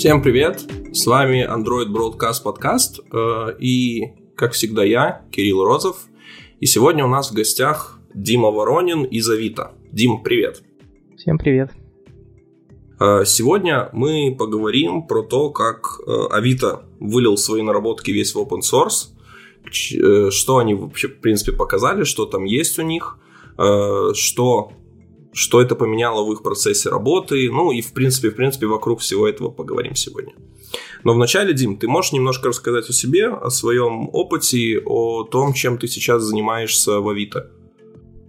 Всем 0.00 0.22
привет! 0.22 0.62
С 0.94 1.06
вами 1.06 1.46
Android 1.46 1.92
Broadcast 1.92 2.42
Podcast 2.42 3.02
э, 3.12 3.58
и, 3.58 4.14
как 4.34 4.52
всегда, 4.52 4.82
я, 4.82 5.26
Кирилл 5.30 5.62
Розов. 5.62 6.06
И 6.58 6.64
сегодня 6.64 7.04
у 7.04 7.08
нас 7.08 7.30
в 7.30 7.34
гостях 7.34 8.00
Дима 8.14 8.50
Воронин 8.50 9.04
из 9.04 9.28
Авито. 9.28 9.72
Дим, 9.92 10.22
привет! 10.22 10.62
Всем 11.18 11.36
привет! 11.36 11.72
Э, 12.98 13.24
сегодня 13.26 13.90
мы 13.92 14.34
поговорим 14.38 15.06
про 15.06 15.22
то, 15.22 15.50
как 15.50 16.00
э, 16.06 16.10
Авито 16.30 16.84
вылил 16.98 17.36
свои 17.36 17.60
наработки 17.60 18.10
весь 18.10 18.34
в 18.34 18.38
open 18.38 18.60
source, 18.60 19.10
что 20.30 20.56
они 20.56 20.72
вообще, 20.72 21.08
в 21.08 21.20
принципе, 21.20 21.52
показали, 21.52 22.04
что 22.04 22.24
там 22.24 22.44
есть 22.44 22.78
у 22.78 22.82
них, 22.82 23.18
что 24.14 24.72
что 25.32 25.60
это 25.60 25.74
поменяло 25.74 26.24
в 26.24 26.32
их 26.32 26.42
процессе 26.42 26.88
работы, 26.88 27.50
ну 27.50 27.72
и 27.72 27.80
в 27.80 27.92
принципе, 27.92 28.30
в 28.30 28.36
принципе, 28.36 28.66
вокруг 28.66 29.00
всего 29.00 29.28
этого 29.28 29.50
поговорим 29.50 29.94
сегодня. 29.94 30.34
Но 31.04 31.14
вначале, 31.14 31.54
Дим, 31.54 31.76
ты 31.76 31.88
можешь 31.88 32.12
немножко 32.12 32.48
рассказать 32.48 32.88
о 32.88 32.92
себе, 32.92 33.28
о 33.28 33.50
своем 33.50 34.08
опыте, 34.12 34.80
о 34.84 35.24
том, 35.24 35.52
чем 35.52 35.78
ты 35.78 35.88
сейчас 35.88 36.22
занимаешься 36.22 37.00
в 37.00 37.08
Авито? 37.08 37.50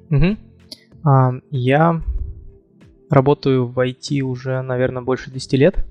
Угу. 0.10 0.38
А, 1.04 1.34
я 1.50 2.02
работаю 3.10 3.68
в 3.68 3.78
IT 3.80 4.22
уже, 4.22 4.62
наверное, 4.62 5.02
больше 5.02 5.32
10 5.32 5.54
лет. 5.54 5.86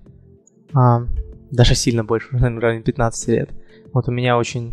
А, 0.73 1.07
даже 1.51 1.75
сильно 1.75 2.05
больше, 2.05 2.29
наверное, 2.33 2.83
15 2.83 3.29
лет. 3.29 3.51
Вот 3.93 4.09
у 4.09 4.13
меня 4.13 4.39
очень 4.39 4.73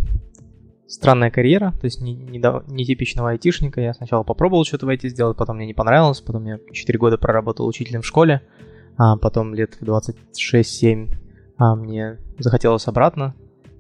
странная 0.88 1.32
карьера, 1.32 1.74
то 1.80 1.86
есть 1.86 2.02
не, 2.02 2.16
не, 2.16 2.40
не 2.40 3.20
айтишника. 3.28 3.82
Я 3.82 3.94
сначала 3.94 4.24
попробовал 4.24 4.66
что-то 4.66 4.86
в 4.86 4.90
IT 4.90 5.10
сделать, 5.10 5.38
потом 5.38 5.58
мне 5.58 5.68
не 5.68 5.74
понравилось, 5.74 6.22
потом 6.22 6.46
я 6.46 6.60
4 6.72 7.00
года 7.00 7.18
проработал 7.18 7.68
учителем 7.68 8.02
в 8.02 8.06
школе, 8.06 8.42
а 8.98 9.18
потом 9.18 9.54
лет 9.54 9.78
в 9.80 9.84
26-7 9.84 11.10
а 11.58 11.76
мне 11.76 12.18
захотелось 12.38 12.88
обратно. 12.88 13.36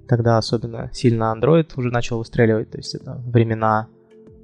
Тогда 0.08 0.38
особенно 0.38 0.90
сильно 0.94 1.36
Android 1.36 1.72
уже 1.76 1.92
начал 1.92 2.18
выстреливать, 2.18 2.72
то 2.72 2.78
есть 2.78 2.96
это 2.96 3.22
времена 3.26 3.88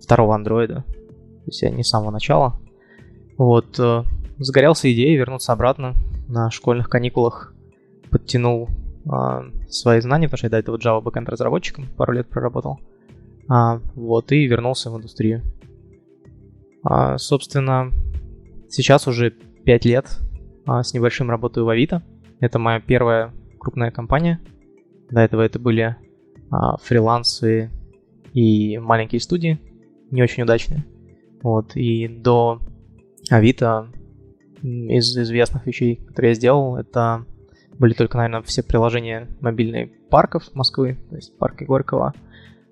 второго 0.01 0.35
андроида, 0.35 0.83
то 0.85 1.45
есть 1.45 1.61
я 1.61 1.69
не 1.69 1.83
с 1.83 1.89
самого 1.89 2.11
начала. 2.11 2.59
Вот, 3.37 3.79
э, 3.79 4.03
загорелся 4.37 4.91
идеей 4.93 5.15
вернуться 5.15 5.53
обратно 5.53 5.93
на 6.27 6.51
школьных 6.51 6.89
каникулах, 6.89 7.53
подтянул 8.11 8.69
свои 9.69 9.99
знания, 9.99 10.27
потому 10.27 10.37
что 10.37 10.47
я 10.47 10.51
до 10.51 10.57
этого 10.57 10.77
Java 10.77 11.03
backend 11.03 11.29
разработчиком 11.29 11.87
пару 11.97 12.13
лет 12.13 12.29
проработал. 12.29 12.79
А, 13.49 13.81
вот, 13.95 14.31
и 14.31 14.45
вернулся 14.45 14.89
в 14.89 14.97
индустрию. 14.97 15.43
А, 16.83 17.17
собственно, 17.17 17.91
сейчас 18.69 19.07
уже 19.07 19.31
5 19.31 19.85
лет 19.85 20.19
а, 20.65 20.83
с 20.83 20.93
небольшим 20.93 21.29
работаю 21.29 21.65
в 21.65 21.69
Авито. 21.69 22.03
Это 22.39 22.59
моя 22.59 22.79
первая 22.79 23.33
крупная 23.59 23.91
компания. 23.91 24.39
До 25.09 25.21
этого 25.21 25.41
это 25.41 25.59
были 25.59 25.95
а, 26.49 26.77
фрилансы 26.77 27.71
и 28.33 28.77
маленькие 28.77 29.21
студии, 29.21 29.59
не 30.11 30.23
очень 30.23 30.43
удачные. 30.43 30.85
Вот, 31.41 31.75
и 31.75 32.07
до 32.07 32.59
Авито 33.29 33.89
из 34.61 35.17
известных 35.17 35.65
вещей, 35.65 35.97
которые 35.97 36.31
я 36.31 36.35
сделал, 36.35 36.77
это 36.77 37.25
были 37.79 37.93
только, 37.93 38.17
наверное, 38.17 38.41
все 38.41 38.63
приложения 38.63 39.27
мобильной 39.41 39.87
парков 40.09 40.43
Москвы, 40.53 40.99
то 41.09 41.15
есть 41.15 41.37
парки 41.37 41.63
Горького, 41.63 42.13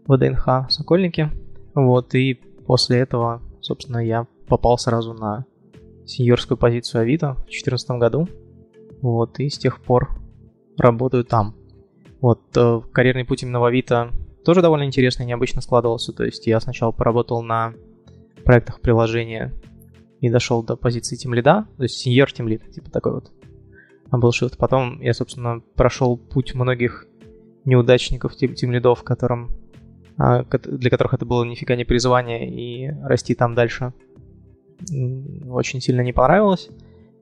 ВДНХ, 0.08 0.70
Сокольники. 0.70 1.30
Вот, 1.74 2.14
и 2.16 2.36
после 2.66 3.00
этого, 3.00 3.42
собственно, 3.62 3.98
я 3.98 4.28
попал 4.48 4.78
сразу 4.78 5.14
на 5.14 5.46
сеньорскую 6.06 6.58
позицию 6.58 7.02
Авито 7.02 7.34
в 7.34 7.46
2014 7.46 7.92
году. 7.92 8.28
Вот, 9.02 9.40
и 9.40 9.50
с 9.50 9.58
тех 9.58 9.82
пор 9.82 10.10
работаю 10.78 11.24
там. 11.24 11.56
Вот, 12.20 12.42
э, 12.56 12.82
карьерный 12.92 13.26
путь 13.26 13.44
именно 13.44 13.60
в 13.60 13.64
Авито 13.64 14.12
тоже 14.46 14.62
довольно 14.62 14.84
интересно 14.84 15.24
и 15.24 15.26
необычно 15.26 15.62
складывался. 15.62 16.14
То 16.14 16.24
есть 16.24 16.46
я 16.48 16.60
сначала 16.60 16.92
поработал 16.92 17.42
на 17.42 17.74
проектах 18.44 18.82
приложения 18.82 19.54
и 20.20 20.30
дошел 20.30 20.64
до 20.64 20.76
позиции 20.76 21.16
тимлида, 21.16 21.66
то 21.78 21.84
есть 21.84 21.96
сеньор 21.96 22.32
тимлид, 22.32 22.70
типа 22.72 22.92
такой 22.92 23.14
вот 23.14 23.32
был 24.20 24.30
shift. 24.32 24.58
Потом 24.58 25.00
я, 25.02 25.14
собственно, 25.14 25.62
прошел 25.76 26.18
путь 26.18 26.54
многих 26.54 27.08
неудачников, 27.66 28.36
тем, 28.36 28.56
тем 28.56 28.72
лидов, 28.72 29.04
которым, 29.04 29.52
а, 30.18 30.44
для 30.44 30.90
которых 30.90 31.14
это 31.14 31.26
было 31.26 31.44
нифига 31.44 31.76
не 31.76 31.86
призвание, 31.86 32.50
и 32.50 32.92
расти 33.04 33.36
там 33.36 33.56
дальше 33.56 33.94
очень 35.48 35.80
сильно 35.80 36.02
не 36.02 36.14
понравилось. 36.14 36.70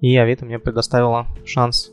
И 0.02 0.16
Авито 0.16 0.46
мне 0.46 0.60
предоставила 0.60 1.28
шанс 1.46 1.92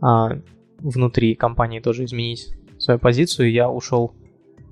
а, 0.00 0.38
внутри 0.78 1.34
компании 1.34 1.80
тоже 1.80 2.04
изменить 2.04 2.54
свою 2.78 2.98
позицию. 2.98 3.52
Я 3.52 3.70
ушел 3.70 4.14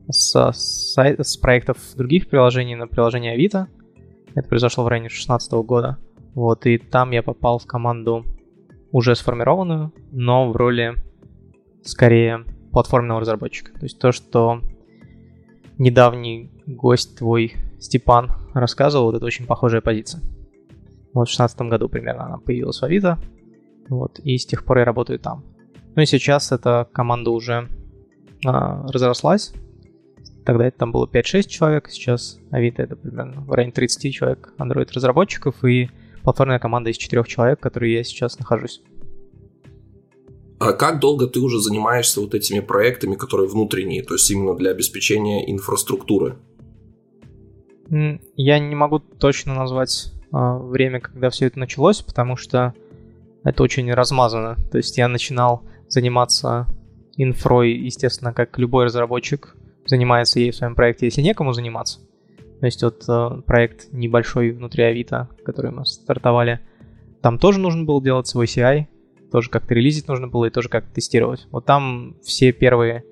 с, 0.09 0.53
с, 0.53 0.97
с 0.97 1.37
проектов 1.37 1.79
других 1.95 2.29
приложений 2.29 2.77
на 2.77 2.87
приложение 2.87 3.35
Авито. 3.35 3.69
Это 4.35 4.49
произошло 4.49 4.85
в 4.85 4.89
районе 4.89 5.09
2016 5.09 5.53
года. 5.53 5.99
Вот, 6.35 6.65
и 6.67 6.79
там 6.79 7.11
я 7.11 7.23
попал 7.23 7.59
в 7.59 7.67
команду 7.67 8.25
уже 8.93 9.15
сформированную, 9.15 9.93
но 10.11 10.51
в 10.51 10.56
роли 10.56 10.95
скорее 11.83 12.45
платформенного 12.73 13.21
разработчика. 13.21 13.73
То 13.73 13.84
есть 13.84 13.99
то, 13.99 14.12
что 14.12 14.61
недавний 15.78 16.51
гость 16.67 17.19
твой 17.19 17.55
Степан 17.78 18.33
рассказывал, 18.55 19.06
вот 19.06 19.17
это 19.17 19.25
очень 19.25 19.47
похожая 19.47 19.81
позиция. 19.81 20.21
Вот 21.12 21.28
в 21.28 21.33
2016 21.33 21.61
году 21.62 21.89
примерно 21.89 22.27
она 22.27 22.39
появилась 22.39 22.81
в 22.81 22.84
Авито, 22.84 23.19
вот, 23.89 24.21
и 24.21 24.37
с 24.37 24.47
тех 24.47 24.65
пор 24.65 24.78
я 24.78 24.84
работаю 24.84 25.19
там. 25.19 25.45
Ну 25.97 26.03
и 26.03 26.07
сейчас 26.07 26.53
эта 26.53 26.89
команда 26.93 27.31
уже 27.31 27.69
а, 28.47 28.87
разрослась. 28.87 29.53
Тогда 30.45 30.67
это 30.67 30.78
там 30.78 30.93
было 30.93 31.07
5-6 31.07 31.49
человек, 31.49 31.89
сейчас 31.89 32.39
Авито 32.51 32.83
это 32.83 32.97
примерно 32.97 33.41
в 33.41 33.51
районе 33.51 33.72
30 33.72 34.15
человек 34.15 34.55
Android-разработчиков, 34.59 35.65
и 35.65 35.91
платформенная 36.23 36.59
команда 36.59 36.91
из 36.91 36.97
четырех 36.97 37.29
человек, 37.29 37.59
в 37.59 37.63
которой 37.63 37.93
я 37.93 38.05
сейчас 38.05 38.39
нахожусь. 38.39 38.83
А 40.59 40.73
как 40.73 41.01
долго 41.01 41.27
ты 41.27 41.41
уже 41.41 41.59
занимаешься 41.59 42.21
вот 42.21 42.35
этими 42.35 42.61
проектами, 42.61 43.15
которые 43.15 43.49
внутренние, 43.49 44.03
то 44.03 44.15
есть 44.15 44.31
именно 44.31 44.55
для 44.55 44.71
обеспечения 44.71 45.51
инфраструктуры? 45.51 46.37
Я 47.89 48.59
не 48.59 48.75
могу 48.75 48.99
точно 48.99 49.55
назвать 49.55 50.13
а, 50.33 50.59
время, 50.59 51.01
когда 51.01 51.31
все 51.31 51.47
это 51.47 51.59
началось, 51.59 52.03
потому 52.03 52.37
что 52.37 52.75
это 53.43 53.63
очень 53.63 53.93
размазано. 53.93 54.57
То 54.71 54.77
есть 54.77 54.97
я 54.99 55.09
начинал 55.09 55.63
заниматься 55.89 56.67
инфрой, 57.17 57.73
естественно, 57.73 58.33
как 58.33 58.59
любой 58.59 58.85
разработчик 58.85 59.57
занимается 59.87 60.41
ей 60.41 60.51
в 60.51 60.57
своем 60.57 60.75
проекте, 60.75 61.07
если 61.07 61.23
некому 61.23 61.53
заниматься. 61.53 62.01
То 62.60 62.66
есть 62.66 62.82
вот 62.82 63.04
э, 63.09 63.43
проект 63.47 63.93
небольшой 63.93 64.50
внутри 64.50 64.84
Авито, 64.84 65.28
который 65.44 65.71
мы 65.71 65.87
стартовали, 65.87 66.60
там 67.22 67.38
тоже 67.38 67.59
нужно 67.59 67.84
было 67.84 68.03
делать 68.03 68.26
свой 68.26 68.47
CI, 68.47 68.87
тоже 69.31 69.50
как-то 69.50 69.75
релизить 69.75 70.09
нужно 70.09 70.28
было 70.28 70.47
и 70.47 70.50
тоже 70.50 70.69
как-то 70.69 70.93
тестировать. 70.93 71.47
Вот 71.50 71.65
там 71.65 72.16
все 72.22 72.53
первые 72.53 73.04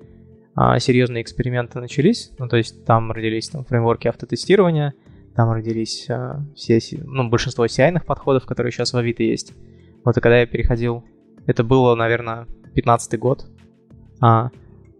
а, 0.55 0.77
серьезные 0.79 1.23
эксперименты 1.23 1.79
начались, 1.79 2.31
ну 2.37 2.47
то 2.47 2.57
есть 2.57 2.85
там 2.85 3.11
родились 3.11 3.49
там 3.49 3.65
фреймворки 3.65 4.07
автотестирования, 4.07 4.93
там 5.35 5.51
родились 5.51 6.07
а, 6.09 6.45
все, 6.55 6.79
ну 7.03 7.29
большинство 7.29 7.65
CI 7.65 8.03
подходов, 8.03 8.45
которые 8.45 8.71
сейчас 8.71 8.93
в 8.93 8.97
Авито 8.97 9.23
есть. 9.23 9.53
Вот 10.03 10.17
и 10.17 10.21
когда 10.21 10.39
я 10.39 10.45
переходил, 10.45 11.03
это 11.45 11.63
было, 11.63 11.95
наверное, 11.95 12.47
15 12.75 13.17
год, 13.17 13.45
а, 14.21 14.51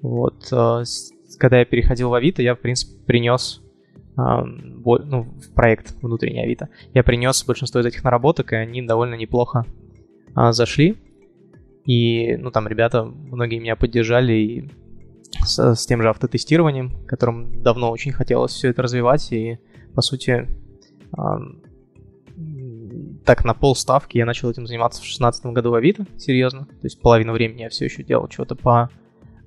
вот, 0.01 0.47
а, 0.51 0.83
когда 1.37 1.59
я 1.59 1.65
переходил 1.65 2.09
в 2.09 2.13
Авито, 2.13 2.41
я, 2.41 2.55
в 2.55 2.59
принципе, 2.59 3.03
принес 3.05 3.61
ну, 4.19 5.23
в 5.23 5.53
проект 5.53 5.95
внутренний 6.01 6.41
Авито. 6.41 6.69
Я 6.93 7.03
принес 7.03 7.43
большинство 7.45 7.79
из 7.81 7.85
этих 7.85 8.03
наработок, 8.03 8.53
и 8.53 8.55
они 8.55 8.81
довольно 8.81 9.15
неплохо 9.15 9.65
а, 10.35 10.51
зашли. 10.51 10.97
И, 11.85 12.35
ну, 12.37 12.51
там 12.51 12.67
ребята, 12.67 13.03
многие 13.03 13.59
меня 13.59 13.75
поддержали 13.75 14.33
и 14.33 14.69
с, 15.43 15.75
с 15.75 15.85
тем 15.85 16.01
же 16.01 16.09
автотестированием, 16.09 17.05
которым 17.05 17.61
давно 17.61 17.91
очень 17.91 18.11
хотелось 18.11 18.51
все 18.51 18.69
это 18.69 18.81
развивать. 18.81 19.31
И, 19.31 19.59
по 19.95 20.01
сути, 20.01 20.47
а, 21.17 21.39
так 23.25 23.45
на 23.45 23.53
полставки 23.53 24.17
я 24.17 24.25
начал 24.25 24.49
этим 24.49 24.65
заниматься 24.65 24.99
в 24.99 25.03
2016 25.03 25.45
году 25.47 25.71
в 25.71 25.75
Авито, 25.75 26.05
серьезно. 26.17 26.65
То 26.65 26.83
есть 26.83 27.01
половину 27.01 27.33
времени 27.33 27.61
я 27.61 27.69
все 27.69 27.85
еще 27.85 28.03
делал 28.03 28.29
что-то 28.29 28.55
по 28.55 28.89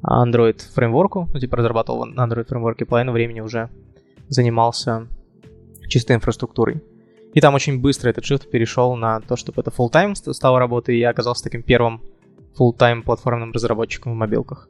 Android 0.05 0.61
фреймворку, 0.75 1.29
ну, 1.33 1.41
типа 1.41 1.57
разрабатывал 1.57 2.07
на 2.07 2.27
Android 2.27 2.45
фреймворке, 2.45 2.85
половину 2.85 3.13
времени 3.13 3.41
уже 3.41 3.71
занимался 4.33 5.09
чистой 5.89 6.17
инфраструктурой. 6.17 6.83
И 7.35 7.41
там 7.41 7.55
очень 7.55 7.81
быстро 7.81 8.11
этот 8.11 8.25
shift 8.25 8.49
перешел 8.49 8.95
на 8.97 9.21
то, 9.21 9.37
чтобы 9.37 9.63
это 9.63 9.71
full-time 9.71 10.15
стало 10.33 10.59
работой, 10.59 10.97
и 10.97 11.01
я 11.01 11.11
оказался 11.11 11.45
таким 11.45 11.63
первым 11.63 12.03
full-time 12.59 13.03
платформенным 13.03 13.53
разработчиком 13.53 14.13
в 14.13 14.17
мобилках. 14.17 14.69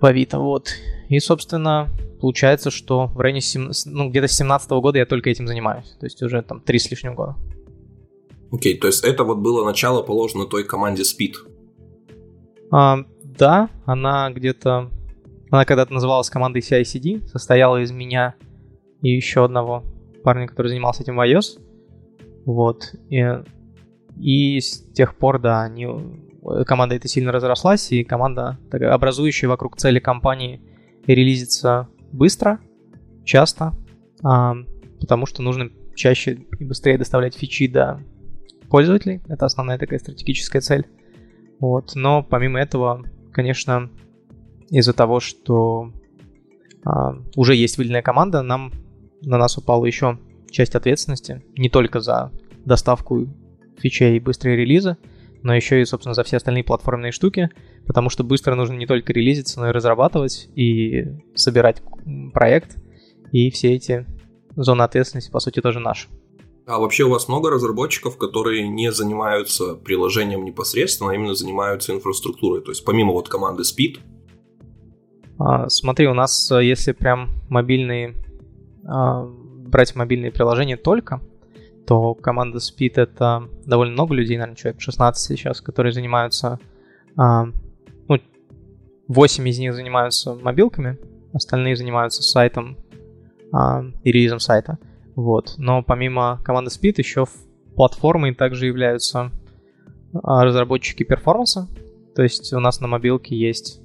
В 0.00 0.06
Авито, 0.06 0.38
вот. 0.38 0.68
И, 1.08 1.18
собственно, 1.18 1.88
получается, 2.20 2.70
что 2.70 3.06
в 3.06 3.20
районе 3.20 3.40
7, 3.40 3.70
ну, 3.86 4.10
где-то 4.10 4.28
с 4.28 4.32
17 4.32 4.70
года 4.70 4.98
я 4.98 5.06
только 5.06 5.30
этим 5.30 5.46
занимаюсь. 5.46 5.96
То 5.98 6.06
есть 6.06 6.22
уже 6.22 6.42
там 6.42 6.60
три 6.60 6.78
с 6.78 6.90
лишним 6.90 7.14
года. 7.14 7.36
Окей, 8.52 8.76
okay, 8.76 8.80
то 8.80 8.86
есть 8.86 9.04
это 9.04 9.24
вот 9.24 9.38
было 9.38 9.64
начало 9.64 10.02
положено 10.02 10.46
той 10.46 10.64
команде 10.64 11.02
Speed. 11.02 11.34
А, 12.70 12.98
да, 13.22 13.70
она 13.86 14.30
где-то... 14.30 14.90
Она 15.54 15.64
когда-то 15.64 15.92
называлась 15.92 16.30
командой 16.30 16.62
CI/CD, 16.62 17.28
состояла 17.28 17.80
из 17.80 17.92
меня 17.92 18.34
и 19.02 19.10
еще 19.10 19.44
одного 19.44 19.84
парня, 20.24 20.48
который 20.48 20.66
занимался 20.66 21.04
этим 21.04 21.14
в 21.14 21.20
iOS. 21.20 21.60
Вот. 22.44 22.92
И, 23.08 23.24
и 24.18 24.58
с 24.58 24.82
тех 24.94 25.14
пор, 25.14 25.40
да, 25.40 25.62
они, 25.62 25.86
команда 26.66 26.96
эта 26.96 27.06
сильно 27.06 27.30
разрослась, 27.30 27.92
и 27.92 28.02
команда, 28.02 28.58
такая, 28.68 28.92
образующая 28.92 29.48
вокруг 29.48 29.76
цели 29.76 30.00
компании, 30.00 30.60
релизится 31.06 31.88
быстро, 32.10 32.58
часто, 33.24 33.74
а, 34.24 34.56
потому 34.98 35.24
что 35.24 35.40
нужно 35.40 35.70
чаще 35.94 36.46
и 36.58 36.64
быстрее 36.64 36.98
доставлять 36.98 37.36
фичи 37.36 37.68
до 37.68 38.00
пользователей. 38.68 39.22
Это 39.28 39.46
основная 39.46 39.78
такая 39.78 40.00
стратегическая 40.00 40.60
цель. 40.60 40.84
Вот. 41.60 41.92
Но 41.94 42.24
помимо 42.24 42.58
этого, 42.58 43.04
конечно, 43.32 43.88
из-за 44.70 44.92
того, 44.92 45.20
что 45.20 45.92
а, 46.84 47.16
уже 47.36 47.54
есть 47.54 47.78
выделенная 47.78 48.02
команда, 48.02 48.42
нам 48.42 48.72
на 49.22 49.38
нас 49.38 49.56
упала 49.56 49.84
еще 49.84 50.18
часть 50.50 50.74
ответственности, 50.74 51.42
не 51.56 51.68
только 51.68 52.00
за 52.00 52.30
доставку 52.64 53.26
фичей 53.78 54.16
и 54.16 54.20
быстрые 54.20 54.56
релизы, 54.56 54.96
но 55.42 55.54
еще 55.54 55.80
и, 55.80 55.84
собственно, 55.84 56.14
за 56.14 56.24
все 56.24 56.38
остальные 56.38 56.64
платформенные 56.64 57.12
штуки, 57.12 57.50
потому 57.86 58.08
что 58.08 58.24
быстро 58.24 58.54
нужно 58.54 58.74
не 58.74 58.86
только 58.86 59.12
релизиться, 59.12 59.60
но 59.60 59.68
и 59.68 59.72
разрабатывать, 59.72 60.48
и 60.54 61.04
собирать 61.34 61.82
проект, 62.32 62.76
и 63.32 63.50
все 63.50 63.74
эти 63.74 64.06
зоны 64.56 64.82
ответственности, 64.82 65.30
по 65.30 65.40
сути, 65.40 65.60
тоже 65.60 65.80
наши. 65.80 66.08
А 66.66 66.78
вообще 66.78 67.04
у 67.04 67.10
вас 67.10 67.28
много 67.28 67.50
разработчиков, 67.50 68.16
которые 68.16 68.66
не 68.68 68.90
занимаются 68.90 69.74
приложением 69.74 70.46
непосредственно, 70.46 71.10
а 71.10 71.14
именно 71.14 71.34
занимаются 71.34 71.92
инфраструктурой? 71.92 72.62
То 72.62 72.70
есть 72.70 72.84
помимо 72.84 73.12
вот 73.12 73.28
команды 73.28 73.64
Speed? 73.64 73.98
А, 75.38 75.68
смотри, 75.68 76.06
у 76.06 76.14
нас, 76.14 76.50
э, 76.50 76.64
если 76.64 76.92
прям 76.92 77.30
мобильные, 77.48 78.14
а, 78.86 79.24
брать 79.24 79.94
мобильные 79.96 80.30
приложения 80.30 80.76
только, 80.76 81.20
то 81.86 82.14
команда 82.14 82.58
Speed 82.58 82.92
это 82.96 83.48
довольно 83.66 83.92
много 83.92 84.14
людей, 84.14 84.36
наверное, 84.36 84.56
человек 84.56 84.80
16 84.80 85.36
сейчас, 85.36 85.60
которые 85.60 85.92
занимаются, 85.92 86.58
а, 87.16 87.46
ну, 88.08 88.18
8 89.08 89.48
из 89.48 89.58
них 89.58 89.74
занимаются 89.74 90.34
мобилками, 90.34 90.98
остальные 91.32 91.76
занимаются 91.76 92.22
сайтом 92.22 92.78
и 94.02 94.10
релизом 94.10 94.40
сайта. 94.40 94.78
Вот. 95.14 95.54
Но 95.58 95.84
помимо 95.84 96.40
команды 96.42 96.70
Speed 96.70 96.94
еще 96.98 97.26
платформой 97.76 98.34
также 98.34 98.66
являются 98.66 99.30
разработчики 100.12 101.04
перформанса. 101.04 101.68
То 102.16 102.22
есть 102.22 102.52
у 102.52 102.58
нас 102.58 102.80
на 102.80 102.88
мобилке 102.88 103.36
есть 103.36 103.83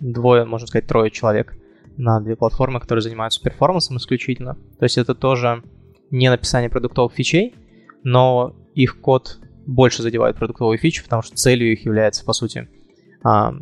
двое, 0.00 0.44
можно 0.44 0.66
сказать, 0.66 0.86
трое 0.86 1.10
человек 1.10 1.54
на 1.96 2.20
две 2.20 2.36
платформы, 2.36 2.80
которые 2.80 3.02
занимаются 3.02 3.42
перформансом 3.42 3.98
исключительно. 3.98 4.54
То 4.78 4.84
есть 4.84 4.98
это 4.98 5.14
тоже 5.14 5.62
не 6.10 6.28
написание 6.28 6.70
продуктовых 6.70 7.12
фичей, 7.12 7.54
но 8.02 8.56
их 8.74 9.00
код 9.00 9.38
больше 9.66 10.02
задевает 10.02 10.36
продуктовые 10.36 10.78
фичи, 10.78 11.02
потому 11.02 11.22
что 11.22 11.36
целью 11.36 11.72
их 11.72 11.84
является, 11.84 12.24
по 12.24 12.32
сути, 12.32 12.68
а, 13.22 13.54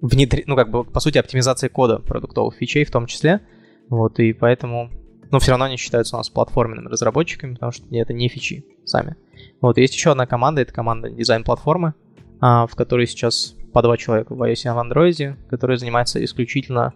внедри... 0.00 0.44
ну, 0.46 0.56
как 0.56 0.70
бы, 0.70 0.84
по 0.84 1.00
сути, 1.00 1.18
оптимизация 1.18 1.70
кода 1.70 1.98
продуктовых 1.98 2.56
фичей 2.56 2.84
в 2.84 2.90
том 2.90 3.06
числе. 3.06 3.40
Вот, 3.88 4.18
и 4.18 4.32
поэтому 4.32 4.90
но 5.30 5.38
все 5.38 5.52
равно 5.52 5.66
они 5.66 5.76
считаются 5.76 6.16
у 6.16 6.18
нас 6.18 6.28
платформенными 6.28 6.88
разработчиками, 6.88 7.54
потому 7.54 7.72
что 7.72 7.86
это 7.90 8.12
не 8.12 8.28
фичи 8.28 8.64
сами. 8.84 9.16
Вот, 9.60 9.78
есть 9.78 9.94
еще 9.94 10.10
одна 10.10 10.26
команда, 10.26 10.62
это 10.62 10.72
команда 10.72 11.08
дизайн-платформы, 11.10 11.94
а, 12.40 12.66
в 12.66 12.74
которой 12.74 13.06
сейчас 13.06 13.54
по 13.72 13.82
два 13.82 13.96
человека 13.96 14.34
в 14.34 14.42
iOS 14.42 14.64
и 14.64 14.68
в 14.68 14.78
Android, 14.78 15.36
которые 15.48 15.78
занимаются 15.78 16.22
исключительно 16.24 16.92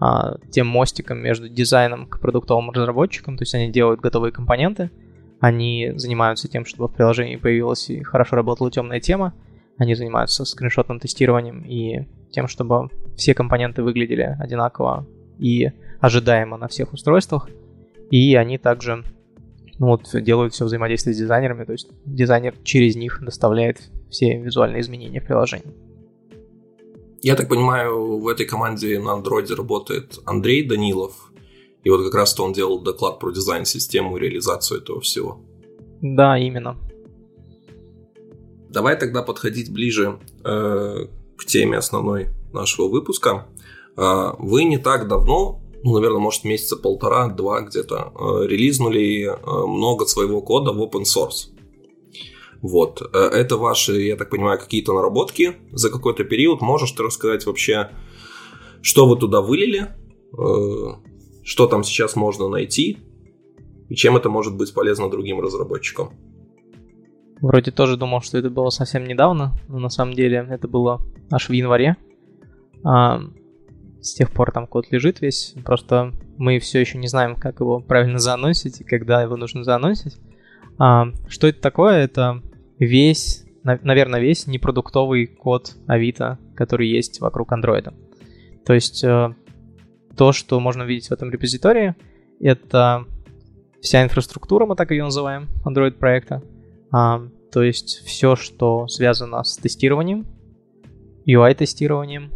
а, 0.00 0.36
тем 0.50 0.66
мостиком 0.66 1.18
между 1.18 1.48
дизайном 1.48 2.06
к 2.06 2.20
продуктовым 2.20 2.70
разработчикам, 2.70 3.36
то 3.36 3.42
есть 3.42 3.54
они 3.54 3.70
делают 3.70 4.00
готовые 4.00 4.32
компоненты, 4.32 4.90
они 5.40 5.92
занимаются 5.96 6.48
тем, 6.48 6.64
чтобы 6.64 6.88
в 6.88 6.94
приложении 6.94 7.36
появилась 7.36 7.88
и 7.90 8.02
хорошо 8.02 8.36
работала 8.36 8.70
темная 8.70 9.00
тема, 9.00 9.34
они 9.78 9.94
занимаются 9.94 10.44
скриншотным 10.44 11.00
тестированием 11.00 11.62
и 11.62 12.06
тем, 12.30 12.48
чтобы 12.48 12.90
все 13.16 13.34
компоненты 13.34 13.82
выглядели 13.82 14.36
одинаково 14.40 15.06
и 15.38 15.70
ожидаемо 16.00 16.56
на 16.56 16.68
всех 16.68 16.92
устройствах. 16.92 17.48
И 18.10 18.34
они 18.36 18.58
также 18.58 19.04
ну, 19.78 19.88
вот, 19.88 20.08
делают 20.12 20.54
все 20.54 20.64
взаимодействие 20.64 21.14
с 21.14 21.18
дизайнерами, 21.18 21.64
то 21.64 21.72
есть 21.72 21.88
дизайнер 22.04 22.54
через 22.64 22.96
них 22.96 23.22
доставляет 23.22 23.90
все 24.10 24.38
визуальные 24.38 24.80
изменения 24.80 25.20
в 25.20 25.26
приложении. 25.26 25.74
Я 27.26 27.34
так 27.34 27.48
понимаю, 27.48 28.18
в 28.20 28.28
этой 28.28 28.46
команде 28.46 29.00
на 29.00 29.14
андроиде 29.14 29.54
работает 29.54 30.20
Андрей 30.26 30.62
Данилов, 30.62 31.32
и 31.82 31.90
вот 31.90 32.04
как 32.04 32.14
раз-то 32.14 32.44
он 32.44 32.52
делал 32.52 32.78
доклад 32.78 33.18
про 33.18 33.32
дизайн-систему 33.32 34.16
и 34.16 34.20
реализацию 34.20 34.80
этого 34.80 35.00
всего. 35.00 35.40
Да, 36.00 36.38
именно. 36.38 36.76
Давай 38.70 38.96
тогда 38.96 39.22
подходить 39.22 39.72
ближе 39.72 40.20
э, 40.44 41.06
к 41.36 41.46
теме 41.46 41.78
основной 41.78 42.28
нашего 42.52 42.86
выпуска. 42.86 43.48
Э, 43.96 44.34
вы 44.38 44.62
не 44.62 44.78
так 44.78 45.08
давно 45.08 45.60
ну, 45.82 45.94
наверное, 45.94 46.20
может, 46.20 46.44
месяца 46.44 46.76
полтора-два 46.76 47.62
где-то, 47.62 48.12
э, 48.14 48.46
релизнули 48.46 49.24
э, 49.24 49.66
много 49.66 50.06
своего 50.06 50.40
кода 50.42 50.72
в 50.72 50.80
open 50.80 51.02
source. 51.02 51.55
Вот. 52.62 53.02
Э, 53.14 53.18
это 53.18 53.56
ваши, 53.56 54.02
я 54.02 54.16
так 54.16 54.30
понимаю, 54.30 54.58
какие-то 54.58 54.92
наработки 54.92 55.56
за 55.72 55.90
какой-то 55.90 56.24
период. 56.24 56.60
Можешь 56.60 56.92
ты 56.92 57.02
рассказать 57.02 57.46
вообще, 57.46 57.90
что 58.82 59.08
вы 59.08 59.16
туда 59.16 59.40
вылили, 59.40 59.88
что 61.42 61.66
там 61.66 61.82
сейчас 61.82 62.14
можно 62.16 62.48
найти, 62.48 62.98
и 63.88 63.94
чем 63.94 64.16
это 64.16 64.28
может 64.28 64.56
быть 64.56 64.74
полезно 64.74 65.10
другим 65.10 65.40
разработчикам? 65.40 66.10
Вроде 67.40 67.70
тоже 67.70 67.96
думал, 67.96 68.22
что 68.22 68.38
это 68.38 68.50
было 68.50 68.70
совсем 68.70 69.04
недавно, 69.04 69.52
но 69.68 69.78
на 69.78 69.88
самом 69.90 70.14
деле 70.14 70.46
это 70.50 70.68
было 70.68 71.00
аж 71.30 71.48
в 71.48 71.52
январе. 71.52 71.96
А, 72.82 73.20
с 74.00 74.14
тех 74.14 74.32
пор 74.32 74.52
там 74.52 74.66
код 74.66 74.86
лежит 74.90 75.20
весь, 75.20 75.54
просто 75.64 76.12
мы 76.38 76.58
все 76.58 76.80
еще 76.80 76.98
не 76.98 77.08
знаем, 77.08 77.36
как 77.36 77.60
его 77.60 77.80
правильно 77.80 78.18
заанонсить 78.18 78.80
и 78.80 78.84
когда 78.84 79.22
его 79.22 79.36
нужно 79.36 79.64
заанонсить. 79.64 80.16
А, 80.78 81.06
что 81.28 81.46
это 81.46 81.60
такое? 81.60 82.04
Это 82.04 82.42
весь, 82.78 83.44
наверное, 83.62 84.20
весь 84.20 84.46
непродуктовый 84.46 85.26
код 85.26 85.74
Авито, 85.86 86.38
который 86.54 86.88
есть 86.88 87.20
вокруг 87.20 87.52
андроида. 87.52 87.94
То 88.64 88.74
есть 88.74 89.02
э, 89.04 89.34
то, 90.16 90.32
что 90.32 90.60
можно 90.60 90.82
видеть 90.82 91.08
в 91.08 91.12
этом 91.12 91.30
репозитории, 91.30 91.94
это 92.40 93.04
вся 93.80 94.02
инфраструктура, 94.02 94.66
мы 94.66 94.76
так 94.76 94.90
ее 94.90 95.04
называем, 95.04 95.48
Android 95.64 95.92
проекта. 95.92 96.42
А, 96.92 97.22
то 97.52 97.62
есть 97.62 98.02
все, 98.04 98.36
что 98.36 98.88
связано 98.88 99.42
с 99.44 99.56
тестированием, 99.56 100.26
UI-тестированием, 101.26 102.32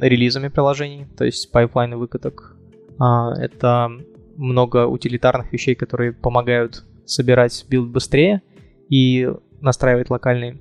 релизами 0.00 0.48
приложений, 0.48 1.08
то 1.16 1.24
есть 1.24 1.50
пайплайны 1.50 1.96
выкаток. 1.96 2.56
А, 2.98 3.34
это 3.34 3.90
много 4.36 4.86
утилитарных 4.86 5.52
вещей, 5.52 5.74
которые 5.74 6.12
помогают 6.12 6.84
собирать 7.06 7.64
билд 7.68 7.90
быстрее 7.90 8.42
и 8.88 9.30
настраивать 9.60 10.10
локальный 10.10 10.60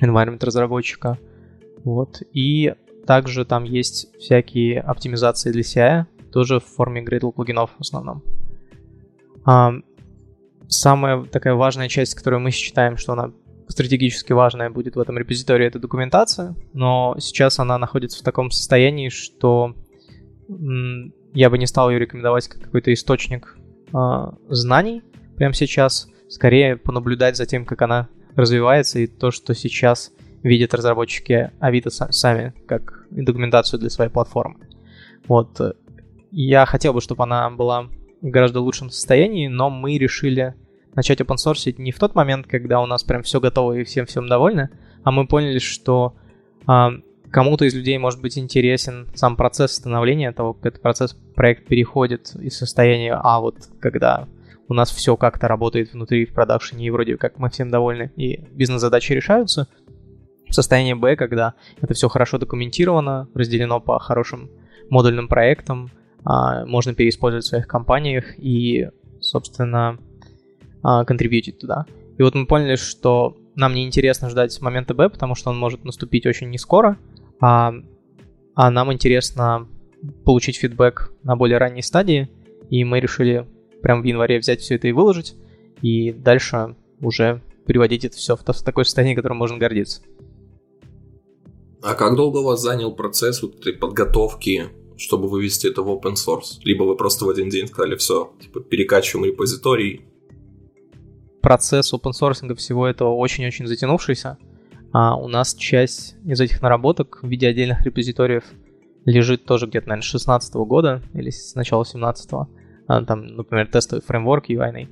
environment 0.00 0.44
разработчика. 0.44 1.18
Вот. 1.84 2.22
И 2.32 2.74
также 3.06 3.44
там 3.44 3.64
есть 3.64 4.12
всякие 4.18 4.80
оптимизации 4.80 5.52
для 5.52 5.62
CI, 5.62 6.04
тоже 6.32 6.60
в 6.60 6.64
форме 6.64 7.04
Gradle 7.04 7.32
плагинов 7.32 7.70
в 7.76 7.80
основном. 7.80 8.22
А, 9.44 9.72
самая 10.68 11.24
такая 11.24 11.54
важная 11.54 11.88
часть, 11.88 12.14
которую 12.14 12.40
мы 12.40 12.50
считаем, 12.50 12.96
что 12.96 13.12
она 13.12 13.32
стратегически 13.68 14.32
важная 14.32 14.70
будет 14.70 14.96
в 14.96 15.00
этом 15.00 15.16
репозитории, 15.16 15.66
это 15.66 15.78
документация, 15.78 16.54
но 16.72 17.16
сейчас 17.18 17.58
она 17.58 17.78
находится 17.78 18.18
в 18.18 18.22
таком 18.22 18.50
состоянии, 18.50 19.08
что 19.08 19.74
я 20.48 21.50
бы 21.50 21.58
не 21.58 21.66
стал 21.66 21.90
ее 21.90 22.00
рекомендовать 22.00 22.48
как 22.48 22.62
какой-то 22.62 22.92
источник 22.92 23.56
э, 23.92 24.32
знаний 24.48 25.02
прямо 25.40 25.54
сейчас, 25.54 26.06
скорее 26.28 26.76
понаблюдать 26.76 27.34
за 27.34 27.46
тем, 27.46 27.64
как 27.64 27.80
она 27.80 28.10
развивается 28.36 28.98
и 28.98 29.06
то, 29.06 29.30
что 29.30 29.54
сейчас 29.54 30.12
видят 30.42 30.74
разработчики 30.74 31.50
Авито 31.60 31.88
сами 31.88 32.52
как 32.66 33.06
документацию 33.10 33.80
для 33.80 33.88
своей 33.88 34.10
платформы. 34.10 34.68
Вот. 35.26 35.58
Я 36.30 36.66
хотел 36.66 36.92
бы, 36.92 37.00
чтобы 37.00 37.24
она 37.24 37.48
была 37.48 37.84
в 38.20 38.28
гораздо 38.28 38.60
лучшем 38.60 38.90
состоянии, 38.90 39.48
но 39.48 39.70
мы 39.70 39.96
решили 39.96 40.54
начать 40.94 41.22
open 41.22 41.36
source 41.36 41.74
не 41.78 41.90
в 41.90 41.98
тот 41.98 42.14
момент, 42.14 42.46
когда 42.46 42.82
у 42.82 42.86
нас 42.86 43.02
прям 43.02 43.22
все 43.22 43.40
готово 43.40 43.78
и 43.78 43.84
всем 43.84 44.04
всем 44.04 44.26
довольны, 44.28 44.68
а 45.04 45.10
мы 45.10 45.26
поняли, 45.26 45.58
что 45.58 46.16
а, 46.66 46.92
кому-то 47.30 47.64
из 47.64 47.72
людей 47.72 47.96
может 47.96 48.20
быть 48.20 48.36
интересен 48.36 49.08
сам 49.14 49.36
процесс 49.36 49.72
становления 49.72 50.32
того, 50.32 50.52
как 50.52 50.66
этот 50.66 50.82
процесс 50.82 51.16
проект 51.34 51.66
переходит 51.66 52.34
из 52.38 52.58
состояния 52.58 53.14
А 53.14 53.40
вот 53.40 53.56
когда 53.80 54.28
у 54.70 54.74
нас 54.74 54.90
все 54.92 55.16
как-то 55.16 55.48
работает 55.48 55.92
внутри 55.92 56.24
в 56.24 56.32
продакшене 56.32 56.86
и 56.86 56.90
вроде 56.90 57.16
как 57.16 57.38
мы 57.38 57.50
всем 57.50 57.70
довольны 57.70 58.12
и 58.16 58.40
бизнес-задачи 58.52 59.12
решаются, 59.12 59.66
Состояние 60.48 60.94
Б, 60.94 61.16
когда 61.16 61.54
это 61.80 61.94
все 61.94 62.08
хорошо 62.08 62.38
документировано, 62.38 63.28
разделено 63.34 63.80
по 63.80 63.98
хорошим 63.98 64.48
модульным 64.88 65.28
проектам, 65.28 65.90
а, 66.24 66.64
можно 66.66 66.94
переиспользовать 66.94 67.44
в 67.44 67.48
своих 67.48 67.66
компаниях 67.66 68.38
и, 68.38 68.88
собственно, 69.20 69.98
а, 70.82 71.04
контрибьютить 71.04 71.58
туда. 71.58 71.86
И 72.18 72.22
вот 72.22 72.34
мы 72.34 72.46
поняли, 72.46 72.76
что 72.76 73.36
нам 73.54 73.74
не 73.74 73.86
интересно 73.86 74.28
ждать 74.28 74.60
момента 74.60 74.94
Б, 74.94 75.08
потому 75.08 75.34
что 75.34 75.50
он 75.50 75.58
может 75.58 75.84
наступить 75.84 76.26
очень 76.26 76.50
не 76.50 76.58
скоро, 76.58 76.96
а, 77.40 77.72
а 78.54 78.70
нам 78.70 78.92
интересно 78.92 79.68
получить 80.24 80.58
фидбэк 80.58 81.12
на 81.22 81.36
более 81.36 81.58
ранней 81.58 81.82
стадии, 81.82 82.28
и 82.70 82.82
мы 82.84 83.00
решили 83.00 83.46
прямо 83.82 84.02
в 84.02 84.04
январе 84.04 84.38
взять 84.38 84.60
все 84.60 84.76
это 84.76 84.88
и 84.88 84.92
выложить, 84.92 85.34
и 85.82 86.12
дальше 86.12 86.76
уже 87.00 87.42
переводить 87.66 88.04
это 88.04 88.16
все 88.16 88.36
в 88.36 88.42
такое 88.42 88.84
состояние, 88.84 89.16
которым 89.16 89.38
можно 89.38 89.58
гордиться. 89.58 90.02
А 91.82 91.94
как 91.94 92.14
долго 92.14 92.38
у 92.38 92.44
вас 92.44 92.60
занял 92.60 92.94
процесс 92.94 93.42
вот 93.42 93.60
этой 93.60 93.72
подготовки, 93.72 94.68
чтобы 94.98 95.28
вывести 95.28 95.66
это 95.66 95.82
в 95.82 95.88
open 95.88 96.14
source? 96.14 96.60
Либо 96.62 96.82
вы 96.82 96.96
просто 96.96 97.24
в 97.24 97.30
один 97.30 97.48
день 97.48 97.68
сказали, 97.68 97.96
все, 97.96 98.32
типа, 98.40 98.60
перекачиваем 98.60 99.26
репозиторий? 99.26 100.02
Процесс 101.40 101.94
open 101.94 102.12
sourcing 102.12 102.54
всего 102.54 102.86
этого 102.86 103.14
очень-очень 103.14 103.66
затянувшийся. 103.66 104.36
А 104.92 105.16
у 105.16 105.28
нас 105.28 105.54
часть 105.54 106.16
из 106.26 106.40
этих 106.40 106.60
наработок 106.60 107.20
в 107.22 107.28
виде 107.28 107.46
отдельных 107.46 107.82
репозиториев 107.82 108.44
лежит 109.04 109.44
тоже 109.44 109.66
где-то, 109.66 109.88
наверное, 109.88 110.02
с 110.02 110.10
16 110.10 110.54
года 110.56 111.02
или 111.14 111.30
с 111.30 111.54
начала 111.54 111.86
17 111.86 112.32
-го. 112.32 112.46
А, 112.90 113.04
там, 113.04 113.24
например, 113.36 113.68
тестовый 113.68 114.02
фреймворк 114.02 114.50
UI 114.50 114.88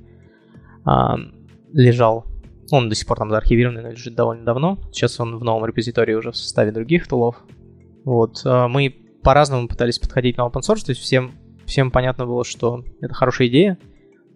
а, 0.85 1.17
лежал 1.73 2.25
он 2.71 2.87
до 2.87 2.95
сих 2.95 3.07
пор 3.07 3.17
там 3.17 3.29
заархивированный, 3.29 3.81
но 3.81 3.89
лежит 3.89 4.15
довольно 4.15 4.45
давно. 4.45 4.77
Сейчас 4.93 5.19
он 5.19 5.37
в 5.37 5.43
новом 5.43 5.65
репозитории 5.65 6.13
уже 6.13 6.31
в 6.31 6.37
составе 6.37 6.71
других 6.71 7.09
тулов. 7.09 7.35
Вот. 8.05 8.41
А, 8.45 8.69
мы 8.69 8.95
по-разному 9.21 9.67
пытались 9.67 9.99
подходить 9.99 10.37
на 10.37 10.47
open 10.47 10.61
source, 10.61 10.85
то 10.85 10.91
есть 10.91 11.01
всем, 11.01 11.33
всем 11.65 11.91
понятно 11.91 12.25
было, 12.25 12.45
что 12.45 12.85
это 13.01 13.13
хорошая 13.13 13.49
идея, 13.49 13.77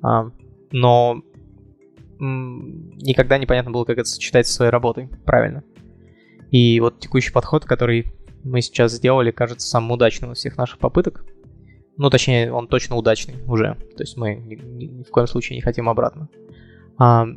но 0.01 1.23
никогда 2.19 3.37
не 3.37 3.45
понятно 3.45 3.71
было, 3.71 3.85
как 3.85 3.97
это 3.97 4.09
сочетать 4.09 4.45
со 4.45 4.55
своей 4.55 4.71
работой 4.71 5.07
правильно. 5.25 5.63
И 6.51 6.81
вот 6.81 6.99
текущий 6.99 7.31
подход, 7.31 7.63
который 7.63 8.11
мы 8.43 8.61
сейчас 8.61 8.91
сделали, 8.91 9.31
кажется 9.31 9.65
самым 9.65 9.91
удачным 9.91 10.33
из 10.33 10.39
всех 10.39 10.57
наших 10.57 10.79
попыток. 10.79 11.23
Ну, 11.97 12.09
точнее, 12.09 12.51
он 12.51 12.67
точно 12.67 12.95
удачный 12.95 13.35
уже. 13.47 13.75
То 13.95 14.03
есть 14.03 14.17
мы 14.17 14.35
ни, 14.35 14.55
ни, 14.55 14.85
ни 14.85 15.03
в 15.03 15.09
коем 15.09 15.27
случае 15.27 15.57
не 15.57 15.61
хотим 15.61 15.89
обратно. 15.89 16.29
А, 16.97 17.27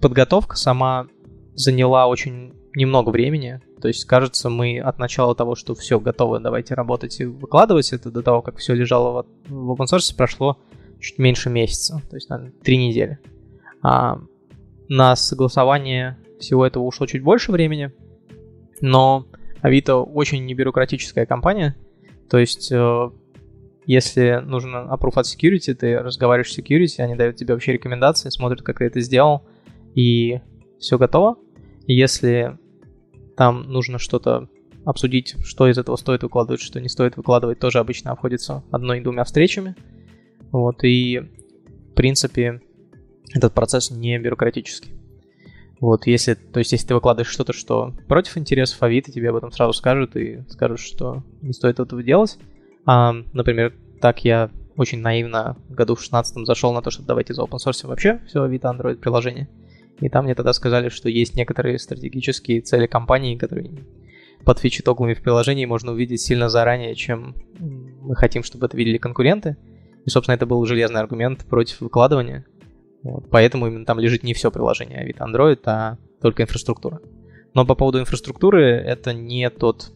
подготовка 0.00 0.56
сама 0.56 1.06
заняла 1.54 2.06
очень 2.06 2.54
немного 2.74 3.10
времени. 3.10 3.60
То 3.80 3.88
есть, 3.88 4.04
кажется, 4.04 4.50
мы 4.50 4.78
от 4.78 4.98
начала 4.98 5.34
того, 5.34 5.54
что 5.54 5.74
все, 5.74 5.98
готовы, 5.98 6.40
давайте 6.40 6.74
работать 6.74 7.20
и 7.20 7.24
выкладывать 7.24 7.92
это, 7.92 8.10
до 8.10 8.22
того, 8.22 8.42
как 8.42 8.58
все 8.58 8.74
лежало 8.74 9.26
в, 9.48 9.52
в 9.52 9.72
open 9.72 9.86
source, 9.86 10.14
прошло 10.16 10.58
чуть 11.00 11.18
меньше 11.18 11.50
месяца, 11.50 12.00
то 12.08 12.16
есть, 12.16 12.28
наверное, 12.30 12.52
три 12.62 12.76
недели. 12.76 13.18
А 13.82 14.18
на 14.88 15.16
согласование 15.16 16.18
всего 16.38 16.66
этого 16.66 16.84
ушло 16.84 17.06
чуть 17.06 17.22
больше 17.22 17.52
времени, 17.52 17.92
но 18.80 19.26
Авито 19.62 19.96
очень 19.96 20.44
небюрократическая 20.44 21.26
компания, 21.26 21.76
то 22.28 22.38
есть 22.38 22.70
э, 22.72 23.10
если 23.86 24.42
нужно 24.44 24.88
approve 24.92 25.14
от 25.14 25.26
security, 25.26 25.72
ты 25.74 25.98
разговариваешь 25.98 26.52
с 26.52 26.58
security, 26.58 27.00
они 27.00 27.14
дают 27.14 27.36
тебе 27.36 27.54
вообще 27.54 27.72
рекомендации, 27.72 28.30
смотрят, 28.30 28.62
как 28.62 28.78
ты 28.78 28.84
это 28.84 29.00
сделал, 29.00 29.46
и 29.94 30.40
все 30.78 30.98
готово. 30.98 31.36
Если 31.86 32.58
там 33.36 33.62
нужно 33.62 33.98
что-то 33.98 34.48
обсудить, 34.84 35.36
что 35.44 35.68
из 35.68 35.78
этого 35.78 35.96
стоит 35.96 36.22
выкладывать, 36.22 36.60
что 36.60 36.80
не 36.80 36.88
стоит 36.88 37.16
выкладывать, 37.16 37.58
тоже 37.58 37.78
обычно 37.78 38.12
обходится 38.12 38.64
одной-двумя 38.70 39.24
встречами. 39.24 39.76
Вот, 40.50 40.82
и 40.82 41.20
в 41.90 41.94
принципе 41.94 42.60
этот 43.34 43.52
процесс 43.52 43.90
не 43.90 44.18
бюрократический. 44.18 44.92
Вот, 45.80 46.06
если, 46.06 46.34
то 46.34 46.58
есть, 46.58 46.72
если 46.72 46.88
ты 46.88 46.94
выкладываешь 46.94 47.30
что-то, 47.30 47.52
что 47.52 47.94
против 48.08 48.38
интересов 48.38 48.82
Авито, 48.82 49.12
тебе 49.12 49.30
об 49.30 49.36
этом 49.36 49.52
сразу 49.52 49.72
скажут 49.74 50.16
и 50.16 50.42
скажут, 50.48 50.80
что 50.80 51.22
не 51.42 51.52
стоит 51.52 51.78
этого 51.78 52.02
делать. 52.02 52.38
А, 52.86 53.14
например, 53.32 53.74
так 54.00 54.24
я 54.24 54.50
очень 54.76 55.00
наивно 55.00 55.56
году 55.68 55.94
в 55.94 56.00
16 56.02 56.46
зашел 56.46 56.72
на 56.72 56.82
то, 56.82 56.90
что 56.90 57.02
давайте 57.02 57.34
за 57.34 57.42
source 57.42 57.86
вообще 57.86 58.20
все 58.26 58.42
Авито 58.42 58.68
Android 58.68 58.96
приложение. 58.96 59.48
И 60.00 60.08
там 60.08 60.26
мне 60.26 60.34
тогда 60.34 60.52
сказали, 60.52 60.88
что 60.90 61.08
есть 61.08 61.36
некоторые 61.36 61.78
стратегические 61.78 62.60
цели 62.60 62.86
компании, 62.86 63.36
которые 63.36 63.70
под 64.44 64.58
фичи 64.58 64.82
тоглами 64.82 65.14
в 65.14 65.22
приложении 65.22 65.64
можно 65.64 65.92
увидеть 65.92 66.20
сильно 66.20 66.48
заранее, 66.48 66.94
чем 66.94 67.34
мы 67.58 68.14
хотим, 68.14 68.42
чтобы 68.42 68.66
это 68.66 68.76
видели 68.76 68.98
конкуренты. 68.98 69.56
И, 70.04 70.10
собственно, 70.10 70.36
это 70.36 70.46
был 70.46 70.64
железный 70.66 71.00
аргумент 71.00 71.44
против 71.46 71.80
выкладывания. 71.80 72.44
Вот. 73.02 73.28
Поэтому 73.30 73.66
именно 73.66 73.84
там 73.84 73.98
лежит 73.98 74.22
не 74.22 74.34
все 74.34 74.50
приложение 74.50 75.00
Авито 75.00 75.24
Android, 75.24 75.60
а 75.64 75.96
только 76.20 76.42
инфраструктура. 76.42 77.00
Но 77.54 77.64
по 77.64 77.74
поводу 77.74 77.98
инфраструктуры, 77.98 78.62
это 78.62 79.14
не 79.14 79.48
тот, 79.50 79.92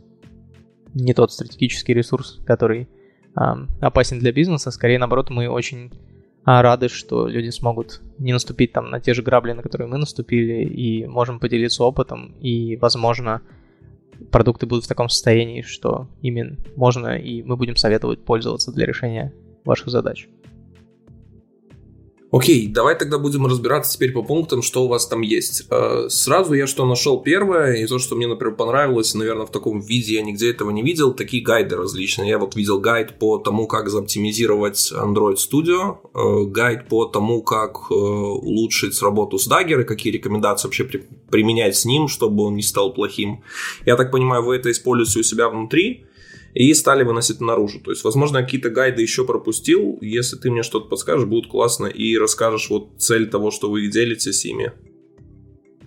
не 0.94 1.14
тот 1.14 1.32
стратегический 1.32 1.94
ресурс, 1.94 2.40
который 2.47 2.88
э, 3.37 3.40
опасен 3.80 4.18
для 4.18 4.32
бизнеса. 4.32 4.70
Скорее, 4.70 4.99
наоборот, 4.99 5.30
мы 5.30 5.49
очень 5.49 5.90
а 6.44 6.62
рады, 6.62 6.88
что 6.88 7.28
люди 7.28 7.50
смогут 7.50 8.00
не 8.18 8.32
наступить 8.32 8.73
там 8.73 8.90
на 8.90 8.99
те 8.99 9.12
же 9.12 9.23
грабли, 9.23 9.52
на 9.52 9.62
которые 9.62 9.88
мы 9.88 9.99
наступили, 9.99 10.64
и 10.64 11.06
можем 11.06 11.38
поделиться 11.38 11.85
опытом, 11.85 12.35
и, 12.40 12.76
возможно, 12.76 13.42
продукты 14.30 14.66
будут 14.66 14.85
в 14.85 14.88
таком 14.88 15.09
состоянии, 15.09 15.62
что 15.62 16.09
ими 16.23 16.56
можно 16.76 17.16
и 17.18 17.42
мы 17.42 17.56
будем 17.56 17.76
советовать 17.76 18.25
пользоваться 18.25 18.73
для 18.73 18.87
решения 18.87 19.35
ваших 19.64 19.88
задач. 19.88 20.28
Окей, 22.32 22.68
давай 22.68 22.96
тогда 22.96 23.18
будем 23.18 23.46
разбираться 23.46 23.94
теперь 23.94 24.12
по 24.12 24.22
пунктам, 24.22 24.62
что 24.62 24.84
у 24.84 24.88
вас 24.88 25.06
там 25.08 25.20
есть. 25.22 25.66
Э, 25.68 26.06
сразу 26.08 26.54
я 26.54 26.68
что 26.68 26.87
нашел 26.87 27.20
первое, 27.20 27.75
и 27.75 27.87
то, 27.87 27.99
что 27.99 28.14
мне, 28.14 28.28
например, 28.28 28.54
понравилось, 28.54 29.14
наверное, 29.14 29.46
в 29.46 29.50
таком 29.50 29.80
виде 29.80 30.14
я 30.14 30.22
нигде 30.22 30.50
этого 30.50 30.70
не 30.70 30.82
видел, 30.82 31.12
такие 31.12 31.42
гайды 31.42 31.75
различные. 31.75 32.28
Я 32.28 32.38
вот 32.38 32.54
видел 32.54 32.78
гайд 32.78 33.18
по 33.18 33.38
тому, 33.38 33.66
как 33.66 33.88
заоптимизировать 33.88 34.92
Android 34.92 35.38
Studio, 35.38 35.99
э, 36.14 36.44
гайд 36.46 36.88
по 36.88 37.04
тому, 37.06 37.42
как 37.42 37.90
э, 37.90 37.94
улучшить 37.94 39.02
работу 39.02 39.37
с 39.37 39.50
Dagger, 39.50 39.80
и 39.80 39.84
какие 39.84 40.12
рекомендации 40.12 40.68
вообще 40.68 40.84
применять 41.30 41.75
с 41.75 41.84
ним, 41.84 42.06
чтобы 42.06 42.44
он 42.44 42.54
не 42.54 42.62
стал 42.62 42.94
плохим. 42.94 43.42
Я 43.87 43.96
так 43.96 44.12
понимаю, 44.12 44.44
вы 44.44 44.54
это 44.54 44.70
используете 44.70 45.18
у 45.18 45.22
себя 45.25 45.49
внутри, 45.49 46.06
и 46.54 46.73
стали 46.75 47.02
выносить 47.04 47.40
наружу. 47.40 47.80
То 47.80 47.90
есть, 47.90 48.04
возможно, 48.04 48.42
какие-то 48.42 48.71
гайды 48.71 49.02
еще 49.02 49.25
пропустил. 49.25 49.99
Если 50.00 50.37
ты 50.37 50.50
мне 50.50 50.62
что-то 50.62 50.88
подскажешь, 50.88 51.26
будет 51.26 51.50
классно. 51.50 51.87
И 51.87 52.16
расскажешь 52.16 52.71
вот 52.71 52.90
цель 52.99 53.28
того, 53.28 53.50
что 53.50 53.71
вы 53.71 53.88
делитесь 53.88 54.45
ими. 54.45 54.73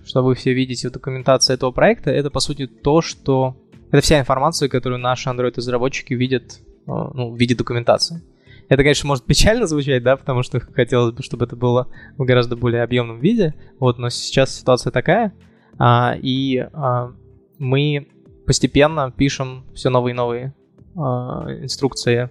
Что 0.06 0.22
вы 0.22 0.36
все 0.36 0.54
видите 0.54 0.90
в 0.90 0.92
документации 0.92 1.54
этого 1.54 1.72
проекта, 1.72 2.12
это, 2.12 2.30
по 2.30 2.40
сути, 2.40 2.68
то, 2.68 3.02
что... 3.02 3.56
Это 3.92 4.02
вся 4.02 4.20
информация, 4.20 4.70
которую 4.70 5.00
наши 5.00 5.30
Android-разработчики 5.30 6.14
видят 6.14 6.60
э, 6.60 6.62
ну, 6.88 7.32
в 7.32 7.38
виде 7.38 7.56
документации. 7.56 8.24
Это, 8.70 8.82
конечно, 8.82 9.08
может 9.08 9.24
печально 9.26 9.68
звучать, 9.68 10.04
да, 10.04 10.18
потому 10.18 10.42
что 10.42 10.60
хотелось 10.60 11.14
бы, 11.14 11.22
чтобы 11.22 11.46
это 11.46 11.56
было 11.56 11.90
в 12.18 12.24
гораздо 12.24 12.56
более 12.56 12.82
объемном 12.82 13.20
виде, 13.20 13.54
вот, 13.80 14.00
но 14.00 14.10
сейчас 14.10 14.58
ситуация 14.58 14.90
такая, 14.92 15.34
а, 15.78 16.16
и 16.20 16.58
а, 16.74 17.14
мы 17.60 18.08
постепенно 18.46 19.12
пишем 19.12 19.66
все 19.74 19.90
новые 19.90 20.14
и 20.14 20.18
новые 20.18 20.54
э, 20.96 21.00
инструкции 21.00 22.30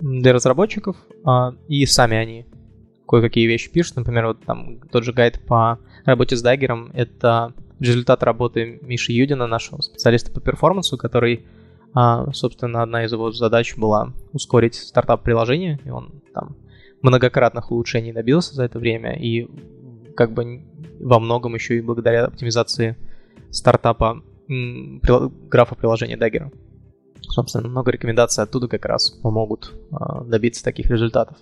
для 0.00 0.32
разработчиков, 0.32 0.96
э, 1.24 1.30
и 1.68 1.86
сами 1.86 2.16
они 2.16 2.46
кое-какие 3.06 3.46
вещи 3.46 3.70
пишут. 3.70 3.96
Например, 3.96 4.28
вот 4.28 4.44
там 4.44 4.80
тот 4.90 5.04
же 5.04 5.12
гайд 5.12 5.44
по 5.46 5.78
работе 6.04 6.36
с 6.36 6.42
Даггером— 6.42 6.90
это 6.94 7.52
результат 7.78 8.22
работы 8.22 8.78
Миши 8.82 9.12
Юдина, 9.12 9.46
нашего 9.46 9.80
специалиста 9.80 10.32
по 10.32 10.40
перформансу, 10.40 10.96
который, 10.96 11.46
э, 11.94 12.26
собственно, 12.32 12.82
одна 12.82 13.04
из 13.04 13.12
его 13.12 13.32
задач 13.32 13.76
была 13.76 14.12
ускорить 14.32 14.74
стартап 14.74 15.22
приложения, 15.22 15.78
и 15.84 15.90
он 15.90 16.22
там 16.32 16.56
многократных 17.02 17.70
улучшений 17.70 18.12
добился 18.12 18.54
за 18.54 18.64
это 18.64 18.78
время, 18.78 19.14
и 19.18 19.48
как 20.14 20.32
бы 20.32 20.62
во 21.00 21.18
многом 21.18 21.54
еще 21.54 21.76
и 21.76 21.80
благодаря 21.80 22.26
оптимизации 22.26 22.96
стартапа 23.50 24.22
графа 25.48 25.74
приложения 25.74 26.16
Dagger. 26.16 26.52
Собственно, 27.20 27.68
много 27.68 27.90
рекомендаций 27.90 28.42
оттуда 28.44 28.68
как 28.68 28.84
раз 28.84 29.10
помогут 29.10 29.72
а, 29.90 30.22
добиться 30.24 30.64
таких 30.64 30.90
результатов. 30.90 31.36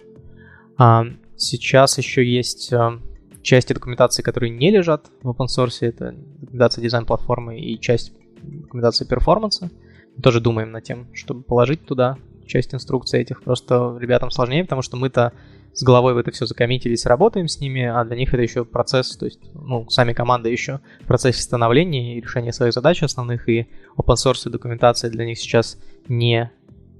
А, 0.76 1.06
сейчас 1.36 1.98
еще 1.98 2.24
есть 2.24 2.72
а, 2.72 3.00
части 3.42 3.72
документации, 3.72 4.22
которые 4.22 4.50
не 4.50 4.70
лежат 4.70 5.10
в 5.22 5.30
open 5.30 5.46
source. 5.46 5.78
Это 5.80 6.14
документация 6.40 6.82
дизайн-платформы 6.82 7.58
и 7.58 7.80
часть 7.80 8.12
документации 8.42 9.04
перформанса. 9.04 9.70
Мы 10.16 10.22
тоже 10.22 10.40
думаем 10.40 10.70
над 10.70 10.84
тем, 10.84 11.08
чтобы 11.14 11.42
положить 11.42 11.84
туда 11.84 12.16
часть 12.50 12.74
инструкций 12.74 13.20
этих. 13.20 13.42
Просто 13.42 13.96
ребятам 13.98 14.30
сложнее, 14.30 14.64
потому 14.64 14.82
что 14.82 14.96
мы-то 14.96 15.32
с 15.72 15.82
головой 15.82 16.14
в 16.14 16.18
это 16.18 16.30
все 16.30 16.46
закоммитились, 16.46 17.06
работаем 17.06 17.48
с 17.48 17.60
ними, 17.60 17.84
а 17.84 18.04
для 18.04 18.16
них 18.16 18.34
это 18.34 18.42
еще 18.42 18.64
процесс, 18.64 19.16
то 19.16 19.24
есть, 19.24 19.40
ну, 19.54 19.88
сами 19.88 20.12
команды 20.12 20.50
еще 20.50 20.80
в 21.02 21.06
процессе 21.06 21.42
становления 21.42 22.16
и 22.16 22.20
решения 22.20 22.52
своих 22.52 22.74
задач 22.74 23.02
основных, 23.02 23.48
и 23.48 23.68
open 23.96 24.16
source 24.16 24.48
и 24.48 24.50
документация 24.50 25.10
для 25.10 25.24
них 25.24 25.38
сейчас 25.38 25.78
не 26.08 26.50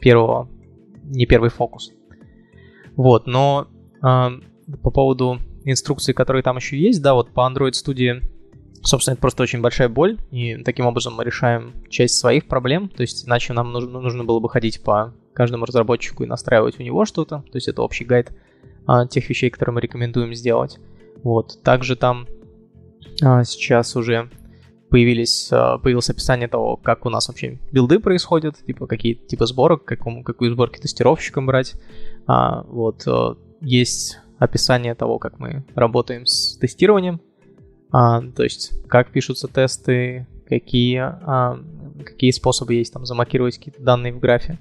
первого, 0.01 0.49
не 1.03 1.27
первый 1.27 1.51
фокус. 1.51 1.93
Вот, 2.97 3.27
но 3.27 3.69
э, 4.03 4.29
по 4.83 4.91
поводу 4.91 5.41
инструкций, 5.65 6.15
которые 6.15 6.43
там 6.43 6.57
еще 6.57 6.79
есть, 6.79 7.03
да, 7.03 7.15
вот 7.15 7.33
по 7.33 7.41
Android 7.41 7.73
Studio, 7.73 8.23
собственно, 8.83 9.15
это 9.15 9.21
просто 9.21 9.43
очень 9.43 9.61
большая 9.61 9.89
боль, 9.89 10.19
и 10.31 10.57
таким 10.63 10.87
образом 10.87 11.15
мы 11.15 11.25
решаем 11.25 11.75
часть 11.89 12.19
своих 12.19 12.47
проблем, 12.47 12.89
то 12.89 13.03
есть 13.03 13.27
иначе 13.27 13.53
нам 13.53 13.73
нужно, 13.73 14.01
нужно 14.01 14.25
было 14.25 14.39
бы 14.39 14.49
ходить 14.49 14.83
по 14.83 15.13
каждому 15.33 15.65
разработчику 15.65 16.25
и 16.25 16.27
настраивать 16.27 16.79
у 16.81 16.83
него 16.83 17.05
что-то, 17.05 17.45
то 17.51 17.57
есть 17.57 17.69
это 17.69 17.83
общий 17.83 18.05
гайд 18.05 18.33
а, 18.87 19.07
тех 19.07 19.29
вещей, 19.29 19.51
которые 19.51 19.75
мы 19.75 19.81
рекомендуем 19.81 20.35
сделать. 20.35 20.79
Вот, 21.23 21.63
также 21.63 21.97
там 21.97 22.27
а, 23.23 23.45
сейчас 23.45 23.97
уже 23.97 24.31
появились, 24.91 25.49
а, 25.53 25.79
появилось 25.79 26.11
описание 26.11 26.49
того, 26.49 26.77
как 26.77 27.07
у 27.07 27.11
нас 27.11 27.29
вообще 27.29 27.59
билды 27.73 28.01
происходят, 28.01 28.57
типа 28.65 28.87
какие 28.87 29.15
типы 29.15 29.47
сборок, 29.47 29.85
какому, 29.85 30.25
какую 30.25 30.53
сборки 30.53 30.81
тестировщикам 30.81 31.47
брать. 31.47 31.75
А, 32.27 32.63
вот, 32.65 33.05
а, 33.07 33.37
есть 33.61 34.19
описание 34.39 34.95
того, 34.95 35.19
как 35.19 35.39
мы 35.39 35.65
работаем 35.75 36.27
с 36.27 36.57
тестированием, 36.59 37.21
а, 37.93 38.23
то 38.23 38.43
есть 38.43 38.73
как 38.89 39.11
пишутся 39.11 39.49
тесты, 39.49 40.27
какие, 40.49 40.99
а, 40.99 41.61
какие 42.05 42.31
способы 42.31 42.75
есть 42.75 42.93
там 42.93 43.07
замакировать 43.07 43.59
какие-то 43.59 43.83
данные 43.83 44.13
в 44.13 44.19
графе. 44.21 44.59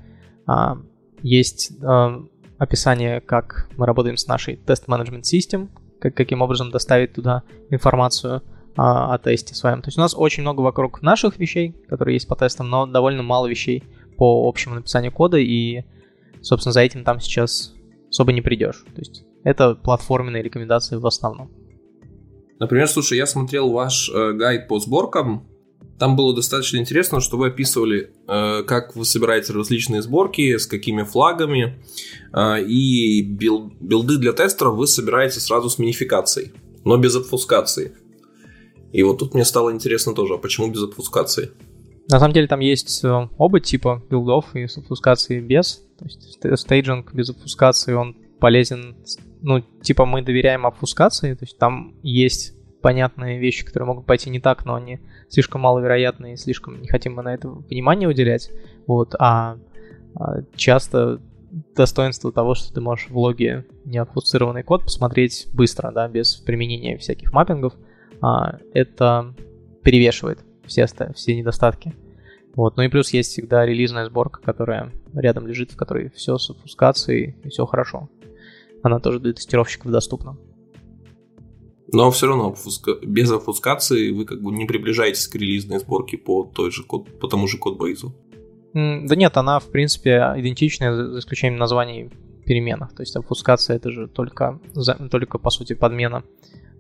А, 0.49 0.79
есть 1.21 1.71
а, 1.83 2.23
описание, 2.57 3.21
как 3.21 3.69
мы 3.77 3.85
работаем 3.85 4.17
с 4.17 4.25
нашей 4.25 4.55
тест-менеджмент 4.55 5.27
систем, 5.27 5.69
как, 6.01 6.15
каким 6.15 6.41
образом 6.41 6.71
доставить 6.71 7.13
туда 7.13 7.43
информацию 7.69 8.41
а, 8.75 9.13
о 9.13 9.19
тесте 9.19 9.53
с 9.53 9.61
вами. 9.61 9.81
То 9.81 9.89
есть 9.89 9.99
у 9.99 10.01
нас 10.01 10.15
очень 10.17 10.41
много 10.41 10.61
вокруг 10.61 11.03
наших 11.03 11.37
вещей, 11.37 11.75
которые 11.87 12.15
есть 12.15 12.27
по 12.27 12.35
тестам, 12.35 12.67
но 12.67 12.87
довольно 12.87 13.21
мало 13.21 13.45
вещей 13.45 13.83
по 14.17 14.49
общему 14.49 14.73
написанию 14.73 15.11
кода, 15.11 15.37
и, 15.37 15.83
собственно, 16.41 16.73
за 16.73 16.81
этим 16.81 17.03
там 17.03 17.19
сейчас 17.19 17.75
особо 18.09 18.33
не 18.33 18.41
придешь. 18.41 18.83
То 18.95 19.01
есть 19.01 19.25
это 19.43 19.75
платформенные 19.75 20.41
рекомендации 20.41 20.95
в 20.95 21.05
основном. 21.05 21.51
Например, 22.59 22.89
слушай, 22.89 23.19
я 23.19 23.27
смотрел 23.27 23.69
ваш 23.69 24.09
э, 24.09 24.33
гайд 24.33 24.67
по 24.67 24.79
сборкам. 24.79 25.47
Там 25.99 26.15
было 26.15 26.33
достаточно 26.33 26.77
интересно, 26.77 27.19
что 27.19 27.37
вы 27.37 27.47
описывали, 27.47 28.11
э, 28.27 28.63
как 28.63 28.95
вы 28.95 29.03
собираете 29.03 29.51
различные 29.51 30.01
сборки, 30.01 30.57
с 30.57 30.65
какими 30.65 31.03
флагами, 31.03 31.77
э, 32.33 32.63
и 32.63 33.21
бил, 33.21 33.73
билды 33.81 34.17
для 34.17 34.31
тестеров 34.31 34.75
вы 34.75 34.87
собираете 34.87 35.41
сразу 35.41 35.69
с 35.69 35.77
минификацией, 35.77 36.53
но 36.85 36.97
без 36.97 37.17
обфускации. 37.17 37.97
И 38.93 39.03
вот 39.03 39.19
тут 39.19 39.33
мне 39.33 39.43
стало 39.43 39.73
интересно 39.73 40.15
тоже, 40.15 40.35
а 40.35 40.37
почему 40.37 40.71
без 40.71 40.83
обфускации? 40.83 41.51
На 42.09 42.19
самом 42.19 42.33
деле 42.33 42.47
там 42.47 42.61
есть 42.61 43.03
э, 43.03 43.27
оба 43.37 43.59
типа 43.59 44.01
билдов 44.09 44.55
и 44.55 44.67
с 44.67 44.77
обфускацией 44.77 45.41
без. 45.41 45.83
То 45.99 46.05
есть 46.05 46.59
staging 46.61 47.13
без 47.13 47.29
обфускации, 47.29 47.93
он 47.93 48.15
полезен 48.39 48.95
ну, 49.41 49.61
типа 49.81 50.05
мы 50.05 50.21
доверяем 50.21 50.65
обфускации, 50.65 51.33
то 51.33 51.43
есть 51.43 51.57
там 51.57 51.95
есть 52.03 52.53
понятные 52.81 53.39
вещи, 53.39 53.65
которые 53.65 53.87
могут 53.87 54.05
пойти 54.05 54.29
не 54.29 54.39
так, 54.39 54.65
но 54.65 54.75
они 54.75 54.99
слишком 55.27 55.61
маловероятны 55.61 56.33
и 56.33 56.37
слишком 56.37 56.81
не 56.81 56.87
хотим 56.87 57.15
мы 57.15 57.23
на 57.23 57.33
это 57.33 57.49
внимание 57.49 58.07
уделять. 58.07 58.51
Вот, 58.87 59.15
а, 59.19 59.57
а 60.15 60.41
часто 60.55 61.21
достоинство 61.75 62.31
того, 62.31 62.55
что 62.55 62.73
ты 62.73 62.81
можешь 62.81 63.09
в 63.09 63.17
логе 63.17 63.65
необфусцированный 63.85 64.63
код 64.63 64.83
посмотреть 64.83 65.47
быстро, 65.53 65.91
да, 65.91 66.07
без 66.07 66.35
применения 66.35 66.97
всяких 66.97 67.33
маппингов, 67.33 67.73
а, 68.21 68.59
это 68.73 69.33
перевешивает 69.83 70.39
все, 70.65 70.85
все 70.85 71.35
недостатки. 71.35 71.95
Вот. 72.55 72.77
Ну 72.77 72.83
и 72.83 72.87
плюс 72.87 73.11
есть 73.11 73.31
всегда 73.31 73.65
релизная 73.65 74.05
сборка, 74.05 74.41
которая 74.41 74.91
рядом 75.13 75.47
лежит, 75.47 75.71
в 75.71 75.77
которой 75.77 76.09
все 76.09 76.37
с 76.37 76.49
обфускацией 76.49 77.35
и 77.43 77.49
все 77.49 77.65
хорошо 77.65 78.09
она 78.83 78.99
тоже 78.99 79.19
для 79.19 79.33
тестировщиков 79.33 79.91
доступна. 79.91 80.37
Но 81.91 82.11
все 82.11 82.27
равно 82.27 82.55
без 83.03 83.31
обфускации 83.31 84.11
вы 84.11 84.25
как 84.25 84.41
бы 84.41 84.51
не 84.51 84.65
приближаетесь 84.65 85.27
к 85.27 85.35
релизной 85.35 85.79
сборке 85.79 86.17
по, 86.17 86.43
той 86.43 86.71
же 86.71 86.83
код, 86.83 87.19
по 87.19 87.27
тому 87.27 87.47
же 87.47 87.57
кодбейзу. 87.57 88.15
Да 88.73 89.15
нет, 89.15 89.35
она 89.37 89.59
в 89.59 89.71
принципе 89.71 90.33
идентичная, 90.37 90.93
за 90.93 91.19
исключением 91.19 91.59
названий 91.59 92.11
переменных. 92.45 92.93
То 92.93 93.01
есть 93.01 93.15
обфускация 93.15 93.75
это 93.75 93.91
же 93.91 94.07
только, 94.07 94.59
только 95.09 95.37
по 95.39 95.49
сути 95.49 95.73
подмена 95.73 96.23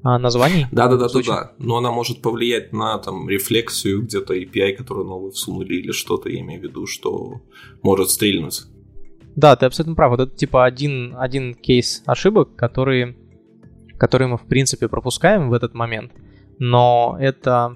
а, 0.03 0.17
названий. 0.17 0.65
Да, 0.71 0.87
да, 0.87 0.97
да, 0.97 1.07
да, 1.09 1.19
да. 1.25 1.51
Но 1.57 1.77
она 1.77 1.91
может 1.91 2.21
повлиять 2.21 2.71
на 2.71 2.97
там 2.99 3.27
рефлексию 3.27 4.03
где-то 4.03 4.33
API, 4.33 4.73
которую 4.73 5.07
новую 5.07 5.31
всунули 5.31 5.75
или 5.75 5.91
что-то, 5.91 6.29
я 6.29 6.39
имею 6.39 6.61
в 6.61 6.63
виду, 6.63 6.85
что 6.85 7.41
может 7.81 8.09
стрельнуть. 8.09 8.63
Да, 9.35 9.55
ты 9.55 9.65
абсолютно 9.65 9.95
прав. 9.95 10.11
Вот 10.11 10.19
это 10.21 10.35
типа 10.35 10.65
один, 10.65 11.15
один 11.17 11.53
кейс 11.53 12.01
ошибок, 12.05 12.55
которые, 12.55 13.15
которые 13.99 14.27
мы 14.27 14.37
в 14.37 14.47
принципе 14.47 14.87
пропускаем 14.87 15.49
в 15.49 15.53
этот 15.53 15.73
момент. 15.73 16.11
Но 16.57 17.17
это 17.19 17.75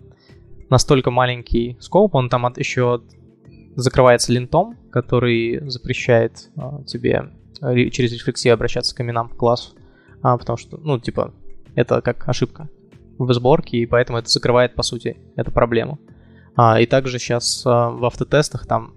настолько 0.69 1.11
маленький 1.11 1.77
скоп, 1.79 2.15
он 2.15 2.29
там 2.29 2.45
от, 2.45 2.57
еще 2.57 3.01
закрывается 3.75 4.31
линтом, 4.31 4.77
который 4.91 5.69
запрещает 5.69 6.49
а, 6.55 6.83
тебе 6.83 7.31
через 7.91 8.13
рефлексию 8.13 8.53
обращаться 8.53 8.95
к 8.95 9.01
именам 9.01 9.29
классов. 9.29 9.73
А, 10.21 10.37
потому 10.37 10.57
что, 10.57 10.77
ну, 10.77 10.99
типа, 10.99 11.33
это 11.75 12.01
как 12.01 12.27
ошибка 12.27 12.69
в 13.17 13.31
сборке, 13.33 13.77
и 13.77 13.85
поэтому 13.85 14.17
это 14.17 14.29
закрывает, 14.29 14.75
по 14.75 14.83
сути, 14.83 15.17
эту 15.35 15.51
проблему. 15.51 15.99
А, 16.55 16.79
и 16.79 16.85
также 16.85 17.19
сейчас 17.19 17.63
а, 17.65 17.89
в 17.89 18.03
автотестах 18.05 18.67
там 18.67 18.95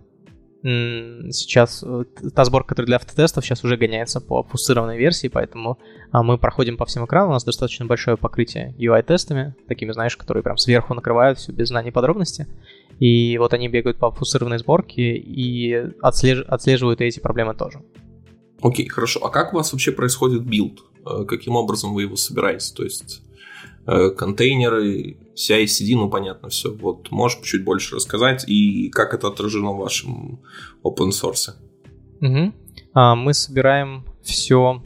сейчас 0.67 1.85
э, 1.87 2.05
та 2.35 2.45
сборка, 2.45 2.71
которая 2.71 2.87
для 2.87 2.97
автотестов 2.97 3.45
сейчас 3.45 3.63
уже 3.63 3.77
гоняется 3.77 4.21
по 4.21 4.43
обфусцированной 4.43 4.99
версии, 4.99 5.29
поэтому 5.29 5.79
а, 6.11 6.23
мы 6.23 6.39
проходим 6.39 6.77
по 6.77 6.85
всем 6.85 7.05
экранам, 7.05 7.31
у 7.31 7.33
нас 7.35 7.45
достаточно 7.45 7.87
большое 7.87 8.17
покрытие 8.17 8.75
UI-тестами, 8.79 9.55
такими, 9.69 9.93
знаешь, 9.93 10.17
которые 10.17 10.43
прям 10.43 10.57
сверху 10.57 10.95
накрывают 10.95 11.39
все 11.39 11.53
без 11.53 11.69
знаний 11.69 11.93
подробности. 11.93 12.47
И 12.99 13.39
вот 13.39 13.53
они 13.53 13.69
бегают 13.69 13.99
по 13.99 14.11
обфусцированной 14.11 14.59
сборке 14.59 15.17
и 15.17 15.93
отслеж... 16.03 16.45
отслеживают 16.49 17.01
эти 17.01 17.21
проблемы 17.21 17.55
тоже. 17.55 17.83
Окей, 18.63 18.87
okay, 18.87 18.89
хорошо. 18.89 19.25
А 19.25 19.29
как 19.29 19.53
у 19.53 19.57
вас 19.57 19.73
вообще 19.73 19.93
происходит 19.93 20.45
билд? 20.45 20.81
Э, 21.05 21.25
каким 21.25 21.57
образом 21.57 21.95
вы 21.95 22.03
его 22.03 22.17
собираете? 22.17 22.75
То 22.75 22.83
есть 22.83 23.23
контейнеры, 23.87 25.17
CI-CD, 25.37 25.95
ну 25.95 26.11
понятно 26.11 26.49
все. 26.49 26.73
Вот 26.75 27.11
можешь 27.11 27.41
чуть 27.43 27.65
больше 27.65 27.97
рассказать 27.97 28.49
и 28.49 28.89
как 28.91 29.15
это 29.15 29.29
отражено 29.29 29.73
в 29.73 29.79
вашем 29.79 30.41
open 30.83 31.11
source? 31.11 31.55
Угу. 32.21 32.53
А, 32.95 33.15
мы 33.15 33.35
собираем 33.35 34.05
все 34.23 34.83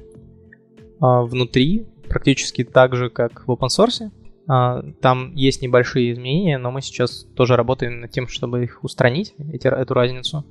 а, 1.00 1.22
внутри, 1.22 1.86
практически 2.08 2.64
так 2.64 2.96
же, 2.96 3.08
как 3.08 3.46
в 3.46 3.50
open 3.50 3.68
source. 3.68 4.10
А, 4.48 4.82
там 5.00 5.34
есть 5.34 5.62
небольшие 5.62 6.12
изменения, 6.12 6.58
но 6.58 6.70
мы 6.70 6.82
сейчас 6.82 7.26
тоже 7.34 7.56
работаем 7.56 8.00
над 8.00 8.10
тем, 8.10 8.28
чтобы 8.28 8.64
их 8.64 8.82
устранить, 8.82 9.34
эти, 9.52 9.68
эту 9.68 9.94
разницу. 9.94 10.44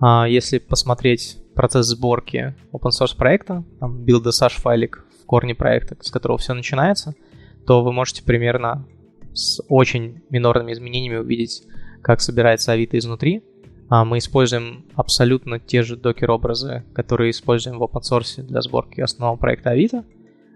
А, 0.00 0.26
если 0.26 0.58
посмотреть 0.58 1.38
процесс 1.54 1.86
сборки 1.86 2.54
open 2.72 2.90
source 2.90 3.16
проекта, 3.16 3.62
там 3.78 4.02
build 4.02 4.28
файлик 4.50 5.04
в 5.22 5.26
корне 5.26 5.54
проекта, 5.54 5.96
с 6.00 6.10
которого 6.10 6.38
все 6.38 6.54
начинается– 6.54 7.14
то 7.66 7.82
вы 7.82 7.92
можете 7.92 8.22
примерно 8.22 8.86
с 9.32 9.62
очень 9.68 10.22
минорными 10.30 10.72
изменениями 10.72 11.16
увидеть, 11.16 11.62
как 12.02 12.20
собирается 12.20 12.72
Авито 12.72 12.98
изнутри. 12.98 13.42
А 13.88 14.04
мы 14.04 14.18
используем 14.18 14.84
абсолютно 14.94 15.60
те 15.60 15.82
же 15.82 15.96
докер-образы, 15.96 16.84
которые 16.92 17.30
используем 17.30 17.78
в 17.78 17.82
open 17.84 18.00
source 18.00 18.42
для 18.42 18.60
сборки 18.60 19.00
основного 19.00 19.36
проекта 19.36 19.70
Авито. 19.70 20.04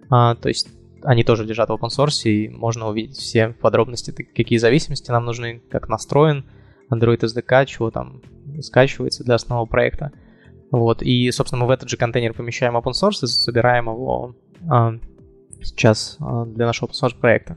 А, 0.08 0.34
то 0.34 0.48
есть 0.48 0.68
они 1.02 1.22
тоже 1.22 1.44
лежат 1.44 1.68
в 1.68 1.72
open 1.72 1.88
source, 1.88 2.28
и 2.28 2.48
можно 2.48 2.88
увидеть 2.88 3.16
все 3.16 3.50
подробности, 3.50 4.10
какие 4.10 4.58
зависимости 4.58 5.10
нам 5.10 5.24
нужны, 5.24 5.62
как 5.70 5.88
настроен 5.88 6.44
Android 6.92 7.20
SDK, 7.20 7.66
чего 7.66 7.90
там 7.90 8.20
скачивается 8.60 9.22
для 9.22 9.36
основного 9.36 9.66
проекта. 9.66 10.12
Вот, 10.72 11.02
и, 11.02 11.30
собственно, 11.30 11.62
мы 11.62 11.68
в 11.68 11.70
этот 11.70 11.88
же 11.88 11.96
контейнер 11.96 12.34
помещаем 12.34 12.76
open 12.76 12.92
source 12.92 13.24
и 13.24 13.26
собираем 13.26 13.86
его 13.86 14.34
а, 14.68 14.94
сейчас 15.62 16.16
а, 16.20 16.44
для 16.44 16.66
нашего 16.66 16.88
open 16.88 17.16
проекта. 17.16 17.56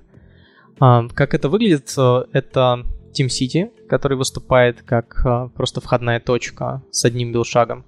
А, 0.79 1.07
как 1.13 1.33
это 1.33 1.49
выглядит? 1.49 1.93
Э, 1.97 2.25
это 2.31 2.85
TeamCity, 3.13 3.87
который 3.87 4.17
выступает 4.17 4.81
как 4.81 5.25
а, 5.25 5.47
просто 5.49 5.81
входная 5.81 6.19
точка 6.19 6.83
с 6.91 7.05
одним 7.05 7.31
билшагом. 7.31 7.85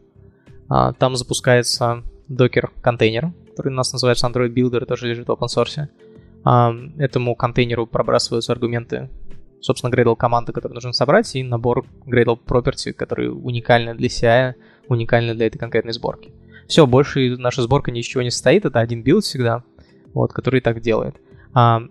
Там 0.68 1.16
запускается 1.16 2.02
докер-контейнер, 2.28 3.34
который 3.52 3.72
у 3.72 3.76
нас 3.76 3.94
называется 3.94 4.26
Android 4.26 4.52
Builder, 4.52 4.84
тоже 4.86 5.08
лежит 5.08 5.28
в 5.28 5.32
open 5.32 5.46
source. 5.46 5.90
Этому 6.98 7.36
контейнеру 7.36 7.86
пробрасываются 7.86 8.52
аргументы, 8.52 9.12
собственно, 9.62 9.94
Gradle 9.94 10.16
команды, 10.16 10.54
которые 10.54 10.74
нужно 10.74 10.92
собрать, 10.92 11.36
и 11.36 11.44
набор 11.44 11.86
Gradle 12.08 12.40
Property, 12.44 12.94
которые 12.94 13.32
уникальны 13.32 13.94
для 13.94 14.08
CI, 14.08 14.56
уникальны 14.88 15.36
для 15.36 15.46
этой 15.46 15.60
конкретной 15.60 15.94
сборки. 15.94 16.34
Все, 16.68 16.88
больше 16.88 17.38
наша 17.38 17.62
сборка 17.62 17.92
ни 17.92 17.99
из 17.99 18.06
чего 18.06 18.24
не 18.24 18.32
состоит, 18.32 18.66
это 18.66 18.80
один 18.80 19.04
билд 19.04 19.24
всегда, 19.24 19.64
вот, 20.16 20.34
который 20.34 20.62
так 20.62 20.82
делает. 20.82 21.16
А 21.54 21.84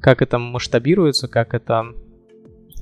как 0.00 0.22
это 0.22 0.38
масштабируется, 0.38 1.28
как 1.28 1.52
это 1.52 1.92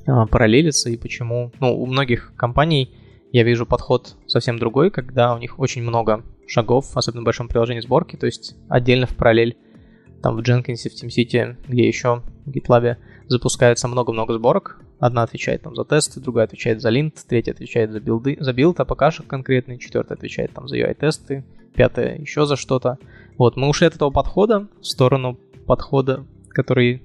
а, 0.07 0.25
параллелится 0.27 0.89
и 0.89 0.95
почему. 0.95 1.51
Ну, 1.59 1.77
у 1.77 1.85
многих 1.85 2.33
компаний 2.37 2.95
я 3.31 3.43
вижу 3.43 3.65
подход 3.65 4.15
совсем 4.27 4.57
другой, 4.57 4.91
когда 4.91 5.35
у 5.35 5.39
них 5.39 5.59
очень 5.59 5.83
много 5.83 6.23
шагов, 6.47 6.95
особенно 6.95 7.21
в 7.21 7.25
большом 7.25 7.47
приложении 7.47 7.81
сборки, 7.81 8.15
то 8.15 8.25
есть 8.25 8.55
отдельно 8.69 9.05
в 9.05 9.15
параллель 9.15 9.57
там 10.21 10.35
в 10.35 10.39
Jenkins, 10.39 10.89
в 10.89 11.03
TeamCity, 11.03 11.57
где 11.67 11.87
еще 11.87 12.23
в 12.45 12.49
GitLab 12.49 12.97
запускается 13.27 13.87
много-много 13.87 14.33
сборок. 14.33 14.81
Одна 14.99 15.23
отвечает 15.23 15.61
там 15.61 15.75
за 15.75 15.85
тесты, 15.85 16.19
другая 16.19 16.45
отвечает 16.45 16.81
за 16.81 16.89
lint, 16.89 17.15
третья 17.27 17.53
отвечает 17.53 17.91
за 17.91 17.99
билды, 17.99 18.37
за 18.39 18.51
билд 18.51 18.79
APK 18.79 19.00
шек 19.00 19.27
конкретный, 19.27 19.77
четвертая 19.77 20.17
отвечает 20.17 20.51
там 20.51 20.67
за 20.67 20.77
UI-тесты, 20.77 21.45
пятая 21.73 22.17
еще 22.17 22.45
за 22.45 22.55
что-то. 22.55 22.97
Вот, 23.37 23.55
мы 23.55 23.69
ушли 23.69 23.87
от 23.87 23.95
этого 23.95 24.09
подхода 24.09 24.67
в 24.81 24.85
сторону 24.85 25.39
подхода, 25.65 26.25
который 26.49 27.03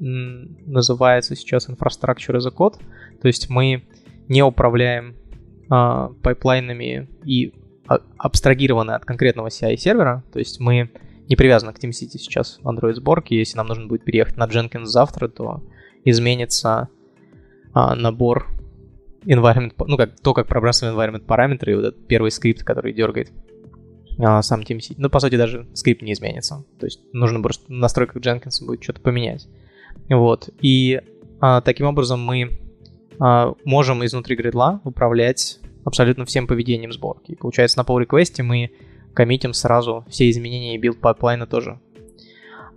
называется 0.00 1.36
сейчас 1.36 1.68
Infrastructure 1.68 2.36
as 2.36 2.46
a 2.46 2.50
Code. 2.50 2.76
То 3.20 3.28
есть 3.28 3.50
мы 3.50 3.84
не 4.28 4.42
управляем 4.42 5.14
а, 5.68 6.08
пайплайнами 6.22 7.08
и 7.24 7.52
а, 7.86 8.00
абстрагированы 8.16 8.92
от 8.92 9.04
конкретного 9.04 9.48
CI 9.48 9.76
сервера. 9.76 10.24
То 10.32 10.38
есть 10.38 10.58
мы 10.58 10.90
не 11.28 11.36
привязаны 11.36 11.72
к 11.72 11.78
TeamCity 11.78 12.18
сейчас 12.18 12.58
в 12.62 12.68
Android 12.68 12.94
сборке. 12.94 13.38
Если 13.38 13.56
нам 13.56 13.66
нужно 13.66 13.86
будет 13.86 14.04
переехать 14.04 14.36
на 14.36 14.46
Jenkins 14.46 14.86
завтра, 14.86 15.28
то 15.28 15.62
изменится 16.04 16.88
а, 17.74 17.94
набор 17.94 18.48
environment, 19.24 19.74
ну 19.86 19.96
как 19.96 20.18
то, 20.18 20.32
как 20.32 20.46
пробрасываем 20.46 20.96
environment 20.96 21.26
параметры, 21.26 21.72
и 21.72 21.74
вот 21.74 21.84
этот 21.84 22.06
первый 22.06 22.30
скрипт, 22.30 22.64
который 22.64 22.92
дергает 22.92 23.30
сам 24.42 24.60
TeamCity. 24.60 24.94
Ну, 24.98 25.10
по 25.10 25.20
сути, 25.20 25.36
даже 25.36 25.66
скрипт 25.74 26.02
не 26.02 26.12
изменится. 26.12 26.64
То 26.78 26.86
есть 26.86 27.00
нужно 27.12 27.40
просто 27.42 27.66
в 27.66 27.70
настройках 27.70 28.16
Jenkins 28.22 28.64
будет 28.64 28.82
что-то 28.82 29.00
поменять. 29.00 29.48
Вот. 30.08 30.50
И 30.60 31.00
а, 31.40 31.60
таким 31.60 31.86
образом 31.86 32.20
мы 32.20 32.60
а, 33.18 33.54
можем 33.64 34.04
изнутри 34.04 34.36
Gradle 34.36 34.74
а 34.74 34.80
управлять 34.84 35.58
абсолютно 35.84 36.24
всем 36.24 36.46
поведением 36.46 36.92
сборки. 36.92 37.32
И 37.32 37.36
получается, 37.36 37.78
на 37.78 37.82
pull 37.82 38.04
request 38.04 38.42
мы 38.42 38.70
коммитим 39.14 39.52
сразу 39.52 40.04
все 40.08 40.30
изменения 40.30 40.76
и 40.76 40.78
build 40.80 41.00
pipeline 41.00 41.41
а 41.41 41.46
тоже, 41.46 41.80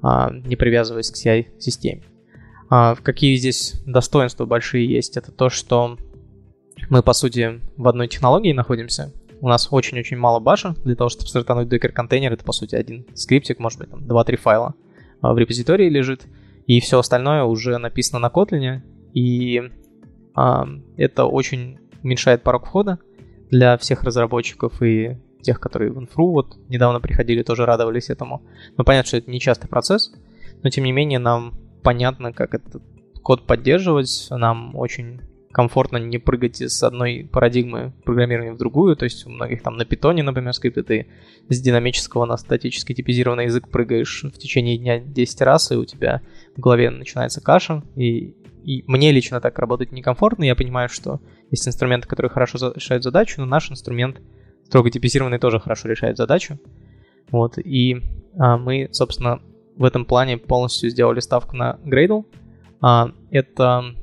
а, 0.02 0.32
не 0.32 0.56
привязываясь 0.56 1.12
к 1.12 1.16
CI-системе. 1.16 2.04
А, 2.70 2.96
какие 2.96 3.36
здесь 3.36 3.82
достоинства 3.86 4.46
большие 4.46 4.88
есть? 4.88 5.18
Это 5.18 5.32
то, 5.32 5.50
что 5.50 5.98
мы, 6.90 7.04
по 7.04 7.14
сути, 7.14 7.62
в 7.78 7.88
одной 7.88 8.08
технологии 8.08 8.52
находимся. 8.52 9.14
У 9.44 9.50
нас 9.50 9.68
очень-очень 9.72 10.16
мало 10.16 10.40
баша 10.40 10.74
для 10.86 10.96
того, 10.96 11.10
чтобы 11.10 11.28
стартануть 11.28 11.68
докер-контейнер. 11.68 12.32
Это, 12.32 12.46
по 12.46 12.54
сути, 12.54 12.76
один 12.76 13.06
скриптик, 13.14 13.60
может 13.60 13.78
быть, 13.78 13.90
там 13.90 14.00
2-3 14.00 14.38
файла 14.38 14.74
в 15.22 15.38
репозитории 15.38 15.90
лежит 15.90 16.26
и 16.66 16.80
все 16.80 16.98
остальное 16.98 17.44
уже 17.44 17.78
написано 17.78 18.20
на 18.20 18.28
Kotlin, 18.28 18.80
и 19.14 19.62
а, 20.34 20.66
это 20.96 21.26
очень 21.26 21.78
уменьшает 22.02 22.42
порог 22.44 22.68
входа 22.68 23.00
для 23.52 23.78
всех 23.78 24.04
разработчиков 24.04 24.82
и 24.82 25.18
тех, 25.42 25.60
которые 25.60 25.92
в 25.92 26.00
инфру 26.00 26.32
вот 26.32 26.56
недавно 26.70 27.02
приходили, 27.02 27.44
тоже 27.44 27.66
радовались 27.66 28.10
этому. 28.10 28.44
Но 28.78 28.86
понятно, 28.86 29.10
что 29.10 29.18
это 29.18 29.30
не 29.30 29.42
частый 29.42 29.70
процесс, 29.70 30.14
но 30.64 30.70
тем 30.70 30.86
не 30.86 30.94
менее 30.94 31.20
нам 31.20 31.54
понятно, 31.84 32.32
как 32.32 32.54
этот 32.54 32.82
код 33.22 33.46
поддерживать, 33.46 34.28
нам 34.30 34.74
очень 34.78 35.20
комфортно 35.54 35.98
не 35.98 36.18
прыгать 36.18 36.62
из 36.62 36.82
одной 36.82 37.30
парадигмы 37.32 37.94
программирования 38.04 38.54
в 38.54 38.58
другую, 38.58 38.96
то 38.96 39.06
есть 39.06 39.26
у 39.28 39.30
многих 39.30 39.62
там 39.62 39.78
на 39.78 39.86
питоне, 39.86 40.24
например, 40.24 40.52
скрипты, 40.54 40.82
ты 40.82 41.08
с 41.48 41.62
динамического 41.62 42.26
на 42.26 42.38
статически 42.38 42.94
типизированный 42.94 43.46
язык 43.46 43.70
прыгаешь 43.70 44.24
в 44.24 44.38
течение 44.38 44.78
дня 44.78 45.00
10 45.00 45.42
раз, 45.42 45.72
и 45.72 45.76
у 45.76 45.86
тебя 45.86 46.22
в 46.58 46.60
голове 46.60 46.90
начинается 46.90 47.40
каша, 47.40 47.84
и, 47.96 48.36
и 48.64 48.84
мне 48.88 49.12
лично 49.12 49.40
так 49.40 49.58
работать 49.60 49.92
некомфортно, 49.92 50.44
я 50.44 50.56
понимаю, 50.56 50.90
что 50.90 51.22
есть 51.52 51.68
инструменты, 51.68 52.08
которые 52.08 52.32
хорошо 52.32 52.74
решают 52.76 53.04
задачу, 53.04 53.36
но 53.40 53.46
наш 53.46 53.70
инструмент 53.70 54.20
строго 54.66 54.90
типизированный 54.90 55.38
тоже 55.38 55.60
хорошо 55.60 55.88
решает 55.88 56.18
задачу, 56.18 56.60
вот, 57.30 57.60
и 57.60 58.02
а, 58.40 58.58
мы, 58.58 58.90
собственно, 58.92 59.40
в 59.78 59.84
этом 59.84 60.06
плане 60.06 60.40
полностью 60.40 60.90
сделали 60.90 61.20
ставку 61.20 61.56
на 61.56 61.80
Gradle, 61.86 62.26
а, 62.82 63.12
это 63.30 63.96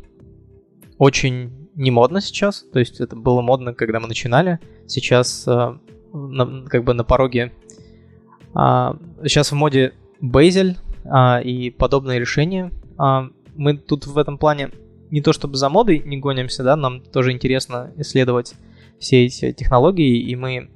очень 1.00 1.70
не 1.76 1.90
модно 1.90 2.20
сейчас, 2.20 2.60
то 2.60 2.78
есть 2.78 3.00
это 3.00 3.16
было 3.16 3.40
модно, 3.40 3.72
когда 3.72 4.00
мы 4.00 4.06
начинали. 4.06 4.60
Сейчас 4.86 5.48
э, 5.48 5.78
на, 6.12 6.68
как 6.68 6.84
бы 6.84 6.92
на 6.92 7.04
пороге... 7.04 7.52
Э, 8.54 8.92
сейчас 9.22 9.50
в 9.50 9.54
моде 9.54 9.94
Bazel 10.20 10.76
э, 11.04 11.42
и 11.42 11.70
подобные 11.70 12.20
решения. 12.20 12.70
Э, 12.98 13.30
мы 13.54 13.78
тут 13.78 14.06
в 14.06 14.18
этом 14.18 14.36
плане 14.36 14.72
не 15.10 15.22
то 15.22 15.32
чтобы 15.32 15.56
за 15.56 15.70
модой 15.70 16.02
не 16.04 16.18
гонимся, 16.18 16.62
да, 16.64 16.76
нам 16.76 17.00
тоже 17.00 17.32
интересно 17.32 17.94
исследовать 17.96 18.52
все 18.98 19.24
эти 19.24 19.52
технологии, 19.52 20.20
и 20.20 20.36
мы, 20.36 20.68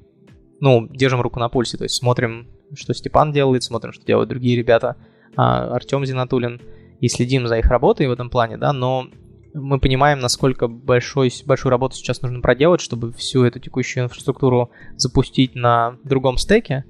ну, 0.60 0.88
держим 0.88 1.20
руку 1.20 1.38
на 1.38 1.50
пульсе, 1.50 1.76
то 1.76 1.84
есть 1.84 1.96
смотрим, 1.96 2.48
что 2.72 2.94
Степан 2.94 3.30
делает, 3.30 3.62
смотрим, 3.62 3.92
что 3.92 4.06
делают 4.06 4.30
другие 4.30 4.56
ребята, 4.56 4.96
Артем 5.37 6.06
Зинатулин, 6.06 6.62
и 7.00 7.08
следим 7.08 7.46
за 7.46 7.58
их 7.58 7.66
работой 7.66 8.08
в 8.08 8.12
этом 8.12 8.30
плане, 8.30 8.56
да, 8.56 8.72
но 8.72 9.08
мы 9.54 9.78
понимаем, 9.78 10.18
насколько 10.18 10.66
большой, 10.68 11.32
большую 11.46 11.70
работу 11.70 11.96
сейчас 11.96 12.20
нужно 12.22 12.40
проделать, 12.40 12.80
чтобы 12.80 13.12
всю 13.12 13.44
эту 13.44 13.60
текущую 13.60 14.04
инфраструктуру 14.04 14.70
запустить 14.96 15.54
на 15.54 15.96
другом 16.02 16.36
стеке, 16.36 16.84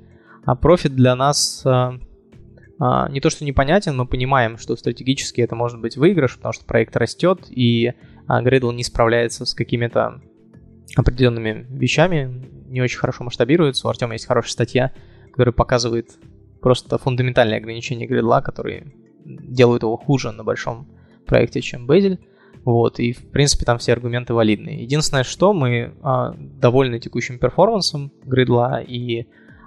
а 0.45 0.57
профит 0.57 0.95
для 0.95 1.15
нас 1.15 1.63
а, 1.67 1.99
а, 2.79 3.09
не 3.11 3.21
то 3.21 3.31
что 3.31 3.45
непонятен, 3.45 3.97
мы 3.97 4.07
понимаем, 4.07 4.59
что 4.59 4.77
стратегически 4.77 5.41
это 5.43 5.55
может 5.55 5.81
быть 5.81 5.97
выигрыш, 5.97 6.37
потому 6.37 6.53
что 6.53 6.65
проект 6.65 6.97
растет, 6.97 7.47
и 7.51 7.93
а, 8.27 8.43
Gradle 8.43 8.75
не 8.75 8.83
справляется 8.83 9.45
с 9.45 9.55
какими-то 9.55 10.21
определенными 10.97 11.67
вещами, 11.71 12.47
не 12.69 12.81
очень 12.81 12.99
хорошо 12.99 13.25
масштабируется. 13.25 13.87
У 13.87 13.91
Артема 13.91 14.15
есть 14.15 14.27
хорошая 14.27 14.53
статья, 14.53 14.93
которая 15.31 15.53
показывает 15.53 16.17
просто 16.61 16.99
фундаментальные 16.99 17.59
ограничения 17.59 18.07
Gradle, 18.07 18.43
которые 18.43 18.93
делают 19.25 19.83
его 19.83 19.97
хуже 19.97 20.33
на 20.33 20.45
большом 20.45 20.89
проекте, 21.27 21.61
чем 21.61 21.87
Bazel. 21.87 22.19
Вот, 22.65 22.99
и, 22.99 23.13
в 23.13 23.31
принципе, 23.31 23.65
там 23.65 23.79
все 23.79 23.93
аргументы 23.93 24.33
валидные. 24.33 24.83
Единственное, 24.83 25.23
что 25.23 25.53
мы 25.53 25.93
а, 26.03 26.35
довольны 26.39 26.99
текущим 26.99 27.39
перформансом 27.39 28.11
гридла, 28.25 28.81
и 28.81 29.27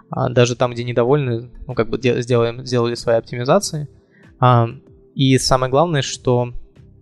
а, 0.09 0.29
даже 0.29 0.55
там, 0.55 0.71
где 0.71 0.83
недовольны, 0.83 1.51
ну, 1.67 1.73
как 1.75 1.89
бы 1.89 1.99
де- 1.99 2.21
сделаем, 2.21 2.65
сделали 2.65 2.95
свои 2.95 3.17
оптимизации. 3.17 3.87
А, 4.39 4.67
и 5.13 5.37
самое 5.37 5.69
главное, 5.69 6.01
что 6.01 6.53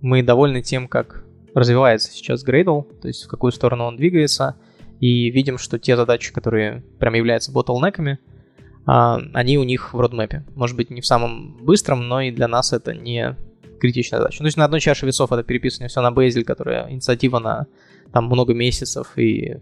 мы 0.01 0.21
довольны 0.21 0.62
тем, 0.62 0.89
как 0.89 1.23
развивается 1.53 2.12
сейчас 2.12 2.45
Gradle, 2.45 2.84
то 3.01 3.08
есть 3.08 3.23
в 3.23 3.27
какую 3.29 3.53
сторону 3.53 3.86
он 3.86 3.95
двигается, 3.95 4.58
и 4.99 5.29
видим, 5.29 5.58
что 5.58 5.79
те 5.79 5.95
задачи, 5.95 6.34
которые 6.34 6.84
прям 6.99 7.13
являются 7.13 7.53
ботлнеками, 7.53 8.19
а, 8.86 9.19
они 9.34 9.58
у 9.58 9.63
них 9.63 9.93
в 9.93 9.99
родмэпе. 9.99 10.45
Может 10.55 10.75
быть, 10.75 10.89
не 10.89 10.99
в 10.99 11.05
самом 11.05 11.58
быстром, 11.63 12.08
но 12.08 12.21
и 12.21 12.31
для 12.31 12.49
нас 12.49 12.73
это 12.73 12.93
не 12.93 13.38
критичная 13.86 14.19
задача. 14.19 14.38
Ну, 14.39 14.45
то 14.45 14.48
есть 14.48 14.58
на 14.58 14.65
одной 14.65 14.80
чаше 14.80 15.06
весов 15.06 15.32
это 15.32 15.43
переписывание 15.43 15.89
все 15.89 16.02
на 16.02 16.12
Bazel, 16.12 16.43
которая 16.43 16.89
инициатива 16.89 17.39
на 17.39 17.67
там 18.12 18.26
много 18.26 18.54
месяцев 18.54 19.17
и 19.17 19.58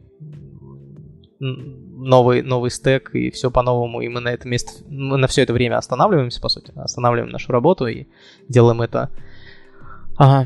новый, 1.40 2.42
новый 2.42 2.72
стек 2.72 3.14
и 3.14 3.32
все 3.32 3.52
по-новому, 3.52 4.02
и 4.02 4.08
мы 4.08 4.22
на 4.22 4.30
это 4.30 4.48
место, 4.48 4.84
мы 4.88 5.18
на 5.18 5.28
все 5.28 5.42
это 5.42 5.54
время 5.54 5.78
останавливаемся, 5.78 6.42
по 6.42 6.50
сути, 6.50 6.72
останавливаем 6.76 7.32
нашу 7.32 7.52
работу 7.52 7.88
и 7.88 8.06
делаем 8.48 8.82
это 8.82 9.10
а, 10.18 10.46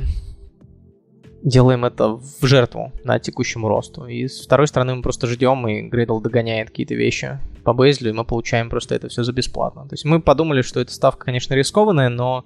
делаем 1.44 1.86
это 1.86 2.18
в 2.18 2.46
жертву 2.46 2.92
на 3.04 3.20
текущему 3.20 3.68
росту. 3.68 4.06
И 4.06 4.28
с 4.28 4.44
второй 4.44 4.68
стороны 4.68 4.96
мы 4.96 5.02
просто 5.02 5.28
ждем, 5.28 5.68
и 5.68 5.90
Gradle 5.90 6.22
догоняет 6.22 6.70
какие-то 6.70 6.96
вещи 6.96 7.40
по 7.63 7.74
Бейзлю, 7.74 8.10
и 8.10 8.13
мы 8.13 8.26
получаем 8.26 8.70
просто 8.70 8.96
это 8.96 9.08
все 9.10 9.24
за 9.24 9.34
бесплатно. 9.34 9.84
То 9.84 9.94
есть 9.94 10.06
мы 10.06 10.22
подумали, 10.22 10.62
что 10.62 10.80
эта 10.80 10.94
ставка, 10.94 11.26
конечно, 11.26 11.54
рискованная, 11.54 12.10
но 12.10 12.46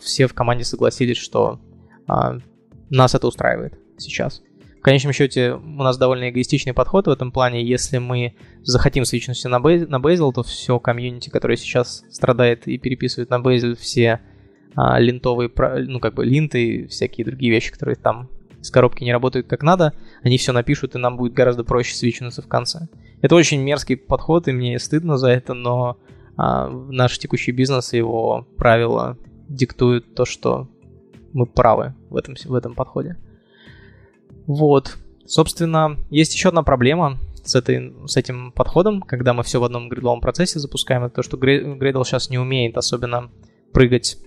все 0.00 0.26
в 0.26 0.34
команде 0.34 0.64
согласились, 0.64 1.16
что 1.16 1.60
а, 2.08 2.38
нас 2.90 3.14
это 3.14 3.26
устраивает 3.26 3.78
сейчас. 3.98 4.42
В 4.82 4.84
конечном 4.84 5.12
счете, 5.12 5.52
у 5.52 5.82
нас 5.82 5.96
довольно 5.96 6.30
эгоистичный 6.30 6.72
подход 6.72 7.06
в 7.06 7.10
этом 7.10 7.30
плане. 7.30 7.64
Если 7.64 7.98
мы 7.98 8.34
захотим 8.62 9.04
свечности 9.04 9.46
на, 9.46 9.60
Бейз, 9.60 9.88
на 9.88 10.00
Bazel, 10.00 10.32
то 10.32 10.42
все 10.42 10.80
комьюнити, 10.80 11.30
которое 11.30 11.56
сейчас 11.56 12.04
страдает 12.10 12.66
и 12.66 12.78
переписывает 12.78 13.30
на 13.30 13.36
Bazel 13.36 13.76
все 13.76 14.20
а, 14.74 14.98
линтовые, 14.98 15.50
ну 15.86 16.00
как 16.00 16.14
бы 16.14 16.24
линты 16.24 16.66
и 16.66 16.86
всякие 16.88 17.24
другие 17.24 17.52
вещи, 17.52 17.70
которые 17.70 17.94
там 17.94 18.28
из 18.60 18.70
коробки 18.70 19.04
не 19.04 19.12
работают 19.12 19.46
как 19.46 19.62
надо, 19.62 19.92
они 20.22 20.36
все 20.36 20.52
напишут, 20.52 20.94
и 20.96 20.98
нам 20.98 21.16
будет 21.16 21.32
гораздо 21.32 21.62
проще 21.62 21.94
свечнуться 21.94 22.42
в 22.42 22.48
конце. 22.48 22.88
Это 23.20 23.36
очень 23.36 23.60
мерзкий 23.60 23.96
подход, 23.96 24.48
и 24.48 24.52
мне 24.52 24.78
стыдно 24.78 25.16
за 25.16 25.28
это, 25.28 25.54
но 25.54 25.98
а, 26.36 26.68
наш 26.68 27.18
текущий 27.18 27.52
бизнес 27.52 27.92
и 27.92 27.98
его 27.98 28.48
правила 28.56 29.16
диктуют 29.54 30.14
то, 30.14 30.24
что 30.24 30.68
мы 31.32 31.46
правы 31.46 31.94
в 32.10 32.16
этом, 32.16 32.34
в 32.44 32.54
этом 32.54 32.74
подходе. 32.74 33.16
Вот. 34.46 34.98
Собственно, 35.26 35.98
есть 36.10 36.34
еще 36.34 36.48
одна 36.48 36.62
проблема, 36.62 37.18
с, 37.44 37.54
этой, 37.54 37.92
с 38.06 38.16
этим 38.16 38.52
подходом, 38.52 39.02
когда 39.02 39.32
мы 39.32 39.42
все 39.42 39.60
в 39.60 39.64
одном 39.64 39.88
гридловом 39.88 40.20
процессе 40.20 40.58
запускаем, 40.58 41.04
это 41.04 41.16
то, 41.16 41.22
что 41.22 41.36
Gradle 41.36 42.04
сейчас 42.04 42.30
не 42.30 42.38
умеет 42.38 42.76
особенно 42.76 43.30
прыгать 43.72 44.18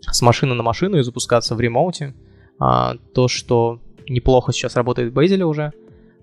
с 0.00 0.22
машины 0.22 0.54
на 0.54 0.62
машину 0.62 0.98
и 0.98 1.02
запускаться 1.02 1.54
в 1.54 1.60
ремоуте. 1.60 2.14
А, 2.58 2.96
то, 3.14 3.28
что 3.28 3.80
неплохо 4.08 4.52
сейчас 4.52 4.74
работает 4.76 5.12
в 5.12 5.18
Bazel 5.18 5.42
уже 5.42 5.72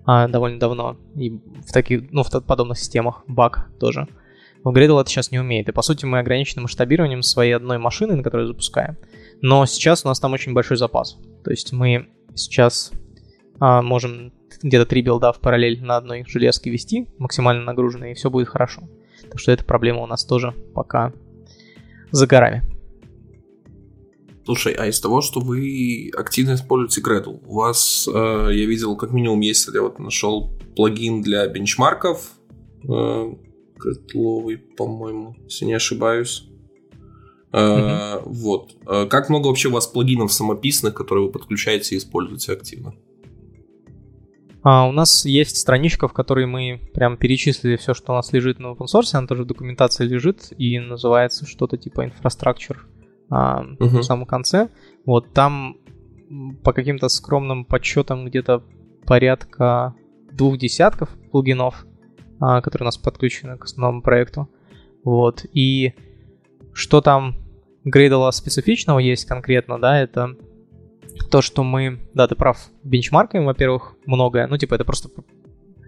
а, 0.04 0.28
довольно 0.28 0.58
давно, 0.58 0.96
и 1.14 1.30
в 1.66 1.72
таких, 1.72 2.10
ну, 2.10 2.22
в 2.22 2.30
подобных 2.42 2.78
системах, 2.78 3.24
баг 3.26 3.70
тоже. 3.80 4.06
Но 4.66 4.72
Gradle 4.72 5.00
это 5.00 5.08
сейчас 5.08 5.30
не 5.30 5.38
умеет, 5.38 5.68
и 5.68 5.72
по 5.72 5.80
сути 5.80 6.06
мы 6.06 6.18
ограничены 6.18 6.62
масштабированием 6.62 7.22
своей 7.22 7.52
одной 7.52 7.78
машины, 7.78 8.16
на 8.16 8.24
которой 8.24 8.48
запускаем. 8.48 8.96
Но 9.40 9.64
сейчас 9.64 10.04
у 10.04 10.08
нас 10.08 10.18
там 10.18 10.32
очень 10.32 10.54
большой 10.54 10.76
запас. 10.76 11.18
То 11.44 11.52
есть 11.52 11.72
мы 11.72 12.08
сейчас 12.34 12.90
а, 13.60 13.80
можем 13.80 14.32
где-то 14.60 14.84
три 14.84 15.02
билда 15.02 15.32
в 15.32 15.38
параллель 15.38 15.80
на 15.84 15.96
одной 15.96 16.24
железке 16.26 16.70
вести, 16.70 17.06
максимально 17.18 17.62
нагруженные, 17.62 18.10
и 18.10 18.14
все 18.16 18.28
будет 18.28 18.48
хорошо. 18.48 18.88
Так 19.30 19.38
что 19.38 19.52
эта 19.52 19.62
проблема 19.62 20.02
у 20.02 20.06
нас 20.08 20.24
тоже 20.24 20.52
пока 20.74 21.12
за 22.10 22.26
горами. 22.26 22.64
Слушай, 24.46 24.72
а 24.72 24.88
из 24.88 24.98
того, 24.98 25.20
что 25.20 25.38
вы 25.38 26.10
активно 26.18 26.54
используете 26.54 27.08
Gradle, 27.08 27.40
у 27.46 27.54
вас, 27.54 28.08
э, 28.12 28.48
я 28.50 28.66
видел, 28.66 28.96
как 28.96 29.12
минимум 29.12 29.38
есть, 29.42 29.68
я 29.72 29.82
вот 29.82 30.00
нашел 30.00 30.50
плагин 30.74 31.22
для 31.22 31.46
бенчмарков, 31.46 32.32
э, 32.88 33.32
Gradle'овый, 33.76 34.58
по-моему, 34.58 35.36
если 35.44 35.66
не 35.66 35.74
ошибаюсь. 35.74 36.48
Э, 37.52 38.20
Вот. 38.24 38.76
Э, 38.86 39.06
как 39.06 39.28
много 39.28 39.48
вообще 39.48 39.68
у 39.68 39.72
вас 39.72 39.86
плагинов 39.86 40.32
самописных, 40.32 40.94
которые 40.94 41.26
вы 41.26 41.32
подключаете 41.32 41.94
и 41.94 41.98
используете 41.98 42.52
активно? 42.52 42.94
А, 44.68 44.88
у 44.88 44.92
нас 44.92 45.24
есть 45.24 45.58
страничка, 45.58 46.08
в 46.08 46.12
которой 46.12 46.46
мы 46.46 46.80
прям 46.92 47.16
перечислили 47.16 47.76
все, 47.76 47.94
что 47.94 48.12
у 48.12 48.16
нас 48.16 48.32
лежит 48.32 48.58
на 48.58 48.72
open 48.72 48.86
source, 48.92 49.10
она 49.12 49.28
тоже 49.28 49.44
в 49.44 49.46
документации 49.46 50.04
лежит 50.04 50.52
и 50.58 50.80
называется 50.80 51.46
что-то 51.46 51.76
типа 51.76 52.04
infrastructure 52.04 52.78
а, 53.30 53.62
uh-huh. 53.62 54.00
в 54.00 54.02
самом 54.02 54.26
конце. 54.26 54.68
Вот 55.04 55.32
там 55.32 55.76
по 56.64 56.72
каким-то 56.72 57.08
скромным 57.08 57.64
подсчетам 57.64 58.26
где-то 58.26 58.64
порядка 59.06 59.94
двух 60.32 60.58
десятков 60.58 61.10
плагинов, 61.30 61.86
а, 61.86 61.95
которые 62.38 62.84
у 62.84 62.86
нас 62.86 62.98
подключены 62.98 63.56
к 63.56 63.64
основному 63.64 64.02
проекту. 64.02 64.48
Вот. 65.04 65.44
И 65.52 65.94
что 66.72 67.00
там 67.00 67.36
Gradle 67.86 68.30
специфичного 68.32 68.98
есть 68.98 69.24
конкретно, 69.24 69.80
да, 69.80 70.00
это 70.00 70.36
то, 71.30 71.42
что 71.42 71.62
мы, 71.62 72.00
да, 72.14 72.26
ты 72.26 72.34
прав, 72.34 72.68
бенчмаркаем, 72.82 73.46
во-первых, 73.46 73.94
многое. 74.04 74.46
Ну, 74.46 74.58
типа, 74.58 74.74
это 74.74 74.84
просто 74.84 75.08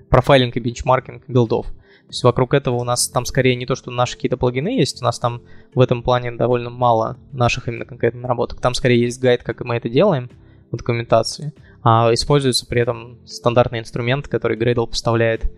профайлинг 0.08 0.56
и 0.56 0.60
бенчмаркинг 0.60 1.24
билдов. 1.28 1.66
То 1.66 2.12
есть 2.12 2.24
вокруг 2.24 2.54
этого 2.54 2.76
у 2.76 2.84
нас 2.84 3.08
там 3.08 3.26
скорее 3.26 3.54
не 3.54 3.66
то, 3.66 3.74
что 3.74 3.90
наши 3.90 4.14
какие-то 4.14 4.38
плагины 4.38 4.68
есть, 4.68 5.02
у 5.02 5.04
нас 5.04 5.18
там 5.18 5.42
в 5.74 5.80
этом 5.80 6.02
плане 6.02 6.32
довольно 6.32 6.70
мало 6.70 7.18
наших 7.32 7.68
именно 7.68 7.84
конкретно 7.84 8.22
наработок. 8.22 8.62
Там 8.62 8.72
скорее 8.72 9.02
есть 9.02 9.20
гайд, 9.20 9.42
как 9.42 9.60
мы 9.60 9.76
это 9.76 9.90
делаем 9.90 10.30
в 10.70 10.76
документации, 10.76 11.52
а 11.82 12.12
используется 12.14 12.66
при 12.66 12.80
этом 12.80 13.18
стандартный 13.26 13.80
инструмент, 13.80 14.26
который 14.26 14.56
Gradle 14.56 14.86
поставляет. 14.86 15.52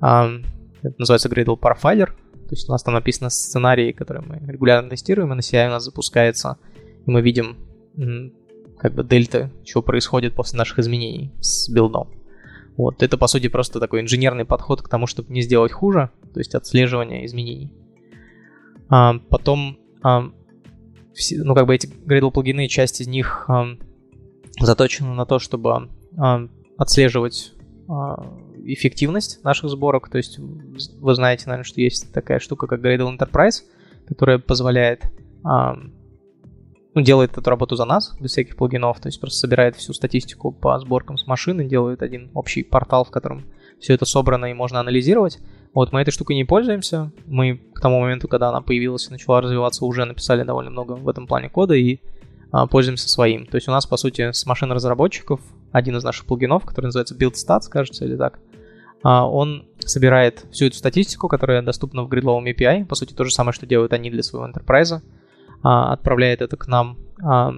Это 0.00 0.94
называется 0.98 1.28
Gradle 1.28 1.58
Profiler. 1.58 2.06
То 2.06 2.54
есть 2.56 2.68
у 2.68 2.72
нас 2.72 2.82
там 2.82 2.94
написано 2.94 3.30
сценарии, 3.30 3.92
которые 3.92 4.24
мы 4.26 4.52
регулярно 4.52 4.90
тестируем, 4.90 5.32
и 5.32 5.36
на 5.36 5.40
CI 5.40 5.68
у 5.68 5.70
нас 5.70 5.84
запускается, 5.84 6.56
и 7.06 7.10
мы 7.10 7.20
видим 7.22 7.56
как 8.78 8.94
бы 8.94 9.04
дельта, 9.04 9.50
что 9.64 9.82
происходит 9.82 10.34
после 10.34 10.58
наших 10.58 10.78
изменений 10.78 11.32
с 11.40 11.68
билдом. 11.68 12.08
Вот, 12.76 13.02
это, 13.02 13.18
по 13.18 13.26
сути, 13.26 13.48
просто 13.48 13.78
такой 13.78 14.00
инженерный 14.00 14.46
подход 14.46 14.80
к 14.80 14.88
тому, 14.88 15.06
чтобы 15.06 15.32
не 15.32 15.42
сделать 15.42 15.70
хуже, 15.70 16.10
то 16.32 16.40
есть 16.40 16.54
отслеживание 16.54 17.26
изменений. 17.26 17.70
А, 18.88 19.18
потом, 19.28 19.78
а, 20.02 20.30
все, 21.12 21.42
ну, 21.44 21.54
как 21.54 21.66
бы 21.66 21.74
эти 21.74 21.86
Gradle 21.86 22.30
плагины, 22.30 22.68
часть 22.68 23.02
из 23.02 23.06
них 23.06 23.44
а, 23.48 23.66
заточена 24.58 25.14
на 25.14 25.26
то, 25.26 25.38
чтобы 25.38 25.90
а, 26.16 26.48
отслеживать 26.78 27.52
эффективность 28.64 29.42
наших 29.44 29.70
сборок. 29.70 30.08
То 30.08 30.18
есть 30.18 30.38
вы 30.38 31.14
знаете, 31.14 31.44
наверное, 31.46 31.64
что 31.64 31.80
есть 31.80 32.12
такая 32.12 32.38
штука, 32.38 32.66
как 32.66 32.80
Gradle 32.80 33.16
Enterprise, 33.16 33.62
которая 34.06 34.38
позволяет 34.38 35.04
ну, 36.94 37.02
делает 37.02 37.38
эту 37.38 37.48
работу 37.48 37.76
за 37.76 37.84
нас, 37.84 38.16
без 38.20 38.32
всяких 38.32 38.56
плагинов, 38.56 39.00
то 39.00 39.08
есть 39.08 39.20
просто 39.20 39.38
собирает 39.38 39.76
всю 39.76 39.92
статистику 39.92 40.50
по 40.50 40.78
сборкам 40.78 41.18
с 41.18 41.26
машины, 41.26 41.64
делает 41.64 42.02
один 42.02 42.30
общий 42.34 42.62
портал, 42.62 43.04
в 43.04 43.10
котором 43.10 43.44
все 43.78 43.94
это 43.94 44.04
собрано 44.04 44.46
и 44.46 44.54
можно 44.54 44.80
анализировать. 44.80 45.38
Вот 45.72 45.92
мы 45.92 46.00
этой 46.00 46.10
штукой 46.10 46.34
не 46.34 46.44
пользуемся. 46.44 47.12
Мы 47.26 47.60
к 47.74 47.80
тому 47.80 48.00
моменту, 48.00 48.26
когда 48.26 48.48
она 48.48 48.60
появилась 48.60 49.06
и 49.08 49.12
начала 49.12 49.40
развиваться, 49.40 49.84
уже 49.84 50.04
написали 50.04 50.42
довольно 50.42 50.70
много 50.70 50.92
в 50.92 51.08
этом 51.08 51.26
плане 51.26 51.48
кода 51.48 51.74
и 51.74 52.00
а, 52.50 52.66
пользуемся 52.66 53.08
своим. 53.08 53.46
То 53.46 53.54
есть 53.54 53.68
у 53.68 53.70
нас, 53.70 53.86
по 53.86 53.96
сути, 53.96 54.32
с 54.32 54.44
машин 54.46 54.72
разработчиков 54.72 55.40
один 55.70 55.96
из 55.96 56.02
наших 56.02 56.26
плагинов, 56.26 56.64
который 56.64 56.86
называется 56.86 57.14
BuildStats, 57.14 57.70
кажется, 57.70 58.04
или 58.04 58.16
так, 58.16 58.40
он 59.02 59.66
собирает 59.78 60.46
всю 60.50 60.66
эту 60.66 60.76
статистику, 60.76 61.28
которая 61.28 61.62
доступна 61.62 62.02
в 62.02 62.08
гридловом 62.08 62.46
API, 62.46 62.84
по 62.84 62.94
сути, 62.94 63.14
то 63.14 63.24
же 63.24 63.30
самое, 63.30 63.52
что 63.52 63.66
делают 63.66 63.92
они 63.92 64.10
для 64.10 64.22
своего 64.22 64.46
enterprise, 64.48 65.00
а, 65.62 65.92
отправляет 65.92 66.42
это 66.42 66.56
к 66.56 66.66
нам 66.66 66.98
а, 67.22 67.52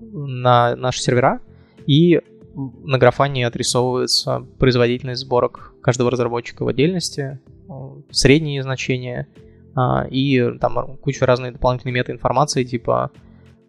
на 0.00 0.76
наши 0.76 1.00
сервера, 1.00 1.40
и 1.86 2.20
на 2.54 2.98
графане 2.98 3.46
отрисовывается 3.46 4.46
производительность 4.58 5.22
сборок 5.22 5.74
каждого 5.82 6.10
разработчика 6.10 6.64
в 6.64 6.68
отдельности, 6.68 7.38
средние 8.10 8.62
значения 8.62 9.28
а, 9.74 10.06
и 10.10 10.58
там 10.58 10.96
куча 10.96 11.24
разной 11.26 11.52
дополнительной 11.52 11.94
метаинформации, 11.94 12.64
типа 12.64 13.12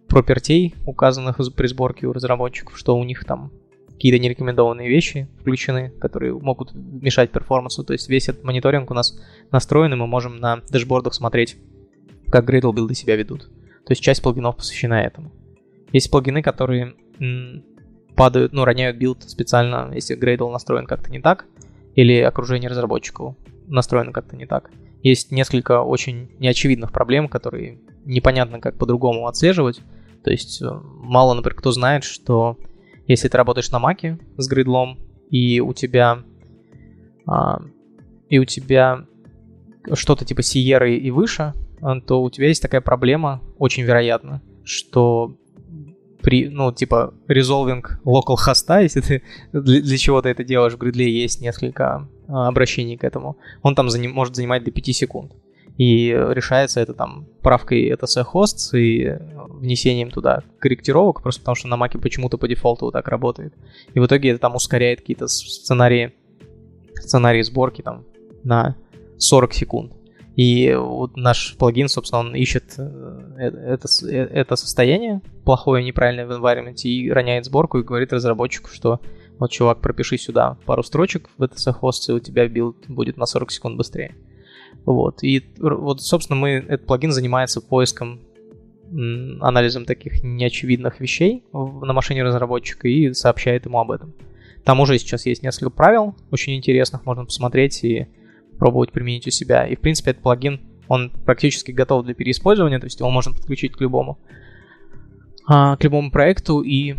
пропертей, 0.07 0.75
указанных 0.85 1.37
при 1.55 1.67
сборке 1.67 2.07
у 2.07 2.13
разработчиков, 2.13 2.77
что 2.77 2.97
у 2.97 3.03
них 3.03 3.25
там 3.25 3.51
какие-то 3.99 4.19
нерекомендованные 4.19 4.87
вещи 4.87 5.27
включены, 5.41 5.89
которые 5.99 6.33
могут 6.33 6.73
мешать 6.73 7.31
перформансу. 7.31 7.83
То 7.83 7.91
есть 7.91 8.07
весь 8.07 8.29
этот 8.29 8.45
мониторинг 8.45 8.89
у 8.89 8.93
нас 8.93 9.19
настроен, 9.51 9.91
и 9.91 9.97
мы 9.97 10.07
можем 10.07 10.37
на 10.37 10.61
дашбордах 10.69 11.13
смотреть, 11.13 11.57
как 12.29 12.49
Gradle 12.49 12.73
билды 12.73 12.95
себя 12.95 13.17
ведут. 13.17 13.49
То 13.85 13.91
есть 13.91 14.01
часть 14.01 14.23
плагинов 14.23 14.55
посвящена 14.55 15.01
этому. 15.01 15.33
Есть 15.91 16.09
плагины, 16.09 16.41
которые 16.41 16.95
падают, 18.15 18.53
ну, 18.53 18.63
роняют 18.63 18.95
билд 18.95 19.29
специально, 19.29 19.91
если 19.93 20.17
Gradle 20.17 20.49
настроен 20.49 20.85
как-то 20.85 21.11
не 21.11 21.19
так, 21.19 21.45
или 21.93 22.21
окружение 22.21 22.69
разработчиков 22.69 23.35
настроено 23.67 24.13
как-то 24.13 24.37
не 24.37 24.45
так. 24.45 24.71
Есть 25.03 25.33
несколько 25.33 25.81
очень 25.81 26.31
неочевидных 26.39 26.93
проблем, 26.93 27.27
которые 27.27 27.81
непонятно 28.05 28.61
как 28.61 28.77
по-другому 28.77 29.27
отслеживать. 29.27 29.81
То 30.23 30.31
есть 30.31 30.61
э, 30.61 30.69
мало, 30.71 31.33
например, 31.33 31.55
кто 31.55 31.73
знает, 31.73 32.05
что 32.05 32.57
если 33.09 33.27
ты 33.27 33.37
работаешь 33.37 33.71
на 33.71 33.79
маке 33.79 34.19
с 34.37 34.47
Gradle 34.47 34.82
ом, 34.82 34.99
и 35.29 35.59
у 35.59 35.73
тебя 35.73 36.19
а, 37.25 37.61
и 38.29 38.37
у 38.37 38.45
тебя 38.45 39.05
что-то 39.93 40.25
типа 40.25 40.41
Sierra 40.41 40.89
и 40.89 41.11
выше, 41.11 41.53
а, 41.81 41.99
то 41.99 42.21
у 42.21 42.29
тебя 42.29 42.47
есть 42.47 42.61
такая 42.61 42.81
проблема, 42.81 43.41
очень 43.57 43.83
вероятно, 43.83 44.41
что 44.63 45.35
при, 46.21 46.49
ну, 46.49 46.71
типа, 46.71 47.13
resolving 47.27 47.83
local 48.05 48.35
хоста, 48.35 48.79
если 48.81 49.01
ты 49.01 49.23
для, 49.53 49.81
для 49.81 49.97
чего 49.97 50.21
ты 50.21 50.29
это 50.29 50.43
делаешь, 50.43 50.73
в 50.73 50.77
гридле 50.77 51.11
есть 51.11 51.41
несколько 51.41 52.07
а, 52.27 52.47
обращений 52.47 52.97
к 52.97 53.03
этому, 53.03 53.37
он 53.63 53.73
там 53.73 53.89
заним, 53.89 54.11
может 54.11 54.35
занимать 54.35 54.63
до 54.63 54.71
5 54.71 54.95
секунд. 54.95 55.31
И 55.79 56.09
решается 56.09 56.81
это 56.81 56.93
там 56.93 57.25
правкой 57.41 57.89
ETC 57.89 58.25
hosts 58.33 58.77
и 58.77 59.17
внесением 59.47 60.11
туда 60.11 60.43
корректировок, 60.59 61.23
просто 61.23 61.39
потому 61.39 61.55
что 61.55 61.69
на 61.69 61.77
маке 61.77 61.97
почему-то 61.97 62.37
по 62.37 62.49
дефолту 62.49 62.85
вот 62.85 62.91
так 62.91 63.07
работает. 63.07 63.53
И 63.93 63.99
в 64.01 64.05
итоге 64.05 64.31
это 64.31 64.39
там 64.39 64.55
ускоряет 64.55 64.99
какие-то 64.99 65.29
сценарии, 65.29 66.11
сценарии 66.95 67.41
сборки 67.43 67.81
там 67.81 68.03
на 68.43 68.75
40 69.19 69.53
секунд. 69.53 69.93
И 70.35 70.73
вот 70.73 71.15
наш 71.15 71.55
плагин, 71.55 71.87
собственно, 71.87 72.19
он 72.19 72.35
ищет 72.35 72.73
э, 72.77 73.31
э, 73.37 73.45
это, 73.45 73.87
э, 74.05 74.15
это 74.33 74.57
состояние 74.57 75.21
плохое, 75.45 75.81
неправильное 75.81 76.25
в 76.27 76.31
environment 76.31 76.81
и 76.83 77.09
роняет 77.09 77.45
сборку 77.45 77.79
и 77.79 77.83
говорит 77.83 78.11
разработчику, 78.11 78.69
что 78.69 78.99
вот, 79.37 79.49
чувак, 79.51 79.79
пропиши 79.79 80.17
сюда 80.17 80.57
пару 80.65 80.83
строчек 80.83 81.29
в 81.37 81.43
etc 81.43 81.71
hosts, 81.71 82.09
и 82.09 82.11
у 82.11 82.19
тебя 82.19 82.49
билд 82.49 82.75
будет 82.89 83.15
на 83.15 83.25
40 83.25 83.49
секунд 83.49 83.77
быстрее. 83.77 84.13
Вот. 84.85 85.23
И 85.23 85.45
вот, 85.59 86.01
собственно, 86.01 86.39
мы, 86.39 86.49
этот 86.67 86.85
плагин 86.85 87.11
занимается 87.11 87.61
поиском, 87.61 88.21
анализом 88.91 89.85
таких 89.85 90.23
неочевидных 90.23 90.99
вещей 90.99 91.43
на 91.53 91.93
машине 91.93 92.23
разработчика 92.23 92.87
и 92.87 93.13
сообщает 93.13 93.65
ему 93.65 93.79
об 93.79 93.91
этом. 93.91 94.13
Там 94.63 94.79
уже 94.79 94.97
сейчас 94.97 95.25
есть 95.25 95.43
несколько 95.43 95.69
правил 95.69 96.15
очень 96.31 96.55
интересных, 96.55 97.05
можно 97.05 97.25
посмотреть 97.25 97.83
и 97.83 98.07
пробовать 98.57 98.91
применить 98.91 99.27
у 99.27 99.31
себя. 99.31 99.67
И, 99.67 99.75
в 99.75 99.79
принципе, 99.79 100.11
этот 100.11 100.23
плагин, 100.23 100.59
он 100.87 101.11
практически 101.25 101.71
готов 101.71 102.05
для 102.05 102.13
переиспользования, 102.13 102.79
то 102.79 102.85
есть 102.85 102.99
его 102.99 103.09
можно 103.09 103.31
подключить 103.31 103.73
к 103.73 103.81
любому, 103.81 104.19
а, 105.47 105.77
к 105.77 105.83
любому 105.83 106.11
проекту 106.11 106.61
и 106.61 106.95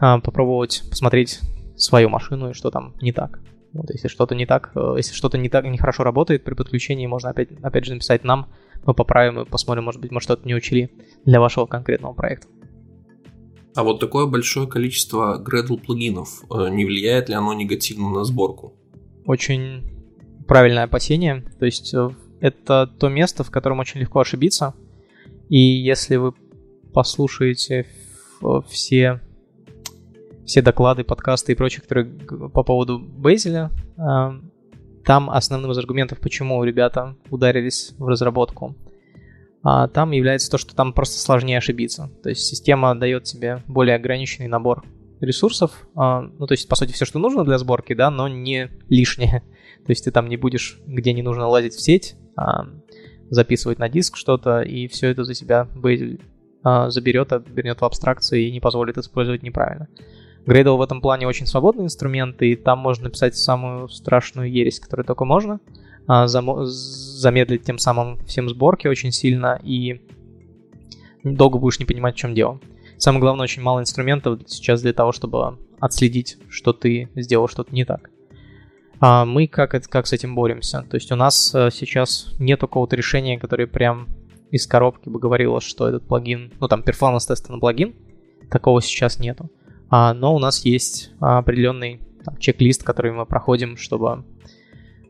а, 0.00 0.20
попробовать 0.20 0.84
посмотреть 0.88 1.40
свою 1.76 2.08
машину 2.08 2.50
и 2.50 2.54
что 2.54 2.70
там 2.70 2.94
не 3.00 3.12
так. 3.12 3.40
Вот, 3.72 3.90
если 3.90 4.08
что-то 4.08 4.34
не 4.34 4.44
так, 4.44 4.72
э, 4.74 4.94
если 4.98 5.14
что-то 5.14 5.38
не 5.38 5.48
так, 5.48 5.64
нехорошо 5.64 6.02
работает 6.04 6.44
при 6.44 6.54
подключении, 6.54 7.06
можно 7.06 7.30
опять, 7.30 7.48
опять 7.62 7.86
же 7.86 7.94
написать 7.94 8.22
нам, 8.24 8.48
мы 8.84 8.94
поправим 8.94 9.40
и 9.40 9.44
посмотрим, 9.44 9.84
может 9.84 10.00
быть, 10.00 10.10
мы 10.10 10.20
что-то 10.20 10.46
не 10.46 10.54
учли 10.54 10.90
для 11.24 11.40
вашего 11.40 11.66
конкретного 11.66 12.12
проекта. 12.12 12.48
А 13.74 13.84
вот 13.84 14.00
такое 14.00 14.26
большое 14.26 14.68
количество 14.68 15.42
Gradle 15.42 15.78
плагинов, 15.78 16.42
э, 16.50 16.68
не 16.70 16.84
влияет 16.84 17.30
ли 17.30 17.34
оно 17.34 17.54
негативно 17.54 18.10
на 18.10 18.24
сборку? 18.24 18.74
Очень 19.24 19.84
правильное 20.46 20.84
опасение. 20.84 21.42
То 21.58 21.64
есть 21.64 21.94
э, 21.94 22.10
это 22.40 22.86
то 22.86 23.08
место, 23.08 23.44
в 23.44 23.50
котором 23.50 23.78
очень 23.78 24.00
легко 24.00 24.20
ошибиться. 24.20 24.74
И 25.48 25.58
если 25.58 26.16
вы 26.16 26.34
послушаете 26.92 27.86
все, 28.68 29.20
все 30.44 30.62
доклады, 30.62 31.04
подкасты 31.04 31.52
и 31.52 31.54
прочее, 31.54 31.82
которые 31.82 32.06
по 32.06 32.62
поводу 32.62 32.98
Бейзеля, 32.98 33.70
э, 33.96 34.30
там 35.04 35.30
основным 35.30 35.72
из 35.72 35.78
аргументов, 35.78 36.20
почему 36.20 36.62
ребята 36.64 37.16
ударились 37.30 37.94
в 37.98 38.06
разработку, 38.06 38.76
а 39.62 39.88
там 39.88 40.10
является 40.10 40.50
то, 40.50 40.58
что 40.58 40.74
там 40.74 40.92
просто 40.92 41.18
сложнее 41.18 41.58
ошибиться. 41.58 42.10
То 42.22 42.28
есть 42.28 42.46
система 42.46 42.94
дает 42.94 43.24
тебе 43.24 43.62
более 43.66 43.96
ограниченный 43.96 44.48
набор 44.48 44.84
ресурсов, 45.20 45.86
а, 45.94 46.22
ну 46.22 46.46
то 46.46 46.52
есть 46.52 46.68
по 46.68 46.74
сути 46.74 46.92
все, 46.92 47.04
что 47.04 47.18
нужно 47.18 47.44
для 47.44 47.58
сборки, 47.58 47.94
да, 47.94 48.10
но 48.10 48.28
не 48.28 48.70
лишнее. 48.88 49.42
То 49.84 49.90
есть 49.90 50.04
ты 50.04 50.12
там 50.12 50.28
не 50.28 50.36
будешь, 50.36 50.78
где 50.86 51.12
не 51.12 51.22
нужно 51.22 51.48
лазить 51.48 51.74
в 51.74 51.80
сеть, 51.80 52.16
а, 52.36 52.66
записывать 53.30 53.78
на 53.78 53.88
диск 53.88 54.16
что-то, 54.16 54.60
и 54.60 54.88
все 54.88 55.08
это 55.08 55.24
за 55.24 55.34
себя 55.34 55.68
а, 56.64 56.90
заберет, 56.90 57.32
вернет 57.48 57.80
в 57.80 57.84
абстракцию 57.84 58.42
и 58.42 58.52
не 58.52 58.60
позволит 58.60 58.98
использовать 58.98 59.42
неправильно. 59.42 59.88
Gradle 60.46 60.76
в 60.76 60.82
этом 60.82 61.00
плане 61.00 61.26
очень 61.26 61.46
свободный 61.46 61.84
инструмент, 61.84 62.42
и 62.42 62.56
там 62.56 62.78
можно 62.78 63.04
написать 63.04 63.36
самую 63.36 63.88
страшную 63.88 64.50
ересь, 64.50 64.80
которую 64.80 65.06
только 65.06 65.24
можно, 65.24 65.60
а, 66.06 66.26
замедлить 66.26 67.64
тем 67.64 67.78
самым 67.78 68.18
всем 68.24 68.48
сборки 68.48 68.88
очень 68.88 69.12
сильно, 69.12 69.60
и 69.62 70.00
долго 71.22 71.58
будешь 71.58 71.78
не 71.78 71.84
понимать, 71.84 72.14
в 72.14 72.18
чем 72.18 72.34
дело. 72.34 72.60
Самое 72.98 73.20
главное, 73.20 73.44
очень 73.44 73.62
мало 73.62 73.80
инструментов 73.80 74.40
сейчас 74.46 74.82
для 74.82 74.92
того, 74.92 75.12
чтобы 75.12 75.58
отследить, 75.80 76.38
что 76.48 76.72
ты 76.72 77.08
сделал 77.16 77.48
что-то 77.48 77.74
не 77.74 77.84
так. 77.84 78.10
А 79.00 79.24
мы 79.24 79.48
как, 79.48 79.74
это, 79.74 79.88
как 79.88 80.06
с 80.06 80.12
этим 80.12 80.36
боремся? 80.36 80.86
То 80.88 80.94
есть 80.94 81.10
у 81.10 81.16
нас 81.16 81.52
э, 81.54 81.70
сейчас 81.72 82.32
нет 82.38 82.60
какого-то 82.60 82.94
решения, 82.94 83.36
которое 83.36 83.66
прям 83.66 84.06
из 84.52 84.68
коробки 84.68 85.08
бы 85.08 85.18
говорило, 85.18 85.60
что 85.60 85.88
этот 85.88 86.06
плагин, 86.06 86.52
ну 86.60 86.68
там 86.68 86.84
перформанс-тесты 86.84 87.50
на 87.50 87.58
плагин, 87.58 87.94
такого 88.48 88.80
сейчас 88.80 89.18
нету. 89.18 89.50
А, 89.92 90.14
но 90.14 90.34
у 90.34 90.38
нас 90.38 90.64
есть 90.64 91.12
определенный 91.20 92.00
там, 92.24 92.38
чек-лист, 92.38 92.82
который 92.82 93.12
мы 93.12 93.26
проходим, 93.26 93.76
чтобы 93.76 94.24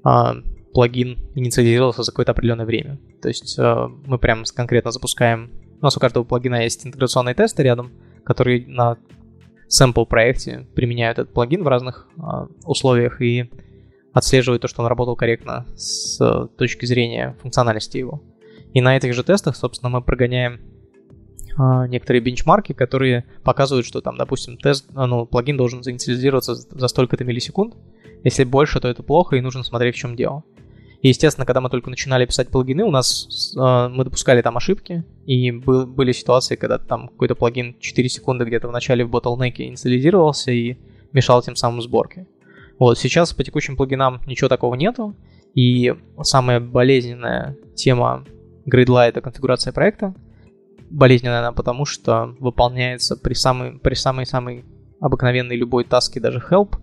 а, 0.03 0.35
плагин 0.75 1.21
инициализировался 1.37 2.03
за 2.03 2.11
какое-то 2.11 2.33
определенное 2.33 2.66
время. 2.66 2.99
То 3.23 3.29
есть 3.29 3.57
а, 3.61 3.87
мы 4.07 4.18
прям 4.18 4.42
конкретно 4.57 4.90
запускаем... 4.90 5.53
У 5.81 5.85
нас 5.85 5.97
у 5.97 6.01
каждого 6.01 6.25
плагина 6.25 6.64
есть 6.64 6.85
интеграционные 6.85 7.37
тесты 7.37 7.62
рядом, 7.62 7.92
которые 8.25 8.66
на 8.66 8.99
sample 9.68 10.05
проекте 10.05 10.66
применяют 10.75 11.21
этот 11.21 11.33
плагин 11.33 11.62
в 11.62 11.68
разных 11.68 12.09
а, 12.18 12.49
условиях 12.64 13.21
и 13.21 13.53
отслеживают 14.12 14.62
то, 14.62 14.68
что 14.68 14.83
он 14.83 14.88
работал 14.88 15.14
корректно 15.14 15.64
с 15.77 16.49
точки 16.59 16.87
зрения 16.87 17.37
функциональности 17.40 17.99
его. 17.99 18.21
И 18.75 18.81
на 18.81 18.97
этих 18.97 19.14
же 19.14 19.23
тестах, 19.23 19.55
собственно, 19.55 19.90
мы 19.90 20.03
прогоняем 20.03 20.55
а, 20.55 20.72
некоторые 21.59 22.23
бенчмарки, 22.23 22.73
которые 22.73 23.25
показывают, 23.43 23.87
что 23.87 24.01
там, 24.01 24.17
допустим, 24.17 24.57
тест, 24.57 24.87
а, 24.95 25.07
ну, 25.07 25.27
плагин 25.27 25.57
должен 25.57 25.83
заинициализироваться 25.83 26.55
за 26.55 26.88
столько-то 26.88 27.25
миллисекунд. 27.25 27.75
Если 28.25 28.45
больше, 28.45 28.81
то 28.81 28.88
это 28.88 29.03
плохо, 29.03 29.37
и 29.37 29.41
нужно 29.41 29.62
смотреть, 29.62 29.97
в 29.97 29.99
чем 29.99 30.17
дело. 30.17 30.45
И, 31.03 31.09
естественно, 31.09 31.45
когда 31.45 31.61
мы 31.61 31.69
только 31.69 31.91
начинали 31.91 32.25
писать 32.25 32.49
плагины, 32.49 32.85
у 32.85 32.91
нас 32.91 33.55
э, 33.57 33.88
мы 33.88 34.05
допускали 34.05 34.41
там 34.41 34.57
ошибки, 34.57 35.05
и 35.27 35.51
был, 35.51 35.85
были 35.85 36.12
ситуации, 36.12 36.55
когда 36.55 36.79
там 36.79 37.09
какой-то 37.09 37.35
плагин 37.35 37.77
4 37.81 38.09
секунды 38.09 38.45
где-то 38.45 38.69
в 38.69 38.73
начале 38.73 39.05
в 39.05 39.11
ботлнеке 39.11 39.67
инициализировался 39.67 40.53
и 40.53 40.77
мешал 41.12 41.43
тем 41.43 41.57
самым 41.57 41.83
сборке. 41.83 42.29
Вот, 42.79 42.99
сейчас 42.99 43.33
по 43.33 43.43
текущим 43.43 43.77
плагинам 43.77 44.21
ничего 44.27 44.49
такого 44.49 44.77
нету, 44.77 45.17
и 45.55 45.93
самая 46.23 46.61
болезненная 46.61 47.57
тема 47.75 48.25
это 48.65 49.21
конфигурация 49.21 49.73
проекта. 49.73 50.15
Болезненная 50.93 51.39
она 51.39 51.53
потому, 51.53 51.87
что 51.87 52.37
выполняется 52.39 53.17
при 53.17 53.33
самой, 53.35 53.79
при 53.79 53.95
самой-самой 53.95 54.65
обыкновенной 55.01 55.57
любой 55.57 55.85
таске, 55.85 56.21
даже 56.21 56.39
help, 56.39 56.77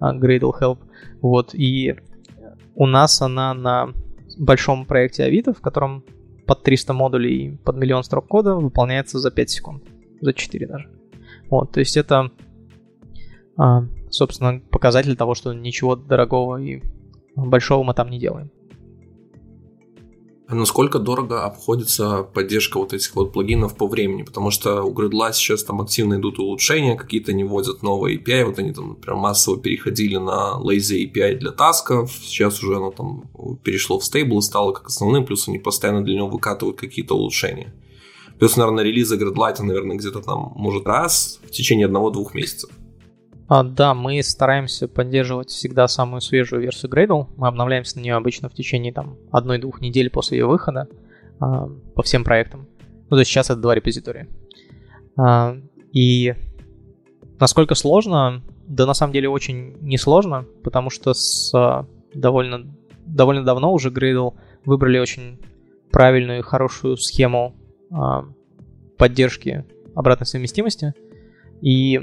а, 0.00 0.14
Gradle 0.14 0.52
help. 0.58 0.78
Вот, 1.20 1.54
и 1.54 1.96
у 2.76 2.86
нас 2.86 3.20
она 3.20 3.52
на 3.54 3.92
большом 4.38 4.86
проекте 4.86 5.24
Авито, 5.24 5.52
в 5.52 5.60
котором 5.60 6.04
под 6.46 6.62
300 6.62 6.92
модулей 6.92 7.58
под 7.64 7.76
миллион 7.76 8.04
строк 8.04 8.28
кода 8.28 8.54
выполняется 8.54 9.18
за 9.18 9.30
5 9.30 9.50
секунд. 9.50 9.84
За 10.20 10.32
4 10.32 10.66
даже. 10.66 10.88
Вот, 11.50 11.72
то 11.72 11.80
есть 11.80 11.96
это, 11.96 12.30
а, 13.56 13.84
собственно, 14.08 14.60
показатель 14.70 15.16
того, 15.16 15.34
что 15.34 15.52
ничего 15.52 15.96
дорогого 15.96 16.58
и 16.58 16.82
большого 17.34 17.82
мы 17.82 17.94
там 17.94 18.08
не 18.08 18.20
делаем. 18.20 18.50
Насколько 20.50 20.98
дорого 20.98 21.44
обходится 21.44 22.22
поддержка 22.22 22.78
вот 22.78 22.94
этих 22.94 23.14
вот 23.14 23.34
плагинов 23.34 23.76
по 23.76 23.86
времени? 23.86 24.22
Потому 24.22 24.50
что 24.50 24.82
у 24.82 24.94
Gridla 24.94 25.34
сейчас 25.34 25.62
там 25.62 25.82
активно 25.82 26.14
идут 26.14 26.38
улучшения, 26.38 26.96
какие-то 26.96 27.34
не 27.34 27.44
вводят 27.44 27.82
новые 27.82 28.18
API, 28.18 28.46
вот 28.46 28.58
они 28.58 28.72
там 28.72 28.96
прям 28.96 29.18
массово 29.18 29.60
переходили 29.60 30.16
на 30.16 30.58
lazy 30.58 31.04
API 31.04 31.34
для 31.34 31.52
тасков, 31.52 32.10
сейчас 32.22 32.62
уже 32.62 32.76
оно 32.76 32.90
там 32.90 33.24
перешло 33.62 33.98
в 33.98 34.04
стейбл 34.06 34.38
и 34.38 34.42
стало 34.42 34.72
как 34.72 34.86
основным, 34.86 35.26
плюс 35.26 35.48
они 35.48 35.58
постоянно 35.58 36.02
для 36.02 36.16
него 36.16 36.28
выкатывают 36.28 36.80
какие-то 36.80 37.14
улучшения. 37.14 37.74
Плюс, 38.38 38.56
наверное, 38.56 38.84
релизы 38.84 39.18
Gridlight, 39.18 39.60
наверное, 39.62 39.96
где-то 39.96 40.22
там, 40.22 40.52
может, 40.56 40.86
раз 40.86 41.40
в 41.44 41.50
течение 41.50 41.86
одного-двух 41.86 42.34
месяцев. 42.34 42.70
А, 43.48 43.62
да, 43.62 43.94
мы 43.94 44.22
стараемся 44.22 44.88
поддерживать 44.88 45.48
всегда 45.48 45.88
самую 45.88 46.20
свежую 46.20 46.60
версию 46.60 46.92
Gradle. 46.92 47.28
Мы 47.36 47.48
обновляемся 47.48 47.96
на 47.96 48.02
нее 48.02 48.14
обычно 48.14 48.50
в 48.50 48.54
течение 48.54 48.92
там 48.92 49.16
одной-двух 49.32 49.80
недель 49.80 50.10
после 50.10 50.38
ее 50.38 50.46
выхода 50.46 50.86
а, 51.40 51.66
по 51.94 52.02
всем 52.02 52.24
проектам. 52.24 52.68
Ну, 53.08 53.16
то 53.16 53.20
есть 53.20 53.30
сейчас 53.30 53.48
это 53.48 53.58
два 53.58 53.74
репозитория. 53.74 54.28
А, 55.16 55.56
и 55.92 56.34
насколько 57.40 57.74
сложно? 57.74 58.42
Да, 58.66 58.84
на 58.84 58.92
самом 58.92 59.14
деле 59.14 59.30
очень 59.30 59.78
несложно, 59.80 60.44
потому 60.62 60.90
что 60.90 61.14
с 61.14 61.50
а, 61.54 61.86
довольно, 62.12 62.66
довольно 63.06 63.44
давно 63.44 63.72
уже 63.72 63.88
Gradle 63.88 64.34
выбрали 64.66 64.98
очень 64.98 65.40
правильную 65.90 66.40
и 66.40 66.42
хорошую 66.42 66.98
схему 66.98 67.56
а, 67.90 68.26
поддержки 68.98 69.64
обратной 69.94 70.26
совместимости. 70.26 70.92
И 71.62 71.98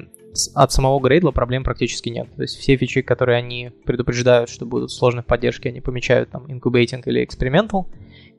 от 0.53 0.71
самого 0.71 0.99
Gradle 0.99 1.31
проблем 1.31 1.63
практически 1.63 2.09
нет. 2.09 2.27
То 2.35 2.41
есть 2.41 2.57
все 2.57 2.75
фичи, 2.77 3.01
которые 3.01 3.37
они 3.37 3.71
предупреждают, 3.85 4.49
что 4.49 4.65
будут 4.65 4.91
сложные 4.91 5.23
в 5.23 5.25
поддержке, 5.25 5.69
они 5.69 5.81
помечают 5.81 6.29
там 6.29 6.45
incubating 6.45 7.01
или 7.05 7.25
experimental. 7.25 7.85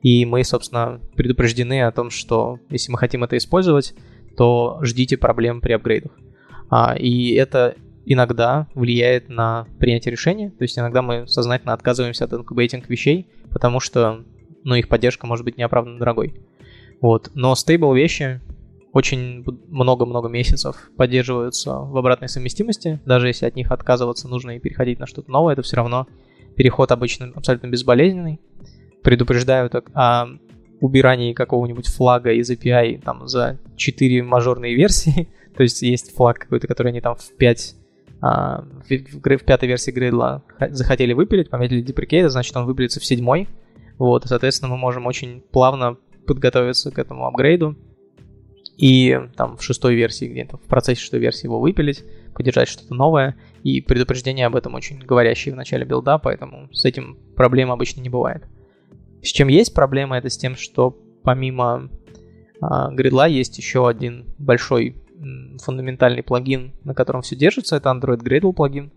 И 0.01 0.25
мы, 0.25 0.43
собственно, 0.43 1.01
предупреждены 1.15 1.83
о 1.83 1.91
том, 1.91 2.09
что 2.09 2.59
если 2.69 2.91
мы 2.91 2.97
хотим 2.97 3.23
это 3.23 3.37
использовать, 3.37 3.93
то 4.35 4.79
ждите 4.81 5.17
проблем 5.17 5.61
при 5.61 5.73
апгрейдах. 5.73 6.11
А, 6.69 6.95
и 6.97 7.33
это 7.33 7.75
иногда 8.05 8.67
влияет 8.73 9.29
на 9.29 9.67
принятие 9.79 10.11
решения. 10.11 10.49
То 10.51 10.63
есть 10.63 10.77
иногда 10.77 11.01
мы 11.01 11.27
сознательно 11.27 11.73
отказываемся 11.73 12.25
от 12.25 12.33
incubating 12.33 12.83
вещей, 12.87 13.27
потому 13.51 13.79
что 13.79 14.23
ну, 14.63 14.75
их 14.75 14.87
поддержка 14.87 15.27
может 15.27 15.43
быть 15.43 15.57
неоправданно 15.57 15.99
дорогой. 15.99 16.41
Вот. 17.01 17.31
Но 17.33 17.55
стейбл 17.55 17.93
вещи 17.93 18.41
очень 18.97 19.45
много-много 19.67 20.27
месяцев 20.27 20.89
поддерживаются 20.97 21.77
в 21.77 21.95
обратной 21.95 22.29
совместимости. 22.29 22.99
Даже 23.05 23.27
если 23.27 23.45
от 23.45 23.55
них 23.55 23.71
отказываться 23.71 24.27
нужно 24.27 24.55
и 24.55 24.59
переходить 24.59 24.97
на 24.97 25.05
что-то 25.05 25.29
новое, 25.29 25.53
это 25.53 25.61
все 25.61 25.75
равно 25.75 26.07
переход 26.55 26.91
обычно 26.91 27.31
абсолютно 27.35 27.67
безболезненный. 27.67 28.39
Предупреждают 29.03 29.75
о 29.75 30.25
убирании 30.81 31.33
какого-нибудь 31.33 31.87
флага 31.87 32.31
из 32.31 32.49
API 32.49 32.99
там, 33.03 33.27
за 33.27 33.59
4 33.75 34.23
мажорные 34.23 34.73
версии. 34.73 35.29
То 35.55 35.61
есть 35.61 35.83
есть 35.83 36.15
флаг 36.15 36.39
какой-то, 36.39 36.65
который 36.65 36.87
они 36.87 37.01
там 37.01 37.15
в 37.15 37.37
5 37.37 37.75
а, 38.19 38.63
в, 38.89 38.89
в 38.89 39.43
пятой 39.43 39.67
версии 39.67 39.93
Gradle 39.93 40.41
захотели 40.71 41.13
выпилить, 41.13 41.51
пометили 41.51 41.81
деприкейт, 41.81 42.31
значит 42.31 42.57
он 42.57 42.65
выпилится 42.65 42.99
в 42.99 43.05
седьмой. 43.05 43.47
Вот, 43.99 44.25
и, 44.25 44.27
соответственно, 44.27 44.71
мы 44.71 44.77
можем 44.77 45.05
очень 45.05 45.43
плавно 45.51 45.97
подготовиться 46.25 46.89
к 46.89 46.97
этому 46.97 47.27
апгрейду 47.27 47.77
и 48.77 49.19
там 49.35 49.57
в 49.57 49.63
шестой 49.63 49.95
версии, 49.95 50.25
где-то 50.25 50.57
в 50.57 50.61
процессе 50.61 51.01
шестой 51.01 51.19
версии 51.19 51.45
его 51.45 51.59
выпилить, 51.59 52.03
поддержать 52.33 52.69
что-то 52.69 52.93
новое, 52.93 53.35
и 53.63 53.81
предупреждение 53.81 54.45
об 54.45 54.55
этом 54.55 54.75
очень 54.75 54.99
говорящие 54.99 55.53
в 55.53 55.57
начале 55.57 55.85
билда, 55.85 56.19
поэтому 56.19 56.69
с 56.71 56.85
этим 56.85 57.17
проблем 57.35 57.71
обычно 57.71 58.01
не 58.01 58.09
бывает. 58.09 58.43
С 59.23 59.29
чем 59.29 59.47
есть 59.47 59.73
проблема, 59.73 60.17
это 60.17 60.29
с 60.29 60.37
тем, 60.37 60.55
что 60.55 60.95
помимо 61.23 61.89
а, 62.61 62.93
Gridla 62.93 63.29
есть 63.29 63.57
еще 63.57 63.87
один 63.87 64.25
большой 64.37 64.95
фундаментальный 65.63 66.23
плагин, 66.23 66.73
на 66.83 66.93
котором 66.93 67.21
все 67.21 67.35
держится, 67.35 67.75
это 67.75 67.89
Android 67.89 68.19
Gradle 68.19 68.53
плагин. 68.53 68.91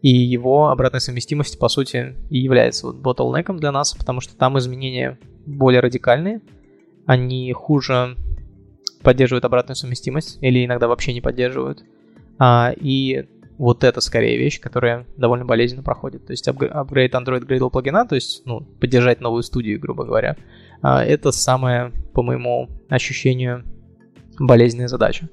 И 0.00 0.10
его 0.10 0.68
обратная 0.68 1.00
совместимость, 1.00 1.58
по 1.58 1.68
сути, 1.68 2.14
и 2.30 2.38
является 2.38 2.86
вот 2.86 2.96
bottleneck 2.96 3.54
для 3.58 3.72
нас, 3.72 3.94
потому 3.94 4.20
что 4.20 4.36
там 4.36 4.58
изменения 4.58 5.18
более 5.44 5.80
радикальные, 5.80 6.40
они 7.04 7.52
хуже 7.52 8.16
поддерживают 9.02 9.44
обратную 9.44 9.76
совместимость 9.76 10.38
или 10.40 10.64
иногда 10.64 10.88
вообще 10.88 11.12
не 11.12 11.20
поддерживают. 11.20 11.84
А, 12.38 12.72
и 12.76 13.26
вот 13.58 13.84
это 13.84 14.00
скорее 14.00 14.38
вещь, 14.38 14.60
которая 14.60 15.06
довольно 15.16 15.44
болезненно 15.44 15.82
проходит. 15.82 16.26
То 16.26 16.32
есть 16.32 16.46
апгрейд 16.46 17.14
Android 17.14 17.46
Gradle 17.46 17.70
плагина, 17.70 18.06
то 18.06 18.14
есть 18.14 18.42
ну, 18.46 18.60
поддержать 18.60 19.20
новую 19.20 19.42
студию, 19.42 19.80
грубо 19.80 20.04
говоря, 20.04 20.36
а, 20.82 21.04
это 21.04 21.32
самая, 21.32 21.92
по 22.14 22.22
моему 22.22 22.68
ощущению, 22.88 23.64
болезненная 24.38 24.88
задача. 24.88 25.28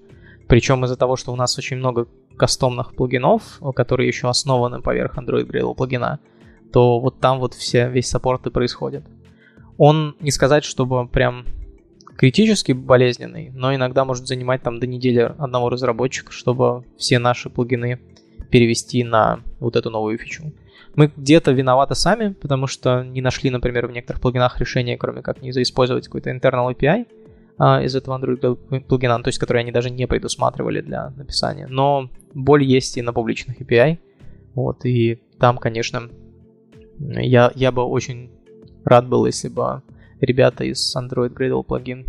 Причем 0.47 0.83
из-за 0.85 0.95
того, 0.95 1.15
что 1.15 1.31
у 1.31 1.35
нас 1.35 1.57
очень 1.57 1.77
много 1.77 2.07
кастомных 2.37 2.95
плагинов, 2.95 3.59
которые 3.75 4.07
еще 4.07 4.27
основаны 4.27 4.81
поверх 4.81 5.17
Android 5.17 5.47
Gradle 5.47 5.75
плагина, 5.75 6.19
то 6.73 6.99
вот 6.99 7.19
там 7.19 7.39
вот 7.39 7.53
все, 7.53 7.89
весь 7.89 8.09
саппорт 8.09 8.45
и 8.47 8.49
происходит. 8.49 9.03
Он, 9.77 10.15
не 10.19 10.31
сказать, 10.31 10.63
чтобы 10.63 11.07
прям 11.07 11.45
критически 12.17 12.71
болезненный, 12.71 13.51
но 13.53 13.73
иногда 13.75 14.05
может 14.05 14.27
занимать 14.27 14.61
там 14.61 14.79
до 14.79 14.87
недели 14.87 15.33
одного 15.37 15.69
разработчика, 15.69 16.31
чтобы 16.31 16.83
все 16.97 17.19
наши 17.19 17.49
плагины 17.49 17.99
перевести 18.49 19.03
на 19.03 19.41
вот 19.59 19.75
эту 19.75 19.89
новую 19.89 20.17
фичу. 20.17 20.53
Мы 20.95 21.11
где-то 21.15 21.51
виноваты 21.51 21.95
сами, 21.95 22.33
потому 22.33 22.67
что 22.67 23.03
не 23.03 23.21
нашли, 23.21 23.49
например, 23.49 23.87
в 23.87 23.91
некоторых 23.91 24.21
плагинах 24.21 24.59
решения, 24.59 24.97
кроме 24.97 25.21
как 25.21 25.41
не 25.41 25.51
заиспользовать 25.51 26.05
какой-то 26.05 26.29
internal 26.31 26.73
API 26.73 27.05
а, 27.57 27.81
из 27.83 27.95
этого 27.95 28.17
Android 28.17 28.81
плагина, 28.83 29.21
то 29.21 29.27
есть 29.27 29.39
который 29.39 29.61
они 29.61 29.71
даже 29.71 29.89
не 29.89 30.07
предусматривали 30.07 30.79
для 30.79 31.09
написания. 31.09 31.67
Но 31.67 32.09
боль 32.33 32.63
есть 32.63 32.97
и 32.97 33.01
на 33.01 33.11
публичных 33.11 33.61
API. 33.61 33.97
Вот, 34.53 34.85
и 34.85 35.21
там, 35.37 35.57
конечно, 35.57 36.09
я, 36.99 37.51
я 37.55 37.73
бы 37.73 37.83
очень 37.83 38.31
рад 38.85 39.09
был, 39.09 39.25
если 39.25 39.49
бы 39.49 39.81
ребята 40.25 40.63
из 40.63 40.95
Android 40.95 41.33
Gradle 41.33 41.63
плагин 41.63 42.05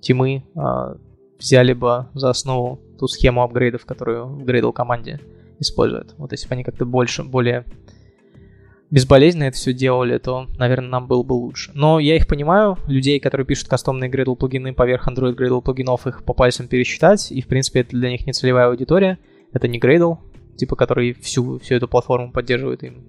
тимы 0.00 0.44
а, 0.54 0.96
взяли 1.38 1.72
бы 1.72 2.06
за 2.14 2.30
основу 2.30 2.80
ту 2.98 3.06
схему 3.08 3.42
апгрейдов, 3.42 3.84
которую 3.84 4.26
в 4.26 4.44
Gradle 4.44 4.72
команде 4.72 5.20
используют. 5.58 6.14
Вот 6.18 6.32
если 6.32 6.48
бы 6.48 6.54
они 6.54 6.64
как-то 6.64 6.84
больше, 6.84 7.22
более 7.22 7.64
безболезненно 8.90 9.44
это 9.44 9.56
все 9.56 9.72
делали, 9.72 10.18
то, 10.18 10.46
наверное, 10.56 10.88
нам 10.88 11.06
было 11.06 11.22
бы 11.22 11.32
лучше. 11.32 11.72
Но 11.74 11.98
я 11.98 12.16
их 12.16 12.26
понимаю, 12.26 12.78
людей, 12.86 13.18
которые 13.18 13.46
пишут 13.46 13.68
кастомные 13.68 14.10
Gradle 14.10 14.36
плагины 14.36 14.72
поверх 14.72 15.08
Android 15.08 15.34
Gradle 15.34 15.62
плагинов, 15.62 16.06
их 16.06 16.24
по 16.24 16.32
пальцам 16.32 16.68
пересчитать, 16.68 17.32
и, 17.32 17.40
в 17.40 17.46
принципе, 17.46 17.80
это 17.80 17.90
для 17.90 18.10
них 18.10 18.26
не 18.26 18.32
целевая 18.32 18.68
аудитория, 18.68 19.18
это 19.52 19.68
не 19.68 19.80
Gradle, 19.80 20.18
типа, 20.56 20.76
который 20.76 21.12
всю, 21.14 21.58
всю 21.58 21.74
эту 21.74 21.88
платформу 21.88 22.30
поддерживает, 22.30 22.84
им 22.84 23.04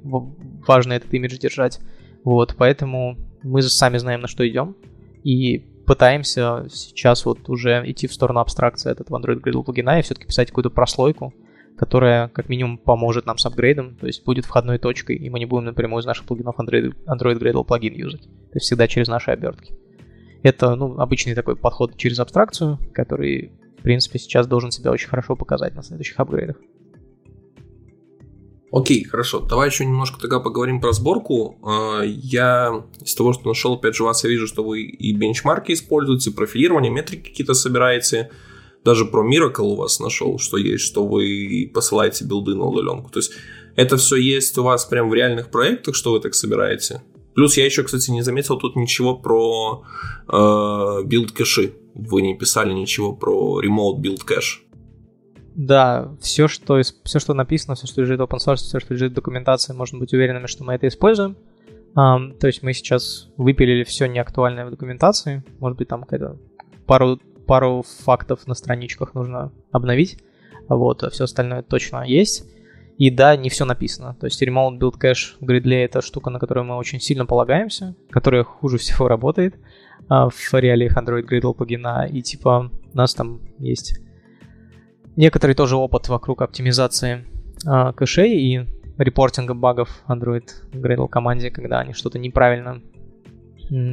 важно 0.66 0.94
этот 0.94 1.14
имидж 1.14 1.38
держать. 1.38 1.80
Вот, 2.24 2.56
поэтому 2.58 3.18
мы 3.46 3.62
сами 3.62 3.98
знаем, 3.98 4.22
на 4.22 4.28
что 4.28 4.48
идем, 4.48 4.76
и 5.24 5.60
пытаемся 5.86 6.66
сейчас 6.70 7.26
вот 7.26 7.48
уже 7.50 7.84
идти 7.86 8.08
в 8.08 8.14
сторону 8.14 8.40
абстракции 8.40 8.92
от 8.92 9.00
этого 9.02 9.20
Android 9.20 9.42
Gradle 9.42 9.64
плагина 9.64 10.00
и 10.00 10.02
все-таки 10.02 10.28
писать 10.28 10.50
какую-то 10.50 10.70
прослойку, 10.70 11.34
которая 11.78 12.30
как 12.30 12.50
минимум 12.50 12.78
поможет 12.78 13.26
нам 13.26 13.38
с 13.38 13.46
апгрейдом, 13.46 13.96
то 13.96 14.08
есть 14.08 14.24
будет 14.26 14.46
входной 14.46 14.80
точкой, 14.80 15.18
и 15.18 15.30
мы 15.30 15.40
не 15.40 15.46
будем 15.46 15.66
напрямую 15.66 16.02
из 16.02 16.06
наших 16.06 16.26
плагинов 16.26 16.60
Android, 16.60 16.96
Android 17.06 17.40
Gradle 17.40 17.66
плагин 17.66 17.94
юзать. 17.94 18.24
То 18.24 18.56
есть 18.56 18.66
всегда 18.66 18.88
через 18.88 19.08
наши 19.08 19.32
обертки. 19.32 19.74
Это 20.44 20.76
ну, 20.76 21.00
обычный 21.00 21.36
такой 21.36 21.56
подход 21.56 21.98
через 21.98 22.20
абстракцию, 22.20 22.80
который, 22.94 23.52
в 23.80 23.82
принципе, 23.82 24.20
сейчас 24.20 24.48
должен 24.48 24.72
себя 24.72 24.92
очень 24.92 25.10
хорошо 25.10 25.36
показать 25.36 25.76
на 25.76 25.84
следующих 25.84 26.20
апгрейдах. 26.20 26.58
Окей, 28.72 29.04
хорошо. 29.04 29.40
Давай 29.40 29.70
еще 29.70 29.86
немножко 29.86 30.20
тогда 30.20 30.40
поговорим 30.40 30.82
про 30.82 30.92
сборку. 30.92 31.58
А, 31.64 32.02
я 32.04 32.84
из 33.02 33.16
того, 33.16 33.34
что 33.34 33.48
нашел, 33.48 33.74
опять 33.74 33.96
же, 33.96 34.04
вас 34.04 34.24
я 34.24 34.30
вижу, 34.30 34.48
что 34.48 34.64
вы 34.64 34.82
и 34.82 35.14
бенчмарки 35.14 35.72
используете, 35.72 36.32
профилирование, 36.32 36.92
метрики 36.92 37.30
какие-то 37.30 37.54
собираете. 37.54 38.32
Даже 38.84 39.06
про 39.06 39.28
Miracle 39.28 39.64
у 39.64 39.76
вас 39.76 40.00
нашел, 40.00 40.38
что 40.40 40.58
есть, 40.58 40.84
что 40.84 41.08
вы 41.08 41.72
посылаете 41.74 42.26
билды 42.26 42.56
на 42.56 42.66
удаленку. 42.66 43.10
То 43.10 43.20
есть 43.20 43.32
это 43.76 43.98
все 43.98 44.16
есть 44.16 44.58
у 44.58 44.64
вас 44.64 44.86
прям 44.86 45.10
в 45.10 45.14
реальных 45.14 45.50
проектах, 45.50 45.96
что 45.96 46.12
вы 46.12 46.20
так 46.20 46.34
собираете? 46.34 47.02
Плюс 47.34 47.58
я 47.58 47.66
еще, 47.66 47.84
кстати, 47.84 48.12
не 48.12 48.22
заметил 48.22 48.58
тут 48.58 48.76
ничего 48.76 49.16
про 49.16 49.84
э, 50.32 51.04
билд 51.04 51.32
кэши. 51.34 51.74
Вы 51.94 52.22
не 52.22 52.36
писали 52.36 52.74
ничего 52.74 53.14
про 53.14 53.62
remote 53.62 54.02
build 54.02 54.24
cache. 54.24 54.65
Да, 55.56 56.12
все 56.20 56.50
что, 56.50 56.82
все, 56.82 57.20
что 57.20 57.34
написано, 57.34 57.76
все, 57.76 57.88
что 57.88 58.02
лежит 58.02 58.20
в 58.20 58.24
open 58.24 58.40
source, 58.46 58.58
все, 58.58 58.80
что 58.82 58.94
лежит 58.94 59.14
в 59.14 59.16
документации, 59.16 59.74
можно 59.74 59.98
быть 60.00 60.14
уверенными, 60.14 60.48
что 60.48 60.66
мы 60.66 60.74
это 60.74 60.88
используем. 60.88 61.38
Um, 61.96 62.38
то 62.38 62.48
есть 62.48 62.62
мы 62.62 62.74
сейчас 62.74 63.30
выпилили 63.38 63.86
все 63.86 64.08
неактуальное 64.08 64.66
в 64.66 64.70
документации. 64.70 65.46
Может 65.60 65.78
быть, 65.78 65.88
там 65.88 66.04
какая-то 66.04 66.38
пару, 66.86 67.22
пару 67.48 67.86
фактов 68.04 68.46
на 68.48 68.54
страничках 68.54 69.14
нужно 69.14 69.54
обновить. 69.72 70.22
Вот, 70.68 71.04
а 71.04 71.10
все 71.10 71.24
остальное 71.24 71.62
точно 71.62 72.04
есть. 72.06 72.44
И 72.98 73.10
да, 73.10 73.38
не 73.38 73.50
все 73.50 73.64
написано. 73.64 74.18
То 74.20 74.26
есть 74.26 74.44
Remote 74.44 74.78
Build 74.78 75.00
Cache 75.00 75.38
в 75.40 75.44
Gradle 75.44 75.86
это 75.86 76.02
штука, 76.02 76.32
на 76.32 76.40
которую 76.40 76.66
мы 76.66 76.76
очень 76.76 77.00
сильно 77.00 77.26
полагаемся, 77.26 77.96
которая 78.10 78.44
хуже 78.44 78.78
всего 78.78 79.08
работает 79.08 79.56
uh, 80.10 80.30
в 80.30 80.54
реалиях 80.54 80.98
Android 80.98 81.26
Gradle 81.26 81.54
плагина. 81.54 82.10
И 82.12 82.22
типа 82.22 82.72
у 82.94 82.98
нас 82.98 83.14
там 83.14 83.40
есть 83.58 84.02
некоторый 85.16 85.54
тоже 85.54 85.76
опыт 85.76 86.10
вокруг 86.10 86.42
оптимизации 86.42 87.26
э, 87.66 87.94
кэшей 87.94 88.38
и 88.38 88.68
репортинга 88.98 89.54
багов 89.54 90.04
Android 90.08 90.50
Gradle 90.72 91.08
команде, 91.08 91.52
когда 91.52 91.80
они 91.80 91.94
что-то 91.94 92.20
неправильно 92.20 92.82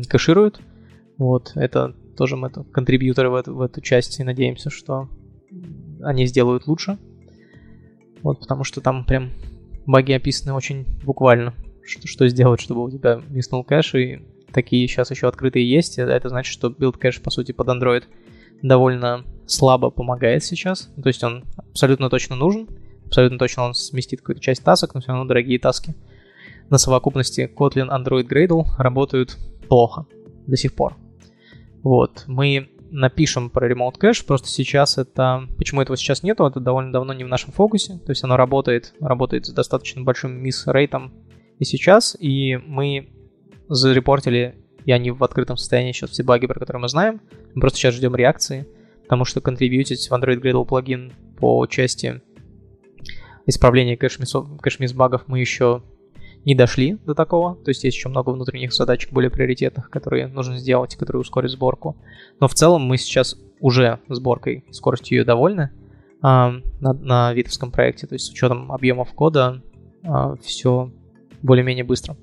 кэшируют. 0.09 0.61
Вот, 1.19 1.53
это 1.55 1.95
тоже 2.17 2.37
мы 2.37 2.51
контрибьюторы 2.51 3.31
в 3.31 3.43
в 3.47 3.61
эту 3.61 3.81
часть 3.81 4.21
и 4.21 4.25
надеемся, 4.25 4.71
что 4.71 5.09
они 6.03 6.27
сделают 6.27 6.67
лучше. 6.67 6.99
Вот, 8.23 8.41
потому 8.41 8.65
что 8.65 8.81
там 8.81 9.05
прям 9.05 9.31
баги 9.87 10.13
описаны 10.13 10.53
очень 10.53 10.87
буквально, 11.05 11.55
что, 11.85 12.07
что 12.07 12.29
сделать, 12.29 12.61
чтобы 12.61 12.85
у 12.85 12.91
тебя 12.91 13.21
виснул 13.29 13.65
кэш, 13.65 13.95
и 13.95 14.23
такие 14.53 14.87
сейчас 14.87 15.11
еще 15.11 15.29
открытые 15.29 15.69
есть. 15.69 15.99
Это 15.99 16.29
значит, 16.29 16.53
что 16.53 16.71
билд 16.71 16.97
кэш, 16.99 17.21
по 17.21 17.31
сути, 17.31 17.53
под 17.53 17.69
Android 17.69 18.05
довольно 18.63 19.25
слабо 19.53 19.91
помогает 19.91 20.43
сейчас. 20.45 20.91
То 21.01 21.09
есть 21.09 21.23
он 21.23 21.45
абсолютно 21.57 22.09
точно 22.09 22.37
нужен, 22.37 22.69
абсолютно 23.07 23.39
точно 23.39 23.65
он 23.65 23.75
сместит 23.75 24.21
какую-то 24.21 24.43
часть 24.43 24.65
тасок, 24.65 24.95
но 24.95 25.01
все 25.01 25.13
равно 25.13 25.27
дорогие 25.27 25.59
таски. 25.59 25.95
На 26.71 26.79
совокупности 26.79 27.51
Kotlin, 27.55 27.89
Android, 27.91 28.27
Gradle 28.27 28.65
работают 28.79 29.37
плохо 29.69 30.07
до 30.47 30.57
сих 30.57 30.75
пор. 30.75 30.97
Вот, 31.83 32.25
мы 32.27 32.71
напишем 32.91 33.51
про 33.51 33.71
Remote 33.71 33.99
Cache, 33.99 34.25
просто 34.25 34.49
сейчас 34.49 34.99
это... 34.99 35.49
Почему 35.57 35.83
этого 35.83 35.97
сейчас 35.97 36.23
нету? 36.23 36.47
Это 36.47 36.61
довольно 36.61 36.93
давно 36.93 37.13
не 37.13 37.25
в 37.25 37.29
нашем 37.29 37.53
фокусе, 37.53 37.99
то 37.99 38.11
есть 38.11 38.23
оно 38.23 38.37
работает, 38.37 38.95
работает 39.01 39.47
с 39.47 39.53
достаточно 39.53 40.03
большим 40.03 40.33
miss 40.33 40.65
rate 40.65 40.97
ом 40.97 41.13
и 41.59 41.65
сейчас, 41.65 42.17
и 42.19 42.57
мы 42.57 43.09
зарепортили, 43.69 44.57
и 44.85 44.93
они 44.93 45.11
в 45.11 45.25
открытом 45.25 45.57
состоянии 45.57 45.93
сейчас 45.93 46.11
все 46.11 46.23
баги, 46.23 46.47
про 46.47 46.61
которые 46.61 46.83
мы 46.83 46.89
знаем, 46.89 47.21
мы 47.55 47.61
просто 47.61 47.79
сейчас 47.79 47.95
ждем 47.95 48.15
реакции, 48.15 48.67
потому 49.13 49.27
что 49.27 49.43
контрибьютить 49.43 50.09
в 50.09 50.13
Android 50.15 50.41
Gradle 50.41 50.65
плагин 50.65 51.13
по 51.37 51.67
части 51.67 52.23
исправления 53.45 53.95
кэш-мисс 53.95 54.95
багов 54.95 55.25
мы 55.27 55.39
еще 55.39 55.83
не 56.47 56.55
дошли 56.55 56.95
до 57.05 57.15
такого, 57.15 57.57
то 57.57 57.69
есть 57.69 57.85
есть 57.85 57.95
еще 57.95 58.09
много 58.09 58.31
внутренних 58.31 58.73
задачек 58.73 59.13
более 59.13 59.31
приоритетных, 59.31 59.91
которые 59.91 60.29
нужно 60.29 60.57
сделать, 60.57 60.97
которые 60.97 61.21
ускорят 61.21 61.51
сборку. 61.51 61.95
Но 62.41 62.49
в 62.49 62.55
целом 62.55 62.87
мы 62.87 62.97
сейчас 62.97 63.37
уже 63.61 63.99
сборкой, 64.09 64.65
скоростью 64.71 65.19
ее 65.19 65.25
довольны 65.27 65.73
а, 66.23 66.55
на, 66.81 66.95
на 66.95 67.35
витовском 67.35 67.71
проекте, 67.71 68.07
то 68.07 68.15
есть 68.15 68.25
с 68.25 68.31
учетом 68.31 68.73
объемов 68.73 69.13
кода 69.13 69.61
а, 70.05 70.37
все 70.37 70.91
более-менее 71.43 71.85
быстро. 71.85 72.17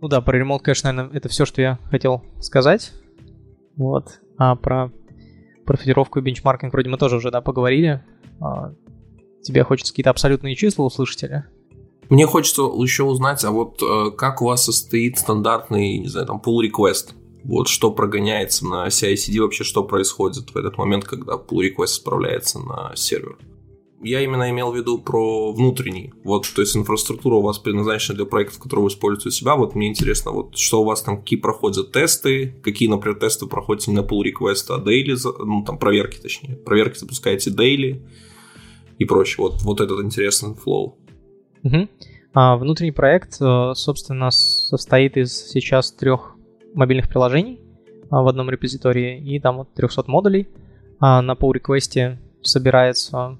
Ну 0.00 0.08
да, 0.08 0.20
про 0.20 0.40
Remote 0.40 0.64
Cache, 0.64 0.80
наверное, 0.82 1.16
это 1.16 1.28
все, 1.28 1.44
что 1.44 1.62
я 1.62 1.78
хотел 1.84 2.24
сказать. 2.40 2.92
Вот. 3.76 4.18
А 4.36 4.56
про 4.56 4.90
профилировку 5.64 6.18
и 6.18 6.22
бенчмаркинг 6.22 6.72
вроде 6.72 6.88
мы 6.90 6.98
тоже 6.98 7.16
уже, 7.16 7.30
да, 7.30 7.40
поговорили. 7.40 8.04
А, 8.40 8.72
тебе 9.42 9.64
хочется 9.64 9.92
какие-то 9.92 10.10
абсолютные 10.10 10.54
числа 10.56 10.84
услышать 10.84 11.24
или? 11.24 11.44
Мне 12.10 12.26
хочется 12.26 12.62
еще 12.62 13.04
узнать, 13.04 13.44
а 13.44 13.50
вот 13.50 13.82
э, 13.82 14.10
как 14.10 14.42
у 14.42 14.46
вас 14.46 14.64
состоит 14.64 15.18
стандартный, 15.18 15.98
не 15.98 16.08
знаю, 16.08 16.26
там, 16.26 16.42
pull 16.44 16.60
request? 16.60 17.14
Вот 17.44 17.68
что 17.68 17.90
прогоняется 17.90 18.66
на 18.66 18.86
CI-CD, 18.88 19.40
вообще 19.40 19.64
что 19.64 19.84
происходит 19.84 20.50
в 20.50 20.56
этот 20.56 20.78
момент, 20.78 21.04
когда 21.04 21.34
pull 21.34 21.60
request 21.60 21.86
справляется 21.88 22.58
на 22.58 22.92
сервер? 22.94 23.38
Я 24.04 24.20
именно 24.20 24.50
имел 24.50 24.70
в 24.70 24.76
виду 24.76 24.98
про 24.98 25.52
внутренний. 25.52 26.12
Вот, 26.24 26.46
то 26.54 26.60
есть 26.60 26.76
инфраструктура 26.76 27.36
у 27.36 27.40
вас 27.40 27.58
предназначена 27.58 28.16
для 28.16 28.26
проектов, 28.26 28.58
которые 28.58 28.84
вы 28.84 28.88
используете 28.90 29.28
у 29.30 29.32
себя. 29.32 29.56
Вот 29.56 29.74
мне 29.74 29.88
интересно, 29.88 30.30
вот 30.30 30.58
что 30.58 30.82
у 30.82 30.84
вас 30.84 31.02
там, 31.02 31.18
какие 31.18 31.38
проходят 31.38 31.90
тесты, 31.90 32.54
какие, 32.62 32.88
например, 32.88 33.18
тесты 33.18 33.46
проходите 33.46 33.92
на 33.92 34.00
pull 34.00 34.22
request, 34.22 34.66
а 34.68 34.78
daily, 34.78 35.16
ну 35.38 35.64
там 35.64 35.78
проверки 35.78 36.20
точнее. 36.20 36.56
Проверки 36.56 36.98
запускаете 36.98 37.50
daily 37.50 38.02
и 38.98 39.06
прочее. 39.06 39.36
Вот, 39.38 39.62
вот 39.62 39.80
этот 39.80 40.04
интересный 40.04 40.54
флоу. 40.54 40.98
Угу. 41.62 41.88
А, 42.34 42.56
внутренний 42.56 42.92
проект, 42.92 43.40
э, 43.40 43.72
собственно, 43.74 44.30
состоит 44.30 45.16
из 45.16 45.32
сейчас 45.32 45.92
трех 45.92 46.34
мобильных 46.74 47.08
приложений 47.08 47.60
а, 48.10 48.22
в 48.22 48.28
одном 48.28 48.50
репозитории 48.50 49.18
и 49.18 49.40
там 49.40 49.56
вот 49.56 49.72
300 49.74 50.04
модулей. 50.08 50.48
А 51.00 51.22
на 51.22 51.32
pull 51.32 51.52
request 51.54 52.18
собирается, 52.42 53.38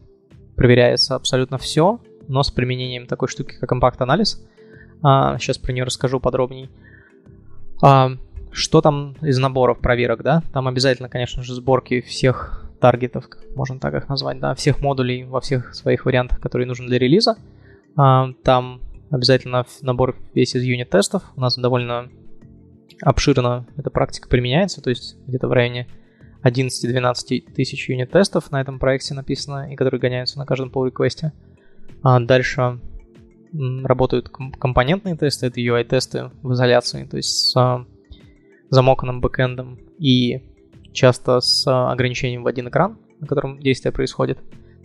проверяется 0.56 1.14
абсолютно 1.14 1.58
все, 1.58 2.00
но 2.28 2.42
с 2.42 2.50
применением 2.50 3.06
такой 3.06 3.28
штуки, 3.28 3.56
как 3.58 3.72
импакт-анализ. 3.72 4.44
А, 5.02 5.38
сейчас 5.38 5.58
про 5.58 5.72
нее 5.72 5.84
расскажу 5.84 6.20
подробнее. 6.20 6.70
А, 7.82 8.12
что 8.50 8.80
там 8.80 9.16
из 9.20 9.38
наборов 9.38 9.80
проверок, 9.80 10.22
да? 10.22 10.42
Там 10.52 10.68
обязательно, 10.68 11.08
конечно 11.08 11.42
же, 11.42 11.54
сборки 11.54 12.00
всех 12.00 12.64
таргетов, 12.80 13.28
можно 13.54 13.78
так 13.78 13.94
их 13.94 14.08
назвать, 14.08 14.38
да, 14.40 14.54
всех 14.54 14.80
модулей 14.80 15.24
во 15.24 15.40
всех 15.40 15.74
своих 15.74 16.04
вариантах, 16.04 16.40
которые 16.40 16.66
нужны 16.66 16.86
для 16.86 16.98
релиза. 16.98 17.36
А, 17.96 18.32
там 18.42 18.80
обязательно 19.10 19.64
набор 19.82 20.16
весь 20.34 20.54
из 20.54 20.62
юнит-тестов. 20.62 21.22
У 21.36 21.40
нас 21.40 21.56
довольно 21.56 22.08
обширно 23.02 23.66
эта 23.76 23.90
практика 23.90 24.28
применяется, 24.28 24.80
то 24.82 24.90
есть 24.90 25.16
где-то 25.26 25.48
в 25.48 25.52
районе 25.52 25.88
11-12 26.44 27.52
тысяч 27.54 27.88
юнит-тестов 27.88 28.50
на 28.50 28.60
этом 28.60 28.78
проекте 28.78 29.14
написано, 29.14 29.72
и 29.72 29.76
которые 29.76 30.00
гоняются 30.00 30.38
на 30.38 30.46
каждом 30.46 30.70
pull 30.70 30.86
реквесте 30.86 31.32
А 32.02 32.20
дальше 32.20 32.78
работают 33.52 34.28
компонентные 34.28 35.16
тесты, 35.16 35.46
это 35.46 35.60
UI-тесты 35.60 36.30
в 36.42 36.52
изоляции, 36.52 37.04
то 37.04 37.16
есть 37.16 37.30
с 37.30 37.56
а, 37.56 37.86
замоканным 38.68 39.20
бэкэндом 39.20 39.78
и 39.98 40.42
часто 40.92 41.40
с 41.40 41.64
ограничением 41.66 42.42
в 42.42 42.46
один 42.46 42.68
экран, 42.68 42.98
на 43.20 43.26
котором 43.26 43.60
действие 43.60 43.92
происходит. 43.92 44.38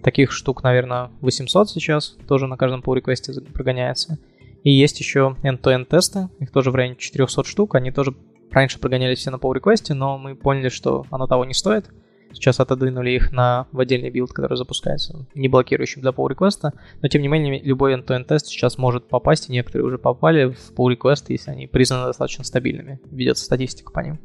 Таких 0.03 0.31
штук, 0.31 0.63
наверное, 0.63 1.09
800 1.21 1.69
сейчас, 1.69 2.15
тоже 2.27 2.47
на 2.47 2.57
каждом 2.57 2.81
pull 2.81 2.95
реквесте 2.95 3.33
прогоняется. 3.41 4.19
И 4.63 4.71
есть 4.71 4.99
еще 4.99 5.35
end-to-end 5.41 5.85
тесты, 5.85 6.29
их 6.39 6.51
тоже 6.51 6.71
в 6.71 6.75
районе 6.75 6.95
400 6.95 7.43
штук, 7.43 7.75
они 7.75 7.91
тоже 7.91 8.13
раньше 8.51 8.79
прогонялись 8.79 9.19
все 9.19 9.31
на 9.31 9.35
pull 9.35 9.53
request 9.53 9.88
е 9.88 9.93
но 9.93 10.17
мы 10.17 10.35
поняли, 10.35 10.69
что 10.69 11.05
оно 11.09 11.27
того 11.27 11.45
не 11.45 11.53
стоит. 11.53 11.89
Сейчас 12.31 12.59
отодвинули 12.59 13.09
их 13.09 13.31
на, 13.31 13.65
в 13.71 13.79
отдельный 13.79 14.11
билд, 14.11 14.31
который 14.31 14.55
запускается, 14.55 15.25
не 15.33 15.47
блокирующий 15.47 15.99
для 15.99 16.11
pull 16.11 16.29
request 16.29 16.68
а 16.68 16.73
но 17.01 17.07
тем 17.07 17.21
не 17.21 17.27
менее 17.27 17.61
любой 17.61 17.95
end-to-end 17.95 18.25
тест 18.25 18.47
сейчас 18.47 18.77
может 18.77 19.07
попасть, 19.07 19.49
и 19.49 19.51
некоторые 19.51 19.87
уже 19.87 19.97
попали 19.97 20.53
в 20.53 20.73
pull 20.73 20.95
request, 20.95 21.25
если 21.29 21.51
они 21.51 21.67
признаны 21.67 22.05
достаточно 22.05 22.43
стабильными, 22.43 22.99
ведется 23.11 23.45
статистика 23.45 23.91
по 23.91 23.99
ним. 23.99 24.19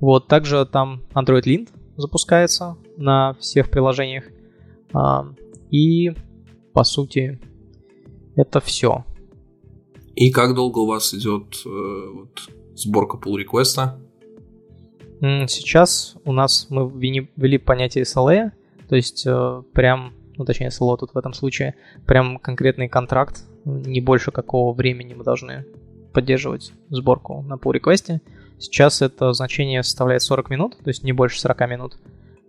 Вот, 0.00 0.28
также 0.28 0.64
там 0.64 1.02
Android 1.14 1.42
Lint 1.42 1.68
запускается 1.96 2.76
на 2.96 3.34
всех 3.34 3.70
приложениях, 3.70 4.24
а, 4.94 5.26
и 5.70 6.12
по 6.72 6.84
сути 6.84 7.38
это 8.36 8.60
все. 8.60 9.04
И 10.14 10.30
как 10.30 10.54
долго 10.54 10.78
у 10.78 10.86
вас 10.86 11.14
идет 11.14 11.62
э, 11.64 12.10
вот, 12.14 12.50
сборка 12.82 13.16
pull 13.16 13.36
реквеста 13.36 13.98
Сейчас 15.20 16.16
у 16.24 16.32
нас 16.32 16.66
мы 16.70 16.88
ввели 16.88 17.58
понятие 17.58 18.04
SLA, 18.04 18.52
то 18.88 18.96
есть 18.96 19.26
э, 19.26 19.62
прям, 19.74 20.14
ну 20.38 20.46
точнее 20.46 20.68
SLO 20.68 20.96
тут 20.96 21.10
в 21.12 21.18
этом 21.18 21.34
случае, 21.34 21.74
прям 22.06 22.38
конкретный 22.38 22.88
контракт, 22.88 23.44
не 23.66 24.00
больше 24.00 24.30
какого 24.30 24.72
времени 24.72 25.12
мы 25.12 25.22
должны 25.22 25.66
поддерживать 26.14 26.72
сборку 26.88 27.42
на 27.42 27.54
pull 27.54 27.72
реквесте 27.72 28.22
Сейчас 28.60 29.00
это 29.00 29.32
значение 29.32 29.82
составляет 29.82 30.20
40 30.22 30.50
минут, 30.50 30.76
то 30.76 30.88
есть 30.88 31.02
не 31.02 31.12
больше 31.12 31.40
40 31.40 31.60
минут. 31.70 31.96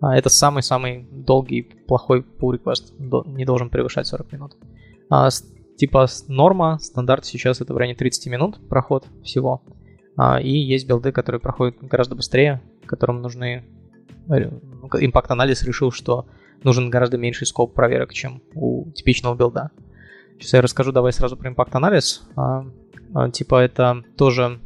А 0.02 0.18
это 0.18 0.28
самый-самый 0.28 1.08
долгий, 1.10 1.62
плохой 1.88 2.20
pull 2.20 2.60
request, 2.60 2.94
не 3.28 3.46
должен 3.46 3.70
превышать 3.70 4.08
40 4.08 4.34
минут. 4.34 4.58
А, 5.10 5.30
типа 5.78 6.08
норма, 6.28 6.80
стандарт 6.82 7.26
сейчас 7.26 7.62
это 7.62 7.74
в 7.74 7.78
районе 7.78 7.96
30 7.96 8.28
минут 8.28 8.60
проход 8.68 9.06
всего. 9.24 9.62
А, 10.18 10.40
и 10.40 10.52
есть 10.52 10.88
билды, 10.88 11.12
которые 11.12 11.40
проходят 11.40 11.78
гораздо 11.82 12.16
быстрее, 12.16 12.62
которым 12.86 13.22
нужны... 13.22 13.64
Импакт 14.28 15.32
анализ 15.32 15.64
решил, 15.64 15.92
что 15.92 16.28
нужен 16.64 16.90
гораздо 16.90 17.18
меньший 17.18 17.48
скоп 17.48 17.74
проверок, 17.74 18.14
чем 18.14 18.42
у 18.54 18.92
типичного 18.92 19.36
билда. 19.36 19.72
Сейчас 20.38 20.54
я 20.54 20.62
расскажу 20.62 20.92
давай 20.92 21.12
сразу 21.14 21.38
про 21.38 21.50
импакт 21.50 21.76
анализ. 21.76 22.28
А, 22.36 22.66
а, 23.14 23.30
типа 23.30 23.62
это 23.62 24.04
тоже 24.18 24.60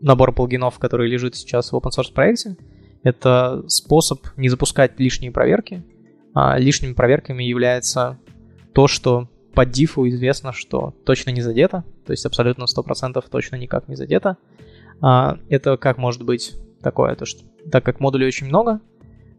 набор 0.00 0.32
плагинов, 0.32 0.78
который 0.78 1.08
лежит 1.08 1.34
сейчас 1.34 1.72
в 1.72 1.76
open 1.76 1.90
source 1.90 2.12
проекте. 2.12 2.56
Это 3.02 3.64
способ 3.68 4.26
не 4.36 4.48
запускать 4.48 4.98
лишние 4.98 5.32
проверки. 5.32 5.84
А 6.34 6.58
лишними 6.58 6.92
проверками 6.92 7.42
является 7.42 8.18
то, 8.74 8.86
что 8.86 9.28
по 9.54 9.64
дифу 9.64 10.08
известно, 10.08 10.52
что 10.52 10.94
точно 11.04 11.30
не 11.30 11.40
задето, 11.40 11.84
то 12.06 12.12
есть 12.12 12.24
абсолютно 12.26 12.64
100% 12.64 13.24
точно 13.30 13.56
никак 13.56 13.88
не 13.88 13.96
задето. 13.96 14.36
А, 15.00 15.38
это 15.48 15.76
как 15.76 15.98
может 15.98 16.22
быть 16.22 16.54
такое, 16.82 17.14
то 17.14 17.24
что 17.24 17.44
так 17.70 17.84
как 17.84 18.00
модулей 18.00 18.26
очень 18.26 18.46
много, 18.46 18.80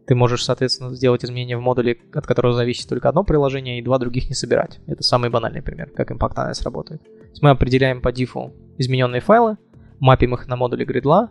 ты 0.06 0.14
можешь, 0.14 0.44
соответственно, 0.44 0.94
сделать 0.94 1.24
изменения 1.24 1.56
в 1.56 1.60
модуле, 1.60 1.98
от 2.12 2.26
которого 2.26 2.52
зависит 2.52 2.88
только 2.88 3.08
одно 3.08 3.22
приложение, 3.22 3.78
и 3.78 3.82
два 3.82 3.98
других 3.98 4.28
не 4.28 4.34
собирать. 4.34 4.80
Это 4.86 5.02
самый 5.02 5.30
банальный 5.30 5.62
пример, 5.62 5.90
как 5.94 6.10
Impact 6.10 6.34
Analysis 6.34 6.64
работает. 6.64 7.02
То 7.02 7.28
есть 7.28 7.42
мы 7.42 7.50
определяем 7.50 8.00
по 8.00 8.10
дифу 8.10 8.52
измененные 8.76 9.20
файлы, 9.20 9.56
мапим 10.00 10.34
их 10.34 10.48
на 10.48 10.56
модули 10.56 10.84
гридла 10.84 11.30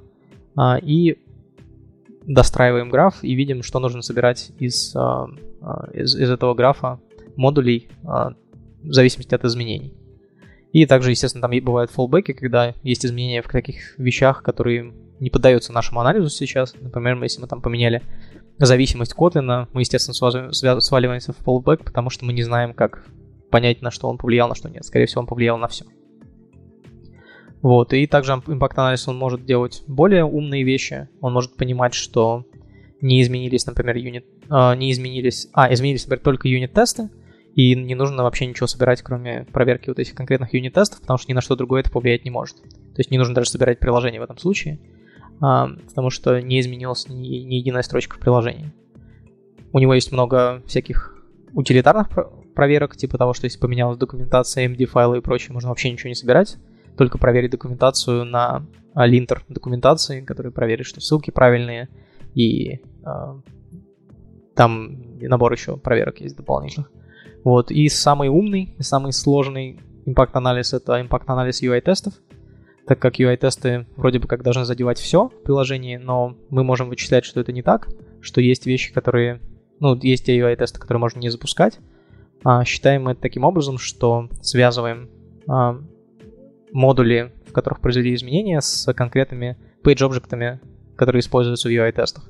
а, 0.56 0.78
и 0.78 1.18
достраиваем 2.26 2.90
граф 2.90 3.18
и 3.22 3.34
видим, 3.34 3.64
что 3.64 3.80
нужно 3.80 4.02
собирать 4.02 4.52
из, 4.60 4.96
а, 4.96 5.28
а, 5.62 5.90
из, 5.94 6.16
из 6.16 6.30
этого 6.30 6.54
графа 6.54 7.00
модулей 7.36 7.90
а, 8.06 8.34
в 8.84 8.94
зависимости 8.94 9.34
от 9.36 9.46
изменений. 9.46 9.94
И 10.72 10.86
также, 10.86 11.12
естественно, 11.12 11.42
там 11.42 11.64
бывают 11.64 11.92
фоллбеки, 11.92 12.34
когда 12.34 12.76
есть 12.84 13.06
изменения 13.06 13.42
в 13.42 13.48
таких 13.48 13.98
вещах, 13.98 14.44
которые 14.44 14.94
не 15.20 15.30
поддаются 15.30 15.74
нашему 15.74 16.00
анализу 16.00 16.30
сейчас. 16.30 16.76
Например, 16.80 17.22
если 17.24 17.42
мы 17.42 17.48
там 17.48 17.62
поменяли 17.62 18.04
зависимость 18.58 19.16
Kotlin, 19.18 19.68
мы, 19.74 19.82
естественно, 19.82 20.82
сваливаемся 20.82 21.34
в 21.34 21.46
fallback, 21.46 21.84
потому 21.84 22.10
что 22.10 22.26
мы 22.26 22.34
не 22.34 22.44
знаем, 22.44 22.74
как 22.74 23.06
понять, 23.50 23.82
на 23.82 23.90
что 23.90 24.08
он 24.08 24.18
повлиял, 24.18 24.48
на 24.48 24.56
что 24.56 24.70
нет. 24.70 24.86
Скорее 24.86 25.08
всего, 25.08 25.22
он 25.22 25.28
повлиял 25.28 25.58
на 25.58 25.68
все. 25.68 25.86
Вот, 27.62 27.94
и 27.94 28.08
также 28.08 28.32
импакт 28.32 28.78
анализ 28.78 29.08
он 29.08 29.18
может 29.18 29.46
делать 29.46 29.84
более 29.88 30.24
умные 30.24 30.64
вещи. 30.64 31.10
Он 31.20 31.34
может 31.34 31.56
понимать, 31.56 31.94
что 31.94 32.46
не 33.02 33.22
изменились, 33.22 33.66
например, 33.66 33.98
юнит, 33.98 34.26
э, 34.50 34.76
не 34.76 34.92
изменились, 34.92 35.50
а, 35.54 35.74
изменились, 35.74 36.06
например, 36.06 36.24
только 36.24 36.48
юнит-тесты, 36.48 37.10
и 37.60 37.76
не 37.76 37.94
нужно 37.94 38.24
вообще 38.24 38.46
ничего 38.46 38.68
собирать, 38.68 39.02
кроме 39.02 39.46
проверки 39.52 39.90
вот 39.90 40.00
этих 40.00 40.16
конкретных 40.16 40.54
юнит-тестов, 40.54 41.02
потому 41.02 41.18
что 41.18 41.30
ни 41.30 41.36
на 41.36 41.42
что 41.42 41.58
другое 41.58 41.82
это 41.82 41.92
повлиять 41.92 42.24
не 42.24 42.32
может. 42.32 42.56
То 42.56 43.00
есть 43.00 43.12
не 43.12 43.18
нужно 43.18 43.36
даже 43.36 43.50
собирать 43.50 43.80
приложение 43.80 44.22
в 44.22 44.24
этом 44.24 44.38
случае, 44.38 44.80
а, 45.42 45.68
потому 45.90 46.10
что 46.10 46.42
не 46.42 46.62
изменилась 46.62 47.10
ни, 47.10 47.16
ни 47.18 47.56
единая 47.56 47.82
строчка 47.82 48.16
в 48.16 48.20
приложении. 48.20 48.72
У 49.74 49.80
него 49.80 49.94
есть 49.94 50.14
много 50.14 50.64
всяких 50.68 51.22
утилитарных 51.52 52.08
проверок, 52.56 52.96
типа 52.96 53.18
того, 53.18 53.34
что 53.34 53.44
если 53.44 53.60
поменялась 53.60 53.98
документация, 53.98 54.66
MD-файлы 54.66 55.18
и 55.18 55.22
прочее, 55.22 55.52
можно 55.52 55.68
вообще 55.68 55.92
ничего 55.92 56.08
не 56.08 56.16
собирать, 56.16 56.56
только 56.98 57.18
проверить 57.18 57.52
документацию 57.52 58.24
на 58.24 58.66
а, 58.94 59.06
линтер 59.06 59.44
документации, 59.50 60.22
который 60.22 60.54
проверит, 60.54 60.86
что 60.86 61.02
ссылки 61.02 61.30
правильные, 61.30 61.90
и 62.36 62.76
э, 62.76 62.80
там 64.56 65.20
набор 65.20 65.52
еще 65.52 65.76
проверок 65.76 66.22
есть 66.22 66.38
дополнительных. 66.38 66.90
Вот. 67.50 67.72
И 67.72 67.90
самый 67.90 68.30
умный, 68.30 68.76
и 68.78 68.84
самый 68.84 69.12
сложный 69.12 69.80
импакт-анализ— 70.06 70.72
это 70.76 71.02
импакт-анализ 71.02 71.64
UI-тестов, 71.64 72.14
так 72.86 73.00
как 73.00 73.20
UI-тесты 73.20 73.88
вроде 73.96 74.20
бы 74.20 74.28
как 74.28 74.44
должны 74.44 74.66
задевать 74.66 75.00
все 75.00 75.30
в 75.30 75.42
приложении, 75.42 75.98
но 75.98 76.38
мы 76.52 76.64
можем 76.64 76.90
вычислять, 76.90 77.26
что 77.26 77.40
это 77.40 77.52
не 77.52 77.64
так, 77.64 77.90
что 78.22 78.40
есть 78.40 78.68
вещи, 78.68 78.94
которые... 78.94 79.42
Ну, 79.80 79.96
есть 79.96 80.28
те 80.28 80.38
UI-тесты, 80.38 80.80
которые 80.80 81.00
можно 81.00 81.18
не 81.18 81.30
запускать. 81.30 81.80
А 82.44 82.64
считаем 82.66 83.06
мы 83.06 83.14
это 83.14 83.22
таким 83.22 83.44
образом, 83.46 83.80
что 83.80 84.30
связываем 84.44 85.10
а, 85.48 85.82
модули, 86.72 87.34
в 87.48 87.52
которых 87.52 87.80
произвели 87.80 88.14
изменения, 88.14 88.62
с 88.62 88.94
конкретными 88.94 89.58
page-объектами, 89.84 90.60
которые 90.96 91.22
используются 91.22 91.68
в 91.68 91.72
UI-тестах. 91.72 92.30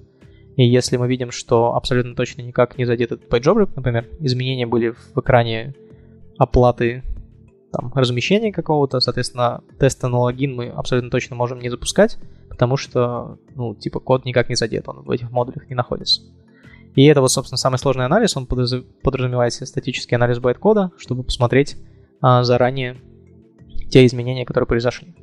И 0.60 0.66
если 0.66 0.98
мы 0.98 1.08
видим, 1.08 1.32
что 1.32 1.76
абсолютно 1.76 2.16
точно 2.16 2.42
никак 2.42 2.78
не 2.78 2.84
задет 2.84 3.14
этот 3.14 3.32
PageObject, 3.32 3.70
например, 3.78 4.10
изменения 4.20 4.68
были 4.68 4.90
в 4.90 5.18
экране 5.18 5.74
оплаты 6.38 7.02
там, 7.72 7.94
размещения 7.96 8.52
какого-то, 8.52 9.00
соответственно, 9.00 9.64
тесты 9.80 10.10
на 10.10 10.18
логин 10.18 10.54
мы 10.56 10.68
абсолютно 10.68 11.12
точно 11.12 11.38
можем 11.38 11.62
не 11.62 11.70
запускать, 11.70 12.18
потому 12.50 12.76
что, 12.76 13.38
ну, 13.56 13.74
типа, 13.74 14.02
код 14.02 14.26
никак 14.26 14.50
не 14.50 14.56
задет, 14.56 14.90
он 14.90 15.04
в 15.04 15.12
этих 15.12 15.32
модулях 15.32 15.70
не 15.70 15.76
находится. 15.76 16.24
И 16.94 17.06
это 17.06 17.22
вот, 17.22 17.32
собственно, 17.32 17.58
самый 17.58 17.78
сложный 17.78 18.04
анализ, 18.04 18.36
он 18.36 18.46
подразумевает 18.46 19.54
статический 19.54 20.18
анализ 20.18 20.40
байт-кода, 20.40 20.92
чтобы 20.98 21.24
посмотреть 21.24 21.78
а, 22.20 22.44
заранее 22.44 22.98
те 23.90 24.06
изменения, 24.06 24.44
которые 24.44 24.68
произошли. 24.68 25.16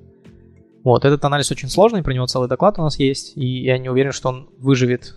Вот, 0.83 1.05
этот 1.05 1.23
анализ 1.27 1.51
очень 1.51 1.69
сложный, 1.69 2.03
про 2.03 2.15
него 2.15 2.25
целый 2.25 2.49
доклад 2.49 2.79
у 2.79 2.83
нас 2.83 2.99
есть, 2.99 3.37
и 3.37 3.45
я 3.45 3.77
не 3.77 3.91
уверен, 3.91 4.13
что 4.13 4.31
он 4.31 4.49
выживет 4.57 5.15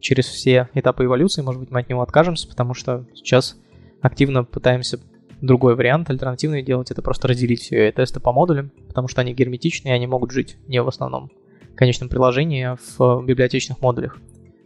через 0.00 0.26
все 0.26 0.68
этапы 0.74 1.04
эволюции, 1.04 1.42
может 1.42 1.60
быть, 1.60 1.70
мы 1.70 1.80
от 1.80 1.88
него 1.88 2.02
откажемся, 2.02 2.48
потому 2.48 2.74
что 2.74 3.06
сейчас 3.14 3.56
активно 4.02 4.44
пытаемся 4.44 5.00
другой 5.40 5.76
вариант, 5.76 6.10
альтернативный 6.10 6.62
делать, 6.62 6.90
это 6.90 7.02
просто 7.02 7.28
разделить 7.28 7.60
все 7.60 7.88
UI-тесты 7.88 8.20
по 8.20 8.32
модулям, 8.32 8.70
потому 8.88 9.08
что 9.08 9.20
они 9.20 9.34
герметичны, 9.34 9.88
и 9.88 9.92
они 9.92 10.06
могут 10.06 10.30
жить 10.30 10.56
не 10.66 10.82
в 10.82 10.88
основном 10.88 11.30
конечном 11.74 12.08
приложении, 12.08 12.64
а 12.64 12.76
в 12.96 13.24
библиотечных 13.24 13.80
модулях. 13.80 14.18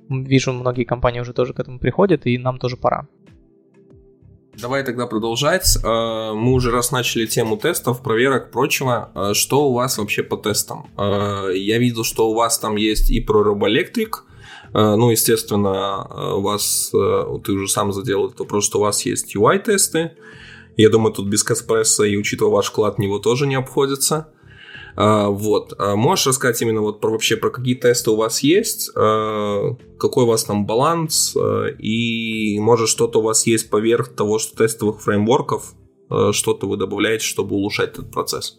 Вижу, 0.09 0.53
многие 0.53 0.85
компании 0.85 1.21
уже 1.21 1.33
тоже 1.33 1.53
к 1.53 1.61
этому 1.61 1.79
приходят, 1.79 2.27
и 2.27 2.39
нам 2.39 2.59
тоже 2.59 2.77
пора. 2.77 3.09
Давай 4.61 4.83
тогда 4.83 5.07
продолжать. 5.07 5.77
Э, 5.85 6.33
мы 6.35 6.53
уже 6.53 6.73
раз 6.73 6.91
начали 6.91 7.27
тему 7.27 7.57
тестов, 7.57 8.03
проверок, 8.03 8.51
прочего. 8.51 9.13
Э, 9.15 9.35
что 9.35 9.69
у 9.69 9.73
вас 9.73 9.99
вообще 9.99 10.25
по 10.25 10.37
тестам? 10.37 10.87
Э, 10.97 11.51
я 11.55 11.79
видел, 11.79 12.03
что 12.03 12.29
у 12.29 12.35
вас 12.35 12.59
там 12.59 12.75
есть 12.77 13.11
и 13.11 13.21
про 13.21 13.45
RoboElectric, 13.45 14.11
ну, 14.73 15.11
естественно, 15.11 16.35
у 16.37 16.41
вас, 16.41 16.91
ты 16.91 17.53
уже 17.53 17.69
сам 17.69 17.93
задел 17.93 18.27
этот 18.27 18.41
вопрос, 18.41 18.65
что 18.65 18.79
у 18.79 18.83
вас 18.83 19.05
есть 19.07 19.35
UI-тесты. 19.35 20.13
Я 20.77 20.91
думаю, 20.91 21.13
тут 21.13 21.29
без 21.29 21.43
Каспресса 21.43 22.05
и 22.05 22.17
учитывая 22.17 22.53
ваш 22.53 22.67
вклад 22.67 22.99
него 22.99 23.19
тоже 23.19 23.47
не 23.47 23.57
обходится. 23.57 24.33
Вот. 24.97 25.79
Можешь 25.79 26.27
рассказать 26.27 26.61
именно 26.63 26.81
вот 26.81 27.01
про 27.01 27.11
вообще 27.11 27.37
про 27.37 27.51
какие 27.51 27.75
тесты 27.75 28.11
у 28.11 28.17
вас 28.17 28.41
есть, 28.43 28.91
какой 28.93 30.25
у 30.25 30.27
вас 30.27 30.45
там 30.45 30.67
баланс, 30.67 31.37
и 31.79 32.59
может 32.61 32.89
что-то 32.89 33.21
у 33.21 33.23
вас 33.23 33.47
есть 33.47 33.71
поверх 33.71 34.09
того, 34.15 34.39
что 34.39 34.57
тестовых 34.57 35.01
фреймворков, 35.01 35.73
что-то 36.33 36.67
вы 36.67 36.77
добавляете, 36.77 37.25
чтобы 37.25 37.55
улучшать 37.55 37.91
этот 37.91 38.11
процесс? 38.11 38.59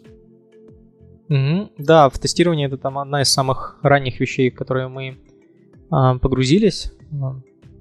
Mm-hmm. 1.30 1.70
Да, 1.78 2.10
в 2.10 2.18
тестировании 2.18 2.68
это 2.68 2.78
там 2.78 2.97
одна 2.97 3.22
из 3.22 3.32
самых 3.32 3.78
ранних 3.82 4.20
вещей, 4.20 4.49
которые 4.49 4.88
мы 4.88 5.18
погрузились. 5.89 6.91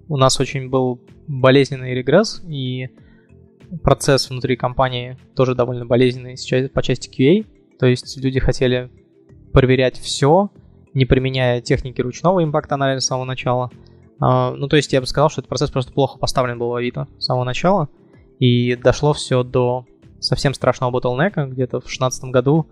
У 0.09 0.17
нас 0.17 0.41
очень 0.41 0.71
был 0.71 1.01
болезненный 1.27 1.95
регресс, 1.95 2.43
и 2.49 2.89
процесс 3.83 4.31
внутри 4.31 4.57
компании 4.57 5.19
тоже 5.35 5.55
довольно 5.55 5.87
болезненный 5.87 6.37
по 6.69 6.83
части 6.83 7.09
QA. 7.09 7.47
То 7.79 7.87
есть 7.87 8.17
люди 8.17 8.41
хотели 8.41 8.91
проверять 9.53 9.99
все, 9.99 10.51
не 10.95 11.05
применяя 11.05 11.61
техники 11.61 12.01
ручного 12.01 12.43
импакт-анализа 12.43 13.05
с 13.05 13.07
самого 13.07 13.25
начала. 13.25 13.71
Uh, 14.21 14.55
ну, 14.55 14.67
то 14.67 14.77
есть 14.77 14.93
я 14.93 15.01
бы 15.01 15.07
сказал, 15.07 15.31
что 15.31 15.41
этот 15.41 15.49
процесс 15.49 15.71
просто 15.71 15.93
плохо 15.93 16.19
поставлен 16.19 16.59
был 16.59 16.71
в 16.71 16.75
Авито 16.75 17.07
с 17.19 17.27
самого 17.27 17.45
начала. 17.45 17.89
И 18.41 18.75
дошло 18.75 19.13
все 19.13 19.43
до 19.43 19.87
совсем 20.21 20.55
страшного 20.55 20.91
ботлнека. 20.91 21.47
Где-то 21.47 21.79
в 21.79 21.85
2016 21.85 22.25
году 22.25 22.67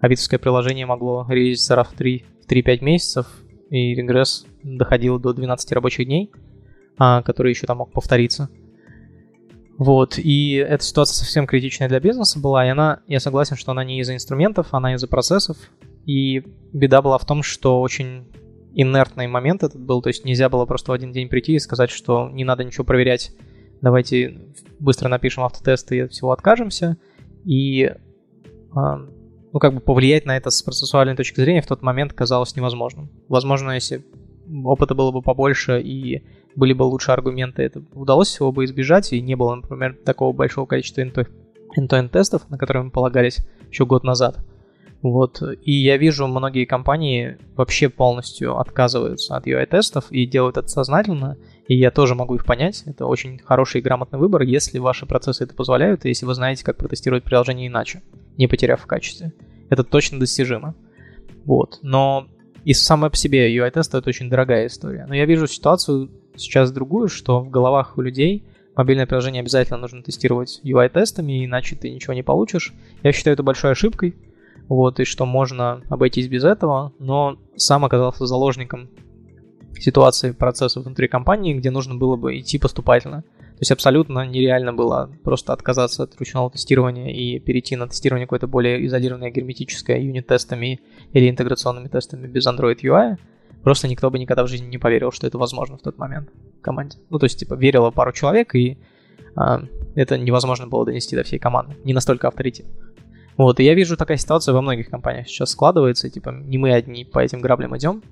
авитовское 0.00 0.38
приложение 0.38 0.86
могло 0.86 1.26
релизиться 1.28 1.74
раз 1.74 1.88
в 1.88 2.00
3-5 2.00 2.84
месяцев, 2.84 3.26
и 3.72 3.94
регресс 3.94 4.44
доходил 4.62 5.18
до 5.18 5.32
12 5.32 5.72
рабочих 5.72 6.06
дней, 6.06 6.30
uh, 6.98 7.22
который 7.22 7.52
еще 7.52 7.66
там 7.66 7.78
мог 7.78 7.90
повториться. 7.90 8.50
Вот, 9.78 10.18
и 10.18 10.52
эта 10.56 10.84
ситуация 10.84 11.14
совсем 11.14 11.46
критичная 11.46 11.88
для 11.88 11.98
бизнеса 11.98 12.38
была, 12.38 12.66
и 12.66 12.68
она, 12.68 13.00
я 13.08 13.18
согласен, 13.18 13.56
что 13.56 13.72
она 13.72 13.82
не 13.82 13.98
из-за 14.00 14.14
инструментов, 14.14 14.68
она 14.72 14.94
из-за 14.94 15.08
процессов, 15.08 15.56
и 16.04 16.44
беда 16.74 17.00
была 17.00 17.16
в 17.16 17.24
том, 17.24 17.42
что 17.42 17.80
очень 17.80 18.26
инертный 18.74 19.26
момент 19.26 19.62
этот 19.62 19.80
был, 19.80 20.02
то 20.02 20.10
есть 20.10 20.26
нельзя 20.26 20.50
было 20.50 20.66
просто 20.66 20.90
в 20.90 20.94
один 20.94 21.10
день 21.10 21.28
прийти 21.28 21.54
и 21.54 21.58
сказать, 21.58 21.90
что 21.90 22.28
не 22.28 22.44
надо 22.44 22.64
ничего 22.64 22.84
проверять, 22.84 23.32
давайте 23.80 24.38
быстро 24.78 25.08
напишем 25.08 25.44
автотесты 25.44 25.96
и 25.96 26.00
от 26.00 26.12
всего 26.12 26.32
откажемся, 26.32 26.98
и 27.46 27.90
ну, 29.52 29.58
как 29.58 29.74
бы 29.74 29.80
повлиять 29.80 30.24
на 30.24 30.36
это 30.36 30.50
с 30.50 30.62
процессуальной 30.62 31.14
точки 31.14 31.40
зрения 31.40 31.60
в 31.60 31.66
тот 31.66 31.82
момент 31.82 32.12
казалось 32.12 32.56
невозможным. 32.56 33.10
Возможно, 33.28 33.72
если 33.72 34.04
опыта 34.64 34.94
было 34.94 35.10
бы 35.10 35.22
побольше 35.22 35.80
и 35.80 36.24
были 36.56 36.72
бы 36.72 36.84
лучше 36.84 37.12
аргументы, 37.12 37.62
это 37.62 37.82
удалось 37.94 38.28
всего 38.28 38.52
бы 38.52 38.64
избежать, 38.64 39.12
и 39.12 39.20
не 39.20 39.34
было, 39.34 39.54
например, 39.54 39.96
такого 40.04 40.32
большого 40.32 40.66
количества 40.66 41.02
end-to-end 41.02 42.08
тестов, 42.08 42.48
на 42.50 42.58
которые 42.58 42.84
мы 42.84 42.90
полагались 42.90 43.38
еще 43.70 43.86
год 43.86 44.04
назад. 44.04 44.38
Вот. 45.02 45.42
И 45.62 45.72
я 45.72 45.96
вижу, 45.96 46.28
многие 46.28 46.64
компании 46.64 47.36
вообще 47.56 47.88
полностью 47.88 48.58
отказываются 48.58 49.36
от 49.36 49.46
UI-тестов 49.46 50.06
и 50.10 50.26
делают 50.26 50.56
это 50.56 50.68
сознательно, 50.68 51.36
и 51.66 51.76
я 51.76 51.90
тоже 51.90 52.14
могу 52.14 52.36
их 52.36 52.44
понять. 52.44 52.84
Это 52.86 53.06
очень 53.06 53.38
хороший 53.38 53.80
и 53.80 53.82
грамотный 53.82 54.18
выбор, 54.18 54.42
если 54.42 54.78
ваши 54.78 55.04
процессы 55.04 55.44
это 55.44 55.54
позволяют, 55.54 56.04
и 56.04 56.08
если 56.08 56.24
вы 56.24 56.34
знаете, 56.34 56.64
как 56.64 56.76
протестировать 56.76 57.24
приложение 57.24 57.66
иначе, 57.66 58.02
не 58.36 58.46
потеряв 58.46 58.80
в 58.80 58.86
качестве. 58.86 59.32
Это 59.70 59.84
точно 59.84 60.20
достижимо. 60.20 60.74
Вот. 61.44 61.78
Но 61.82 62.28
и 62.64 62.74
самое 62.74 63.10
по 63.10 63.16
себе 63.16 63.54
UI-тест 63.56 63.94
это 63.94 64.08
очень 64.08 64.30
дорогая 64.30 64.66
история. 64.66 65.06
Но 65.08 65.14
я 65.14 65.24
вижу 65.24 65.46
ситуацию 65.46 66.10
сейчас 66.36 66.70
другую, 66.72 67.08
что 67.08 67.40
в 67.40 67.50
головах 67.50 67.98
у 67.98 68.00
людей 68.00 68.44
мобильное 68.74 69.06
приложение 69.06 69.40
обязательно 69.40 69.78
нужно 69.78 70.02
тестировать 70.02 70.60
UI-тестами, 70.64 71.44
иначе 71.44 71.76
ты 71.76 71.90
ничего 71.90 72.14
не 72.14 72.22
получишь. 72.22 72.72
Я 73.02 73.12
считаю 73.12 73.34
это 73.34 73.42
большой 73.42 73.72
ошибкой, 73.72 74.14
вот, 74.68 75.00
и 75.00 75.04
что 75.04 75.26
можно 75.26 75.82
обойтись 75.88 76.28
без 76.28 76.44
этого, 76.44 76.92
но 76.98 77.38
сам 77.56 77.84
оказался 77.84 78.26
заложником 78.26 78.88
ситуации 79.78 80.30
процессов 80.30 80.84
внутри 80.84 81.08
компании, 81.08 81.54
где 81.54 81.70
нужно 81.70 81.96
было 81.96 82.16
бы 82.16 82.38
идти 82.38 82.58
поступательно. 82.58 83.24
То 83.62 83.64
есть 83.64 83.70
абсолютно 83.70 84.26
нереально 84.26 84.72
было 84.72 85.08
просто 85.22 85.52
отказаться 85.52 86.02
от 86.02 86.16
ручного 86.18 86.50
тестирования 86.50 87.12
и 87.12 87.38
перейти 87.38 87.76
на 87.76 87.86
тестирование 87.86 88.26
какое-то 88.26 88.48
более 88.48 88.84
изолированное 88.86 89.30
герметическое 89.30 90.00
юнит-тестами 90.00 90.80
или 91.12 91.30
интеграционными 91.30 91.86
тестами 91.86 92.26
без 92.26 92.44
Android 92.44 92.80
UI. 92.82 93.18
Просто 93.62 93.86
никто 93.86 94.10
бы 94.10 94.18
никогда 94.18 94.42
в 94.42 94.48
жизни 94.48 94.66
не 94.66 94.78
поверил, 94.78 95.12
что 95.12 95.28
это 95.28 95.38
возможно 95.38 95.76
в 95.76 95.80
тот 95.80 95.96
момент 95.96 96.28
в 96.58 96.60
команде. 96.60 96.98
Ну, 97.08 97.20
то 97.20 97.26
есть, 97.26 97.38
типа, 97.38 97.54
верило 97.54 97.92
пару 97.92 98.10
человек, 98.10 98.52
и 98.56 98.78
а, 99.36 99.62
это 99.94 100.18
невозможно 100.18 100.66
было 100.66 100.84
донести 100.84 101.14
до 101.14 101.22
всей 101.22 101.38
команды. 101.38 101.76
Не 101.84 101.94
настолько 101.94 102.26
авторитет. 102.26 102.66
Вот, 103.36 103.60
и 103.60 103.64
я 103.64 103.74
вижу 103.74 103.96
такая 103.96 104.16
ситуация 104.16 104.54
во 104.54 104.60
многих 104.60 104.90
компаниях 104.90 105.28
сейчас 105.28 105.50
складывается, 105.50 106.10
типа, 106.10 106.30
не 106.30 106.58
мы 106.58 106.72
одни 106.72 107.04
по 107.04 107.20
этим 107.20 107.40
граблям 107.40 107.76
идем. 107.76 108.02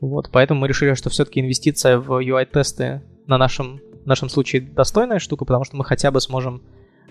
Вот, 0.00 0.30
поэтому 0.30 0.60
мы 0.60 0.68
решили, 0.68 0.94
что 0.94 1.10
все-таки 1.10 1.40
инвестиция 1.40 1.98
в 1.98 2.12
UI-тесты 2.12 3.02
на 3.26 3.38
нашем 3.38 3.80
в 4.04 4.06
нашем 4.06 4.28
случае 4.28 4.62
достойная 4.62 5.18
штука, 5.18 5.44
потому 5.44 5.64
что 5.64 5.76
мы 5.76 5.84
хотя 5.84 6.10
бы 6.10 6.20
сможем 6.20 6.62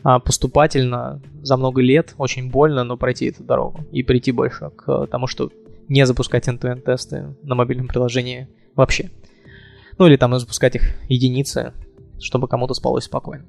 а, 0.04 0.20
поступательно 0.20 1.22
за 1.42 1.58
много 1.58 1.82
лет, 1.82 2.16
очень 2.18 2.50
больно, 2.50 2.84
но 2.84 2.98
пройти 2.98 3.28
эту 3.28 3.44
дорогу 3.44 3.86
и 3.92 4.04
прийти 4.04 4.32
больше 4.32 4.72
к 4.76 5.08
тому, 5.08 5.28
что 5.28 5.52
не 5.88 6.06
запускать 6.06 6.48
end-to-end 6.48 6.82
тесты 6.82 7.36
на 7.44 7.56
мобильном 7.56 7.88
приложении 7.88 8.48
вообще. 8.76 9.10
Ну 9.98 10.08
или 10.08 10.16
там 10.16 10.38
запускать 10.40 10.76
их 10.76 10.96
единицы, 11.10 11.74
чтобы 12.20 12.48
кому-то 12.48 12.74
спалось 12.74 13.06
спокойно. 13.06 13.46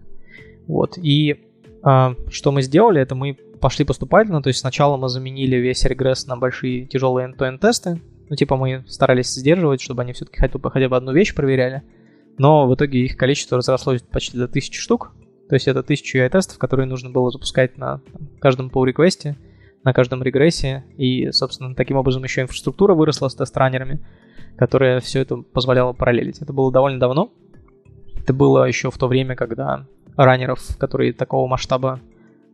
Вот. 0.67 0.99
И 0.99 1.41
а, 1.83 2.15
что 2.31 2.53
мы 2.53 2.63
сделали, 2.63 3.01
это 3.01 3.15
мы 3.15 3.35
пошли 3.61 3.85
поступательно, 3.85 4.43
то 4.43 4.49
есть 4.49 4.61
сначала 4.61 4.97
мы 4.97 5.09
заменили 5.09 5.57
весь 5.57 5.85
регресс 5.85 6.27
на 6.27 6.37
большие 6.37 6.87
тяжелые 6.87 7.29
end-to-end 7.29 7.59
тесты, 7.59 8.01
ну 8.29 8.37
типа 8.37 8.57
мы 8.57 8.85
старались 8.89 9.35
сдерживать, 9.35 9.81
чтобы 9.81 10.03
они 10.03 10.13
все-таки 10.13 10.39
хотя 10.39 10.59
бы, 10.59 10.71
хотя 10.71 10.89
бы 10.89 10.97
одну 10.97 11.13
вещь 11.13 11.35
проверяли, 11.35 11.83
но 12.41 12.67
в 12.67 12.75
итоге 12.75 13.05
их 13.05 13.19
количество 13.19 13.59
разрослось 13.59 14.01
почти 14.01 14.39
до 14.39 14.45
1000 14.45 14.81
штук. 14.81 15.13
То 15.51 15.57
есть 15.57 15.69
это 15.69 15.81
1000 15.81 16.17
UI-тестов, 16.17 16.57
которые 16.57 16.87
нужно 16.87 17.11
было 17.11 17.31
запускать 17.31 17.77
на 17.77 18.01
каждом 18.41 18.69
pull 18.69 18.87
реквесте 18.87 19.37
на 19.85 19.93
каждом 19.93 20.23
регрессе. 20.23 20.85
И, 20.97 21.31
собственно, 21.33 21.75
таким 21.75 21.99
образом 21.99 22.25
еще 22.25 22.41
инфраструктура 22.41 22.95
выросла 22.95 23.29
с 23.29 23.35
тест-раннерами, 23.35 24.01
которая 24.57 25.01
все 25.01 25.21
это 25.21 25.37
позволяла 25.37 25.93
параллелить. 25.93 26.41
Это 26.41 26.55
было 26.55 26.73
довольно 26.73 26.99
давно. 26.99 27.31
Это 28.17 28.33
было 28.33 28.65
еще 28.65 28.91
в 28.91 28.97
то 28.97 29.07
время, 29.07 29.37
когда 29.37 29.87
раннеров, 30.17 30.79
которые 30.79 31.13
такого 31.13 31.47
масштаба 31.47 32.01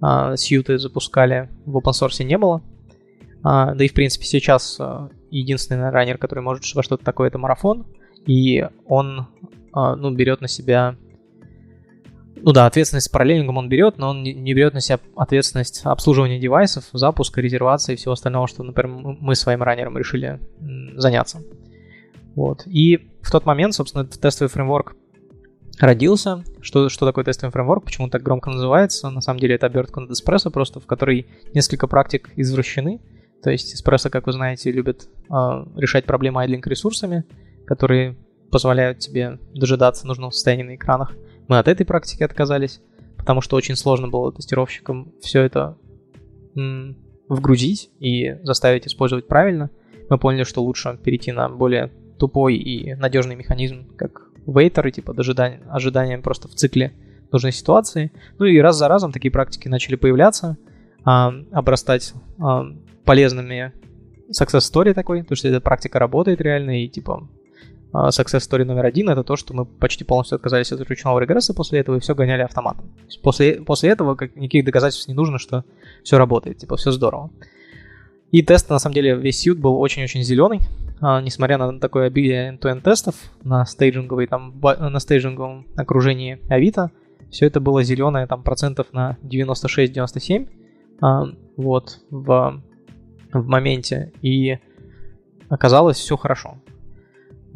а, 0.01 0.37
сьюты 0.37 0.79
запускали 0.79 1.49
в 1.65 1.77
open 1.77 1.93
source 1.93 2.25
не 2.25 2.39
было. 2.39 2.61
А, 3.45 3.73
да 3.73 3.85
и, 3.85 3.89
в 3.89 3.95
принципе, 3.95 4.25
сейчас 4.25 4.79
а, 4.81 5.11
единственный 5.31 5.91
раннер, 5.91 6.19
который 6.19 6.41
может 6.41 6.75
во 6.75 6.83
что-то 6.83 7.05
такое, 7.05 7.29
это 7.29 7.39
марафон. 7.39 7.87
И 8.27 8.67
он 8.87 9.27
а, 9.73 9.97
ну, 9.97 10.11
берет 10.11 10.41
на 10.41 10.49
себя 10.49 10.97
ну 12.43 12.53
да, 12.53 12.67
ответственность 12.67 13.07
с 13.07 13.09
параллельником 13.09 13.57
он 13.57 13.69
берет, 13.69 13.99
но 13.99 14.11
он 14.11 14.23
не 14.23 14.55
берет 14.55 14.75
на 14.75 14.81
себя 14.81 15.01
ответственность 15.17 15.81
обслуживания 15.85 16.39
девайсов, 16.39 16.85
запуска, 16.93 17.41
резервации 17.41 17.95
и 17.95 17.97
всего 17.97 18.13
остального, 18.13 18.47
что, 18.47 18.63
например, 18.63 19.17
мы 19.21 19.35
своим 19.35 19.63
раннером 19.63 19.97
решили 19.97 20.39
заняться. 20.97 21.43
Вот. 22.35 22.67
И 22.67 23.09
в 23.23 23.31
тот 23.31 23.47
момент, 23.47 23.75
собственно, 23.75 24.05
тестовый 24.05 24.51
фреймворк 24.51 24.95
родился. 25.81 26.45
Что, 26.61 26.89
что 26.89 27.07
такое 27.07 27.25
тестовый 27.25 27.53
фреймворк, 27.53 27.85
почему 27.85 28.09
так 28.09 28.23
громко 28.23 28.51
называется? 28.51 29.11
На 29.11 29.23
самом 29.23 29.41
деле 29.41 29.55
это 29.55 29.67
обертка 29.67 30.01
над 30.01 30.11
Espresso 30.11 30.51
просто, 30.51 30.79
в 30.79 30.87
которой 30.87 31.27
несколько 31.55 31.87
практик 31.87 32.31
извращены. 32.37 33.01
То 33.43 33.51
есть 33.51 33.75
Espresso, 33.75 34.11
как 34.11 34.27
вы 34.27 34.33
знаете, 34.33 34.71
любит 34.71 35.09
э, 35.31 35.35
решать 35.77 36.05
проблемы 36.05 36.43
айдлинг 36.43 36.67
ресурсами, 36.67 37.25
которые 37.67 38.17
позволяют 38.51 39.01
тебе 39.01 39.39
дожидаться 39.55 40.07
нужного 40.07 40.31
состояния 40.31 40.65
на 40.65 40.75
экранах. 40.77 41.15
Мы 41.49 41.59
от 41.59 41.69
этой 41.69 41.85
практики 41.85 42.23
отказались, 42.23 42.81
потому 43.19 43.41
что 43.41 43.57
очень 43.57 43.77
сложно 43.77 44.09
было 44.09 44.33
тестировщикам 44.33 45.13
все 45.21 45.43
это 45.43 45.77
вгрузить 47.29 47.91
и 48.01 48.37
заставить 48.45 48.87
использовать 48.87 49.29
правильно. 49.29 49.71
Мы 50.09 50.19
поняли, 50.19 50.45
что 50.45 50.63
лучше 50.63 50.99
перейти 51.03 51.33
на 51.33 51.49
более 51.49 51.93
тупой 52.19 52.57
и 52.57 52.95
надежный 52.95 53.35
механизм, 53.35 53.95
как 53.97 54.23
вейтеры, 54.47 54.91
типа 54.91 55.13
дожидания, 55.13 55.61
ожидания 55.69 56.19
просто 56.19 56.49
в 56.49 56.53
цикле 56.53 56.93
нужной 57.33 57.53
ситуации. 57.53 58.13
Ну 58.39 58.47
и 58.47 58.59
раз 58.59 58.77
за 58.77 58.89
разом 58.89 59.13
такие 59.13 59.31
практики 59.31 59.69
начали 59.69 59.97
появляться, 59.97 60.57
а, 61.05 61.33
обрастать 61.53 62.15
а, 62.39 62.65
полезными 63.05 63.73
success 64.31 64.61
story 64.61 64.95
такой, 64.95 65.23
потому 65.23 65.37
что 65.37 65.49
эта 65.49 65.61
практика 65.61 65.99
работает 65.99 66.41
реально, 66.41 66.83
и 66.83 66.89
типа 66.89 67.29
success 68.09 68.41
story 68.41 68.65
номер 68.65 68.87
один 68.87 69.09
это 69.11 69.23
то, 69.23 69.37
что 69.37 69.55
мы 69.55 69.65
почти 69.65 70.05
полностью 70.05 70.37
отказались 70.37 70.73
от 70.73 70.81
ручного 70.89 71.19
регресса 71.19 71.55
после 71.55 71.81
этого 71.81 71.97
и 71.97 72.01
все 72.01 72.15
гоняли 72.15 72.43
автоматом. 72.43 72.91
После, 73.23 73.63
после 73.63 73.91
этого 73.91 74.15
как, 74.15 74.37
никаких 74.37 74.65
доказательств 74.65 75.09
не 75.09 75.15
нужно, 75.15 75.39
что 75.39 75.65
все 76.03 76.19
работает, 76.19 76.59
типа 76.59 76.77
все 76.77 76.91
здорово. 76.91 77.31
И 78.33 78.43
тест, 78.43 78.69
на 78.71 78.79
самом 78.79 78.95
деле, 78.95 79.15
весь 79.15 79.39
сьют 79.39 79.59
был 79.59 79.79
очень-очень 79.81 80.23
зеленый, 80.23 80.61
а, 81.01 81.21
несмотря 81.21 81.59
на 81.59 81.79
такое 81.79 82.09
обилие 82.09 82.53
end-to-end 82.53 82.83
тестов 82.83 83.15
на 83.45 83.65
стейджинговой, 83.65 84.27
там, 84.27 84.59
на 84.61 84.99
стейджинговом 84.99 85.67
окружении 85.77 86.41
Авито, 86.49 86.91
все 87.31 87.47
это 87.47 87.61
было 87.61 87.83
зеленое 87.83 88.27
там 88.27 88.43
процентов 88.43 88.89
на 88.93 89.17
96-97, 89.23 90.49
а, 91.01 91.25
вот, 91.57 92.01
в, 92.11 92.63
в 93.33 93.47
моменте, 93.47 94.13
и 94.23 94.59
оказалось 95.49 95.99
все 95.99 96.17
хорошо. 96.17 96.57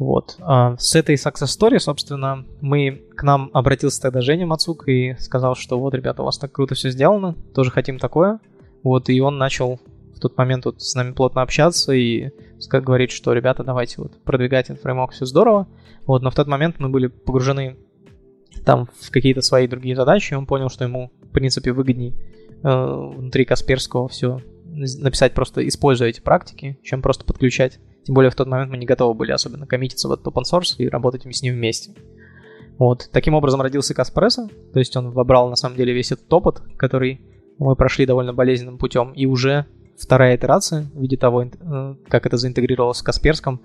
Вот. 0.01 0.37
А 0.39 0.75
с 0.77 0.95
этой 0.95 1.13
success 1.13 1.55
story, 1.55 1.77
собственно, 1.77 2.43
мы 2.59 3.03
к 3.15 3.21
нам 3.21 3.51
обратился 3.53 4.01
тогда 4.01 4.21
Женя 4.21 4.47
Мацук 4.47 4.87
и 4.87 5.15
сказал, 5.19 5.53
что 5.53 5.79
вот, 5.79 5.93
ребята, 5.93 6.23
у 6.23 6.25
вас 6.25 6.39
так 6.39 6.51
круто 6.51 6.73
все 6.73 6.89
сделано, 6.89 7.35
тоже 7.53 7.69
хотим 7.69 7.99
такое. 7.99 8.39
Вот, 8.81 9.09
и 9.09 9.21
он 9.21 9.37
начал 9.37 9.79
в 10.15 10.19
тот 10.19 10.35
момент 10.39 10.65
вот 10.65 10.81
с 10.81 10.95
нами 10.95 11.11
плотно 11.11 11.43
общаться 11.43 11.93
и 11.93 12.31
как 12.67 12.83
говорить, 12.83 13.11
что, 13.11 13.31
ребята, 13.33 13.63
давайте 13.63 14.01
вот 14.01 14.19
продвигать 14.23 14.71
инфреймок, 14.71 15.11
все 15.11 15.27
здорово. 15.27 15.67
Вот, 16.07 16.23
но 16.23 16.31
в 16.31 16.35
тот 16.35 16.47
момент 16.47 16.79
мы 16.79 16.89
были 16.89 17.05
погружены 17.05 17.77
там 18.65 18.87
в 18.99 19.11
какие-то 19.11 19.43
свои 19.43 19.67
другие 19.67 19.95
задачи, 19.95 20.33
и 20.33 20.35
он 20.35 20.47
понял, 20.47 20.69
что 20.69 20.83
ему, 20.83 21.11
в 21.21 21.31
принципе, 21.31 21.73
выгодней 21.73 22.15
э, 22.63 23.11
внутри 23.17 23.45
Касперского 23.45 24.07
все 24.07 24.41
написать 24.71 25.33
просто 25.33 25.67
используя 25.67 26.09
эти 26.09 26.21
практики, 26.21 26.79
чем 26.83 27.01
просто 27.01 27.25
подключать 27.25 27.79
тем 28.03 28.15
более 28.15 28.31
в 28.31 28.35
тот 28.35 28.47
момент 28.47 28.71
мы 28.71 28.77
не 28.77 28.85
готовы 28.85 29.13
были 29.13 29.31
особенно 29.31 29.67
коммититься 29.67 30.07
в 30.07 30.11
этот 30.11 30.25
open 30.27 30.43
source 30.43 30.75
и 30.77 30.87
работать 30.87 31.23
с 31.23 31.41
ним 31.41 31.55
вместе. 31.55 31.93
Вот. 32.77 33.09
Таким 33.11 33.35
образом 33.35 33.61
родился 33.61 33.93
Каспрессо, 33.93 34.49
то 34.73 34.79
есть 34.79 34.95
он 34.97 35.11
вобрал 35.11 35.49
на 35.49 35.55
самом 35.55 35.77
деле 35.77 35.93
весь 35.93 36.11
этот 36.11 36.31
опыт, 36.33 36.61
который 36.77 37.21
мы 37.59 37.75
прошли 37.75 38.07
довольно 38.07 38.33
болезненным 38.33 38.79
путем, 38.79 39.11
и 39.11 39.27
уже 39.27 39.67
вторая 39.99 40.35
итерация 40.35 40.89
в 40.95 40.99
виде 40.99 41.15
того, 41.15 41.43
э, 41.43 41.95
как 42.07 42.25
это 42.25 42.37
заинтегрировалось 42.37 42.97
с 42.97 43.03
Касперском, 43.03 43.61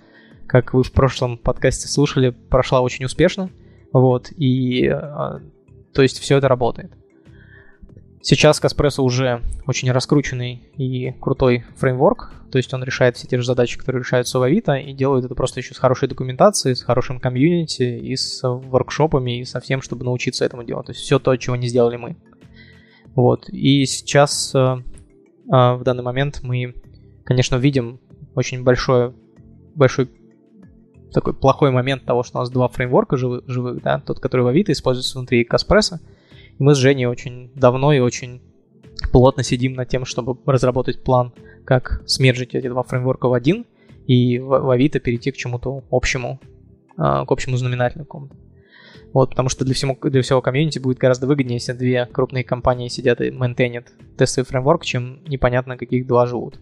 как 0.46 0.74
вы 0.74 0.82
в 0.82 0.92
прошлом 0.92 1.38
подкасте 1.38 1.88
слушали, 1.88 2.30
прошла 2.30 2.82
очень 2.82 3.06
успешно, 3.06 3.48
вот, 3.90 4.30
и 4.36 4.86
э, 4.86 5.40
то 5.94 6.02
есть 6.02 6.18
все 6.18 6.36
это 6.36 6.48
работает. 6.48 6.92
Сейчас 8.28 8.58
Каспрессо 8.58 9.04
уже 9.04 9.40
очень 9.68 9.88
раскрученный 9.92 10.60
и 10.76 11.12
крутой 11.20 11.64
фреймворк, 11.76 12.32
то 12.50 12.58
есть 12.58 12.74
он 12.74 12.82
решает 12.82 13.16
все 13.16 13.28
те 13.28 13.38
же 13.38 13.46
задачи, 13.46 13.78
которые 13.78 14.00
решаются 14.00 14.40
в 14.40 14.42
Авито, 14.42 14.74
и 14.74 14.92
делает 14.92 15.24
это 15.24 15.36
просто 15.36 15.60
еще 15.60 15.74
с 15.74 15.78
хорошей 15.78 16.08
документацией, 16.08 16.74
с 16.74 16.82
хорошим 16.82 17.20
комьюнити, 17.20 17.84
и 17.84 18.16
с 18.16 18.40
воркшопами, 18.42 19.38
и 19.38 19.44
со 19.44 19.60
всем, 19.60 19.80
чтобы 19.80 20.04
научиться 20.04 20.44
этому 20.44 20.64
делать. 20.64 20.86
То 20.86 20.90
есть 20.90 21.02
все 21.02 21.20
то, 21.20 21.36
чего 21.36 21.54
не 21.54 21.68
сделали 21.68 21.98
мы. 21.98 22.16
Вот. 23.14 23.48
И 23.48 23.86
сейчас 23.86 24.52
э, 24.56 24.58
э, 24.58 24.82
в 25.46 25.82
данный 25.84 26.02
момент 26.02 26.40
мы, 26.42 26.74
конечно, 27.22 27.54
видим 27.54 28.00
очень 28.34 28.64
большой, 28.64 29.14
большой 29.76 30.10
такой 31.12 31.32
плохой 31.32 31.70
момент 31.70 32.04
того, 32.04 32.24
что 32.24 32.38
у 32.38 32.40
нас 32.40 32.50
два 32.50 32.66
фреймворка 32.66 33.16
живых, 33.16 33.44
живых 33.46 33.80
да, 33.84 34.00
тот, 34.04 34.18
который 34.18 34.42
в 34.42 34.48
Авито 34.48 34.72
используется 34.72 35.16
внутри 35.16 35.44
Каспресса, 35.44 36.00
мы 36.58 36.74
с 36.74 36.78
Женей 36.78 37.06
очень 37.06 37.50
давно 37.54 37.92
и 37.92 37.98
очень 37.98 38.40
плотно 39.12 39.42
сидим 39.42 39.74
над 39.74 39.88
тем, 39.88 40.04
чтобы 40.04 40.36
разработать 40.46 41.02
план, 41.02 41.32
как 41.64 42.02
смержить 42.06 42.54
эти 42.54 42.68
два 42.68 42.82
фреймворка 42.82 43.28
в 43.28 43.32
один 43.32 43.66
и 44.06 44.38
в, 44.38 44.46
в 44.46 44.70
Авито 44.70 45.00
перейти 45.00 45.32
к 45.32 45.36
чему-то 45.36 45.84
общему, 45.90 46.40
а, 46.96 47.24
к 47.26 47.32
общему 47.32 47.56
знаменателю 47.56 48.06
Вот, 49.12 49.30
потому 49.30 49.48
что 49.48 49.64
для 49.64 49.74
всего, 49.74 49.96
для 50.08 50.22
всего 50.22 50.40
комьюнити 50.40 50.78
будет 50.78 50.98
гораздо 50.98 51.26
выгоднее, 51.26 51.56
если 51.56 51.72
две 51.72 52.06
крупные 52.06 52.44
компании 52.44 52.88
сидят 52.88 53.20
и 53.20 53.30
мейнтейнят 53.30 53.92
тестовый 54.16 54.46
фреймворк, 54.46 54.84
чем 54.84 55.20
непонятно, 55.26 55.76
каких 55.76 56.06
два 56.06 56.26
живут. 56.26 56.58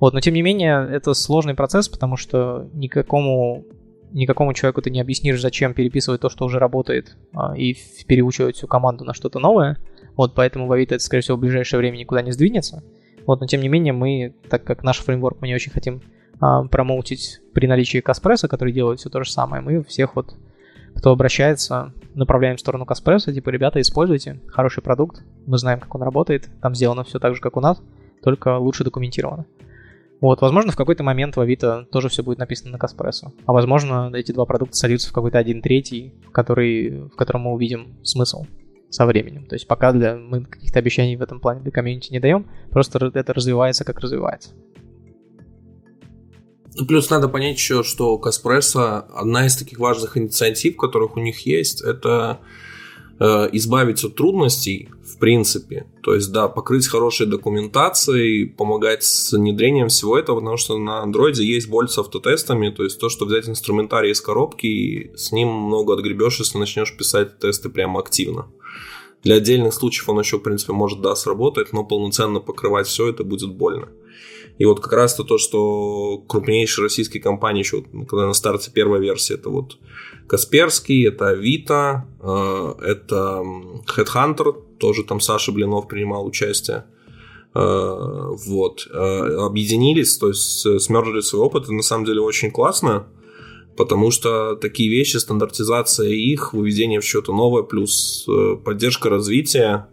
Вот, 0.00 0.14
но 0.14 0.20
тем 0.20 0.34
не 0.34 0.42
менее, 0.42 0.88
это 0.90 1.14
сложный 1.14 1.54
процесс, 1.54 1.88
потому 1.88 2.16
что 2.16 2.68
никакому 2.72 3.64
никакому 4.12 4.52
человеку 4.52 4.82
ты 4.82 4.90
не 4.90 5.00
объяснишь, 5.00 5.40
зачем 5.40 5.74
переписывать 5.74 6.20
то, 6.20 6.28
что 6.28 6.44
уже 6.44 6.58
работает, 6.58 7.16
а, 7.34 7.56
и 7.56 7.76
переучивать 8.06 8.56
всю 8.56 8.66
команду 8.66 9.04
на 9.04 9.14
что-то 9.14 9.38
новое. 9.38 9.78
Вот, 10.16 10.34
поэтому 10.34 10.66
в 10.66 10.72
Авито 10.72 10.94
это, 10.94 11.04
скорее 11.04 11.22
всего, 11.22 11.36
в 11.36 11.40
ближайшее 11.40 11.78
время 11.78 11.96
никуда 11.96 12.22
не 12.22 12.32
сдвинется. 12.32 12.82
Вот, 13.26 13.40
но 13.40 13.46
тем 13.46 13.60
не 13.60 13.68
менее, 13.68 13.92
мы, 13.92 14.34
так 14.48 14.64
как 14.64 14.82
наш 14.82 14.98
фреймворк 14.98 15.40
мы 15.40 15.48
не 15.48 15.54
очень 15.54 15.72
хотим 15.72 16.02
а, 16.40 16.64
промоутить 16.64 17.40
при 17.54 17.66
наличии 17.66 17.98
Каспресса, 17.98 18.48
который 18.48 18.72
делает 18.72 19.00
все 19.00 19.10
то 19.10 19.22
же 19.22 19.30
самое, 19.30 19.62
мы 19.62 19.82
всех 19.84 20.16
вот, 20.16 20.34
кто 20.94 21.12
обращается, 21.12 21.94
направляем 22.14 22.56
в 22.56 22.60
сторону 22.60 22.84
Каспресса, 22.84 23.32
типа, 23.32 23.50
ребята, 23.50 23.80
используйте, 23.80 24.40
хороший 24.48 24.82
продукт, 24.82 25.22
мы 25.46 25.56
знаем, 25.58 25.80
как 25.80 25.94
он 25.94 26.02
работает, 26.02 26.50
там 26.60 26.74
сделано 26.74 27.04
все 27.04 27.18
так 27.18 27.34
же, 27.34 27.40
как 27.40 27.56
у 27.56 27.60
нас, 27.60 27.80
только 28.22 28.58
лучше 28.58 28.84
документировано. 28.84 29.46
Вот, 30.22 30.40
возможно, 30.40 30.70
в 30.70 30.76
какой-то 30.76 31.02
момент 31.02 31.34
в 31.34 31.40
Авито 31.40 31.88
тоже 31.90 32.08
все 32.08 32.22
будет 32.22 32.38
написано 32.38 32.70
на 32.70 32.78
Каспрессо. 32.78 33.32
А 33.44 33.52
возможно, 33.52 34.08
эти 34.14 34.30
два 34.30 34.44
продукта 34.44 34.76
сольются 34.76 35.10
в 35.10 35.12
какой-то 35.12 35.36
один 35.36 35.60
третий, 35.60 36.14
который, 36.30 37.08
в 37.08 37.16
котором 37.16 37.40
мы 37.42 37.52
увидим 37.52 37.98
смысл 38.04 38.46
со 38.88 39.04
временем. 39.04 39.46
То 39.46 39.56
есть 39.56 39.66
пока 39.66 39.90
для, 39.90 40.14
мы 40.14 40.44
каких-то 40.44 40.78
обещаний 40.78 41.16
в 41.16 41.22
этом 41.22 41.40
плане 41.40 41.62
для 41.62 41.72
комьюнити 41.72 42.12
не 42.12 42.20
даем, 42.20 42.46
просто 42.70 43.10
это 43.12 43.34
развивается, 43.34 43.84
как 43.84 43.98
развивается. 43.98 44.50
Ну, 46.76 46.86
плюс 46.86 47.10
надо 47.10 47.28
понять 47.28 47.56
еще, 47.56 47.82
что 47.82 48.16
Каспрессо 48.16 49.04
одна 49.12 49.46
из 49.46 49.56
таких 49.56 49.80
важных 49.80 50.16
инициатив, 50.16 50.76
которых 50.76 51.16
у 51.16 51.20
них 51.20 51.44
есть, 51.46 51.82
это 51.82 52.38
избавиться 53.18 54.08
от 54.08 54.16
трудностей 54.16 54.88
в 55.04 55.18
принципе. 55.18 55.86
То 56.02 56.14
есть, 56.14 56.32
да, 56.32 56.48
покрыть 56.48 56.88
хорошей 56.88 57.26
документацией, 57.26 58.46
помогать 58.46 59.04
с 59.04 59.32
внедрением 59.32 59.88
всего 59.88 60.18
этого, 60.18 60.40
потому 60.40 60.56
что 60.56 60.78
на 60.78 61.02
андроиде 61.02 61.44
есть 61.44 61.68
боль 61.68 61.88
с 61.88 61.98
автотестами, 61.98 62.70
то 62.70 62.82
есть 62.82 62.98
то, 62.98 63.08
что 63.08 63.26
взять 63.26 63.48
инструментарий 63.48 64.10
из 64.10 64.20
коробки, 64.20 64.66
и 64.66 65.16
с 65.16 65.30
ним 65.30 65.48
много 65.48 65.94
отгребешь, 65.94 66.38
если 66.40 66.58
начнешь 66.58 66.96
писать 66.96 67.38
тесты 67.38 67.68
прямо 67.68 68.00
активно. 68.00 68.48
Для 69.22 69.36
отдельных 69.36 69.74
случаев 69.74 70.08
он 70.08 70.18
еще, 70.18 70.38
в 70.38 70.42
принципе, 70.42 70.72
может, 70.72 71.00
да, 71.00 71.14
сработать, 71.14 71.72
но 71.72 71.84
полноценно 71.84 72.40
покрывать 72.40 72.88
все 72.88 73.08
это 73.08 73.22
будет 73.22 73.54
больно. 73.54 73.88
И 74.58 74.64
вот 74.64 74.80
как 74.80 74.92
раз 74.92 75.14
то, 75.14 75.24
то 75.24 75.38
что 75.38 76.22
крупнейшие 76.26 76.84
российские 76.84 77.22
компании 77.22 77.60
еще, 77.60 77.82
когда 78.08 78.26
на 78.26 78.32
старте 78.32 78.70
первая 78.72 79.00
версия, 79.00 79.34
это 79.34 79.48
вот 79.48 79.78
Касперский, 80.26 81.08
это 81.08 81.28
Авито, 81.28 82.06
э, 82.20 82.74
это 82.84 83.42
Headhunter, 83.96 84.54
тоже 84.78 85.04
там 85.04 85.20
Саша 85.20 85.52
Блинов 85.52 85.88
принимал 85.88 86.26
участие. 86.26 86.84
Э, 87.54 88.28
вот. 88.46 88.86
Э, 88.90 89.46
объединились, 89.46 90.16
то 90.16 90.28
есть 90.28 90.80
смержили 90.80 91.20
свой 91.20 91.42
опыт, 91.42 91.64
это 91.64 91.72
на 91.72 91.82
самом 91.82 92.04
деле 92.04 92.20
очень 92.20 92.50
классно, 92.50 93.06
потому 93.76 94.10
что 94.10 94.56
такие 94.56 94.90
вещи, 94.90 95.18
стандартизация 95.18 96.08
их, 96.08 96.54
выведение 96.54 97.00
в 97.00 97.04
что-то 97.04 97.32
новое, 97.32 97.62
плюс 97.62 98.26
поддержка 98.64 99.10
развития, 99.10 99.88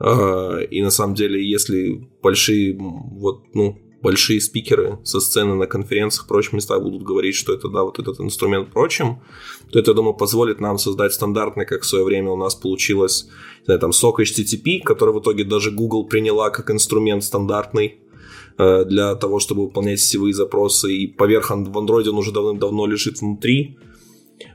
и 0.00 0.80
на 0.82 0.90
самом 0.90 1.14
деле, 1.14 1.46
если 1.46 2.08
большие 2.22 2.74
вот, 2.78 3.42
ну, 3.52 3.78
большие 4.02 4.40
спикеры 4.40 4.98
со 5.04 5.20
сцены 5.20 5.54
на 5.54 5.66
конференциях, 5.66 6.26
прочих 6.26 6.52
местах 6.52 6.82
будут 6.82 7.02
говорить, 7.02 7.34
что 7.34 7.52
это, 7.52 7.68
да, 7.68 7.82
вот 7.82 7.98
этот 7.98 8.20
инструмент 8.20 8.72
прочим, 8.72 9.20
то 9.70 9.78
это, 9.78 9.90
я 9.90 9.94
думаю, 9.94 10.14
позволит 10.14 10.60
нам 10.60 10.78
создать 10.78 11.12
стандартный, 11.12 11.66
как 11.66 11.82
в 11.82 11.86
свое 11.86 12.04
время 12.04 12.30
у 12.30 12.36
нас 12.36 12.54
получилось, 12.54 13.28
не 13.60 13.64
знаю, 13.66 13.80
там, 13.80 13.92
сок 13.92 14.20
HTTP, 14.20 14.80
который 14.82 15.14
в 15.14 15.20
итоге 15.20 15.44
даже 15.44 15.70
Google 15.70 16.06
приняла 16.06 16.50
как 16.50 16.70
инструмент 16.70 17.24
стандартный 17.24 17.98
э, 18.58 18.84
для 18.86 19.14
того, 19.16 19.38
чтобы 19.38 19.64
выполнять 19.64 20.00
сетевые 20.00 20.32
запросы, 20.32 20.92
и 20.92 21.06
поверх 21.06 21.50
в 21.50 21.78
Android 21.78 22.08
он 22.08 22.16
уже 22.16 22.32
давным-давно 22.32 22.86
лежит 22.86 23.20
внутри. 23.20 23.78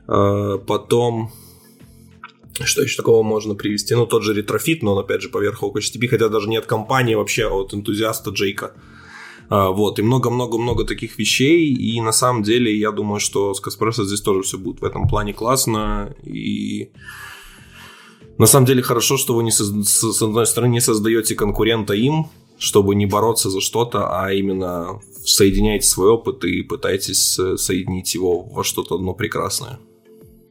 Э, 0.08 0.58
потом, 0.66 1.30
что 2.64 2.82
еще 2.82 2.96
такого 2.96 3.22
можно 3.22 3.54
привести? 3.54 3.94
Ну, 3.94 4.06
тот 4.06 4.24
же 4.24 4.34
Retrofit, 4.34 4.82
но 4.82 4.94
он, 4.94 4.98
опять 4.98 5.22
же, 5.22 5.28
поверх 5.28 5.62
HTTP, 5.62 6.08
хотя 6.08 6.28
даже 6.28 6.48
не 6.48 6.56
от 6.56 6.66
компании 6.66 7.14
вообще, 7.14 7.46
а 7.46 7.54
от 7.54 7.74
энтузиаста 7.74 8.30
Джейка. 8.30 8.74
А, 9.48 9.70
вот, 9.70 9.98
и 9.98 10.02
много-много-много 10.02 10.84
таких 10.84 11.18
вещей, 11.18 11.72
и 11.72 12.00
на 12.00 12.12
самом 12.12 12.42
деле 12.42 12.76
я 12.76 12.90
думаю, 12.90 13.20
что 13.20 13.54
с 13.54 13.60
Kaspresso 13.60 14.04
здесь 14.04 14.20
тоже 14.20 14.42
все 14.42 14.58
будет 14.58 14.80
в 14.80 14.84
этом 14.84 15.06
плане 15.08 15.32
классно, 15.32 16.14
и 16.24 16.90
на 18.38 18.46
самом 18.46 18.66
деле 18.66 18.82
хорошо, 18.82 19.16
что 19.16 19.34
вы 19.34 19.44
не 19.44 19.50
со- 19.50 19.82
с 19.82 20.22
одной 20.22 20.46
стороны 20.46 20.72
не 20.72 20.80
создаете 20.80 21.34
конкурента 21.34 21.94
им, 21.94 22.26
чтобы 22.58 22.94
не 22.94 23.06
бороться 23.06 23.50
за 23.50 23.60
что-то, 23.60 24.08
а 24.20 24.32
именно 24.32 25.00
соединяете 25.24 25.86
свой 25.86 26.10
опыт 26.10 26.44
и 26.44 26.62
пытаетесь 26.62 27.38
соединить 27.56 28.14
его 28.14 28.42
во 28.42 28.64
что-то 28.64 28.96
одно 28.96 29.14
прекрасное. 29.14 29.78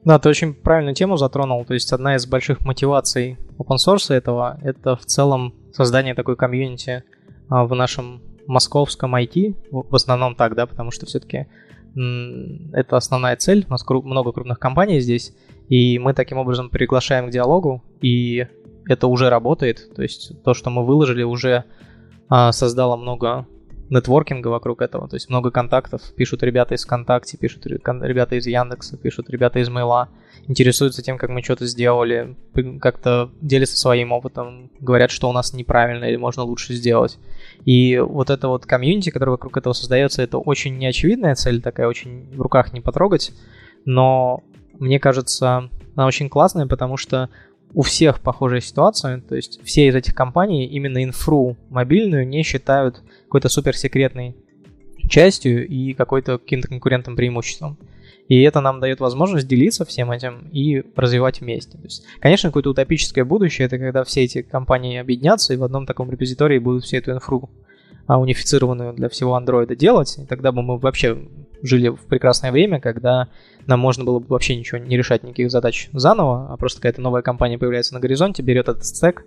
Да, 0.04 0.20
ты 0.20 0.30
очень 0.30 0.54
правильную 0.54 0.96
тему 0.96 1.18
затронул. 1.18 1.66
То 1.66 1.74
есть 1.74 1.92
одна 1.92 2.16
из 2.16 2.28
больших 2.28 2.62
мотиваций 2.62 3.38
open 3.58 3.78
source 3.78 4.14
этого— 4.14 4.60
это 4.64 4.96
в 4.96 5.06
целом 5.06 5.56
создание 5.74 6.14
такой 6.14 6.36
комьюнити 6.36 7.04
а, 7.50 7.66
в 7.66 7.74
нашем 7.74 8.22
московском 8.48 9.16
IT, 9.16 9.56
в 9.72 9.96
основном 9.96 10.36
так, 10.36 10.56
да, 10.56 10.66
потому 10.66 10.92
что 10.92 11.06
все-таки 11.06 11.48
это 11.96 12.98
основная 12.98 13.36
цель. 13.38 13.66
У 13.68 13.72
нас 13.72 13.86
много 13.88 14.32
крупных 14.32 14.60
компаний 14.60 15.00
здесь, 15.00 15.34
и 15.70 15.98
мы 16.00 16.14
таким 16.14 16.38
образом 16.38 16.70
приглашаем 16.70 17.28
к 17.28 17.32
диалогу, 17.32 17.84
и 18.02 18.48
это 18.88 19.08
уже 19.08 19.30
работает. 19.30 19.94
То 19.96 20.02
есть 20.02 20.44
то, 20.44 20.54
что 20.54 20.70
мы 20.70 20.86
выложили, 20.86 21.24
уже 21.24 21.64
а, 22.30 22.52
создало 22.52 22.98
много 22.98 23.48
нетворкинга 23.90 24.48
вокруг 24.48 24.82
этого, 24.82 25.08
то 25.08 25.16
есть 25.16 25.30
много 25.30 25.52
контактов, 25.52 26.02
пишут 26.16 26.44
ребята 26.44 26.76
из 26.76 26.84
ВКонтакте, 26.86 27.38
пишут 27.38 27.66
ребята 27.66 28.36
из 28.36 28.48
Яндекса, 28.48 28.98
пишут 28.98 29.30
ребята 29.30 29.60
из 29.60 29.70
Мейла, 29.70 30.10
интересуются 30.48 31.02
тем, 31.02 31.18
как 31.18 31.30
мы 31.30 31.44
что-то 31.44 31.66
сделали, 31.66 32.36
как-то 32.82 33.32
делятся 33.42 33.78
своим 33.78 34.12
опытом, 34.12 34.72
говорят, 34.80 35.12
что 35.12 35.30
у 35.30 35.32
нас 35.32 35.54
неправильно 35.54 36.06
или 36.06 36.16
можно 36.16 36.44
лучше 36.44 36.74
сделать. 36.74 37.18
И 37.64 37.98
вот 38.00 38.30
это 38.30 38.48
вот 38.48 38.66
комьюнити, 38.66 39.12
которое 39.12 39.32
вокруг 39.32 39.56
этого 39.58 39.74
создается, 39.74 40.22
это 40.22 40.38
очень 40.38 40.78
неочевидная 40.78 41.36
цель, 41.36 41.62
такая 41.62 41.88
очень 41.88 42.36
в 42.36 42.42
руках 42.42 42.74
не 42.74 42.82
потрогать, 42.82 43.32
но 43.86 44.44
мне 44.80 45.00
кажется, 45.00 45.70
она 45.96 46.08
очень 46.08 46.30
классная, 46.30 46.68
потому 46.68 46.98
что 46.98 47.30
у 47.74 47.82
всех 47.82 48.22
похожая 48.22 48.62
ситуация, 48.62 49.20
то 49.20 49.36
есть 49.36 49.60
все 49.64 49.88
из 49.88 49.96
этих 49.96 50.16
компаний 50.16 50.66
именно 50.66 51.04
инфру 51.04 51.58
мобильную 51.70 52.28
не 52.28 52.42
считают 52.42 53.02
какой-то 53.26 53.50
суперсекретной 53.50 54.36
частью 55.10 55.68
и 55.68 55.94
какой-то 55.94 56.38
каким-то 56.38 56.68
конкурентным 56.68 57.16
преимуществом. 57.16 57.78
И 58.28 58.42
это 58.42 58.60
нам 58.60 58.80
дает 58.80 59.00
возможность 59.00 59.48
делиться 59.48 59.86
всем 59.86 60.12
этим 60.12 60.50
и 60.52 60.84
развивать 60.96 61.42
вместе. 61.42 61.78
То 61.78 61.84
есть, 61.84 62.06
конечно, 62.20 62.50
какое-то 62.50 62.72
утопическое 62.72 63.24
будущее 63.24 63.68
это 63.68 63.78
когда 63.78 64.04
все 64.04 64.24
эти 64.24 64.42
компании 64.42 64.98
объединятся 64.98 65.54
и 65.54 65.58
в 65.58 65.64
одном 65.64 65.86
таком 65.86 66.10
репозитории 66.10 66.58
будут 66.58 66.86
всю 66.86 66.98
эту 66.98 67.12
инфру 67.12 67.52
а, 68.08 68.20
унифицированную 68.20 68.94
для 68.94 69.10
всего 69.10 69.36
андроида 69.36 69.76
делать. 69.76 70.18
И 70.18 70.26
тогда 70.26 70.52
бы 70.52 70.64
мы 70.64 70.78
вообще 70.78 71.18
жили 71.62 71.90
в 71.90 72.06
прекрасное 72.08 72.52
время, 72.52 72.80
когда 72.80 73.28
нам 73.68 73.80
можно 73.80 74.04
было 74.04 74.20
бы 74.20 74.26
вообще 74.28 74.56
ничего 74.56 74.80
не 74.80 74.98
решать, 74.98 75.24
никаких 75.24 75.52
задач 75.52 75.90
заново, 75.94 76.52
а 76.52 76.58
просто 76.58 76.80
какая-то 76.80 77.02
новая 77.02 77.22
компания 77.22 77.58
появляется 77.58 77.94
на 77.94 78.00
горизонте, 78.00 78.44
берет 78.44 78.70
этот 78.70 78.86
стек, 78.86 79.26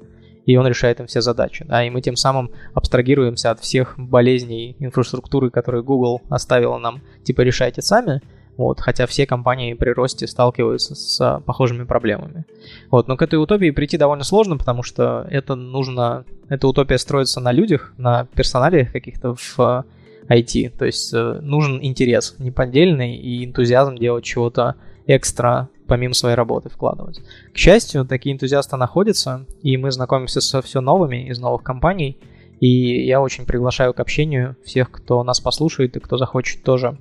и 0.48 0.56
он 0.56 0.66
решает 0.66 0.98
им 0.98 1.06
все 1.06 1.20
задачи. 1.20 1.66
Да, 1.68 1.84
и 1.84 1.90
мы 1.90 2.00
тем 2.00 2.16
самым 2.16 2.50
абстрагируемся 2.72 3.50
от 3.50 3.60
всех 3.60 3.94
болезней 3.98 4.76
инфраструктуры, 4.78 5.50
которые 5.50 5.82
Google 5.82 6.22
оставила 6.30 6.78
нам, 6.78 7.02
типа 7.22 7.42
решайте 7.42 7.82
сами, 7.82 8.22
вот, 8.56 8.80
хотя 8.80 9.06
все 9.06 9.26
компании 9.26 9.74
при 9.74 9.90
росте 9.90 10.26
сталкиваются 10.26 10.94
с 10.94 11.42
похожими 11.44 11.84
проблемами. 11.84 12.46
Вот, 12.90 13.08
но 13.08 13.18
к 13.18 13.22
этой 13.22 13.34
утопии 13.34 13.70
прийти 13.70 13.98
довольно 13.98 14.24
сложно, 14.24 14.56
потому 14.56 14.82
что 14.82 15.26
это 15.30 15.54
нужно, 15.54 16.24
эта 16.48 16.66
утопия 16.66 16.96
строится 16.96 17.40
на 17.40 17.52
людях, 17.52 17.92
на 17.98 18.24
персонале 18.24 18.86
каких-то 18.86 19.34
в 19.34 19.84
IT. 20.30 20.78
То 20.78 20.86
есть 20.86 21.12
э, 21.12 21.40
нужен 21.42 21.78
интерес 21.82 22.36
неподдельный 22.38 23.16
и 23.16 23.44
энтузиазм 23.44 23.96
делать 23.96 24.24
чего-то 24.24 24.76
экстра 25.06 25.68
помимо 25.88 26.14
своей 26.14 26.36
работы 26.36 26.68
вкладывать. 26.68 27.20
К 27.52 27.56
счастью, 27.56 28.04
такие 28.04 28.34
энтузиасты 28.34 28.76
находятся, 28.76 29.46
и 29.62 29.76
мы 29.76 29.90
знакомимся 29.90 30.40
со 30.40 30.62
все 30.62 30.80
новыми 30.80 31.28
из 31.28 31.40
новых 31.40 31.62
компаний, 31.62 32.18
и 32.60 33.06
я 33.06 33.20
очень 33.20 33.46
приглашаю 33.46 33.94
к 33.94 34.00
общению 34.00 34.56
всех, 34.64 34.90
кто 34.90 35.24
нас 35.24 35.40
послушает 35.40 35.96
и 35.96 36.00
кто 36.00 36.16
захочет 36.16 36.62
тоже 36.62 36.98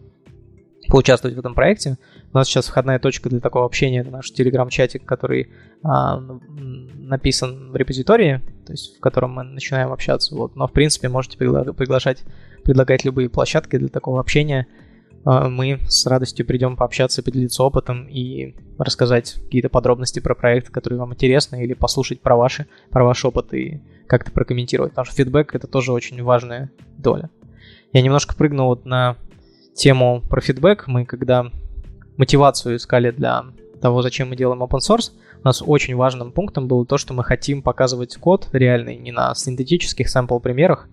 поучаствовать 0.88 1.36
в 1.36 1.40
этом 1.40 1.54
проекте. 1.54 1.98
У 2.32 2.38
нас 2.38 2.48
сейчас 2.48 2.68
входная 2.68 3.00
точка 3.00 3.30
для 3.30 3.40
такого 3.40 3.66
общения, 3.66 4.02
это 4.02 4.10
наш 4.10 4.32
телеграм-чатик, 4.32 5.06
который 5.06 5.50
а, 5.84 6.20
написан 6.96 7.72
в 7.72 7.76
репозитории, 7.76 8.42
то 8.66 8.72
есть 8.72 8.98
в 8.98 9.00
котором 9.02 9.32
мы 9.32 9.44
начинаем 9.44 9.92
общаться. 9.92 10.36
Вот. 10.36 10.56
Но 10.56 10.68
в 10.68 10.72
принципе 10.72 11.10
можете 11.10 11.38
пригла- 11.38 11.74
приглашать 11.74 12.24
предлагать 12.64 13.06
любые 13.06 13.30
площадки 13.30 13.78
для 13.78 13.88
такого 13.88 14.20
общения. 14.20 14.68
А, 15.30 15.50
мы 15.50 15.80
с 15.90 16.06
радостью 16.06 16.46
придем 16.46 16.78
пообщаться, 16.78 17.22
поделиться 17.22 17.62
опытом 17.62 18.08
и 18.08 18.56
рассказать 18.78 19.34
какие-то 19.34 19.68
подробности 19.68 20.22
про 20.22 20.34
проект, 20.36 20.70
которые 20.70 21.00
вам 21.00 21.14
интересны, 21.14 21.62
или 21.62 21.74
послушать 21.74 22.22
про, 22.22 22.38
ваши, 22.38 22.66
про 22.92 23.04
ваш 23.04 23.26
опыт 23.26 23.54
и 23.54 23.82
как-то 24.08 24.32
прокомментировать. 24.32 24.92
Потому 24.92 25.06
что 25.06 25.16
фидбэк— 25.16 25.52
это 25.54 25.68
тоже 25.68 25.92
очень 25.92 26.24
важная 26.24 26.72
доля. 26.98 27.30
Я 27.92 28.02
немножко 28.02 28.36
прыгнул 28.36 28.68
вот 28.68 28.86
на 28.86 29.18
тему 29.76 30.24
про 30.30 30.40
фидбэк. 30.40 30.88
Мы 30.88 31.04
когда 31.04 31.52
мотивацию 32.16 32.78
искали 32.78 33.12
для 33.12 33.48
того, 33.82 34.02
зачем 34.02 34.30
мы 34.30 34.38
делаем 34.38 34.64
open 34.64 34.80
source, 34.80 35.12
у 35.44 35.46
нас 35.46 35.62
очень 35.66 35.98
важным 35.98 36.32
пунктом 36.32 36.70
было 36.70 36.86
то, 36.86 36.98
что 36.98 37.14
мы 37.14 37.26
хотим 37.26 37.62
показывать 37.62 38.16
код 38.16 38.48
реальный 38.54 38.96
не 38.96 39.12
на 39.12 39.36
синтетических 39.36 40.08
sample 40.08 40.40
примерах, 40.40 40.88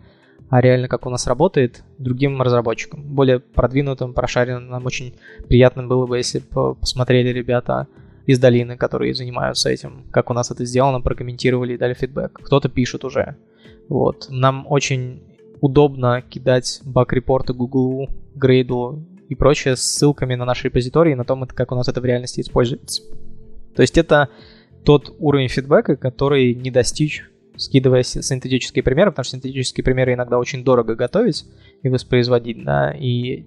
а 0.51 0.61
реально 0.61 0.89
как 0.89 1.07
у 1.07 1.11
нас 1.11 1.27
работает 1.27 1.83
другим 1.99 2.41
разработчикам, 2.41 3.03
более 3.03 3.41
продвинутым, 3.41 4.13
прошаренным. 4.13 4.69
Нам 4.69 4.87
очень 4.87 5.15
приятно 5.49 5.87
было 5.87 6.07
бы, 6.07 6.19
если 6.19 6.39
бы 6.39 6.75
посмотрели 6.75 7.31
ребята 7.31 7.89
из 8.27 8.39
долины, 8.39 8.77
которые 8.77 9.15
занимаются 9.15 9.71
этим, 9.71 10.05
как 10.11 10.31
у 10.31 10.35
нас 10.35 10.51
это 10.51 10.65
сделано, 10.65 11.01
прокомментировали 11.01 11.75
и 11.75 11.79
дали 11.79 11.95
фидбэк. 11.95 12.41
Кто-то 12.43 12.69
пишет 12.69 13.05
уже. 13.05 13.37
Вот. 13.89 14.27
Нам 14.31 14.67
очень 14.69 15.23
удобно 15.61 16.23
кидать 16.23 16.81
баг-репорты 16.85 17.53
Google, 17.53 18.09
Gradle 18.35 19.03
и 19.29 19.35
прочее 19.35 19.77
с 19.77 19.83
ссылками 19.83 20.35
на 20.35 20.45
наши 20.45 20.69
репозитории, 20.69 21.15
на 21.15 21.25
том, 21.25 21.47
как 21.47 21.73
у 21.73 21.75
нас 21.75 21.89
это 21.89 22.01
в 22.01 22.05
реальности 22.05 22.41
используется. 22.41 23.03
То 23.75 23.83
есть 23.83 23.99
это 23.99 24.29
тот 24.85 25.15
уровень 25.19 25.49
фидбэка, 25.49 25.97
который 25.97 26.55
не 26.55 26.71
достичь 26.71 27.25
скидывая 27.57 28.03
синтетические 28.03 28.83
примеры, 28.83 29.11
потому 29.11 29.25
что 29.25 29.37
синтетические 29.37 29.85
примеры 29.85 30.15
иногда 30.15 30.39
очень 30.39 30.65
дорого 30.65 30.95
готовить 30.95 31.45
и 31.83 31.89
воспроизводить, 31.89 32.65
да, 32.65 32.91
и 32.91 33.45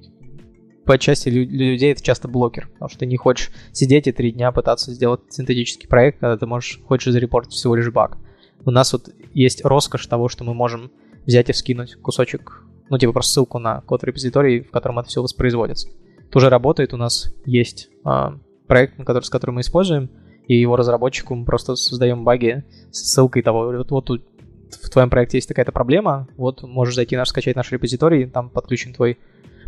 по 0.85 0.97
части 0.97 1.27
людей 1.27 1.91
это 1.91 2.01
часто 2.01 2.27
блокер, 2.27 2.69
потому 2.73 2.89
что 2.89 2.99
ты 2.99 3.05
не 3.05 3.17
хочешь 3.17 3.51
сидеть 3.73 4.07
и 4.07 4.13
три 4.13 4.31
дня 4.31 4.51
пытаться 4.51 4.93
сделать 4.93 5.21
синтетический 5.29 5.87
проект, 5.87 6.19
когда 6.19 6.37
ты 6.37 6.45
можешь, 6.45 6.79
хочешь 6.85 7.11
зарепортить 7.11 7.53
всего 7.53 7.75
лишь 7.75 7.91
баг. 7.91 8.17
У 8.65 8.71
нас 8.71 8.93
вот 8.93 9.09
есть 9.33 9.63
роскошь 9.65 10.07
того, 10.07 10.29
что 10.29 10.45
мы 10.45 10.53
можем 10.53 10.91
взять 11.25 11.49
и 11.49 11.53
скинуть 11.53 11.95
кусочек, 11.95 12.63
ну, 12.89 12.97
типа 12.97 13.11
просто 13.11 13.33
ссылку 13.33 13.59
на 13.59 13.81
код 13.81 14.03
репозиторий, 14.05 14.61
в 14.61 14.71
котором 14.71 14.99
это 14.99 15.09
все 15.09 15.21
воспроизводится. 15.21 15.89
Это 16.29 16.37
уже 16.37 16.49
работает, 16.49 16.93
у 16.93 16.97
нас 16.97 17.33
есть 17.45 17.89
э, 18.05 18.29
проект, 18.65 18.95
который, 18.97 19.23
с 19.23 19.29
которым 19.29 19.55
мы 19.55 19.61
используем, 19.61 20.09
и 20.47 20.55
его 20.55 20.75
разработчику 20.75 21.35
мы 21.35 21.45
просто 21.45 21.75
создаем 21.75 22.23
баги 22.23 22.63
с 22.91 23.11
ссылкой 23.11 23.43
того, 23.43 23.65
вот, 23.65 23.91
вот 23.91 24.05
тут 24.05 24.23
в 24.71 24.89
твоем 24.89 25.09
проекте 25.09 25.37
есть 25.37 25.47
такая-то 25.47 25.71
проблема, 25.71 26.27
вот 26.37 26.63
можешь 26.63 26.95
зайти 26.95 27.15
наш, 27.15 27.29
скачать 27.29 27.55
наш 27.55 27.71
репозиторий, 27.71 28.29
там 28.29 28.49
подключен 28.49 28.93
твой 28.93 29.17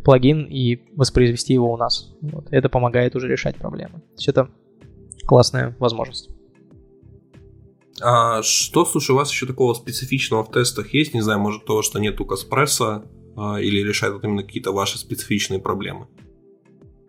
плагин 0.03 0.45
и 0.45 0.81
воспроизвести 0.95 1.53
его 1.53 1.71
у 1.71 1.77
нас. 1.77 2.13
Вот. 2.21 2.47
Это 2.51 2.69
помогает 2.69 3.15
уже 3.15 3.27
решать 3.27 3.57
проблемы. 3.57 3.99
То 3.99 4.15
есть 4.17 4.27
это 4.29 4.49
классная 5.25 5.75
возможность. 5.79 6.29
А 8.01 8.41
что, 8.41 8.85
слушай, 8.85 9.11
у 9.11 9.15
вас 9.15 9.29
еще 9.29 9.45
такого 9.45 9.73
специфичного 9.73 10.43
в 10.43 10.51
тестах 10.51 10.93
есть? 10.93 11.13
Не 11.13 11.21
знаю, 11.21 11.39
может, 11.39 11.65
то, 11.65 11.81
что 11.81 11.99
нету 11.99 12.25
Каспресса, 12.25 13.03
а, 13.35 13.59
или 13.59 13.85
решает 13.85 14.13
вот 14.13 14.23
именно 14.23 14.43
какие-то 14.43 14.71
ваши 14.71 14.97
специфичные 14.97 15.59
проблемы? 15.59 16.07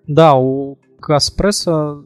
Да, 0.09 0.35
у 0.35 0.79
Каспресса 1.01 2.03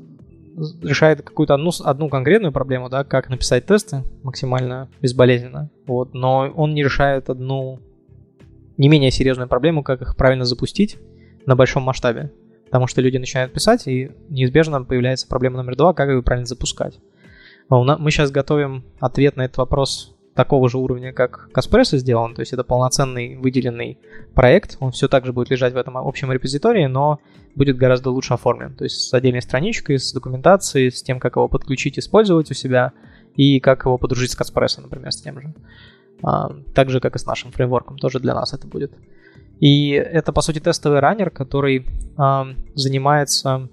решает 0.83 1.23
какую-то 1.23 1.55
одну, 1.55 1.71
одну 1.85 2.09
конкретную 2.09 2.53
проблему, 2.53 2.89
да, 2.89 3.05
как 3.05 3.29
написать 3.29 3.67
тесты 3.67 4.05
максимально 4.23 4.89
безболезненно, 5.01 5.71
вот, 5.87 6.15
но 6.15 6.51
он 6.55 6.75
не 6.75 6.83
решает 6.83 7.31
одну 7.31 7.81
не 8.77 8.89
менее 8.89 9.11
серьезную 9.11 9.49
проблему, 9.49 9.83
как 9.83 10.03
их 10.03 10.17
правильно 10.17 10.45
запустить 10.45 10.99
на 11.47 11.57
большом 11.57 11.83
масштабе. 11.85 12.33
Потому 12.67 12.87
что 12.87 13.01
люди 13.01 13.19
начинают 13.19 13.53
писать, 13.53 13.87
и 13.87 14.11
неизбежно 14.29 14.83
появляется 14.83 15.29
проблема 15.29 15.59
номер 15.59 15.77
два, 15.77 15.95
как 15.95 16.09
ее 16.09 16.23
правильно 16.23 16.47
запускать. 16.47 16.99
А 17.69 17.77
мы 17.77 18.11
сейчас 18.11 18.31
готовим 18.31 18.85
ответ 18.99 19.37
на 19.37 19.43
этот 19.43 19.59
вопрос 19.59 20.14
такого 20.35 20.69
же 20.69 20.79
уровня, 20.79 21.13
как 21.13 21.51
Каспрессо 21.53 21.97
сделан, 21.97 22.35
то 22.35 22.41
есть 22.41 22.53
это 22.53 22.65
полноценный 22.65 23.37
выделенный 23.37 23.99
проект, 24.35 24.77
он 24.81 24.91
все 24.91 25.09
так 25.09 25.25
же 25.25 25.33
будет 25.33 25.51
лежать 25.51 25.75
в 25.75 25.77
этом 25.77 25.97
общем 25.97 26.33
репозитории, 26.33 26.87
но 26.87 27.21
будет 27.55 27.77
гораздо 27.77 28.11
лучше 28.11 28.35
оформлен, 28.35 28.75
то 28.75 28.85
есть 28.85 28.97
с 28.97 29.15
отдельной 29.15 29.43
страничкой, 29.43 29.99
с 29.99 30.13
документацией, 30.13 30.91
с 30.91 31.03
тем, 31.03 31.21
как 31.21 31.37
его 31.37 31.49
подключить, 31.49 31.99
использовать 31.99 32.51
у 32.51 32.55
себя, 32.55 32.93
и 33.37 33.61
как 33.61 33.85
его 33.85 33.99
подружить 33.99 34.33
с 34.33 34.37
Каспрессо, 34.37 34.83
например, 34.83 35.13
с 35.13 35.21
тем 35.21 35.41
же. 35.41 35.55
А, 36.23 36.51
так 36.75 36.91
же, 36.91 37.01
как 37.01 37.17
и 37.17 37.19
с 37.19 37.27
нашим 37.27 37.53
фреймворком, 37.53 37.99
тоже 37.99 38.21
для 38.21 38.35
нас 38.35 38.53
это 38.55 38.67
будет. 38.67 38.93
И 39.61 39.91
это, 39.91 40.33
по 40.33 40.41
сути, 40.41 40.59
тестовый 40.59 41.01
раннер, 41.01 41.31
который 41.31 41.87
а, 42.17 42.47
занимается 42.75 43.69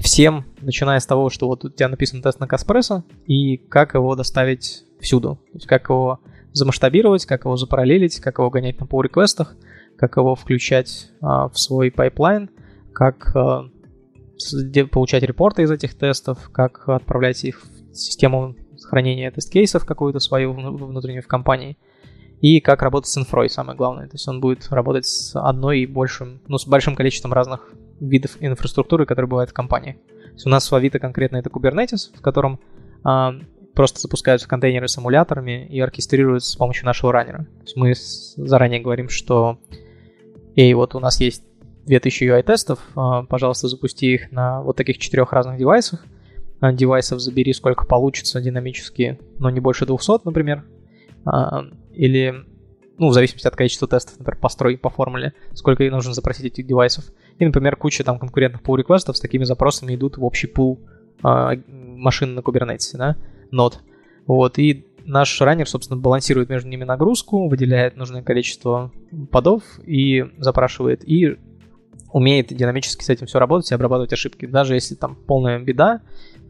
всем, 0.00 0.44
начиная 0.60 1.00
с 1.00 1.06
того, 1.06 1.30
что 1.30 1.46
вот 1.46 1.64
у 1.64 1.70
тебя 1.70 1.88
написан 1.88 2.22
тест 2.22 2.40
на 2.40 2.46
Kaspresso, 2.46 3.04
и 3.26 3.56
как 3.56 3.94
его 3.94 4.14
доставить 4.16 4.84
всюду. 5.00 5.36
То 5.52 5.56
есть 5.56 5.66
как 5.66 5.88
его 5.88 6.20
замасштабировать, 6.52 7.26
как 7.26 7.44
его 7.44 7.56
запараллелить, 7.56 8.20
как 8.20 8.38
его 8.38 8.50
гонять 8.50 8.80
на 8.80 8.84
pull 8.84 9.02
request 9.02 9.40
ах 9.40 9.56
как 9.98 10.16
его 10.16 10.34
включать 10.34 11.10
а, 11.20 11.48
в 11.48 11.58
свой 11.58 11.90
pipeline, 11.90 12.48
как 12.94 13.34
а, 13.34 13.68
получать 14.90 15.24
репорты 15.24 15.62
из 15.62 15.70
этих 15.70 15.94
тестов, 15.94 16.50
как 16.52 16.88
отправлять 16.88 17.44
их 17.44 17.62
в 17.62 17.94
систему 17.94 18.54
хранения 18.84 19.30
тест-кейсов 19.30 19.84
какую-то 19.84 20.20
свою 20.20 20.52
внутреннюю 20.52 21.22
в 21.22 21.26
компании, 21.26 21.76
и 22.40 22.60
как 22.60 22.82
работать 22.82 23.10
с 23.10 23.18
инфрой, 23.18 23.50
самое 23.50 23.76
главное. 23.76 24.06
То 24.06 24.14
есть 24.14 24.28
он 24.28 24.40
будет 24.40 24.68
работать 24.70 25.06
с 25.06 25.34
одной 25.34 25.80
и 25.80 25.86
большим, 25.86 26.40
ну, 26.46 26.56
с 26.56 26.66
большим 26.66 26.94
количеством 26.94 27.32
разных 27.32 27.72
видов 27.98 28.36
инфраструктуры, 28.38 29.04
которые 29.04 29.28
бывают 29.28 29.50
в 29.50 29.54
компании. 29.54 29.98
То 30.26 30.32
есть 30.34 30.46
у 30.46 30.48
нас 30.48 30.70
в 30.70 30.74
Авито 30.76 31.00
конкретно 31.00 31.38
это 31.38 31.50
Kubernetes, 31.50 32.16
в 32.16 32.20
котором 32.20 32.60
а, 33.02 33.34
просто 33.78 34.00
запускаются 34.00 34.48
контейнеры 34.48 34.88
с 34.88 34.98
эмуляторами 34.98 35.64
и 35.66 35.78
оркестрируются 35.78 36.50
с 36.50 36.56
помощью 36.56 36.84
нашего 36.84 37.12
раннера. 37.12 37.44
То 37.44 37.62
есть 37.62 37.76
мы 38.36 38.44
заранее 38.48 38.80
говорим, 38.80 39.08
что 39.08 39.60
эй, 40.56 40.74
вот 40.74 40.96
у 40.96 40.98
нас 40.98 41.20
есть 41.20 41.44
2000 41.86 42.24
UI-тестов, 42.24 42.80
а, 42.96 43.22
пожалуйста, 43.22 43.68
запусти 43.68 44.14
их 44.14 44.32
на 44.32 44.62
вот 44.62 44.74
таких 44.74 44.98
четырех 44.98 45.32
разных 45.32 45.58
девайсах. 45.58 46.04
А, 46.58 46.72
девайсов 46.72 47.20
забери 47.20 47.52
сколько 47.52 47.86
получится 47.86 48.40
динамически, 48.40 49.20
но 49.38 49.48
не 49.48 49.60
больше 49.60 49.86
200, 49.86 50.22
например. 50.24 50.64
А, 51.24 51.62
или, 51.92 52.34
ну, 52.98 53.10
в 53.10 53.12
зависимости 53.12 53.46
от 53.46 53.54
количества 53.54 53.86
тестов, 53.86 54.18
например, 54.18 54.40
построй 54.40 54.76
по 54.76 54.90
формуле, 54.90 55.34
сколько 55.54 55.84
ей 55.84 55.90
нужно 55.90 56.14
запросить 56.14 56.46
этих 56.46 56.66
девайсов. 56.66 57.04
И, 57.38 57.46
например, 57.46 57.76
куча 57.76 58.02
там 58.02 58.18
конкурентных 58.18 58.60
pull 58.60 58.76
реквестов 58.76 59.16
с 59.16 59.20
такими 59.20 59.44
запросами 59.44 59.94
идут 59.94 60.16
в 60.16 60.24
общий 60.24 60.48
пул 60.48 60.80
машин 61.22 62.36
на 62.36 62.40
Kubernetes, 62.40 62.96
да, 62.96 63.16
нод. 63.50 63.80
Вот, 64.26 64.58
и 64.58 64.86
наш 65.04 65.40
раннер, 65.40 65.68
собственно, 65.68 65.98
балансирует 65.98 66.50
между 66.50 66.68
ними 66.68 66.84
нагрузку, 66.84 67.48
выделяет 67.48 67.96
нужное 67.96 68.22
количество 68.22 68.92
подов 69.30 69.62
и 69.84 70.26
запрашивает, 70.38 71.08
и 71.08 71.38
умеет 72.12 72.48
динамически 72.48 73.04
с 73.04 73.08
этим 73.08 73.26
все 73.26 73.38
работать 73.38 73.70
и 73.70 73.74
обрабатывать 73.74 74.12
ошибки. 74.12 74.46
Даже 74.46 74.74
если 74.74 74.94
там 74.94 75.14
полная 75.14 75.58
беда, 75.58 76.02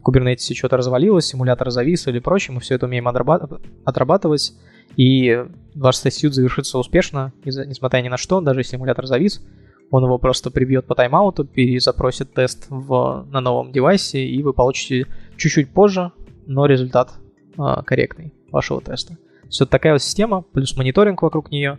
в 0.02 0.08
Kubernetes 0.08 0.54
что-то 0.54 0.76
развалилось, 0.76 1.26
симулятор 1.26 1.70
завис 1.70 2.06
или 2.06 2.18
прочее, 2.18 2.54
мы 2.54 2.60
все 2.60 2.74
это 2.74 2.86
умеем 2.86 3.08
отрабатывать, 3.08 4.54
и 4.96 5.44
ваш 5.74 5.98
тест 5.98 6.20
завершится 6.20 6.78
успешно, 6.78 7.32
несмотря 7.44 8.00
ни 8.00 8.08
на 8.08 8.16
что, 8.16 8.40
даже 8.40 8.60
если 8.60 8.72
симулятор 8.72 9.06
завис, 9.06 9.44
он 9.90 10.04
его 10.04 10.18
просто 10.18 10.50
прибьет 10.50 10.86
по 10.86 10.94
тайм-ауту, 10.94 11.44
перезапросит 11.44 12.32
тест 12.34 12.66
в, 12.68 13.26
на 13.30 13.40
новом 13.40 13.72
девайсе, 13.72 14.24
и 14.24 14.42
вы 14.42 14.52
получите 14.52 15.06
чуть-чуть 15.36 15.70
позже, 15.70 16.12
но 16.48 16.66
результат 16.66 17.12
а, 17.56 17.82
корректный 17.82 18.34
вашего 18.50 18.80
теста. 18.80 19.16
Все 19.48 19.64
такая 19.66 19.92
вот 19.92 20.02
система, 20.02 20.42
плюс 20.42 20.76
мониторинг 20.76 21.22
вокруг 21.22 21.52
нее, 21.52 21.78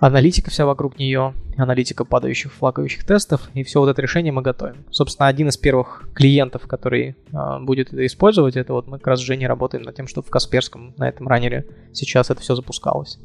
аналитика 0.00 0.50
вся 0.50 0.64
вокруг 0.64 0.98
нее, 0.98 1.34
аналитика 1.56 2.04
падающих, 2.04 2.52
флакающих 2.52 3.04
тестов, 3.04 3.50
и 3.54 3.62
все 3.64 3.80
вот 3.80 3.88
это 3.88 4.00
решение 4.00 4.32
мы 4.32 4.42
готовим. 4.42 4.84
Собственно, 4.90 5.28
один 5.28 5.48
из 5.48 5.56
первых 5.56 6.08
клиентов, 6.14 6.66
который 6.66 7.16
э, 7.32 7.60
будет 7.60 7.92
это 7.92 8.06
использовать, 8.06 8.56
это 8.56 8.72
вот 8.72 8.86
мы 8.86 8.98
как 8.98 9.08
раз 9.08 9.20
с 9.20 9.22
Женей 9.22 9.46
работаем 9.46 9.84
над 9.84 9.94
тем, 9.94 10.06
чтобы 10.06 10.26
в 10.26 10.30
Касперском 10.30 10.94
на 10.96 11.08
этом 11.08 11.28
раннере 11.28 11.66
сейчас 11.92 12.30
это 12.30 12.40
все 12.40 12.54
запускалось. 12.54 13.18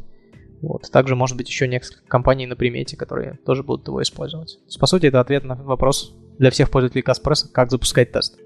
Вот. 0.62 0.90
Также, 0.92 1.16
может 1.16 1.36
быть, 1.36 1.50
еще 1.50 1.68
несколько 1.68 2.08
компаний 2.08 2.48
на 2.48 2.56
примете, 2.56 2.96
которые 2.96 3.38
тоже 3.46 3.64
будут 3.64 3.88
его 3.88 4.02
использовать. 4.02 4.56
То 4.60 4.66
есть, 4.68 4.80
по 4.80 4.86
сути, 4.86 5.08
это 5.08 5.20
ответ 5.20 5.44
на 5.44 5.56
вопрос 5.56 6.16
для 6.40 6.52
всех 6.52 6.72
пользователей 6.72 7.02
Каспресса, 7.02 7.50
как 7.52 7.70
запускать 7.70 8.14
тест. 8.14 8.40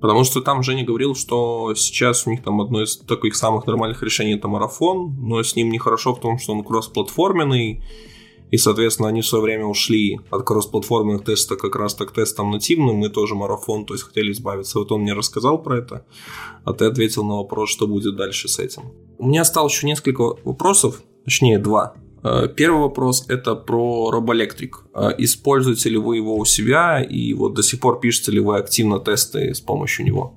Потому 0.00 0.24
что 0.24 0.40
там 0.40 0.62
Женя 0.62 0.84
говорил, 0.84 1.14
что 1.14 1.74
сейчас 1.74 2.26
у 2.26 2.30
них 2.30 2.42
там 2.42 2.60
одно 2.60 2.82
из 2.82 2.96
таких 2.96 3.36
самых 3.36 3.66
нормальных 3.66 4.02
решений 4.02 4.34
это 4.34 4.48
марафон, 4.48 5.14
но 5.20 5.42
с 5.42 5.56
ним 5.56 5.70
нехорошо 5.70 6.14
в 6.14 6.20
том, 6.20 6.38
что 6.38 6.52
он 6.52 6.64
кроссплатформенный, 6.64 7.82
и, 8.50 8.56
соответственно, 8.56 9.08
они 9.08 9.20
в 9.20 9.26
свое 9.26 9.44
время 9.44 9.66
ушли 9.66 10.18
от 10.30 10.42
кроссплатформенных 10.42 11.24
тестов 11.24 11.58
как 11.58 11.76
раз 11.76 11.94
так 11.94 12.12
тестом 12.12 12.50
нативным, 12.50 12.96
мы 12.96 13.08
тоже 13.08 13.34
марафон, 13.34 13.84
то 13.84 13.94
есть 13.94 14.04
хотели 14.04 14.32
избавиться. 14.32 14.78
Вот 14.78 14.90
он 14.90 15.02
мне 15.02 15.12
рассказал 15.12 15.62
про 15.62 15.78
это, 15.78 16.04
а 16.64 16.72
ты 16.72 16.86
ответил 16.86 17.24
на 17.24 17.36
вопрос, 17.36 17.70
что 17.70 17.86
будет 17.86 18.16
дальше 18.16 18.48
с 18.48 18.58
этим. 18.58 18.82
У 19.18 19.26
меня 19.26 19.42
осталось 19.42 19.72
еще 19.72 19.86
несколько 19.86 20.22
вопросов, 20.44 21.02
точнее 21.24 21.58
два. 21.58 21.94
Э, 22.22 22.48
первый 22.48 22.82
вопрос 22.82 23.28
это 23.28 23.54
про 23.54 24.10
Roboelectric. 24.12 24.70
Э, 24.94 25.10
используете 25.18 25.90
ли 25.90 25.96
вы 25.96 26.16
его 26.16 26.36
у 26.36 26.44
себя 26.44 27.02
и 27.02 27.32
вот 27.34 27.54
до 27.54 27.62
сих 27.62 27.80
пор 27.80 28.00
пишете 28.00 28.32
ли 28.32 28.40
вы 28.40 28.58
активно 28.58 29.00
тесты 29.00 29.54
с 29.54 29.60
помощью 29.60 30.04
него? 30.06 30.34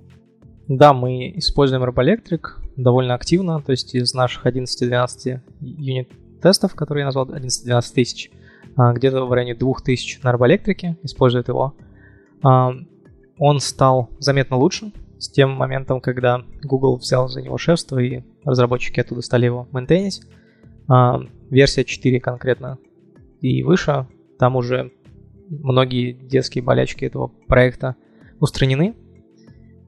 Да, 0.67 0.93
мы 0.93 1.33
используем 1.35 1.83
Roboelectric 1.83 2.41
довольно 2.77 3.15
активно, 3.15 3.61
то 3.61 3.71
есть 3.71 3.93
из 3.95 4.13
наших 4.13 4.45
11-12 4.45 5.39
юнит 5.59 6.09
тестов, 6.41 6.73
которые 6.73 7.01
я 7.01 7.05
назвал 7.07 7.29
11-12 7.29 7.93
тысяч, 7.93 8.31
э, 8.77 8.93
где-то 8.93 9.25
в 9.25 9.31
районе 9.33 9.55
2000 9.55 10.19
на 10.23 10.33
Roboelectric 10.33 10.95
использует 11.03 11.47
его. 11.49 11.75
Он 13.39 13.59
стал 13.61 14.09
заметно 14.19 14.57
лучше 14.57 14.91
с 15.17 15.29
тем 15.29 15.51
моментом, 15.51 16.01
когда 16.01 16.43
Google 16.61 16.97
взял 16.97 17.29
за 17.29 17.41
него 17.41 17.57
шефство 17.57 17.97
и 17.97 18.21
разработчики 18.43 18.99
оттуда 18.99 19.21
стали 19.21 19.45
его 19.45 19.65
мейнтейнить 19.71 20.21
версия 21.53 21.85
4 21.85 22.19
конкретно 22.19 22.77
и 23.41 23.63
выше, 23.63 24.07
там 24.39 24.55
уже 24.55 24.91
многие 25.49 26.13
детские 26.13 26.63
болячки 26.63 27.05
этого 27.05 27.27
проекта 27.47 27.95
устранены. 28.39 28.95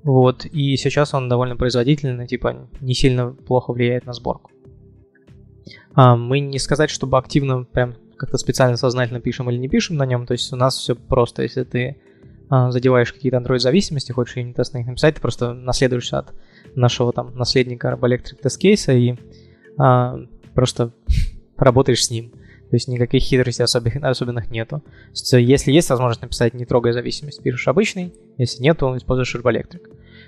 Вот, 0.03 0.45
и 0.45 0.77
сейчас 0.77 1.15
он 1.15 1.29
довольно 1.29 1.55
производительный, 1.55 2.27
типа 2.27 2.69
не 2.79 2.93
сильно 2.93 3.31
плохо 3.31 3.73
влияет 3.73 4.05
на 4.05 4.13
сборку. 4.13 4.51
А, 5.95 6.15
мы 6.15 6.39
не 6.39 6.59
сказать, 6.59 6.91
чтобы 6.91 7.17
активно 7.17 7.63
прям 7.63 7.95
как-то 8.15 8.37
специально 8.37 8.77
сознательно 8.77 9.19
пишем 9.19 9.49
или 9.49 9.57
не 9.57 9.67
пишем 9.67 9.97
на 9.97 10.05
нем, 10.05 10.27
то 10.27 10.33
есть 10.33 10.53
у 10.53 10.55
нас 10.55 10.77
все 10.77 10.95
просто, 10.95 11.41
если 11.41 11.63
ты 11.63 11.97
а, 12.49 12.69
задеваешь 12.69 13.11
какие-то 13.11 13.37
Android-зависимости, 13.37 14.11
хочешь 14.11 14.37
юнит-тест 14.37 14.73
на 14.73 14.77
них 14.77 14.87
написать, 14.87 15.15
ты 15.15 15.21
просто 15.21 15.53
наследуешься 15.53 16.19
от 16.19 16.33
нашего 16.75 17.11
там 17.11 17.35
наследника 17.35 17.97
Electric 17.99 18.41
Test 18.43 18.61
Case 18.61 18.95
и 18.95 19.17
а, 19.79 20.19
просто 20.53 20.93
поработаешь 21.55 22.05
с 22.05 22.09
ним. 22.09 22.31
То 22.69 22.75
есть 22.75 22.87
никаких 22.87 23.21
хитростей 23.21 23.63
особенных, 23.63 24.03
особенных 24.03 24.49
нету. 24.49 24.83
Если 25.31 25.71
есть 25.71 25.89
возможность 25.89 26.21
написать 26.21 26.53
не 26.53 26.65
трогая 26.65 26.93
зависимость, 26.93 27.43
пишешь 27.43 27.67
обычный. 27.67 28.13
Если 28.37 28.63
нет, 28.63 28.79
то 28.79 28.97
используешь 28.97 29.35
Herbalectric. 29.35 29.81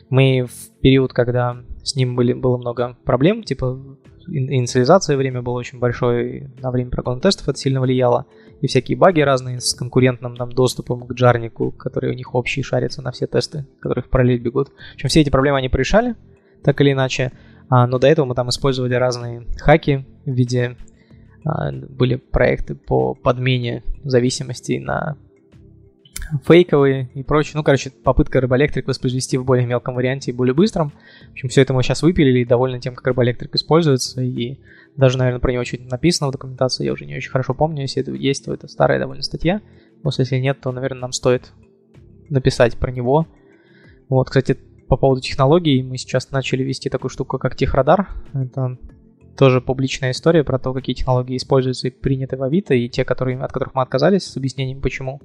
Мы 0.09 0.45
в 0.45 0.80
период, 0.82 1.13
когда 1.13 1.57
с 1.84 1.95
ним 1.95 2.15
были, 2.15 2.34
было 2.34 2.57
много 2.57 2.97
проблем, 3.03 3.43
типа 3.43 3.97
инициализация 4.28 5.17
время 5.17 5.41
было 5.41 5.55
очень 5.55 5.80
большое, 5.80 6.51
на 6.61 6.71
время 6.71 6.91
прогона 6.91 7.21
тестов 7.21 7.47
это 7.47 7.57
сильно 7.57 7.82
влияло, 7.82 8.25
и 8.61 8.67
всякие 8.67 8.97
баги 8.97 9.21
разные 9.21 9.61
с 9.61 9.73
конкурентным 9.73 10.34
нам 10.34 10.51
доступом 10.51 11.05
к 11.07 11.13
джарнику, 11.13 11.71
которые 11.71 12.13
у 12.13 12.15
них 12.15 12.36
общие 12.36 12.63
шарятся 12.63 13.01
на 13.01 13.11
все 13.11 13.28
тесты, 13.28 13.65
которые 13.80 14.03
в 14.03 14.09
параллель 14.09 14.39
бегут. 14.39 14.69
В 14.69 14.93
общем, 14.95 15.09
все 15.09 15.21
эти 15.21 15.30
проблемы 15.30 15.57
они 15.57 15.69
порешали, 15.69 16.15
так 16.63 16.80
или 16.82 16.91
иначе, 16.91 17.32
а, 17.69 17.88
но 17.88 17.99
до 17.99 18.07
этого 18.07 18.25
мы 18.25 18.36
там 18.36 18.49
использовали 18.49 18.95
разные 18.95 19.45
хаки 19.59 20.05
в 20.25 20.32
виде 20.32 20.78
были 21.89 22.16
проекты 22.16 22.76
по 22.76 23.14
подмене 23.14 23.84
зависимостей 24.04 24.80
на 24.80 25.18
фейковые 26.45 27.10
и 27.14 27.24
прочее. 27.24 27.54
Ну, 27.56 27.64
короче, 27.64 27.89
попытка 27.89 28.41
Рыбоэлектрик 28.41 28.88
воспроизвести 28.88 29.38
в 29.38 29.45
более 29.45 29.66
мелком 29.66 29.95
варианте 29.95 30.32
и 30.32 30.34
более 30.34 30.54
быстром. 30.54 30.91
В 31.30 31.32
общем, 31.32 31.50
все 31.50 31.62
это 31.62 31.74
мы 31.74 31.84
сейчас 31.84 32.02
выпилили 32.02 32.39
и 32.39 32.45
довольны 32.45 32.80
тем, 32.80 32.95
как 32.95 33.08
Рыбоэлектрик 33.08 33.56
используется. 33.56 34.22
И 34.22 34.60
даже, 34.95 35.18
наверное, 35.18 35.39
про 35.39 35.54
него 35.54 35.64
чуть 35.64 35.89
написано 35.89 36.30
в 36.30 36.32
документации, 36.32 36.86
я 36.86 36.93
уже 36.93 37.06
не 37.06 37.16
очень 37.16 37.32
хорошо 37.32 37.54
помню. 37.54 37.84
Если 37.84 38.02
это 38.02 38.12
есть, 38.12 38.45
то 38.45 38.54
это 38.54 38.68
старая 38.68 39.00
довольно 39.00 39.24
статья. 39.24 39.62
Просто 40.02 40.24
если 40.24 40.38
нет, 40.38 40.60
то, 40.60 40.72
наверное, 40.72 41.02
нам 41.02 41.12
стоит 41.12 41.52
написать 42.30 42.78
про 42.78 42.91
него. 42.91 43.28
Вот, 44.10 44.28
кстати, 44.28 44.58
по 44.88 44.98
поводу 44.98 45.22
технологий, 45.22 45.84
мы 45.84 45.98
сейчас 45.98 46.32
начали 46.32 46.64
вести 46.64 46.89
такую 46.89 47.10
штуку, 47.10 47.38
как 47.38 47.56
техрадар. 47.56 48.10
Это 48.34 48.78
тоже 49.38 49.62
публичная 49.62 50.12
история 50.12 50.44
про 50.44 50.60
то, 50.60 50.74
какие 50.74 50.96
технологии 50.96 51.38
используются 51.38 51.88
и 51.88 51.92
приняты 51.92 52.38
в 52.38 52.44
Авито, 52.44 52.74
и 52.74 52.90
те, 52.90 53.06
которые, 53.06 53.40
от 53.40 53.52
которых 53.52 53.76
мы 53.76 53.82
отказались, 53.82 54.26
с 54.26 54.36
объяснением 54.38 54.82
почему. 54.82 55.22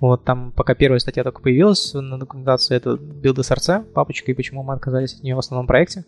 Вот 0.00 0.24
там 0.24 0.52
пока 0.52 0.74
первая 0.74 1.00
статья 1.00 1.24
только 1.24 1.42
появилась 1.42 1.92
на 1.94 2.18
документации, 2.18 2.76
это 2.76 2.90
Build 2.90 3.36
SRC, 3.36 3.92
папочка, 3.92 4.30
и 4.30 4.34
почему 4.34 4.62
мы 4.62 4.74
отказались 4.74 5.14
от 5.14 5.22
нее 5.22 5.34
в 5.34 5.38
основном 5.38 5.66
проекте. 5.66 6.04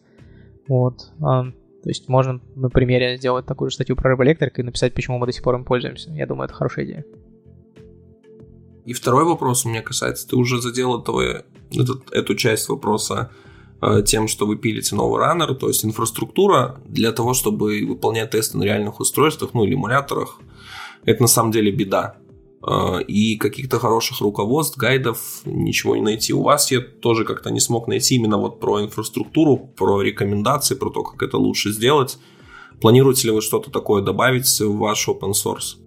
Вот. 0.69 1.11
А, 1.21 1.45
то 1.45 1.89
есть 1.89 2.09
можно 2.09 2.41
на 2.55 2.69
примере 2.69 3.17
сделать 3.17 3.47
такую 3.47 3.71
же 3.71 3.75
статью 3.75 3.97
про 3.97 4.11
Рыбоэлектрик 4.11 4.59
и 4.59 4.63
написать, 4.63 4.95
почему 4.95 5.19
мы 5.19 5.27
до 5.27 5.33
сих 5.33 5.43
пор 5.43 5.57
им 5.57 5.65
пользуемся. 5.65 6.11
Я 6.13 6.27
думаю, 6.27 6.45
это 6.45 6.55
хорошая 6.55 6.85
идея. 6.85 7.05
И 8.85 8.93
второй 8.93 9.25
вопрос 9.25 9.65
у 9.65 9.69
меня 9.69 9.83
касается, 9.83 10.29
ты 10.29 10.37
уже 10.37 10.61
задел 10.61 11.01
этого, 11.01 11.45
этот, 11.73 12.13
эту 12.13 12.35
часть 12.35 12.69
вопроса 12.69 13.31
тем, 14.05 14.29
что 14.29 14.47
вы 14.47 14.57
пилите 14.57 14.95
новый 14.95 15.21
раннер, 15.21 15.55
то 15.55 15.69
есть 15.69 15.85
инфраструктура 15.85 16.81
для 16.87 17.13
того, 17.13 17.33
чтобы 17.35 17.85
выполнять 17.87 18.31
тесты 18.31 18.59
на 18.59 18.65
реальных 18.65 19.01
устройствах, 19.01 19.55
ну 19.55 19.65
или 19.65 19.75
эмуляторах, 19.75 20.39
это 21.05 21.23
на 21.23 21.29
самом 21.29 21.51
деле 21.51 21.71
беда. 21.71 22.17
Э, 22.67 23.01
и 23.03 23.37
каких-то 23.37 23.79
хороших 23.79 24.21
руководств, 24.21 24.77
гайдов 24.77 25.43
ничего 25.45 25.97
не 25.97 26.03
найти. 26.03 26.33
У 26.33 26.43
вас 26.43 26.71
я 26.71 26.81
тоже 26.81 27.25
как-то 27.25 27.51
не 27.51 27.61
смог 27.61 27.89
найти 27.89 28.17
именно 28.17 28.37
вот 28.37 28.61
про 28.61 28.83
инфраструктуру, 28.83 29.57
про 29.57 30.03
рекомендации, 30.03 30.75
про 30.75 30.91
то, 30.91 31.03
как 31.03 31.23
это 31.23 31.39
лучше 31.39 31.71
сделать. 31.71 32.19
Планируете 32.81 33.29
ли 33.29 33.35
вы 33.35 33.41
что-то 33.43 33.71
такое 33.71 34.03
добавить 34.03 34.47
в 34.61 34.77
ваш 34.77 35.09
open 35.09 35.33
source? 35.33 35.79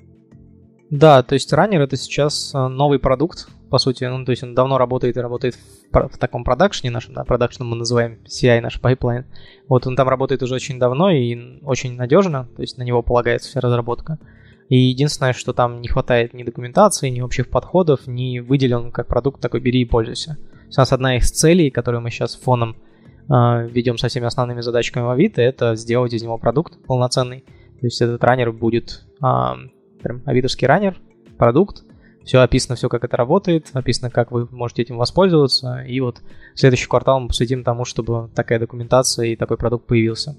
Да, 0.89 1.23
то 1.23 1.33
есть 1.33 1.51
runner 1.53 1.81
это 1.81 1.95
сейчас 1.95 2.53
э, 2.53 2.67
новый 2.67 2.99
продукт, 2.99 3.47
по 3.73 3.79
сути, 3.79 4.03
ну, 4.03 4.23
то 4.23 4.29
есть 4.29 4.43
он 4.43 4.53
давно 4.53 4.77
работает 4.77 5.17
и 5.17 5.19
работает 5.19 5.55
в, 5.55 6.07
в 6.09 6.17
таком 6.19 6.43
продакшне 6.43 6.91
нашем, 6.91 7.15
да, 7.15 7.23
продакшн 7.23 7.63
мы 7.63 7.75
называем 7.75 8.19
CI, 8.23 8.61
наш 8.61 8.79
pipeline. 8.79 9.25
Вот 9.67 9.87
он 9.87 9.95
там 9.95 10.07
работает 10.07 10.43
уже 10.43 10.53
очень 10.53 10.77
давно 10.77 11.09
и 11.09 11.59
очень 11.63 11.95
надежно, 11.95 12.47
то 12.55 12.61
есть 12.61 12.77
на 12.77 12.83
него 12.83 13.01
полагается 13.01 13.49
вся 13.49 13.61
разработка. 13.61 14.19
И 14.69 14.77
единственное, 14.77 15.33
что 15.33 15.53
там 15.53 15.81
не 15.81 15.87
хватает 15.87 16.35
ни 16.35 16.43
документации, 16.43 17.09
ни 17.09 17.21
общих 17.21 17.49
подходов, 17.49 18.05
ни 18.05 18.37
выделен 18.37 18.91
как 18.91 19.07
продукт 19.07 19.41
такой 19.41 19.59
«бери 19.59 19.81
и 19.81 19.85
пользуйся». 19.85 20.37
У 20.67 20.79
нас 20.79 20.93
одна 20.93 21.17
из 21.17 21.31
целей, 21.31 21.71
которую 21.71 22.01
мы 22.01 22.11
сейчас 22.11 22.35
фоном 22.35 22.75
э, 23.27 23.67
ведем 23.69 23.97
со 23.97 24.07
всеми 24.07 24.27
основными 24.27 24.61
задачками 24.61 25.11
Авито, 25.11 25.41
это 25.41 25.75
сделать 25.75 26.13
из 26.13 26.21
него 26.21 26.37
продукт 26.37 26.77
полноценный. 26.85 27.39
То 27.79 27.87
есть 27.87 27.99
этот 28.03 28.23
раннер 28.23 28.51
будет 28.51 29.03
э, 29.19 29.25
прям 30.03 30.21
авитовский 30.27 30.67
раннер, 30.67 30.95
продукт, 31.39 31.83
все 32.25 32.39
описано, 32.39 32.75
все 32.75 32.89
как 32.89 33.03
это 33.03 33.17
работает, 33.17 33.69
описано, 33.73 34.09
как 34.09 34.31
вы 34.31 34.47
можете 34.51 34.83
этим 34.83 34.97
воспользоваться, 34.97 35.83
и 35.87 35.99
вот 35.99 36.21
следующий 36.55 36.87
квартал 36.87 37.19
мы 37.19 37.27
посвятим 37.27 37.63
тому, 37.63 37.85
чтобы 37.85 38.29
такая 38.33 38.59
документация 38.59 39.27
и 39.27 39.35
такой 39.35 39.57
продукт 39.57 39.87
появился. 39.87 40.37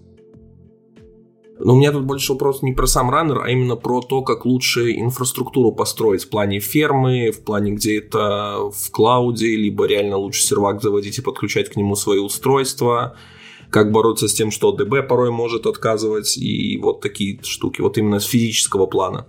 Но 1.59 1.75
у 1.75 1.77
меня 1.77 1.93
тут 1.93 2.05
больше 2.05 2.33
вопрос 2.33 2.63
не 2.63 2.73
про 2.73 2.87
сам 2.87 3.11
раннер, 3.11 3.43
а 3.45 3.51
именно 3.51 3.77
про 3.77 4.01
то, 4.01 4.23
как 4.23 4.45
лучше 4.45 4.93
инфраструктуру 4.93 5.71
построить 5.71 6.25
в 6.25 6.29
плане 6.29 6.59
фермы, 6.59 7.31
в 7.31 7.45
плане 7.45 7.73
где 7.73 7.99
это 7.99 8.71
в 8.73 8.91
клауде, 8.91 9.57
либо 9.57 9.87
реально 9.87 10.17
лучше 10.17 10.43
сервак 10.43 10.83
заводить 10.83 11.19
и 11.19 11.23
подключать 11.23 11.69
к 11.69 11.77
нему 11.77 11.95
свои 11.95 12.19
устройства, 12.19 13.17
как 13.71 13.93
бороться 13.93 14.27
с 14.27 14.35
тем, 14.35 14.51
что 14.51 14.77
DB 14.77 15.03
порой 15.03 15.31
может 15.31 15.67
отказывать, 15.67 16.37
и 16.37 16.77
вот 16.79 17.01
такие 17.01 17.41
штуки, 17.45 17.81
вот 17.81 17.99
именно 17.99 18.19
с 18.19 18.25
физического 18.25 18.87
плана. 18.87 19.27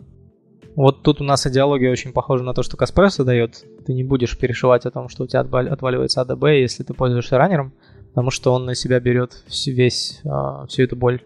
Вот 0.76 1.03
тут 1.03 1.21
у 1.21 1.23
нас 1.23 1.47
идеология 1.47 1.89
очень 1.89 2.11
похожа 2.11 2.43
на 2.43 2.53
то, 2.53 2.61
что 2.61 2.76
Каспрессо 2.76 3.23
дает. 3.23 3.63
Ты 3.86 3.93
не 3.93 4.03
будешь 4.03 4.38
перешивать 4.38 4.86
о 4.86 4.91
том, 4.91 5.07
что 5.07 5.23
у 5.23 5.28
тебя 5.28 5.39
отваливается 5.39 6.21
АДБ, 6.21 6.43
если 6.47 6.84
ты 6.84 6.93
пользуешься 6.93 7.38
раннером, 7.38 7.73
потому 8.09 8.30
что 8.30 8.53
он 8.53 8.65
на 8.65 8.76
себя 8.76 8.99
берет 8.99 9.43
весь, 9.67 10.21
а, 10.26 10.65
всю 10.67 10.84
эту 10.84 10.97
боль 10.97 11.21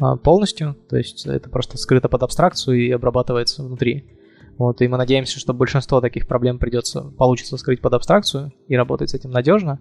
а, 0.00 0.16
полностью, 0.16 0.76
то 0.88 0.96
есть 0.96 1.24
это 1.26 1.48
просто 1.48 1.78
скрыто 1.78 2.08
под 2.08 2.24
абстракцию 2.24 2.80
и 2.80 2.90
обрабатывается 2.90 3.62
внутри. 3.62 4.06
Вот, 4.58 4.82
и 4.82 4.88
мы 4.88 4.98
надеемся, 4.98 5.38
что 5.38 5.54
большинство 5.54 6.00
таких 6.00 6.26
проблем 6.26 6.58
придется, 6.58 7.02
получится 7.02 7.56
скрыть 7.56 7.80
под 7.80 7.94
абстракцию 7.94 8.52
и 8.66 8.76
работать 8.76 9.10
с 9.10 9.14
этим 9.14 9.30
надежно. 9.30 9.80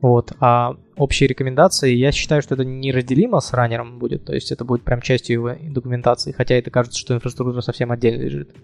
Вот. 0.00 0.32
А 0.40 0.76
общие 0.96 1.28
рекомендации, 1.28 1.94
я 1.94 2.12
считаю, 2.12 2.42
что 2.42 2.54
это 2.54 2.64
неразделимо 2.64 3.40
с 3.40 3.52
раннером 3.52 3.98
будет, 3.98 4.24
то 4.24 4.34
есть 4.34 4.52
это 4.52 4.64
будет 4.64 4.82
прям 4.82 5.00
частью 5.00 5.34
его 5.34 5.72
документации, 5.72 6.32
хотя 6.32 6.54
это 6.54 6.70
кажется, 6.70 6.98
что 6.98 7.14
инфраструктура 7.14 7.60
совсем 7.60 7.90
отдельно 7.92 8.22
лежит. 8.22 8.54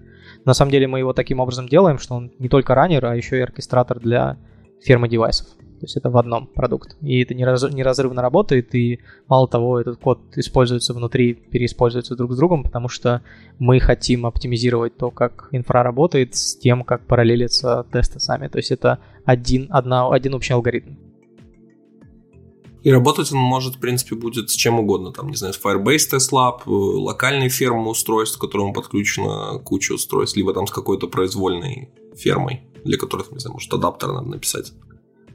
На 0.44 0.54
самом 0.54 0.70
деле 0.72 0.86
мы 0.86 0.98
его 0.98 1.12
таким 1.12 1.40
образом 1.40 1.68
делаем, 1.68 1.98
что 1.98 2.14
он 2.14 2.32
не 2.38 2.48
только 2.48 2.74
раннер, 2.74 3.04
а 3.06 3.16
еще 3.16 3.38
и 3.38 3.42
оркестратор 3.42 4.00
для 4.00 4.38
фермы 4.82 5.08
девайсов. 5.08 5.46
То 5.48 5.86
есть 5.86 5.96
это 5.96 6.10
в 6.10 6.16
одном 6.16 6.46
продукт. 6.46 6.96
И 7.00 7.22
это 7.22 7.34
неразрывно 7.34 8.22
работает, 8.22 8.72
и 8.74 9.00
мало 9.26 9.48
того, 9.48 9.80
этот 9.80 9.98
код 9.98 10.20
используется 10.36 10.94
внутри, 10.94 11.34
переиспользуется 11.34 12.14
друг 12.14 12.32
с 12.32 12.36
другом, 12.36 12.62
потому 12.62 12.88
что 12.88 13.22
мы 13.58 13.80
хотим 13.80 14.24
оптимизировать 14.24 14.96
то, 14.96 15.10
как 15.10 15.48
инфра 15.50 15.82
работает, 15.82 16.36
с 16.36 16.56
тем, 16.56 16.84
как 16.84 17.04
параллелятся 17.06 17.84
тесты 17.92 18.20
сами. 18.20 18.46
То 18.46 18.58
есть 18.58 18.70
это 18.70 19.00
один, 19.24 19.66
одна, 19.70 20.08
один 20.08 20.34
общий 20.34 20.52
алгоритм. 20.52 20.94
И 22.82 22.90
работать 22.90 23.32
он 23.32 23.38
может, 23.38 23.76
в 23.76 23.80
принципе, 23.80 24.16
будет 24.16 24.50
с 24.50 24.54
чем 24.54 24.80
угодно. 24.80 25.12
Там, 25.12 25.28
не 25.28 25.36
знаю, 25.36 25.54
с 25.54 25.60
Firebase 25.62 26.10
Test 26.12 26.32
Lab, 26.32 26.62
э, 26.66 26.70
локальной 26.70 27.48
фермы 27.48 27.90
устройств, 27.90 28.38
к 28.38 28.40
которому 28.40 28.72
подключена 28.72 29.58
куча 29.60 29.92
устройств, 29.92 30.36
либо 30.36 30.52
там 30.52 30.66
с 30.66 30.70
какой-то 30.70 31.06
произвольной 31.06 31.90
фермой, 32.16 32.62
для 32.84 32.98
которых, 32.98 33.30
не 33.30 33.38
знаю, 33.38 33.54
может, 33.54 33.72
адаптер 33.72 34.12
надо 34.12 34.28
написать. 34.28 34.72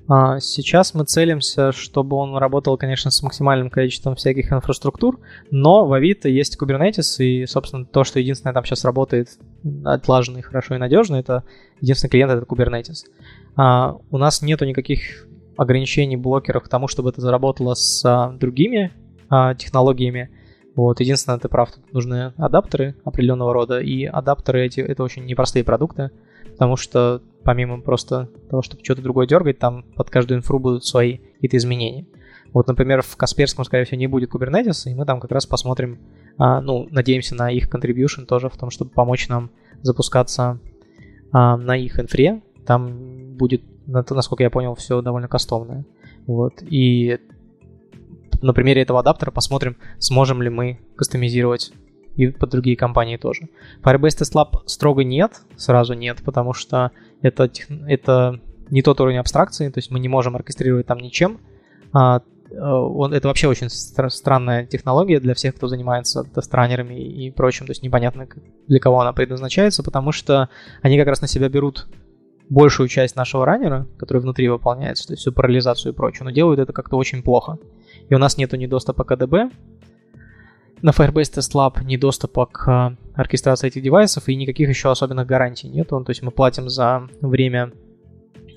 А, 0.09 0.39
сейчас 0.39 0.93
мы 0.93 1.03
целимся, 1.03 1.73
чтобы 1.73 2.15
он 2.15 2.35
работал, 2.37 2.77
конечно, 2.77 3.11
с 3.11 3.21
максимальным 3.21 3.69
количеством 3.69 4.15
всяких 4.15 4.53
инфраструктур, 4.53 5.19
но 5.51 5.85
в 5.85 5.91
Авито 5.91 6.29
есть 6.29 6.57
Kubernetes, 6.61 7.17
и, 7.23 7.45
собственно, 7.45 7.85
то, 7.85 8.05
что 8.05 8.19
единственное 8.19 8.53
там 8.53 8.63
сейчас 8.63 8.85
работает 8.85 9.37
отлаженно 9.83 10.37
и 10.37 10.41
хорошо 10.41 10.75
и 10.75 10.77
надежно, 10.77 11.17
это 11.17 11.43
единственный 11.81 12.09
клиент— 12.09 12.31
это 12.33 12.45
Kubernetes. 12.45 13.05
А, 13.57 13.97
у 14.09 14.17
нас 14.17 14.41
нету 14.41 14.65
никаких 14.65 15.26
ограничений, 15.57 16.17
блокеров 16.17 16.63
к 16.63 16.69
тому, 16.69 16.87
чтобы 16.87 17.09
это 17.09 17.21
заработало 17.21 17.73
с 17.73 18.03
а, 18.05 18.31
другими 18.31 18.91
а, 19.29 19.55
технологиями. 19.55 20.29
Вот, 20.75 20.99
единственное, 20.99 21.39
ты 21.39 21.49
прав, 21.49 21.71
тут 21.71 21.91
нужны 21.91 22.33
адаптеры 22.37 22.95
определенного 23.03 23.53
рода, 23.53 23.79
и 23.79 24.05
адаптеры 24.05 24.65
эти— 24.65 24.79
это 24.81 25.03
очень 25.03 25.25
непростые 25.25 25.63
продукты, 25.63 26.11
потому 26.51 26.75
что 26.75 27.21
помимо 27.43 27.81
просто 27.81 28.29
того, 28.49 28.61
чтобы 28.61 28.83
что-то 28.83 29.01
другое 29.01 29.25
дергать, 29.25 29.57
там 29.57 29.83
под 29.95 30.09
каждую 30.11 30.37
инфру 30.37 30.59
будут 30.59 30.85
свои 30.85 31.17
какие-то 31.17 31.57
изменения. 31.57 32.05
Вот, 32.53 32.67
например, 32.67 33.01
в 33.01 33.17
Касперском, 33.17 33.65
скорее 33.65 33.85
всего, 33.85 33.97
не 33.97 34.07
будет 34.07 34.33
Kubernetes, 34.33 34.89
и 34.89 34.93
мы 34.93 35.05
там 35.05 35.19
как 35.19 35.31
раз 35.31 35.45
посмотрим, 35.45 35.99
а, 36.37 36.61
ну, 36.61 36.87
надеемся 36.91 37.35
на 37.35 37.51
их 37.51 37.69
contribution 37.73 38.25
тоже 38.25 38.49
в 38.49 38.57
том, 38.57 38.69
чтобы 38.69 38.91
помочь 38.91 39.27
нам 39.27 39.49
запускаться 39.81 40.59
а, 41.31 41.57
на 41.57 41.75
их 41.75 41.99
инфре. 41.99 42.41
Там 42.65 43.35
будет 43.35 43.63
насколько 43.87 44.43
я 44.43 44.49
понял, 44.49 44.75
все 44.75 45.01
довольно 45.01 45.27
кастомное. 45.27 45.85
Вот. 46.25 46.61
И 46.61 47.19
на 48.41 48.53
примере 48.53 48.81
этого 48.81 48.99
адаптера 48.99 49.31
посмотрим, 49.31 49.77
сможем 49.99 50.41
ли 50.41 50.49
мы 50.49 50.79
кастомизировать 50.95 51.71
и 52.15 52.27
под 52.27 52.49
другие 52.49 52.75
компании 52.75 53.17
тоже. 53.17 53.47
Firebase 53.83 54.19
Test 54.19 54.33
Lab 54.33 54.63
строго 54.65 55.03
нет, 55.03 55.41
сразу 55.55 55.93
нет, 55.93 56.17
потому 56.25 56.53
что 56.53 56.91
это, 57.21 57.49
это 57.87 58.39
не 58.69 58.81
тот 58.81 58.99
уровень 58.99 59.19
абстракции, 59.19 59.69
то 59.69 59.77
есть 59.77 59.91
мы 59.91 59.99
не 59.99 60.09
можем 60.09 60.35
оркестрировать 60.35 60.87
там 60.87 60.97
ничем. 60.97 61.39
А, 61.93 62.21
э, 62.49 62.59
он, 62.59 63.13
это 63.13 63.27
вообще 63.27 63.47
очень 63.47 63.67
стра- 63.67 64.09
странная 64.09 64.65
технология 64.65 65.19
для 65.19 65.35
всех, 65.35 65.55
кто 65.55 65.67
занимается 65.67 66.23
тестранерами 66.23 66.95
и 66.95 67.31
прочим, 67.31 67.67
то 67.67 67.71
есть 67.71 67.83
непонятно 67.83 68.27
для 68.67 68.79
кого 68.79 68.99
она 68.99 69.13
предназначается, 69.13 69.83
потому 69.83 70.11
что 70.11 70.49
они 70.81 70.97
как 70.97 71.07
раз 71.07 71.21
на 71.21 71.27
себя 71.27 71.49
берут 71.49 71.87
большую 72.49 72.87
часть 72.87 73.15
нашего 73.15 73.45
раннера, 73.45 73.87
который 73.97 74.21
внутри 74.21 74.47
выполняется, 74.47 75.07
то 75.07 75.13
есть 75.13 75.21
всю 75.21 75.31
парализацию 75.31 75.93
и 75.93 75.95
прочее, 75.95 76.23
но 76.23 76.31
делают 76.31 76.59
это 76.59 76.73
как-то 76.73 76.97
очень 76.97 77.21
плохо. 77.21 77.57
И 78.09 78.15
у 78.15 78.17
нас 78.17 78.37
нету 78.37 78.55
ни 78.55 78.67
доступа 78.67 79.03
к 79.03 79.11
ADB, 79.11 79.51
на 80.81 80.91
Firebase 80.91 81.33
Test 81.33 81.53
Lab 81.55 81.83
ни 81.83 81.97
к 81.97 82.67
э, 82.67 82.95
оркестрации 83.15 83.67
этих 83.67 83.81
девайсов 83.81 84.27
и 84.29 84.35
никаких 84.35 84.69
еще 84.69 84.91
особенных 84.91 85.25
гарантий 85.25 85.67
нету. 85.67 86.03
То 86.03 86.11
есть 86.11 86.21
мы 86.21 86.31
платим 86.31 86.69
за 86.69 87.07
время, 87.21 87.71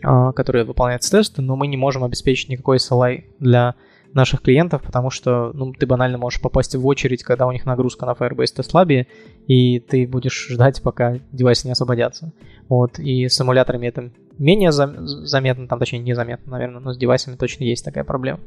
э, 0.04 0.32
которое 0.34 0.64
выполняется 0.64 1.10
тест, 1.10 1.38
но 1.38 1.56
мы 1.56 1.66
не 1.66 1.76
можем 1.76 2.04
обеспечить 2.04 2.48
никакой 2.50 2.76
SLI 2.76 3.24
для 3.38 3.74
наших 4.12 4.42
клиентов, 4.42 4.82
потому 4.82 5.10
что 5.10 5.52
ну, 5.54 5.72
ты 5.72 5.86
банально 5.86 6.18
можешь 6.18 6.40
попасть 6.40 6.74
в 6.74 6.86
очередь, 6.86 7.22
когда 7.22 7.46
у 7.46 7.52
них 7.52 7.64
нагрузка 7.64 8.06
на 8.06 8.12
Firebase 8.12 8.56
Test 8.56 8.72
Lab, 8.72 9.06
и 9.46 9.80
ты 9.80 10.06
будешь 10.06 10.48
ждать, 10.48 10.82
пока 10.82 11.18
девайсы 11.32 11.66
не 11.66 11.72
освободятся. 11.72 12.32
Вот, 12.68 12.98
и 12.98 13.28
с 13.28 13.40
эмуляторами 13.40 13.86
это 13.86 14.10
менее 14.38 14.72
заметно, 14.72 15.68
там 15.68 15.78
точнее 15.78 16.00
незаметно, 16.00 16.52
наверное, 16.52 16.80
но 16.80 16.92
с 16.92 16.98
девайсами 16.98 17.36
точно 17.36 17.64
есть 17.64 17.84
такая 17.84 18.04
проблема. 18.04 18.40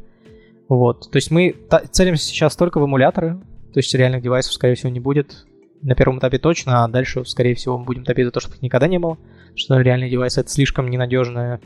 Вот, 0.67 1.11
то 1.11 1.17
есть 1.17 1.31
мы 1.31 1.55
целимся 1.91 2.25
сейчас 2.25 2.55
только 2.55 2.79
в 2.79 2.85
эмуляторы, 2.85 3.39
то 3.73 3.79
есть 3.79 3.93
реальных 3.93 4.21
девайсов, 4.21 4.53
скорее 4.53 4.75
всего, 4.75 4.89
не 4.89 4.99
будет. 4.99 5.45
На 5.81 5.95
первом 5.95 6.19
этапе 6.19 6.37
точно, 6.37 6.85
а 6.85 6.87
дальше, 6.87 7.25
скорее 7.25 7.55
всего, 7.55 7.77
мы 7.77 7.83
будем 7.83 8.05
топить 8.05 8.25
за 8.25 8.31
то, 8.31 8.39
чтобы 8.39 8.55
их 8.55 8.61
никогда 8.61 8.87
не 8.87 8.99
было, 8.99 9.17
что 9.55 9.77
реальные 9.79 10.09
девайсы 10.09 10.39
это 10.39 10.49
слишком 10.49 10.89
ненадежная 10.89 11.59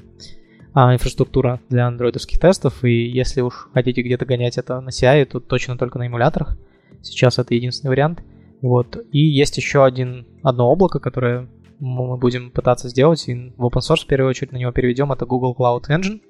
а, 0.73 0.93
инфраструктура 0.93 1.59
для 1.69 1.87
андроидовских 1.87 2.39
тестов, 2.39 2.83
и 2.83 3.07
если 3.07 3.41
уж 3.41 3.69
хотите 3.73 4.01
где-то 4.01 4.25
гонять 4.25 4.57
это 4.57 4.79
на 4.81 4.89
CI, 4.89 5.25
то 5.25 5.39
точно 5.39 5.77
только 5.77 5.97
на 5.97 6.07
эмуляторах. 6.07 6.57
Сейчас 7.01 7.39
это 7.39 7.53
единственный 7.55 7.89
вариант. 7.89 8.21
Вот. 8.61 8.97
И 9.11 9.19
есть 9.19 9.57
еще 9.57 9.85
один, 9.85 10.25
одно 10.43 10.69
облако, 10.69 10.99
которое 10.99 11.47
мы 11.79 12.17
будем 12.17 12.51
пытаться 12.51 12.89
сделать, 12.89 13.27
и 13.27 13.53
в 13.55 13.65
open 13.65 13.81
source 13.81 14.03
в 14.03 14.07
первую 14.07 14.29
очередь 14.29 14.51
на 14.51 14.57
него 14.57 14.71
переведем, 14.71 15.11
это 15.11 15.25
Google 15.25 15.55
Cloud 15.57 15.89
Engine. 15.89 16.21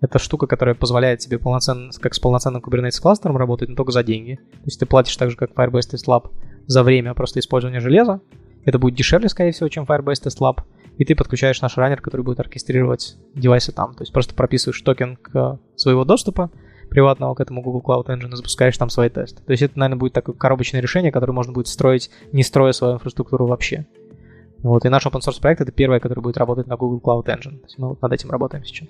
Это 0.00 0.18
штука, 0.18 0.46
которая 0.46 0.74
позволяет 0.74 1.20
тебе 1.20 1.38
полноценно, 1.38 1.90
как 2.00 2.14
с 2.14 2.18
полноценным 2.18 2.62
Kubernetes 2.62 3.00
кластером 3.00 3.36
работать, 3.38 3.68
но 3.68 3.76
только 3.76 3.92
за 3.92 4.02
деньги. 4.02 4.36
То 4.36 4.66
есть 4.66 4.78
ты 4.78 4.86
платишь 4.86 5.16
так 5.16 5.30
же, 5.30 5.36
как 5.36 5.52
Firebase 5.52 5.94
Test 5.94 6.06
Lab 6.06 6.30
за 6.66 6.82
время 6.82 7.14
просто 7.14 7.40
использования 7.40 7.80
железа. 7.80 8.20
Это 8.64 8.78
будет 8.78 8.94
дешевле, 8.94 9.28
скорее 9.28 9.52
всего, 9.52 9.68
чем 9.68 9.84
Firebase 9.84 10.24
Test 10.24 10.38
Lab 10.40 10.62
и 10.98 11.04
ты 11.04 11.14
подключаешь 11.14 11.60
наш 11.60 11.76
раннер, 11.76 12.00
который 12.00 12.22
будет 12.22 12.40
оркестрировать 12.40 13.16
девайсы 13.34 13.72
там. 13.72 13.94
То 13.94 14.02
есть 14.02 14.12
просто 14.12 14.34
прописываешь 14.34 14.80
токен 14.80 15.16
к 15.16 15.58
своего 15.76 16.04
доступа 16.04 16.50
приватного 16.88 17.34
к 17.34 17.40
этому 17.40 17.62
Google 17.62 17.82
Cloud 17.82 18.06
Engine 18.06 18.32
и 18.32 18.36
запускаешь 18.36 18.78
там 18.78 18.90
свои 18.90 19.10
тесты. 19.10 19.42
То 19.42 19.50
есть 19.52 19.62
это, 19.62 19.78
наверное, 19.78 19.98
будет 19.98 20.12
такое 20.12 20.34
коробочное 20.34 20.80
решение, 20.80 21.12
которое 21.12 21.32
можно 21.32 21.52
будет 21.52 21.68
строить, 21.68 22.10
не 22.32 22.42
строя 22.42 22.72
свою 22.72 22.94
инфраструктуру 22.94 23.46
вообще. 23.46 23.86
Вот, 24.58 24.84
и 24.84 24.88
наш 24.88 25.06
open 25.06 25.20
source 25.20 25.40
проект 25.40 25.60
это 25.60 25.72
первое, 25.72 26.00
который 26.00 26.20
будет 26.20 26.38
работать 26.38 26.66
на 26.66 26.76
Google 26.76 27.00
Cloud 27.00 27.26
Engine. 27.26 27.58
То 27.58 27.64
есть 27.64 27.78
мы 27.78 27.88
вот 27.88 28.02
над 28.02 28.12
этим 28.12 28.30
работаем 28.30 28.64
сейчас. 28.64 28.88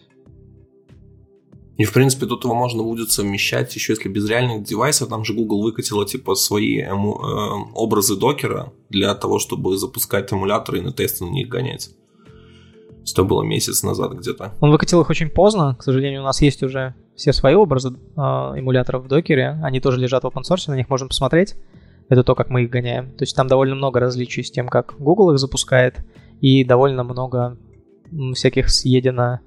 И, 1.77 1.85
в 1.85 1.93
принципе, 1.93 2.27
тут 2.27 2.45
его 2.45 2.55
можно 2.55 2.83
будет 2.83 3.11
совмещать 3.11 3.75
еще 3.75 3.93
если 3.93 4.09
без 4.09 4.29
реальных 4.29 4.65
девайсов. 4.65 5.09
Там 5.09 5.25
же 5.25 5.35
Google 5.35 5.63
выкатила 5.63 6.07
типа 6.07 6.35
свои 6.35 6.81
эму, 6.81 7.21
э, 7.21 7.73
образы 7.75 8.17
докера 8.17 8.73
для 8.89 9.15
того, 9.15 9.39
чтобы 9.39 9.77
запускать 9.77 10.33
эмуляторы 10.33 10.79
и 10.79 10.81
на 10.81 10.93
тесты 10.93 11.25
на 11.25 11.31
них 11.31 11.49
гонять. 11.49 11.91
Это 13.11 13.23
было 13.23 13.43
месяц 13.43 13.83
назад 13.83 14.13
где-то. 14.15 14.55
Он 14.61 14.71
выкатил 14.71 15.01
их 15.03 15.11
очень 15.11 15.29
поздно. 15.29 15.77
К 15.79 15.83
сожалению, 15.83 16.23
у 16.23 16.25
нас 16.25 16.41
есть 16.41 16.63
уже 16.63 16.95
все 17.15 17.33
свои 17.33 17.55
образы 17.55 17.91
э, 17.91 18.21
эмуляторов 18.21 19.05
в 19.05 19.09
докере. 19.09 19.61
Они 19.63 19.81
тоже 19.81 20.01
лежат 20.01 20.25
в 20.25 20.27
open 20.27 20.43
source, 20.49 20.71
на 20.71 20.77
них 20.77 20.89
можно 20.89 21.09
посмотреть. 21.09 21.57
Это 22.09 22.25
то, 22.25 22.35
как 22.35 22.49
мы 22.51 22.63
их 22.63 22.71
гоняем. 22.71 23.11
То 23.13 23.23
есть 23.23 23.37
там 23.37 23.49
довольно 23.49 23.75
много 23.75 24.01
различий 24.01 24.43
с 24.43 24.51
тем, 24.51 24.69
как 24.69 24.95
Google 24.99 25.33
их 25.33 25.39
запускает, 25.39 25.99
и 26.41 26.65
довольно 26.65 27.05
много 27.05 27.59
всяких 28.35 28.71
съедено 28.71 29.41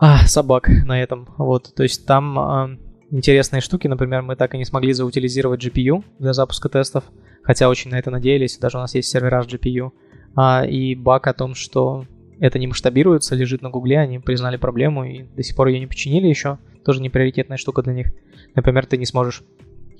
а, 0.00 0.26
собак 0.26 0.68
на 0.68 1.00
этом. 1.00 1.28
Вот, 1.36 1.74
то 1.74 1.82
есть 1.82 2.06
там 2.06 2.38
э, 2.38 2.78
интересные 3.10 3.60
штуки. 3.60 3.86
Например, 3.86 4.22
мы 4.22 4.34
так 4.34 4.54
и 4.54 4.58
не 4.58 4.64
смогли 4.64 4.94
заутилизировать 4.94 5.64
GPU 5.64 6.02
для 6.18 6.32
запуска 6.32 6.70
тестов, 6.70 7.04
хотя 7.42 7.68
очень 7.68 7.90
на 7.90 7.98
это 7.98 8.10
надеялись. 8.10 8.56
Даже 8.56 8.78
у 8.78 8.80
нас 8.80 8.94
есть 8.94 9.10
сервера 9.10 9.42
с 9.42 9.46
GPU. 9.46 9.92
А, 10.34 10.64
и 10.64 10.94
баг 10.94 11.26
о 11.26 11.34
том, 11.34 11.54
что 11.54 12.06
это 12.40 12.58
не 12.58 12.66
масштабируется, 12.66 13.34
лежит 13.34 13.60
на 13.60 13.68
Гугле, 13.68 13.98
они 13.98 14.18
признали 14.18 14.56
проблему 14.56 15.04
и 15.04 15.24
до 15.24 15.42
сих 15.42 15.54
пор 15.54 15.68
ее 15.68 15.80
не 15.80 15.86
починили 15.86 16.28
еще. 16.28 16.58
Тоже 16.82 17.02
не 17.02 17.10
приоритетная 17.10 17.58
штука 17.58 17.82
для 17.82 17.92
них. 17.92 18.06
Например, 18.54 18.86
ты 18.86 18.96
не 18.96 19.04
сможешь 19.04 19.42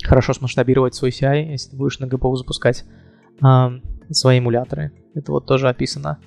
хорошо 0.03 0.33
смасштабировать 0.33 0.95
свой 0.95 1.11
CI, 1.11 1.51
если 1.51 1.73
ты 1.73 1.77
будешь 1.77 1.99
на 1.99 2.07
GPU 2.07 2.37
запускать 2.37 2.85
а, 3.43 3.75
свои 4.11 4.39
эмуляторы. 4.39 4.93
Это 5.15 5.33
вот 5.33 5.45
тоже 5.45 5.69
описано 5.69 6.19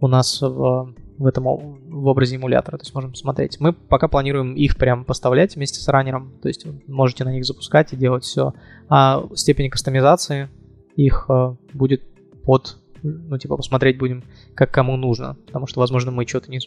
у 0.00 0.08
нас 0.08 0.42
в, 0.42 0.94
в 1.18 1.26
этом 1.26 1.44
в 1.44 2.06
образе 2.06 2.36
эмулятора, 2.36 2.78
то 2.78 2.82
есть 2.82 2.94
можем 2.94 3.12
посмотреть. 3.12 3.58
Мы 3.60 3.72
пока 3.72 4.08
планируем 4.08 4.54
их 4.54 4.76
прям 4.76 5.04
поставлять 5.04 5.56
вместе 5.56 5.80
с 5.80 5.88
раннером, 5.88 6.32
то 6.42 6.48
есть 6.48 6.66
можете 6.86 7.24
на 7.24 7.32
них 7.32 7.44
запускать 7.44 7.92
и 7.92 7.96
делать 7.96 8.24
все. 8.24 8.54
А 8.88 9.24
степень 9.34 9.70
кастомизации 9.70 10.48
их 10.94 11.26
а, 11.28 11.56
будет 11.72 12.02
под 12.44 12.78
ну, 13.02 13.38
типа, 13.38 13.56
посмотреть 13.56 13.98
будем, 13.98 14.24
как 14.54 14.72
кому 14.72 14.96
нужно. 14.96 15.36
Потому 15.46 15.66
что, 15.66 15.80
возможно, 15.80 16.10
мы 16.10 16.26
что-то 16.26 16.50
не, 16.50 16.58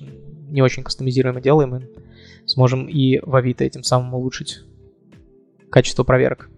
не 0.50 0.62
очень 0.62 0.84
кастомизируемо 0.84 1.42
делаем 1.42 1.76
и 1.76 1.88
сможем 2.46 2.88
и 2.88 3.20
в 3.20 3.36
Авито 3.36 3.64
этим 3.64 3.84
самым 3.84 4.14
улучшить 4.14 4.62
качество 5.70 6.04
проверок. 6.04 6.50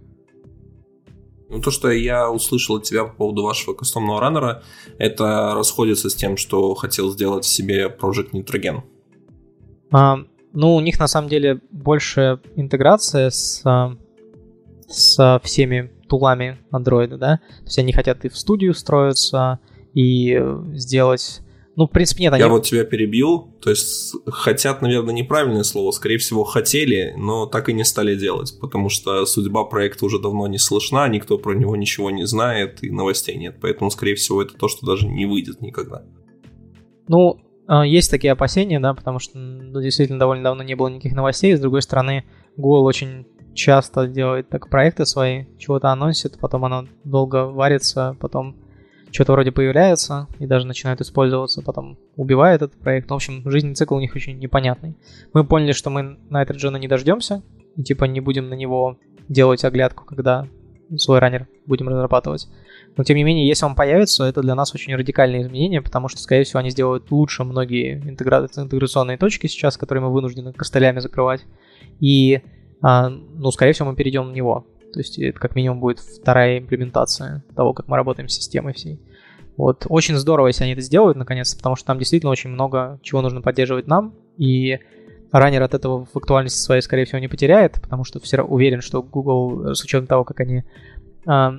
Ну, 1.51 1.59
то, 1.59 1.69
что 1.69 1.91
я 1.91 2.31
услышал 2.31 2.77
от 2.77 2.83
тебя 2.83 3.03
по 3.03 3.13
поводу 3.13 3.43
вашего 3.43 3.73
кастомного 3.73 4.21
раннера, 4.21 4.63
это 4.97 5.51
расходится 5.53 6.09
с 6.09 6.15
тем, 6.15 6.37
что 6.37 6.73
хотел 6.75 7.11
сделать 7.11 7.43
себе 7.43 7.87
Project 7.87 8.31
Nitrogen. 8.31 8.83
А, 9.91 10.19
ну, 10.53 10.75
у 10.75 10.79
них 10.79 10.97
на 10.97 11.07
самом 11.07 11.27
деле 11.27 11.59
больше 11.69 12.39
интеграция 12.55 13.29
с, 13.29 13.63
с 14.87 15.39
всеми 15.43 15.91
тулами 16.07 16.57
Android, 16.71 17.17
да. 17.17 17.41
То 17.59 17.65
есть 17.65 17.79
они 17.79 17.91
хотят 17.91 18.23
и 18.23 18.29
в 18.29 18.37
студию 18.37 18.73
строиться, 18.73 19.59
и 19.93 20.41
сделать 20.73 21.41
ну, 21.75 21.87
в 21.87 21.91
принципе, 21.91 22.23
нет. 22.23 22.33
Они... 22.33 22.41
Я 22.41 22.49
вот 22.49 22.65
тебя 22.65 22.83
перебил. 22.83 23.53
То 23.61 23.69
есть, 23.69 24.13
хотят, 24.27 24.81
наверное, 24.81 25.13
неправильное 25.13 25.63
слово. 25.63 25.91
Скорее 25.91 26.17
всего, 26.17 26.43
хотели, 26.43 27.13
но 27.17 27.45
так 27.45 27.69
и 27.69 27.73
не 27.73 27.85
стали 27.85 28.15
делать. 28.15 28.57
Потому 28.59 28.89
что 28.89 29.25
судьба 29.25 29.63
проекта 29.63 30.05
уже 30.05 30.19
давно 30.19 30.47
не 30.47 30.57
слышна, 30.57 31.07
никто 31.07 31.37
про 31.37 31.53
него 31.53 31.75
ничего 31.75 32.11
не 32.11 32.25
знает, 32.25 32.83
и 32.83 32.89
новостей 32.89 33.37
нет. 33.37 33.57
Поэтому, 33.61 33.89
скорее 33.89 34.15
всего, 34.15 34.41
это 34.41 34.53
то, 34.53 34.67
что 34.67 34.85
даже 34.85 35.07
не 35.07 35.25
выйдет 35.25 35.61
никогда. 35.61 36.03
Ну, 37.07 37.39
а, 37.67 37.85
есть 37.85 38.11
такие 38.11 38.33
опасения, 38.33 38.79
да, 38.79 38.93
потому 38.93 39.19
что 39.19 39.37
ну, 39.37 39.81
действительно 39.81 40.19
довольно 40.19 40.43
давно 40.43 40.63
не 40.63 40.75
было 40.75 40.89
никаких 40.89 41.13
новостей. 41.13 41.55
С 41.55 41.59
другой 41.61 41.81
стороны, 41.81 42.25
Google 42.57 42.83
очень 42.83 43.25
часто 43.53 44.07
делает 44.07 44.49
так 44.49 44.69
проекты 44.69 45.05
свои, 45.05 45.45
чего-то 45.57 45.89
анонсит, 45.89 46.37
потом 46.39 46.65
оно 46.65 46.87
долго 47.03 47.45
варится, 47.45 48.17
потом 48.19 48.55
что-то 49.11 49.33
вроде 49.33 49.51
появляется 49.51 50.27
и 50.39 50.45
даже 50.45 50.65
начинают 50.65 51.01
использоваться, 51.01 51.61
потом 51.61 51.97
убивает 52.15 52.61
этот 52.61 52.79
проект. 52.79 53.09
В 53.09 53.13
общем, 53.13 53.49
жизненный 53.49 53.75
цикл 53.75 53.95
у 53.95 53.99
них 53.99 54.15
очень 54.15 54.39
непонятный. 54.39 54.95
Мы 55.33 55.43
поняли, 55.43 55.73
что 55.73 55.89
мы 55.89 56.17
на 56.29 56.41
этот 56.41 56.57
джена 56.57 56.77
не 56.77 56.87
дождемся, 56.87 57.43
и 57.75 57.83
типа 57.83 58.05
не 58.05 58.19
будем 58.19 58.49
на 58.49 58.53
него 58.53 58.97
делать 59.27 59.63
оглядку, 59.63 60.05
когда 60.05 60.47
свой 60.97 61.19
раннер 61.19 61.47
будем 61.65 61.87
разрабатывать. 61.87 62.47
Но 62.97 63.03
тем 63.03 63.15
не 63.15 63.23
менее, 63.23 63.47
если 63.47 63.65
он 63.65 63.75
появится, 63.75 64.25
это 64.25 64.41
для 64.41 64.55
нас 64.55 64.73
очень 64.75 64.95
радикальные 64.95 65.43
изменения, 65.43 65.81
потому 65.81 66.09
что, 66.09 66.19
скорее 66.19 66.43
всего, 66.43 66.59
они 66.59 66.69
сделают 66.69 67.09
лучше 67.11 67.43
многие 67.43 67.99
интегра... 67.99 68.47
интеграционные 68.55 69.17
точки 69.17 69.47
сейчас, 69.47 69.77
которые 69.77 70.03
мы 70.03 70.11
вынуждены 70.11 70.51
костылями 70.51 70.99
закрывать. 70.99 71.45
И, 72.01 72.41
а, 72.81 73.09
ну, 73.09 73.51
скорее 73.51 73.71
всего, 73.71 73.89
мы 73.89 73.95
перейдем 73.95 74.29
на 74.29 74.33
него. 74.33 74.67
То 74.91 74.99
есть 74.99 75.17
это 75.19 75.39
как 75.39 75.55
минимум 75.55 75.79
будет 75.79 75.99
вторая 75.99 76.59
имплементация 76.59 77.43
того, 77.55 77.73
как 77.73 77.87
мы 77.87 77.97
работаем 77.97 78.27
с 78.27 78.33
системой 78.33 78.73
всей. 78.73 78.99
Вот. 79.57 79.85
Очень 79.89 80.15
здорово, 80.15 80.47
если 80.47 80.63
они 80.63 80.73
это 80.73 80.81
сделают 80.81 81.17
наконец-то, 81.17 81.57
потому 81.57 81.75
что 81.75 81.85
там 81.87 81.99
действительно 81.99 82.31
очень 82.31 82.49
много 82.49 82.99
чего 83.03 83.21
нужно 83.21 83.41
поддерживать 83.41 83.87
нам, 83.87 84.15
и 84.37 84.79
раннер 85.31 85.61
от 85.63 85.73
этого 85.73 86.05
в 86.05 86.17
актуальности 86.17 86.59
своей, 86.59 86.81
скорее 86.81 87.05
всего, 87.05 87.19
не 87.19 87.27
потеряет, 87.27 87.79
потому 87.81 88.03
что 88.03 88.19
все 88.19 88.41
уверен, 88.41 88.81
что 88.81 89.01
Google, 89.01 89.75
с 89.75 89.83
учетом 89.83 90.07
того, 90.07 90.23
как 90.23 90.39
они 90.39 90.63
а, 91.25 91.53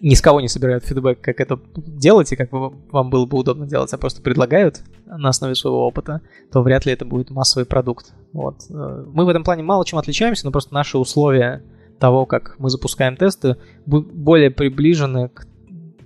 ни 0.00 0.14
с 0.14 0.20
кого 0.20 0.40
не 0.40 0.48
собирают 0.48 0.84
фидбэк, 0.84 1.20
как 1.20 1.40
это 1.40 1.58
делать 1.76 2.32
и 2.32 2.36
как 2.36 2.52
вам 2.52 3.10
было 3.10 3.26
бы 3.26 3.38
удобно 3.38 3.66
делать, 3.66 3.92
а 3.92 3.98
просто 3.98 4.22
предлагают 4.22 4.82
на 5.06 5.28
основе 5.28 5.54
своего 5.54 5.86
опыта, 5.86 6.20
то 6.52 6.62
вряд 6.62 6.86
ли 6.86 6.92
это 6.92 7.04
будет 7.04 7.30
массовый 7.30 7.66
продукт. 7.66 8.12
Вот. 8.32 8.56
Э, 8.70 9.04
мы 9.06 9.24
в 9.24 9.28
этом 9.28 9.44
плане 9.44 9.62
мало 9.62 9.84
чем 9.84 9.98
отличаемся, 9.98 10.44
но 10.44 10.52
просто 10.52 10.74
наши 10.74 10.98
условия 10.98 11.62
того, 11.98 12.26
как 12.26 12.56
мы 12.58 12.70
запускаем 12.70 13.16
тесты, 13.16 13.56
более 13.86 14.50
приближены 14.50 15.28
к 15.28 15.46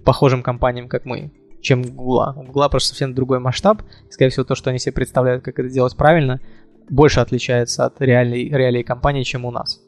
похожим 0.05 0.43
компаниям, 0.43 0.89
как 0.89 1.05
мы, 1.05 1.33
чем 1.61 1.83
Google. 1.83 2.33
У 2.37 2.43
Google 2.45 2.69
просто 2.71 2.91
совсем 2.91 3.15
другой 3.15 3.39
масштаб. 3.39 3.83
Скорее 4.11 4.31
всего, 4.31 4.45
то, 4.45 4.55
что 4.55 4.71
они 4.71 4.79
себе 4.79 4.93
представляют, 4.93 5.45
как 5.45 5.59
это 5.59 5.69
делать 5.69 5.97
правильно, 5.97 6.41
больше 6.89 7.21
отличается 7.21 7.85
от 7.87 8.01
реалий, 8.01 8.49
реалий 8.49 8.83
компании, 8.83 9.23
чем 9.23 9.45
у 9.45 9.51
нас. 9.51 9.81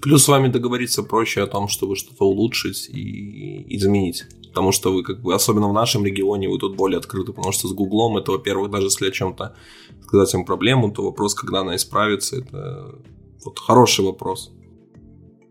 Плюс 0.00 0.24
с 0.24 0.28
вами 0.28 0.48
договориться 0.48 1.04
проще 1.04 1.42
о 1.42 1.46
том, 1.46 1.68
чтобы 1.68 1.94
что-то 1.94 2.24
улучшить 2.24 2.88
и 2.88 3.76
изменить. 3.76 4.24
Потому 4.48 4.72
что 4.72 4.92
вы, 4.92 5.04
как 5.04 5.20
бы, 5.20 5.32
особенно 5.32 5.68
в 5.68 5.72
нашем 5.72 6.04
регионе, 6.04 6.48
вы 6.48 6.58
тут 6.58 6.76
более 6.76 6.98
открыты, 6.98 7.32
потому 7.32 7.52
что 7.52 7.68
с 7.68 7.72
Гуглом 7.72 8.16
это, 8.16 8.32
во-первых, 8.32 8.70
даже 8.70 8.86
если 8.86 9.08
о 9.08 9.10
чем-то 9.12 9.54
сказать 10.02 10.34
им 10.34 10.44
проблему, 10.44 10.90
то 10.90 11.04
вопрос, 11.04 11.34
когда 11.34 11.60
она 11.60 11.76
исправится, 11.76 12.38
это 12.38 12.96
вот 13.44 13.58
хороший 13.58 14.04
вопрос. 14.04 14.52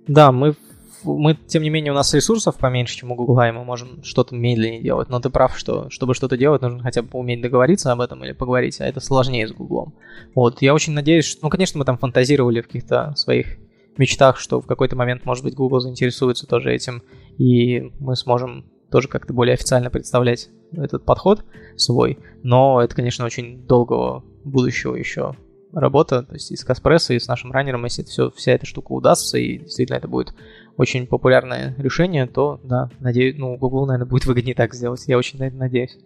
Да, 0.08 0.32
мы, 0.32 0.56
мы, 1.04 1.36
тем 1.48 1.64
не 1.64 1.70
менее, 1.70 1.92
у 1.92 1.96
нас 1.96 2.14
ресурсов 2.14 2.58
поменьше, 2.58 2.98
чем 2.98 3.12
у 3.12 3.16
Гугла, 3.16 3.50
и 3.50 3.52
мы 3.52 3.64
можем 3.64 4.04
что-то 4.04 4.36
медленнее 4.36 4.82
делать. 4.82 5.10
Но 5.10 5.20
ты 5.20 5.30
прав, 5.30 5.58
что 5.58 5.90
чтобы 5.90 6.14
что-то 6.14 6.38
делать, 6.38 6.62
нужно 6.62 6.82
хотя 6.82 7.02
бы 7.02 7.20
уметь 7.20 7.42
договориться 7.42 7.92
об 7.92 8.02
этом 8.02 8.24
или 8.24 8.34
поговорить, 8.34 8.80
а 8.82 8.86
это 8.86 9.00
сложнее 9.00 9.48
с 9.48 9.52
Гуглом. 9.52 9.94
Вот, 10.36 10.62
я 10.62 10.74
очень 10.74 10.94
надеюсь, 10.94 11.26
что, 11.26 11.44
ну, 11.44 11.50
конечно, 11.50 11.78
мы 11.80 11.86
там 11.86 11.98
фантазировали 11.98 12.62
в 12.62 12.68
каких-то 12.68 13.14
своих 13.16 13.58
мечтах, 13.98 14.40
что 14.40 14.62
в 14.62 14.68
какой-то 14.68 14.96
момент, 14.96 15.26
может 15.26 15.44
быть, 15.44 15.56
Google 15.56 15.80
заинтересуется 15.80 16.48
тоже 16.48 16.74
этим, 16.74 17.04
и 17.38 17.92
мы 18.00 18.16
сможем 18.16 18.66
тоже 18.90 19.08
как-то 19.08 19.34
более 19.34 19.54
официально 19.54 19.90
представлять 19.90 20.50
этот 20.74 21.06
подход 21.06 21.44
свой. 21.78 22.20
Но 22.44 22.82
это, 22.82 22.96
конечно, 22.96 23.26
очень 23.26 23.66
долгого 23.66 24.24
будущего 24.44 24.96
еще 24.96 25.36
работа, 25.74 26.24
то 26.24 26.34
есть 26.34 26.52
и 26.52 26.56
с 26.56 26.64
Каспрессо, 26.64 27.14
и 27.14 27.20
с 27.20 27.28
нашим 27.28 27.52
раннером, 27.52 27.84
если 27.86 28.04
все, 28.04 28.32
вся 28.32 28.54
эта 28.54 28.66
штука 28.66 28.92
удастся, 28.92 29.38
и 29.38 29.60
действительно 29.60 29.98
это 29.98 30.08
будет 30.08 30.34
очень 30.78 31.08
популярное 31.08 31.76
решение, 31.78 32.28
то 32.28 32.60
да, 32.64 32.90
надеюсь, 33.00 33.38
ну, 33.38 33.56
Google, 33.58 33.86
наверное, 33.86 34.10
будет 34.10 34.26
выгоднее 34.26 34.56
так 34.56 34.74
сделать. 34.74 35.04
Я 35.08 35.18
очень 35.18 35.40
на 35.40 35.44
это 35.46 35.56
надеюсь. 35.56 35.98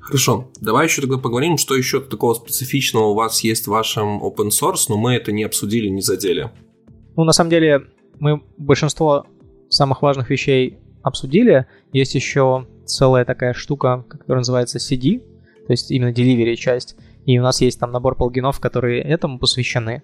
Хорошо, 0.00 0.50
давай 0.60 0.86
еще 0.86 1.00
тогда 1.00 1.16
поговорим, 1.16 1.56
что 1.56 1.74
еще 1.74 2.00
такого 2.00 2.34
специфичного 2.34 3.04
у 3.04 3.14
вас 3.14 3.42
есть 3.42 3.66
в 3.66 3.70
вашем 3.70 4.22
open 4.22 4.48
source, 4.48 4.86
но 4.88 4.98
мы 4.98 5.14
это 5.14 5.32
не 5.32 5.44
обсудили, 5.44 5.88
не 5.88 6.02
задели. 6.02 6.50
Ну, 7.16 7.24
на 7.24 7.32
самом 7.32 7.50
деле, 7.50 7.86
мы 8.18 8.42
большинство 8.58 9.26
самых 9.70 10.02
важных 10.02 10.28
вещей 10.28 10.78
обсудили. 11.02 11.66
Есть 11.92 12.14
еще 12.14 12.66
целая 12.84 13.24
такая 13.24 13.54
штука, 13.54 14.04
которая 14.08 14.40
называется 14.40 14.78
CD, 14.78 15.20
то 15.66 15.72
есть 15.72 15.90
именно 15.90 16.12
delivery 16.12 16.54
часть 16.56 16.96
и 17.26 17.38
у 17.38 17.42
нас 17.42 17.60
есть 17.60 17.80
там 17.80 17.90
набор 17.90 18.16
плагинов, 18.16 18.60
которые 18.60 19.02
этому 19.02 19.38
посвящены. 19.38 20.02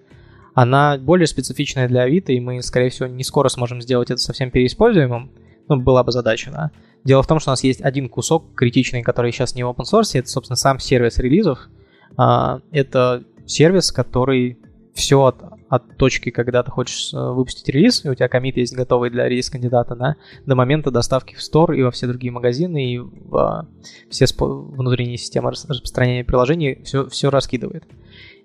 Она 0.53 0.97
более 0.97 1.27
специфичная 1.27 1.87
для 1.87 2.01
Авито, 2.01 2.33
и 2.33 2.39
мы, 2.39 2.61
скорее 2.61 2.89
всего, 2.89 3.07
не 3.07 3.23
скоро 3.23 3.49
сможем 3.49 3.81
сделать 3.81 4.11
это 4.11 4.19
совсем 4.19 4.51
переиспользуемым. 4.51 5.31
Ну, 5.69 5.77
была 5.77 6.03
бы 6.03 6.11
задача, 6.11 6.51
да. 6.51 6.71
Дело 7.03 7.23
в 7.23 7.27
том, 7.27 7.39
что 7.39 7.51
у 7.51 7.53
нас 7.53 7.63
есть 7.63 7.81
один 7.81 8.09
кусок 8.09 8.53
критичный, 8.55 9.01
который 9.01 9.31
сейчас 9.31 9.55
не 9.55 9.63
в 9.63 9.69
open 9.69 9.85
source, 9.91 10.19
это, 10.19 10.29
собственно, 10.29 10.57
сам 10.57 10.79
сервис 10.79 11.17
релизов. 11.17 11.69
А, 12.17 12.59
это 12.71 13.23
сервис, 13.45 13.91
который 13.91 14.59
все 14.93 15.23
от, 15.23 15.37
от 15.69 15.97
точки, 15.97 16.31
когда 16.31 16.63
ты 16.63 16.71
хочешь 16.71 17.13
э, 17.13 17.17
выпустить 17.17 17.69
релиз, 17.69 18.03
и 18.05 18.09
у 18.09 18.15
тебя 18.15 18.27
комит 18.27 18.57
есть 18.57 18.75
готовый 18.75 19.09
для 19.09 19.27
релиз 19.29 19.49
кандидата, 19.49 19.95
да, 19.95 20.15
до 20.45 20.55
момента 20.55 20.91
доставки 20.91 21.35
в 21.35 21.39
Store 21.39 21.75
и 21.75 21.81
во 21.81 21.91
все 21.91 22.07
другие 22.07 22.31
магазины, 22.31 22.93
и 22.93 22.99
в 22.99 23.67
все 24.09 24.25
внутренние 24.37 25.17
системы 25.17 25.51
распространения 25.51 26.23
приложений 26.23 26.81
все, 26.83 27.07
все 27.07 27.29
раскидывает. 27.29 27.83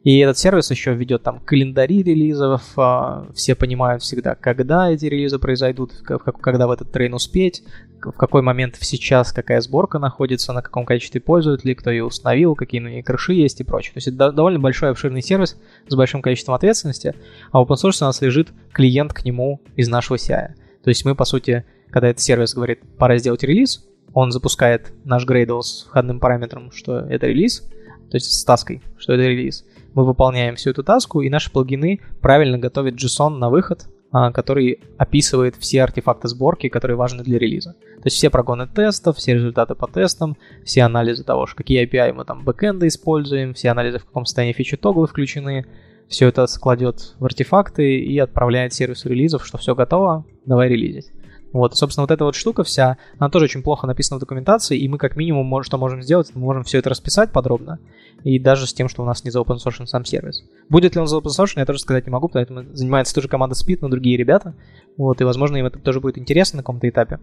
И 0.07 0.19
этот 0.19 0.39
сервис 0.39 0.71
еще 0.71 0.95
ведет 0.95 1.25
там 1.25 1.41
календари 1.41 2.01
релизов, 2.01 2.63
а, 2.77 3.27
все 3.35 3.57
понимают 3.57 4.05
всегда, 4.05 4.37
когда 4.37 4.89
эти 4.89 5.07
релизы 5.07 5.41
произойдут, 5.41 5.95
когда 6.05 6.69
в 6.69 6.71
этот 6.71 6.93
трейн 6.93 7.13
успеть, 7.13 7.65
в 8.01 8.13
какой 8.13 8.43
момент 8.43 8.77
сейчас 8.81 9.33
какая 9.33 9.61
сборка 9.61 9.99
находится, 9.99 10.53
на 10.53 10.63
каком 10.63 10.87
качестве 10.87 11.21
пользуют 11.21 11.65
ли, 11.65 11.75
кто 11.75 11.91
ее 11.91 12.05
установил, 12.05 12.55
какие 12.55 12.81
на 12.81 12.87
ней 12.87 13.03
крыши 13.03 13.33
есть 13.33 13.61
и 13.61 13.65
прочее. 13.65 13.95
То 13.95 13.97
есть 13.97 14.07
это 14.07 14.31
довольно 14.31 14.61
большой 14.61 14.91
обширный 14.91 15.23
сервис 15.23 15.57
с 15.89 15.97
большим 15.97 16.23
количеством 16.23 16.55
ответственности, 16.55 17.17
а 17.51 17.61
open 17.61 17.75
source 17.75 17.99
у 18.01 18.05
нас 18.05 18.23
лежит 18.23 18.51
клиент 18.73 19.13
к 19.13 19.25
нему 19.25 19.61
из 19.75 19.89
нашего 19.89 20.19
CI. 20.19 20.51
То 20.85 20.89
есть 20.89 21.05
мы, 21.05 21.17
по 21.17 21.25
сути, 21.25 21.65
когда 21.91 22.11
этот 22.11 22.23
сервис 22.23 22.55
говорит, 22.55 22.79
пора 22.97 23.19
сделать 23.19 23.43
релиз, 23.43 23.85
он 24.15 24.31
запускает 24.31 24.93
наш 25.03 25.27
Gradle 25.27 25.63
с 25.63 25.83
входным 25.83 26.21
параметром, 26.21 26.71
что 26.71 27.01
это 27.01 27.27
релиз, 27.27 27.69
то 28.09 28.15
есть 28.15 28.31
с 28.31 28.45
таской, 28.45 28.83
что 28.99 29.15
это 29.15 29.25
релиз. 29.25 29.65
Мы 29.97 30.05
выполняем 30.05 30.57
всю 30.57 30.71
эту 30.71 30.85
таску, 30.85 31.23
и 31.23 31.31
наши 31.31 31.51
плагины 31.51 32.01
правильно 32.21 32.59
готовят 32.59 33.03
JSON 33.03 33.39
на 33.39 33.49
выход, 33.49 33.87
а, 34.13 34.31
который 34.31 34.81
описывает 34.99 35.57
все 35.57 35.83
артефакты 35.83 36.29
сборки, 36.29 36.69
которые 36.69 36.99
важны 36.99 37.25
для 37.25 37.39
релиза. 37.39 37.73
То 37.73 38.03
есть 38.05 38.19
все 38.19 38.29
прогоны 38.29 38.67
тестов, 38.69 39.17
все 39.17 39.33
результаты 39.33 39.75
по 39.75 39.89
тестам, 39.89 40.37
все 40.67 40.83
анализы 40.83 41.25
того, 41.25 41.47
что 41.47 41.57
какие 41.57 41.83
API 41.83 42.13
мы 42.13 42.27
там 42.27 42.45
бэкэнды 42.45 42.89
используем, 42.89 43.55
все 43.55 43.71
анализы, 43.71 43.99
в 43.99 44.05
каком 44.05 44.27
состоянии 44.27 44.53
фичи 44.53 44.77
тоглы 44.77 45.07
включены, 45.07 45.65
все 46.09 46.29
это 46.29 46.47
складет 46.47 47.15
в 47.19 47.25
артефакты 47.25 47.99
и 47.99 48.19
отправляет 48.19 48.75
сервису 48.75 49.09
релизов, 49.09 49.47
что 49.47 49.57
все 49.57 49.75
готово, 49.75 50.27
давай 50.45 50.69
релизить. 50.69 51.11
Вот, 51.57 51.75
собственно, 51.75 52.03
вот 52.03 52.11
эта 52.11 52.23
вот 52.25 52.35
штука 52.35 52.65
вся, 52.65 52.99
она 53.19 53.31
тоже 53.31 53.47
очень 53.47 53.63
плохо 53.63 53.87
написана 53.87 54.19
в 54.19 54.21
документации, 54.21 54.79
и 54.79 54.87
мы 54.89 54.99
как 54.99 55.17
минимум 55.17 55.63
что 55.63 55.79
можем 55.79 56.03
сделать, 56.03 56.31
мы 56.35 56.43
можем 56.43 56.65
все 56.65 56.77
это 56.79 56.91
расписать 56.91 57.33
подробно, 57.33 57.79
и 58.25 58.39
даже 58.39 58.67
с 58.67 58.75
тем, 58.75 58.91
что 58.91 59.03
у 59.03 59.07
нас 59.07 59.25
не 59.25 59.31
за 59.31 59.41
open 59.41 59.57
source 59.57 59.87
сам 59.87 60.05
сервис. 60.05 60.45
Будет 60.69 60.95
ли 60.95 61.01
он 61.01 61.07
за 61.07 61.17
open 61.17 61.31
source, 61.31 61.53
я 61.57 61.65
тоже 61.65 61.79
сказать 61.79 62.05
не 62.05 62.13
могу, 62.13 62.29
поэтому 62.29 62.65
занимается 62.75 63.15
тоже 63.15 63.29
команда 63.29 63.55
Speed, 63.55 63.79
но 63.81 63.89
другие 63.89 64.19
ребята, 64.19 64.55
вот, 64.99 65.23
и, 65.23 65.25
возможно, 65.25 65.57
им 65.57 65.65
это 65.65 65.79
тоже 65.79 66.01
будет 66.01 66.19
интересно 66.19 66.59
на 66.59 66.63
каком-то 66.63 66.87
этапе. 66.91 67.21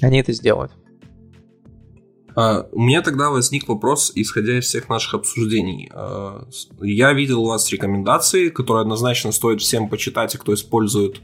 Они 0.00 0.20
это 0.20 0.32
сделают. 0.32 0.70
Uh, 2.36 2.68
у 2.70 2.82
меня 2.82 3.02
тогда 3.02 3.30
возник 3.30 3.66
вопрос, 3.66 4.12
исходя 4.14 4.58
из 4.58 4.66
всех 4.66 4.88
наших 4.88 5.14
обсуждений. 5.14 5.90
Uh, 5.92 6.46
я 6.82 7.12
видел 7.14 7.42
у 7.42 7.48
вас 7.48 7.68
рекомендации, 7.72 8.50
которые 8.50 8.82
однозначно 8.82 9.32
стоит 9.32 9.60
всем 9.60 9.88
почитать, 9.88 10.36
кто 10.36 10.54
использует 10.54 11.20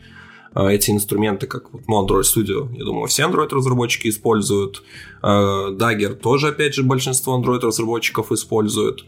эти 0.61 0.91
инструменты, 0.91 1.47
как 1.47 1.73
вот, 1.73 1.83
Android 1.89 2.23
Studio, 2.23 2.69
я 2.77 2.85
думаю, 2.85 3.07
все 3.07 3.24
Android-разработчики 3.24 4.09
используют. 4.09 4.83
Э, 5.23 5.70
Dagger 5.73 6.15
тоже, 6.15 6.49
опять 6.49 6.74
же, 6.74 6.83
большинство 6.83 7.39
Android-разработчиков 7.39 8.33
используют. 8.33 9.05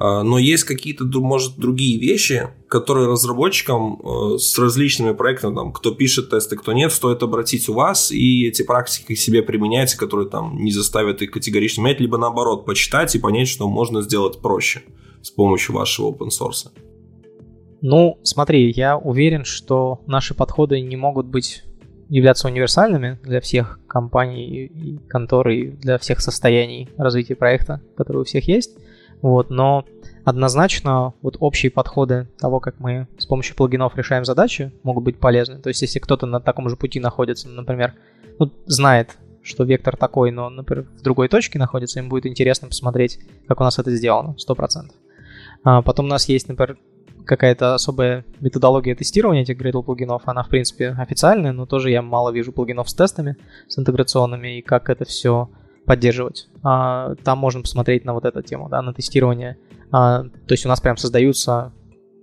Э, 0.00 0.22
но 0.22 0.38
есть 0.38 0.64
какие-то, 0.64 1.04
может, 1.04 1.56
другие 1.56 1.98
вещи, 1.98 2.48
которые 2.68 3.08
разработчикам 3.08 4.00
с 4.38 4.58
различными 4.58 5.12
проектами, 5.12 5.54
там, 5.54 5.72
кто 5.72 5.90
пишет 5.90 6.30
тесты, 6.30 6.56
кто 6.56 6.72
нет, 6.72 6.92
стоит 6.92 7.22
обратить 7.22 7.68
у 7.68 7.74
вас 7.74 8.10
и 8.10 8.46
эти 8.46 8.62
практики 8.62 9.14
к 9.14 9.18
себе 9.18 9.42
применять, 9.42 9.94
которые 9.94 10.28
там 10.28 10.56
не 10.62 10.72
заставят 10.72 11.22
их 11.22 11.30
категорично 11.30 11.82
менять, 11.82 12.00
либо 12.00 12.18
наоборот, 12.18 12.64
почитать 12.64 13.14
и 13.14 13.18
понять, 13.18 13.48
что 13.48 13.68
можно 13.68 14.02
сделать 14.02 14.40
проще 14.40 14.82
с 15.22 15.30
помощью 15.30 15.74
вашего 15.74 16.12
open 16.12 16.28
source. 16.28 16.68
Ну, 17.80 18.18
смотри, 18.22 18.70
я 18.70 18.96
уверен, 18.96 19.44
что 19.44 20.00
наши 20.06 20.34
подходы 20.34 20.80
не 20.80 20.96
могут 20.96 21.26
быть 21.26 21.64
являться 22.08 22.48
универсальными 22.48 23.18
для 23.22 23.40
всех 23.40 23.80
компаний 23.86 24.66
и 24.66 24.98
контор 25.08 25.48
и 25.50 25.70
для 25.70 25.98
всех 25.98 26.20
состояний 26.20 26.88
развития 26.96 27.36
проекта, 27.36 27.80
которые 27.96 28.22
у 28.22 28.24
всех 28.24 28.48
есть. 28.48 28.76
Вот, 29.20 29.50
но 29.50 29.84
однозначно 30.24 31.14
вот 31.22 31.36
общие 31.40 31.70
подходы 31.70 32.28
того, 32.38 32.60
как 32.60 32.78
мы 32.78 33.08
с 33.18 33.26
помощью 33.26 33.56
плагинов 33.56 33.96
решаем 33.96 34.24
задачи, 34.24 34.72
могут 34.82 35.04
быть 35.04 35.18
полезны. 35.18 35.58
То 35.58 35.68
есть, 35.68 35.82
если 35.82 35.98
кто-то 35.98 36.26
на 36.26 36.40
таком 36.40 36.68
же 36.68 36.76
пути 36.76 37.00
находится, 37.00 37.48
например, 37.48 37.94
ну, 38.38 38.52
знает, 38.66 39.18
что 39.42 39.64
вектор 39.64 39.96
такой, 39.96 40.30
но, 40.30 40.50
например, 40.50 40.86
в 40.96 41.02
другой 41.02 41.28
точке 41.28 41.58
находится, 41.58 41.98
им 41.98 42.08
будет 42.08 42.26
интересно 42.26 42.68
посмотреть, 42.68 43.18
как 43.46 43.60
у 43.60 43.64
нас 43.64 43.78
это 43.78 43.90
сделано, 43.90 44.36
100%. 44.38 44.90
А 45.64 45.82
потом 45.82 46.06
у 46.06 46.08
нас 46.08 46.28
есть, 46.28 46.48
например, 46.48 46.78
какая-то 47.28 47.74
особая 47.74 48.24
методология 48.40 48.94
тестирования 48.94 49.42
этих 49.42 49.60
Gradle 49.60 49.82
плагинов, 49.82 50.22
она, 50.24 50.42
в 50.42 50.48
принципе, 50.48 50.88
официальная, 50.98 51.52
но 51.52 51.66
тоже 51.66 51.90
я 51.90 52.00
мало 52.00 52.30
вижу 52.30 52.52
плагинов 52.52 52.88
с 52.88 52.94
тестами, 52.94 53.36
с 53.68 53.78
интеграционными, 53.78 54.58
и 54.58 54.62
как 54.62 54.88
это 54.88 55.04
все 55.04 55.50
поддерживать. 55.84 56.48
А, 56.62 57.14
там 57.22 57.38
можно 57.38 57.60
посмотреть 57.60 58.04
на 58.04 58.14
вот 58.14 58.24
эту 58.24 58.42
тему, 58.42 58.68
да, 58.70 58.82
на 58.82 58.94
тестирование. 58.94 59.58
А, 59.92 60.22
то 60.22 60.52
есть 60.52 60.64
у 60.64 60.68
нас 60.68 60.80
прям 60.80 60.96
создаются 60.96 61.72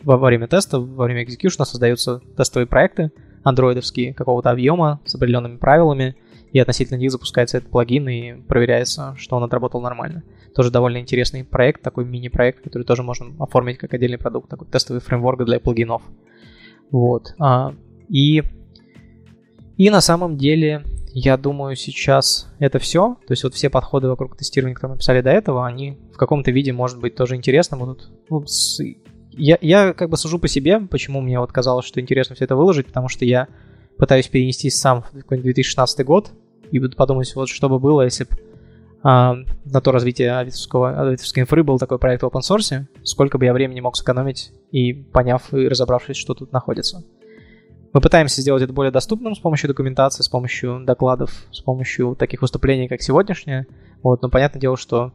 во 0.04 0.18
время 0.18 0.48
теста, 0.48 0.80
во 0.80 1.06
время 1.06 1.24
экзекьюшна 1.24 1.66
создаются 1.66 2.22
тестовые 2.36 2.68
проекты 2.68 3.12
андроидовские 3.44 4.14
какого-то 4.14 4.50
объема 4.50 5.02
с 5.06 5.14
определенными 5.14 5.58
правилами, 5.58 6.16
и 6.52 6.60
относительно 6.60 6.98
них 6.98 7.12
запускается 7.12 7.58
этот 7.58 7.70
плагин 7.70 8.10
и 8.10 8.42
проверяется, 8.42 9.16
что 9.18 9.36
он 9.36 9.44
отработал 9.44 9.82
нормально. 9.82 10.24
Тоже 10.56 10.72
довольно 10.72 11.00
интересный 11.00 11.44
проект, 11.44 11.82
такой 11.82 12.06
мини-проект, 12.06 12.64
который 12.64 12.84
тоже 12.84 13.04
можно 13.04 13.28
оформить 13.40 13.78
как 13.78 13.94
отдельный 13.94 14.18
продукт, 14.18 14.50
такой 14.50 14.68
тестовый 14.68 15.02
фреймворк 15.02 15.44
для 15.44 15.60
плагинов. 15.60 16.02
Вот. 16.92 17.34
А, 17.40 17.74
и, 18.08 18.42
и 19.76 19.90
на 19.90 20.00
самом 20.00 20.38
деле, 20.38 20.84
я 21.14 21.36
думаю, 21.36 21.76
сейчас 21.76 22.50
это 22.60 22.80
все. 22.80 23.18
То 23.28 23.34
есть 23.34 23.44
вот 23.44 23.54
все 23.54 23.70
подходы 23.70 24.08
вокруг 24.08 24.38
тестирования, 24.38 24.76
которые 24.76 24.94
мы 24.94 25.00
писали 25.00 25.20
до 25.20 25.30
этого, 25.30 25.68
они 25.68 25.98
в 26.14 26.18
каком-то 26.18 26.52
виде, 26.52 26.72
может 26.72 27.02
быть, 27.02 27.16
тоже 27.16 27.36
интересно 27.36 27.76
будут. 27.76 28.10
Ну, 28.30 28.46
с... 28.46 28.82
я, 29.32 29.58
я 29.60 29.94
как 29.94 30.10
бы 30.10 30.16
сужу 30.16 30.40
по 30.40 30.48
себе, 30.48 30.80
почему 30.80 31.20
мне 31.20 31.38
вот 31.38 31.52
казалось, 31.52 31.86
что 31.86 32.00
интересно 32.00 32.36
все 32.36 32.46
это 32.46 32.56
выложить, 32.56 32.88
потому 32.88 33.10
что 33.10 33.26
я 33.26 33.50
пытаюсь 33.98 34.30
перенести 34.30 34.70
сам 34.70 35.02
в 35.02 35.12
какой-нибудь 35.12 35.54
2016 35.54 36.06
год, 36.06 36.32
и 36.72 36.80
буду 36.80 36.96
подумать, 36.96 37.34
вот 37.36 37.50
что 37.50 37.70
бы 37.70 37.80
было, 37.80 38.02
если 38.04 38.24
бы 38.24 38.30
а, 39.08 39.36
на 39.66 39.82
то 39.82 39.92
развитие 39.92 40.36
авитовского, 40.36 41.00
авитовской 41.00 41.44
инфры 41.44 41.64
был 41.64 41.78
такой 41.78 42.00
проект 42.00 42.24
в 42.24 42.26
open 42.26 42.40
source, 42.40 42.86
сколько 43.04 43.38
бы 43.38 43.46
я 43.46 43.54
времени 43.54 43.80
мог 43.80 43.96
сэкономить 43.96 44.52
и 44.72 44.94
поняв 44.94 45.54
и 45.54 45.68
разобравшись, 45.68 46.18
что 46.18 46.34
тут 46.34 46.52
находится. 46.52 47.04
Мы 47.94 48.02
пытаемся 48.02 48.42
сделать 48.42 48.64
это 48.64 48.74
более 48.74 48.92
доступным 48.92 49.36
с 49.36 49.40
помощью 49.40 49.68
документации, 49.68 50.24
с 50.24 50.28
помощью 50.28 50.84
докладов, 50.84 51.46
с 51.52 51.62
помощью 51.62 52.16
таких 52.16 52.42
выступлений, 52.42 52.88
как 52.88 53.04
сегодняшнее. 53.04 53.68
Вот, 54.02 54.24
но 54.24 54.30
понятное 54.32 54.60
дело, 54.60 54.76
что 54.76 55.14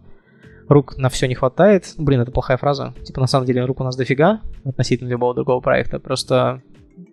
рук 0.68 0.96
на 0.96 1.08
все 1.08 1.26
не 1.26 1.34
хватает. 1.34 1.92
Блин, 1.98 2.20
это 2.20 2.30
плохая 2.30 2.58
фраза. 2.58 2.94
Типа, 3.02 3.20
на 3.20 3.26
самом 3.26 3.44
деле, 3.44 3.64
рук 3.64 3.80
у 3.80 3.84
нас 3.84 3.96
дофига 3.96 4.40
относительно 4.64 5.08
любого 5.08 5.34
другого 5.34 5.60
проекта. 5.60 5.98
Просто 5.98 6.62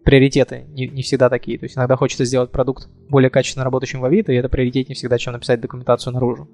приоритеты 0.04 0.66
не, 0.70 0.88
не 0.88 1.02
всегда 1.02 1.28
такие. 1.30 1.58
То 1.58 1.66
есть 1.66 1.76
иногда 1.76 1.96
хочется 1.96 2.24
сделать 2.24 2.52
продукт 2.52 2.88
более 3.10 3.30
качественно 3.30 3.66
работающим 3.66 4.00
в 4.00 4.06
Авито, 4.06 4.32
и 4.32 4.36
это 4.36 4.50
приоритет 4.50 4.90
не 4.90 4.96
всегда, 4.96 5.18
чем 5.18 5.34
написать 5.34 5.60
документацию 5.60 6.14
наружу. 6.14 6.48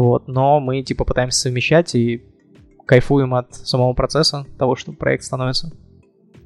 Вот, 0.00 0.28
но 0.28 0.60
мы 0.60 0.82
типа 0.82 1.04
пытаемся 1.04 1.40
совмещать 1.40 1.94
и 1.94 2.24
кайфуем 2.86 3.34
от 3.34 3.54
самого 3.54 3.92
процесса, 3.92 4.46
того, 4.58 4.74
что 4.74 4.92
проект 4.92 5.24
становится 5.24 5.70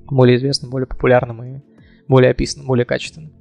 более 0.07 0.37
известным, 0.39 0.71
более 0.71 0.89
популярным 0.89 1.43
и 1.45 1.61
более 2.09 2.33
описанным, 2.33 2.67
более 2.67 2.85
качественным. 2.85 3.33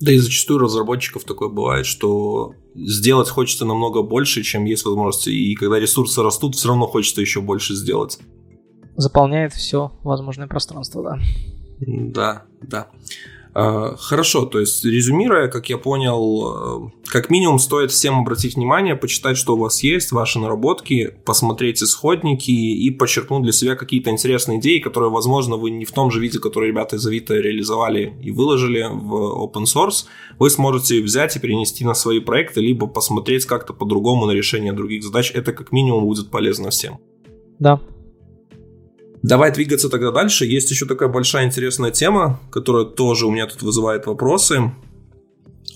Да 0.00 0.10
и 0.10 0.18
зачастую 0.18 0.58
разработчиков 0.58 1.22
такое 1.22 1.48
бывает, 1.48 1.86
что 1.86 2.54
сделать 2.74 3.28
хочется 3.28 3.64
намного 3.64 4.02
больше, 4.02 4.42
чем 4.42 4.64
есть 4.64 4.84
возможности, 4.84 5.30
и 5.30 5.54
когда 5.54 5.78
ресурсы 5.78 6.20
растут, 6.20 6.56
все 6.56 6.68
равно 6.68 6.88
хочется 6.88 7.20
еще 7.20 7.40
больше 7.40 7.74
сделать. 7.74 8.18
Заполняет 8.96 9.52
все 9.52 9.92
возможное 10.02 10.48
пространство, 10.48 11.04
да. 11.04 11.18
Да, 11.86 12.42
да. 12.60 12.88
А, 13.54 13.96
хорошо, 13.96 14.46
то 14.46 14.60
есть 14.60 14.82
резюмируя, 14.84 15.48
как 15.48 15.68
я 15.68 15.76
понял, 15.76 16.86
э, 16.86 16.90
как 17.04 17.28
минимум 17.28 17.58
стоит 17.58 17.90
всем 17.90 18.18
обратить 18.18 18.56
внимание, 18.56 18.96
почитать, 18.96 19.36
что 19.36 19.54
у 19.54 19.58
вас 19.58 19.82
есть, 19.82 20.10
ваши 20.10 20.38
наработки, 20.38 21.14
посмотреть 21.26 21.82
исходники 21.82 22.50
и 22.50 22.90
подчеркнуть 22.90 23.42
для 23.42 23.52
себя 23.52 23.76
какие-то 23.76 24.08
интересные 24.08 24.58
идеи, 24.58 24.78
которые, 24.78 25.10
возможно, 25.10 25.56
вы 25.56 25.70
не 25.70 25.84
в 25.84 25.92
том 25.92 26.10
же 26.10 26.18
виде, 26.18 26.38
который 26.38 26.68
ребята 26.68 26.96
из 26.96 27.06
Авито 27.06 27.34
реализовали 27.34 28.14
и 28.22 28.30
выложили 28.30 28.88
в 28.90 29.44
open 29.44 29.64
source, 29.64 30.06
вы 30.38 30.48
сможете 30.48 31.02
взять 31.02 31.36
и 31.36 31.38
перенести 31.38 31.84
на 31.84 31.92
свои 31.92 32.20
проекты, 32.20 32.62
либо 32.62 32.86
посмотреть 32.86 33.44
как-то 33.44 33.74
по-другому 33.74 34.24
на 34.24 34.32
решение 34.32 34.72
других 34.72 35.02
задач. 35.02 35.30
Это 35.34 35.52
как 35.52 35.72
минимум 35.72 36.06
будет 36.06 36.30
полезно 36.30 36.70
всем. 36.70 36.98
Да, 37.58 37.80
Давай 39.22 39.52
двигаться 39.52 39.88
тогда 39.88 40.10
дальше. 40.10 40.44
Есть 40.46 40.70
еще 40.70 40.86
такая 40.86 41.08
большая 41.08 41.46
интересная 41.46 41.92
тема, 41.92 42.40
которая 42.50 42.84
тоже 42.84 43.26
у 43.26 43.30
меня 43.30 43.46
тут 43.46 43.62
вызывает 43.62 44.06
вопросы. 44.06 44.72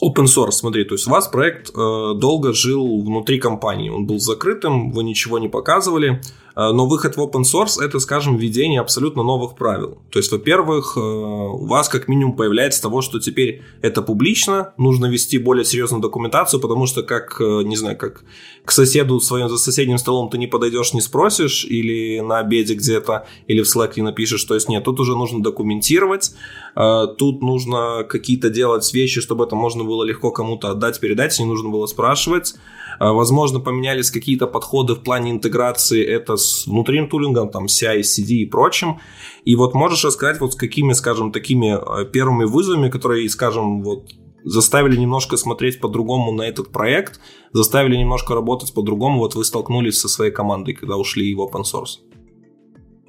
Open 0.03 0.25
source, 0.25 0.51
смотри, 0.51 0.85
то 0.85 0.95
есть 0.95 1.07
у 1.07 1.11
вас 1.11 1.27
проект 1.29 1.71
э, 1.71 1.73
долго 1.73 2.53
жил 2.53 3.01
внутри 3.03 3.39
компании, 3.39 3.89
он 3.89 4.07
был 4.07 4.19
закрытым, 4.19 4.93
вы 4.93 5.03
ничего 5.03 5.39
не 5.39 5.49
показывали, 5.49 6.21
но 6.57 6.87
выход 6.87 7.17
в 7.17 7.21
open 7.21 7.43
source 7.43 7.83
это, 7.83 7.99
скажем, 8.01 8.39
введение 8.39 8.81
абсолютно 8.81 9.23
новых 9.23 9.57
правил. 9.57 9.99
То 10.11 10.19
есть, 10.19 10.33
во-первых, 10.33 10.97
э, 10.97 11.01
у 11.01 11.67
вас 11.67 11.91
как 11.91 12.09
минимум 12.09 12.35
появляется 12.35 12.81
того, 12.81 13.03
что 13.03 13.21
теперь 13.21 13.63
это 13.83 14.01
публично, 14.01 14.73
нужно 14.79 15.07
вести 15.07 15.37
более 15.37 15.67
серьезную 15.67 16.01
документацию, 16.01 16.59
потому 16.59 16.87
что 16.87 17.03
как, 17.03 17.39
э, 17.41 17.63
не 17.63 17.77
знаю, 17.77 17.99
как 17.99 18.25
к 18.65 18.71
соседу 18.71 19.21
своим 19.21 19.51
за 19.51 19.59
соседним 19.59 19.99
столом 19.99 20.31
ты 20.31 20.39
не 20.39 20.47
подойдешь, 20.47 20.95
не 20.95 21.03
спросишь, 21.03 21.67
или 21.67 22.21
на 22.21 22.39
обеде 22.39 22.75
где-то, 22.75 23.27
или 23.47 23.63
в 23.63 23.67
Slack 23.67 23.93
не 23.97 24.03
напишешь. 24.03 24.43
То 24.45 24.55
есть, 24.55 24.71
нет, 24.71 24.83
тут 24.83 24.99
уже 24.99 25.15
нужно 25.15 25.43
документировать, 25.43 26.35
тут 26.75 27.43
нужно 27.43 28.05
какие-то 28.09 28.51
делать 28.51 28.93
вещи, 28.93 29.21
чтобы 29.21 29.45
это 29.45 29.55
можно 29.55 29.85
было 29.85 30.05
легко 30.05 30.31
кому-то 30.31 30.71
отдать, 30.71 31.01
передать, 31.01 31.39
не 31.39 31.45
нужно 31.45 31.69
было 31.69 31.87
спрашивать. 31.87 32.55
Возможно, 32.99 33.61
поменялись 33.61 34.11
какие-то 34.11 34.47
подходы 34.47 34.95
в 34.95 35.03
плане 35.03 35.31
интеграции 35.31 36.05
это 36.05 36.37
с 36.37 36.67
внутренним 36.67 37.09
тулингом, 37.09 37.51
там 37.51 37.67
CI, 37.67 38.01
CD 38.01 38.43
и 38.43 38.47
прочим. 38.47 38.99
И 39.45 39.57
вот 39.57 39.75
можешь 39.75 40.05
рассказать 40.05 40.41
вот 40.41 40.53
с 40.53 40.57
какими, 40.57 40.93
скажем, 40.93 41.33
такими 41.33 41.77
э, 41.77 42.05
первыми 42.07 42.45
вызовами, 42.45 42.89
которые, 42.89 43.29
скажем, 43.29 43.83
вот 43.83 44.11
заставили 44.45 44.97
немножко 44.97 45.37
смотреть 45.37 45.81
по-другому 45.81 46.33
на 46.33 46.43
этот 46.43 46.71
проект, 46.71 47.21
заставили 47.53 47.97
немножко 47.97 48.35
работать 48.35 48.73
по-другому. 48.73 49.19
Вот 49.19 49.35
вы 49.35 49.45
столкнулись 49.45 49.99
со 49.99 50.09
своей 50.09 50.33
командой, 50.33 50.75
когда 50.75 50.97
ушли 50.97 51.35
в 51.35 51.41
open 51.41 51.63
source. 51.63 51.99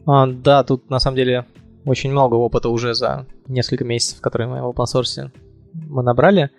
А, 0.08 0.26
да, 0.26 0.64
тут 0.64 0.90
на 0.90 1.00
самом 1.00 1.16
деле 1.16 1.46
очень 1.86 2.12
много 2.12 2.36
опыта 2.36 2.70
уже 2.70 2.94
за 2.94 3.28
несколько 3.48 3.86
месяцев, 3.86 4.20
которые 4.20 4.48
мы 4.48 4.62
в 4.62 4.70
open 4.70 4.86
source 4.86 5.32
мы 5.74 6.02
набрали. 6.02 6.50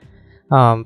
А, 0.49 0.79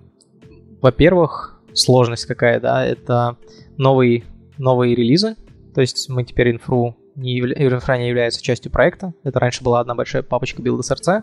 во-первых, 0.80 1.51
сложность 1.74 2.26
какая, 2.26 2.60
да, 2.60 2.84
это 2.84 3.36
новый, 3.76 4.24
новые 4.58 4.94
релизы, 4.94 5.36
то 5.74 5.80
есть 5.80 6.08
мы 6.08 6.24
теперь 6.24 6.52
инфру 6.52 6.96
не, 7.14 7.40
инфра 7.40 7.98
не 7.98 8.08
является 8.08 8.42
частью 8.42 8.72
проекта. 8.72 9.12
Это 9.22 9.38
раньше 9.38 9.62
была 9.62 9.80
одна 9.80 9.94
большая 9.94 10.22
папочка 10.22 10.62
build.src 10.62 11.22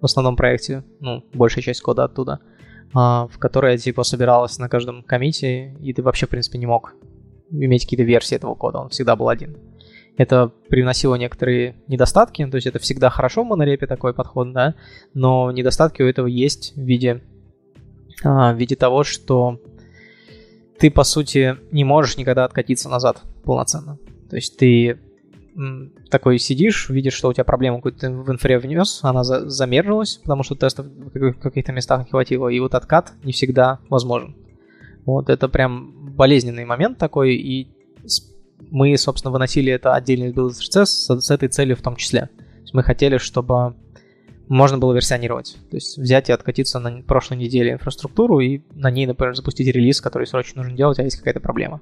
в 0.00 0.04
основном 0.04 0.36
проекте, 0.36 0.82
ну, 1.00 1.24
большая 1.34 1.62
часть 1.62 1.82
кода 1.82 2.04
оттуда, 2.04 2.40
а, 2.94 3.28
в 3.28 3.38
которой 3.38 3.76
типа 3.76 4.02
собиралась 4.02 4.58
на 4.58 4.68
каждом 4.68 5.02
комите, 5.02 5.74
и 5.74 5.92
ты 5.92 6.02
вообще, 6.02 6.26
в 6.26 6.30
принципе, 6.30 6.58
не 6.58 6.66
мог 6.66 6.94
иметь 7.50 7.84
какие-то 7.84 8.04
версии 8.04 8.34
этого 8.34 8.54
кода, 8.54 8.78
он 8.78 8.88
всегда 8.88 9.16
был 9.16 9.28
один. 9.28 9.58
Это 10.16 10.50
привносило 10.68 11.14
некоторые 11.16 11.76
недостатки, 11.86 12.44
то 12.46 12.56
есть 12.56 12.66
это 12.66 12.78
всегда 12.78 13.10
хорошо 13.10 13.44
в 13.44 13.46
монорепе 13.46 13.86
такой 13.86 14.14
подход, 14.14 14.52
да, 14.52 14.74
но 15.14 15.50
недостатки 15.50 16.02
у 16.02 16.06
этого 16.06 16.26
есть 16.26 16.74
в 16.74 16.80
виде, 16.80 17.22
а, 18.24 18.52
в 18.52 18.56
виде 18.56 18.76
того, 18.76 19.04
что 19.04 19.60
ты, 20.80 20.90
по 20.90 21.04
сути, 21.04 21.56
не 21.70 21.84
можешь 21.84 22.16
никогда 22.16 22.46
откатиться 22.46 22.88
назад 22.88 23.22
полноценно. 23.44 23.98
То 24.30 24.36
есть 24.36 24.56
ты 24.56 24.98
такой 26.10 26.38
сидишь, 26.38 26.88
видишь, 26.88 27.12
что 27.12 27.28
у 27.28 27.32
тебя 27.32 27.44
проблема 27.44 27.76
какую-то 27.76 28.10
в 28.10 28.30
инфре 28.30 28.58
внес, 28.58 29.00
она 29.02 29.22
за 29.22 29.48
замерлилась, 29.50 30.16
потому 30.22 30.42
что 30.42 30.54
тестов 30.54 30.86
в 30.86 31.32
каких-то 31.34 31.72
местах 31.72 32.04
не 32.04 32.10
хватило, 32.10 32.48
и 32.48 32.58
вот 32.60 32.74
откат 32.74 33.12
не 33.24 33.32
всегда 33.32 33.78
возможен. 33.90 34.34
Вот 35.04 35.28
это 35.28 35.48
прям 35.48 36.14
болезненный 36.16 36.64
момент 36.64 36.96
такой, 36.96 37.34
и 37.34 37.68
мы, 38.70 38.96
собственно, 38.96 39.32
выносили 39.32 39.70
это 39.72 39.92
отдельно 39.94 40.26
из 40.26 40.34
build 40.34 40.52
с, 40.52 40.86
с 40.86 41.30
этой 41.30 41.48
целью 41.48 41.76
в 41.76 41.82
том 41.82 41.96
числе. 41.96 42.22
То 42.22 42.62
есть 42.62 42.74
мы 42.74 42.82
хотели, 42.82 43.18
чтобы 43.18 43.74
можно 44.50 44.78
было 44.78 44.92
версионировать. 44.92 45.56
То 45.70 45.76
есть 45.76 45.96
взять 45.96 46.28
и 46.28 46.32
откатиться 46.32 46.80
на 46.80 47.02
прошлой 47.02 47.36
неделе 47.36 47.70
инфраструктуру 47.72 48.40
и 48.40 48.62
на 48.74 48.90
ней, 48.90 49.06
например, 49.06 49.36
запустить 49.36 49.68
релиз, 49.68 50.00
который 50.00 50.26
срочно 50.26 50.62
нужно 50.62 50.76
делать, 50.76 50.98
а 50.98 51.04
есть 51.04 51.18
какая-то 51.18 51.38
проблема. 51.38 51.80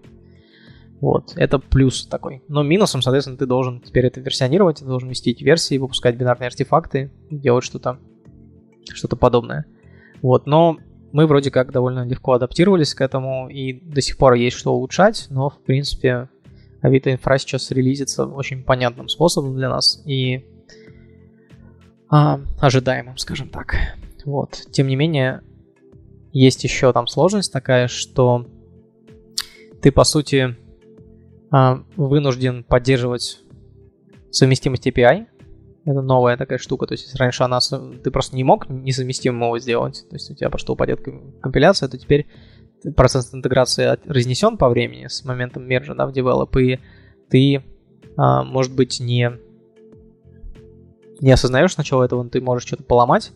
Вот, 1.00 1.32
это 1.36 1.60
плюс 1.60 2.06
такой. 2.06 2.42
Но 2.46 2.62
минусом, 2.62 3.00
соответственно, 3.00 3.38
ты 3.38 3.46
должен 3.46 3.80
теперь 3.80 4.04
это 4.04 4.20
версионировать, 4.20 4.80
ты 4.80 4.84
должен 4.84 5.08
вести 5.08 5.30
эти 5.30 5.42
версии, 5.44 5.78
выпускать 5.78 6.16
бинарные 6.16 6.48
артефакты, 6.48 7.10
делать 7.30 7.64
что-то 7.64 8.00
что 8.92 9.16
подобное. 9.16 9.64
Вот, 10.20 10.46
но 10.46 10.76
мы 11.12 11.26
вроде 11.26 11.50
как 11.50 11.72
довольно 11.72 12.04
легко 12.04 12.32
адаптировались 12.32 12.94
к 12.94 13.00
этому, 13.00 13.48
и 13.48 13.80
до 13.80 14.02
сих 14.02 14.18
пор 14.18 14.34
есть 14.34 14.58
что 14.58 14.74
улучшать, 14.74 15.28
но, 15.30 15.48
в 15.48 15.58
принципе, 15.62 16.28
Авито 16.82 17.10
инфра 17.12 17.38
сейчас 17.38 17.70
релизится 17.70 18.26
очень 18.26 18.62
понятным 18.62 19.08
способом 19.08 19.56
для 19.56 19.70
нас, 19.70 20.02
и 20.04 20.44
а, 22.10 22.40
ожидаемым, 22.60 23.16
скажем 23.18 23.48
так. 23.48 23.74
Вот. 24.24 24.62
Тем 24.70 24.86
не 24.88 24.96
менее, 24.96 25.42
есть 26.32 26.64
еще 26.64 26.92
там 26.92 27.06
сложность 27.06 27.52
такая, 27.52 27.88
что 27.88 28.46
ты, 29.82 29.92
по 29.92 30.04
сути, 30.04 30.56
а, 31.50 31.82
вынужден 31.96 32.64
поддерживать 32.64 33.40
совместимость 34.30 34.86
API. 34.86 35.26
Это 35.84 36.02
новая 36.02 36.36
такая 36.36 36.58
штука. 36.58 36.86
То 36.86 36.94
есть, 36.94 37.14
раньше 37.16 37.44
она, 37.44 37.60
ты 38.02 38.10
просто 38.10 38.36
не 38.36 38.44
мог 38.44 38.68
несовместимого 38.68 39.58
сделать. 39.58 40.06
То 40.08 40.16
есть, 40.16 40.30
у 40.30 40.34
тебя 40.34 40.50
просто 40.50 40.72
упадет 40.72 41.00
компиляция, 41.40 41.88
то 41.88 41.98
теперь 41.98 42.26
процесс 42.96 43.34
интеграции 43.34 43.98
разнесен 44.04 44.56
по 44.56 44.68
времени 44.68 45.06
с 45.08 45.24
моментом 45.24 45.66
мержа 45.66 45.94
да, 45.94 46.06
в 46.06 46.12
develop, 46.12 46.60
и 46.60 46.80
ты, 47.30 47.64
а, 48.16 48.44
может 48.44 48.74
быть, 48.74 49.00
не 49.00 49.32
не 51.20 51.32
осознаешь 51.32 51.74
сначала 51.74 52.04
этого, 52.04 52.28
ты 52.28 52.40
можешь 52.40 52.66
что-то 52.66 52.84
поломать, 52.84 53.32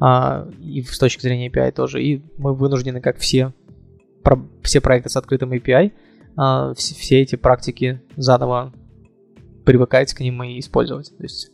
а, 0.00 0.48
и 0.60 0.82
с 0.82 0.98
точки 0.98 1.22
зрения 1.22 1.48
API 1.48 1.72
тоже, 1.72 2.02
и 2.02 2.22
мы 2.36 2.54
вынуждены, 2.54 3.00
как 3.00 3.18
все, 3.18 3.52
про, 4.22 4.38
все 4.62 4.80
проекты 4.80 5.08
с 5.08 5.16
открытым 5.16 5.52
API, 5.52 5.92
а, 6.36 6.74
все, 6.74 6.94
все 6.94 7.20
эти 7.20 7.36
практики 7.36 8.02
заново 8.16 8.72
привыкать 9.64 10.12
к 10.14 10.20
ним 10.20 10.42
и 10.42 10.58
использовать. 10.58 11.16
То 11.16 11.22
есть 11.22 11.50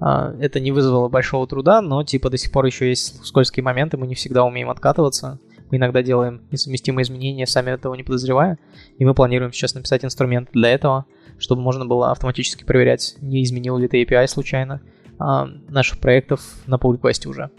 а, 0.00 0.34
это 0.40 0.60
не 0.60 0.72
вызвало 0.72 1.08
большого 1.08 1.46
труда, 1.46 1.80
но 1.80 2.02
типа 2.02 2.30
до 2.30 2.36
сих 2.36 2.52
пор 2.52 2.66
еще 2.66 2.88
есть 2.88 3.24
скользкие 3.24 3.64
моменты, 3.64 3.96
мы 3.96 4.06
не 4.06 4.14
всегда 4.14 4.44
умеем 4.44 4.70
откатываться. 4.70 5.40
Мы 5.70 5.78
иногда 5.78 6.00
делаем 6.02 6.42
несовместимые 6.52 7.02
изменения, 7.02 7.44
сами 7.44 7.70
этого 7.72 7.94
не 7.94 8.04
подозревая. 8.04 8.56
И 8.98 9.04
мы 9.04 9.14
планируем 9.14 9.52
сейчас 9.52 9.74
написать 9.74 10.04
инструмент 10.04 10.50
для 10.52 10.68
этого, 10.68 11.06
чтобы 11.38 11.62
можно 11.62 11.84
было 11.84 12.12
автоматически 12.12 12.62
проверять, 12.62 13.16
не 13.20 13.42
изменил 13.42 13.76
ли 13.76 13.88
ты 13.88 14.02
API 14.04 14.28
случайно, 14.28 14.80
а, 15.18 15.46
наших 15.68 15.98
проектов 15.98 16.42
на 16.66 16.76
pull 16.76 16.98
request 16.98 17.28
уже. 17.28 17.50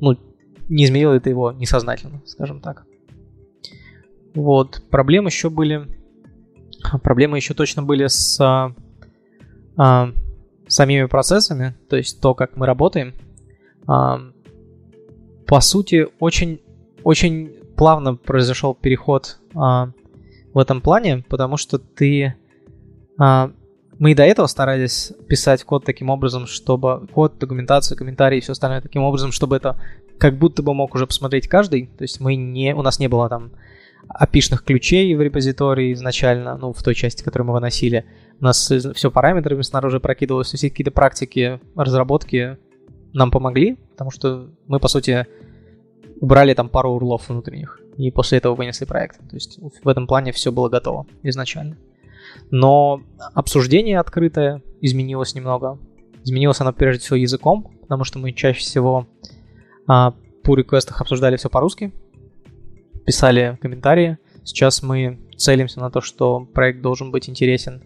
Ну, 0.00 0.16
не 0.68 0.84
изменил 0.84 1.12
это 1.12 1.30
его 1.30 1.52
несознательно, 1.52 2.22
скажем 2.26 2.60
так. 2.60 2.84
Вот, 4.34 4.82
проблемы 4.90 5.28
еще 5.28 5.50
были... 5.50 5.86
Проблемы 7.02 7.38
еще 7.38 7.54
точно 7.54 7.82
были 7.82 8.06
с 8.06 8.40
а, 8.40 8.72
а, 9.76 10.12
самими 10.68 11.06
процессами, 11.06 11.74
то 11.88 11.96
есть 11.96 12.20
то, 12.20 12.34
как 12.34 12.56
мы 12.56 12.66
работаем. 12.66 13.14
А, 13.86 14.20
по 15.46 15.60
сути, 15.60 16.06
очень, 16.20 16.60
очень 17.02 17.54
плавно 17.76 18.14
произошел 18.14 18.74
переход 18.74 19.38
а, 19.54 19.90
в 20.52 20.58
этом 20.58 20.80
плане, 20.80 21.24
потому 21.28 21.56
что 21.56 21.78
ты 21.78 22.34
а, 23.18 23.52
мы 23.98 24.12
и 24.12 24.14
до 24.14 24.22
этого 24.22 24.46
старались 24.46 25.12
писать 25.28 25.64
код 25.64 25.84
таким 25.84 26.10
образом, 26.10 26.46
чтобы 26.46 27.06
код, 27.08 27.38
документацию, 27.38 27.98
комментарии 27.98 28.38
и 28.38 28.40
все 28.40 28.52
остальное 28.52 28.80
таким 28.80 29.02
образом, 29.02 29.32
чтобы 29.32 29.56
это 29.56 29.80
как 30.18 30.38
будто 30.38 30.62
бы 30.62 30.72
мог 30.74 30.94
уже 30.94 31.06
посмотреть 31.06 31.48
каждый. 31.48 31.86
То 31.86 32.02
есть 32.02 32.20
мы 32.20 32.36
не, 32.36 32.74
у 32.74 32.82
нас 32.82 32.98
не 32.98 33.08
было 33.08 33.28
там 33.28 33.52
опишных 34.08 34.64
ключей 34.64 35.14
в 35.14 35.20
репозитории 35.20 35.92
изначально, 35.92 36.56
ну, 36.56 36.72
в 36.72 36.82
той 36.82 36.94
части, 36.94 37.22
которую 37.22 37.48
мы 37.48 37.54
выносили. 37.54 38.04
У 38.40 38.44
нас 38.44 38.72
все 38.94 39.10
параметрами 39.10 39.62
снаружи 39.62 40.00
прокидывалось, 40.00 40.52
все 40.52 40.70
какие-то 40.70 40.92
практики 40.92 41.60
разработки 41.74 42.56
нам 43.12 43.30
помогли, 43.30 43.76
потому 43.90 44.10
что 44.10 44.48
мы, 44.66 44.78
по 44.78 44.88
сути, 44.88 45.26
убрали 46.20 46.54
там 46.54 46.68
пару 46.68 46.90
урлов 46.90 47.28
внутренних, 47.28 47.80
и 47.96 48.10
после 48.10 48.38
этого 48.38 48.54
вынесли 48.54 48.84
проект. 48.84 49.18
То 49.18 49.34
есть 49.34 49.58
в 49.82 49.88
этом 49.88 50.06
плане 50.06 50.32
все 50.32 50.52
было 50.52 50.68
готово 50.68 51.06
изначально. 51.22 51.76
Но 52.50 53.02
обсуждение 53.34 53.98
открытое 53.98 54.62
изменилось 54.80 55.34
немного. 55.34 55.78
Изменилось 56.24 56.60
оно 56.60 56.72
прежде 56.72 57.02
всего 57.02 57.16
языком, 57.16 57.72
потому 57.82 58.04
что 58.04 58.18
мы 58.18 58.32
чаще 58.32 58.60
всего 58.60 59.06
а, 59.86 60.14
по 60.42 60.54
реквестах 60.54 61.00
обсуждали 61.00 61.36
все 61.36 61.48
по-русски, 61.48 61.92
писали 63.04 63.58
комментарии. 63.60 64.18
Сейчас 64.44 64.82
мы 64.82 65.18
целимся 65.36 65.80
на 65.80 65.90
то, 65.90 66.00
что 66.00 66.40
проект 66.40 66.80
должен 66.80 67.10
быть 67.10 67.28
интересен 67.28 67.82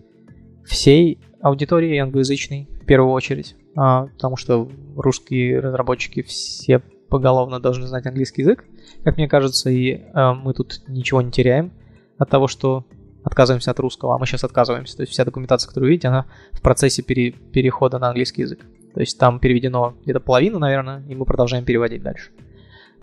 всей 0.65 1.19
аудитории 1.41 1.99
англоязычной 1.99 2.69
в 2.83 2.87
первую 2.87 3.13
очередь, 3.13 3.57
а, 3.77 4.07
потому 4.07 4.37
что 4.37 4.71
русские 4.97 5.61
разработчики 5.61 6.23
все 6.23 6.81
поголовно 7.09 7.61
должны 7.61 7.87
знать 7.87 8.07
английский 8.07 8.43
язык, 8.43 8.65
как 9.05 9.17
мне 9.17 9.29
кажется, 9.29 9.71
и 9.71 10.03
а, 10.15 10.35
мы 10.35 10.55
тут 10.55 10.83
ничего 10.89 11.21
не 11.21 11.31
теряем 11.31 11.73
от 12.19 12.31
того, 12.31 12.49
что 12.49 12.85
отказываемся 13.25 13.71
от 13.71 13.81
русского, 13.81 14.15
а 14.15 14.19
мы 14.19 14.27
сейчас 14.27 14.45
отказываемся. 14.45 14.97
То 14.97 15.03
есть 15.03 15.13
вся 15.13 15.25
документация, 15.25 15.69
которую 15.69 15.89
вы 15.89 15.91
видите, 15.93 16.09
она 16.09 16.27
в 16.53 16.61
процессе 16.61 17.03
пере, 17.03 17.33
перехода 17.33 17.99
на 17.99 18.09
английский 18.09 18.43
язык. 18.43 18.61
То 18.95 19.01
есть 19.01 19.19
там 19.19 19.39
переведено 19.39 19.95
где-то 20.05 20.21
половина, 20.21 20.59
наверное, 20.59 21.03
и 21.09 21.15
мы 21.15 21.25
продолжаем 21.25 21.65
переводить 21.65 22.03
дальше. 22.03 22.31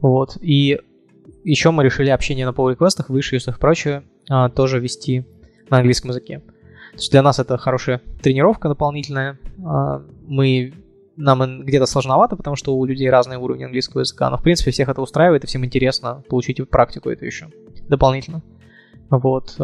Вот. 0.01 0.37
И 0.41 0.79
еще 1.43 1.71
мы 1.71 1.83
решили 1.83 2.09
общение 2.09 2.45
на 2.45 2.51
pull 2.51 2.71
реквестах 2.71 3.09
выше 3.09 3.37
и 3.37 3.39
прочее 3.59 4.03
а, 4.29 4.49
тоже 4.49 4.79
вести 4.79 5.25
на 5.69 5.77
английском 5.77 6.09
языке. 6.09 6.39
То 6.39 6.97
есть 6.97 7.11
для 7.11 7.21
нас 7.21 7.39
это 7.39 7.57
хорошая 7.57 8.01
тренировка 8.21 8.67
дополнительная. 8.67 9.39
А, 9.65 10.03
мы 10.27 10.73
нам 11.15 11.63
где-то 11.63 11.85
сложновато, 11.85 12.35
потому 12.35 12.55
что 12.55 12.75
у 12.77 12.85
людей 12.85 13.09
разные 13.09 13.39
уровни 13.39 13.63
английского 13.63 14.01
языка, 14.01 14.29
но 14.29 14.37
в 14.37 14.43
принципе 14.43 14.71
всех 14.71 14.87
это 14.87 15.01
устраивает, 15.01 15.43
и 15.43 15.47
всем 15.47 15.65
интересно 15.65 16.23
получить 16.29 16.67
практику 16.69 17.09
это 17.09 17.25
еще 17.25 17.49
дополнительно. 17.89 18.41
Вот. 19.09 19.55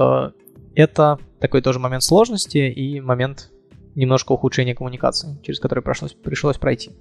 Это 0.75 1.19
такой 1.39 1.61
тоже 1.61 1.79
момент 1.79 2.03
сложности 2.03 2.57
и 2.57 2.99
момент 2.99 3.51
немножко 3.95 4.33
ухудшения 4.33 4.75
коммуникации, 4.75 5.39
через 5.41 5.59
который 5.59 5.81
пришлось, 5.81 6.13
пришлось 6.13 6.57
пройти. 6.57 6.91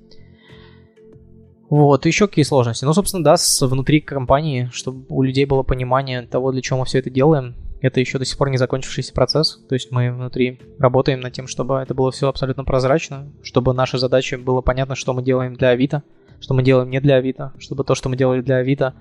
Вот, 1.69 2.07
еще 2.07 2.29
какие 2.29 2.45
сложности? 2.45 2.85
Ну, 2.85 2.93
собственно, 2.93 3.25
да, 3.25 3.37
с 3.37 3.67
внутри 3.67 4.01
компании, 4.01 4.71
чтобы 4.73 5.05
у 5.09 5.23
людей 5.23 5.45
было 5.45 5.63
понимание 5.63 6.23
того, 6.23 6.53
для 6.53 6.63
чего 6.63 6.79
мы 6.79 6.85
все 6.85 7.01
это 7.01 7.11
делаем. 7.11 7.57
Это 7.81 8.01
еще 8.01 8.19
до 8.19 8.25
сих 8.25 8.39
пор 8.39 8.51
не 8.51 8.59
закончившийся 8.59 9.13
процесс. 9.13 9.61
То 9.69 9.75
есть 9.75 9.91
мы 9.91 10.13
внутри 10.13 10.61
работаем 10.79 11.21
над 11.21 11.33
тем, 11.33 11.49
чтобы 11.49 11.77
это 11.77 11.93
было 11.93 12.13
все 12.13 12.29
абсолютно 12.29 12.65
прозрачно, 12.65 13.33
чтобы 13.43 13.75
наша 13.75 13.99
задача 13.99 14.39
было 14.39 14.61
понятно, 14.61 14.95
что 14.95 15.13
мы 15.15 15.23
делаем 15.23 15.55
для 15.55 15.71
Авито, 15.71 16.03
что 16.39 16.55
мы 16.55 16.63
делаем 16.63 16.91
не 16.91 17.01
для 17.01 17.17
Авито, 17.17 17.53
чтобы 17.59 17.83
то, 17.85 17.95
что 17.95 18.09
мы 18.09 18.17
делали 18.17 18.41
для 18.41 18.57
Авито, 18.57 18.95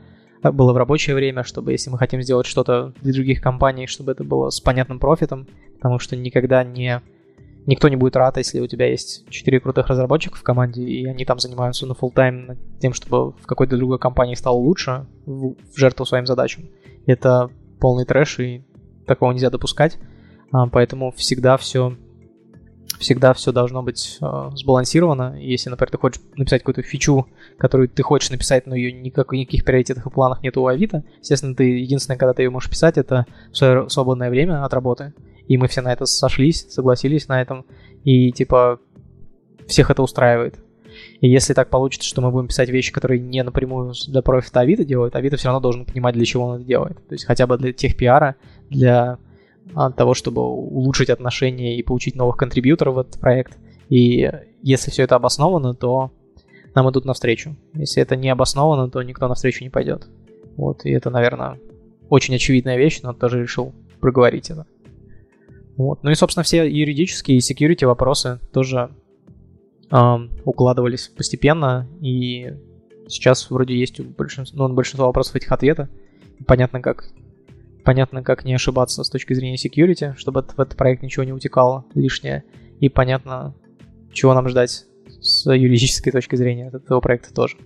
было 0.51 0.73
в 0.73 0.77
рабочее 0.77 1.15
время, 1.15 1.43
чтобы 1.43 1.71
если 1.71 1.89
мы 1.89 1.97
хотим 1.97 2.21
сделать 2.21 2.45
что-то 2.45 2.93
для 3.01 3.13
других 3.13 3.41
компаний, 3.41 3.87
чтобы 3.87 4.11
это 4.11 4.23
было 4.23 4.49
с 4.49 4.59
понятным 4.59 4.99
профитом, 4.99 5.47
потому 5.75 5.99
что 5.99 6.15
никогда 6.15 6.63
не 6.63 7.01
никто 7.65 7.87
не 7.87 7.95
будет 7.95 8.15
рад, 8.15 8.37
если 8.37 8.59
у 8.59 8.67
тебя 8.67 8.87
есть 8.87 9.29
4 9.29 9.59
крутых 9.61 9.87
разработчика 9.87 10.37
в 10.37 10.43
команде, 10.43 10.83
и 10.83 11.05
они 11.05 11.25
там 11.25 11.39
занимаются 11.39 11.85
на 11.85 11.93
full 11.93 12.11
тайм 12.13 12.57
тем, 12.79 12.93
чтобы 12.93 13.31
в 13.31 13.45
какой-то 13.45 13.77
другой 13.77 13.99
компании 13.99 14.35
стало 14.35 14.55
лучше, 14.55 15.05
в, 15.25 15.55
в 15.55 15.77
жертву 15.77 16.05
своим 16.05 16.25
задачам. 16.25 16.69
Это 17.05 17.49
полный 17.79 18.05
трэш, 18.05 18.39
и 18.39 18.63
такого 19.05 19.31
нельзя 19.31 19.49
допускать. 19.49 19.97
А, 20.51 20.67
поэтому 20.67 21.11
всегда 21.11 21.57
все 21.57 21.95
всегда 22.99 23.33
все 23.33 23.51
должно 23.51 23.83
быть 23.83 24.17
э, 24.21 24.49
сбалансировано. 24.55 25.37
Если, 25.39 25.69
например, 25.69 25.91
ты 25.91 25.97
хочешь 25.97 26.21
написать 26.35 26.61
какую-то 26.61 26.81
фичу, 26.81 27.27
которую 27.57 27.89
ты 27.89 28.03
хочешь 28.03 28.29
написать, 28.29 28.67
но 28.67 28.75
ее 28.75 28.91
никак, 28.91 29.31
никаких 29.31 29.65
приоритетов 29.65 30.05
и 30.05 30.09
планах 30.09 30.43
нет 30.43 30.57
у 30.57 30.67
Авито, 30.67 31.03
естественно, 31.19 31.55
ты 31.55 31.63
единственное, 31.63 32.17
когда 32.17 32.33
ты 32.33 32.43
ее 32.43 32.49
можешь 32.49 32.69
писать, 32.69 32.97
это 32.97 33.25
в 33.51 33.57
свое 33.57 33.89
свободное 33.89 34.29
время 34.29 34.63
от 34.63 34.73
работы. 34.73 35.13
И 35.47 35.57
мы 35.57 35.67
все 35.67 35.81
на 35.81 35.91
это 35.91 36.05
сошлись, 36.05 36.65
согласились 36.69 37.27
на 37.27 37.41
этом, 37.41 37.65
и 38.03 38.31
типа 38.31 38.79
всех 39.67 39.89
это 39.91 40.01
устраивает. 40.01 40.55
И 41.21 41.27
если 41.27 41.53
так 41.53 41.69
получится, 41.69 42.07
что 42.07 42.21
мы 42.21 42.31
будем 42.31 42.47
писать 42.47 42.69
вещи, 42.69 42.91
которые 42.91 43.19
не 43.19 43.43
напрямую 43.43 43.93
для 44.07 44.21
профита 44.21 44.61
Авито 44.61 44.85
делают, 44.85 45.15
Авито 45.15 45.37
все 45.37 45.47
равно 45.47 45.59
должен 45.59 45.85
понимать, 45.85 46.15
для 46.15 46.25
чего 46.25 46.45
он 46.45 46.55
это 46.57 46.65
делает. 46.65 46.97
То 47.07 47.13
есть 47.13 47.25
хотя 47.25 47.47
бы 47.47 47.57
для 47.57 47.73
тех 47.73 47.97
пиара, 47.97 48.35
для 48.69 49.17
а, 49.75 49.91
того, 49.91 50.13
чтобы 50.13 50.41
улучшить 50.41 51.09
отношения 51.09 51.77
и 51.77 51.83
получить 51.83 52.15
новых 52.15 52.37
контрибьюторов 52.37 52.95
в 52.95 52.99
этот 52.99 53.19
проект. 53.19 53.57
И 53.89 54.29
если 54.61 54.91
все 54.91 55.03
это 55.03 55.15
обосновано, 55.15 55.73
то 55.73 56.11
нам 56.75 56.89
идут 56.89 57.05
навстречу. 57.05 57.55
Если 57.73 58.01
это 58.01 58.15
не 58.15 58.29
обосновано, 58.29 58.89
то 58.89 59.01
никто 59.01 59.27
навстречу 59.27 59.63
не 59.63 59.69
пойдет. 59.69 60.07
Вот, 60.57 60.85
и 60.85 60.91
это, 60.91 61.09
наверное, 61.09 61.59
очень 62.09 62.35
очевидная 62.35 62.77
вещь, 62.77 63.01
но 63.01 63.13
тоже 63.13 63.41
решил 63.41 63.73
проговорить 63.99 64.49
это. 64.49 64.65
Вот. 65.77 66.03
Ну 66.03 66.11
и, 66.11 66.15
собственно, 66.15 66.43
все 66.43 66.69
юридические 66.69 67.37
и 67.37 67.39
security 67.39 67.85
вопросы 67.87 68.39
тоже 68.51 68.91
эм, 69.91 70.29
укладывались 70.45 71.07
постепенно, 71.07 71.87
и 72.01 72.53
сейчас 73.07 73.49
вроде 73.49 73.75
есть 73.75 73.99
у 73.99 74.03
большинства, 74.03 74.67
ну, 74.67 74.73
большинство 74.73 75.07
вопросов 75.07 75.35
этих 75.35 75.51
ответа. 75.51 75.89
Понятно, 76.45 76.81
как 76.81 77.09
понятно, 77.83 78.23
как 78.23 78.45
не 78.45 78.53
ошибаться 78.53 79.03
с 79.03 79.09
точки 79.09 79.33
зрения 79.33 79.57
security, 79.57 80.15
чтобы 80.15 80.41
в 80.43 80.59
этот 80.59 80.77
проект 80.77 81.03
ничего 81.03 81.23
не 81.23 81.33
утекало 81.33 81.85
лишнее, 81.93 82.43
и 82.79 82.89
понятно, 82.89 83.55
чего 84.11 84.33
нам 84.33 84.47
ждать 84.49 84.85
с 85.21 85.51
юридической 85.51 86.11
точки 86.11 86.35
зрения 86.35 86.67
от 86.67 86.75
этого 86.75 86.99
проекта 86.99 87.33
тоже. 87.33 87.57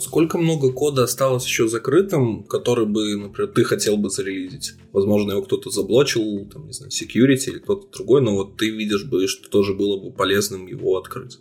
Сколько 0.00 0.38
много 0.38 0.72
кода 0.72 1.04
осталось 1.04 1.44
еще 1.44 1.68
закрытым, 1.68 2.44
который 2.44 2.86
бы, 2.86 3.16
например, 3.16 3.52
ты 3.52 3.64
хотел 3.64 3.98
бы 3.98 4.08
зарелизить? 4.08 4.72
Возможно, 4.92 5.32
его 5.32 5.42
кто-то 5.42 5.68
заблочил, 5.68 6.46
там, 6.46 6.66
не 6.66 6.72
знаю, 6.72 6.90
security 6.90 7.50
или 7.50 7.58
кто-то 7.58 7.86
другой, 7.92 8.22
но 8.22 8.34
вот 8.34 8.56
ты 8.56 8.70
видишь 8.70 9.04
бы, 9.04 9.26
что 9.28 9.50
тоже 9.50 9.74
было 9.74 10.02
бы 10.02 10.10
полезным 10.10 10.66
его 10.66 10.96
открыть. 10.96 11.38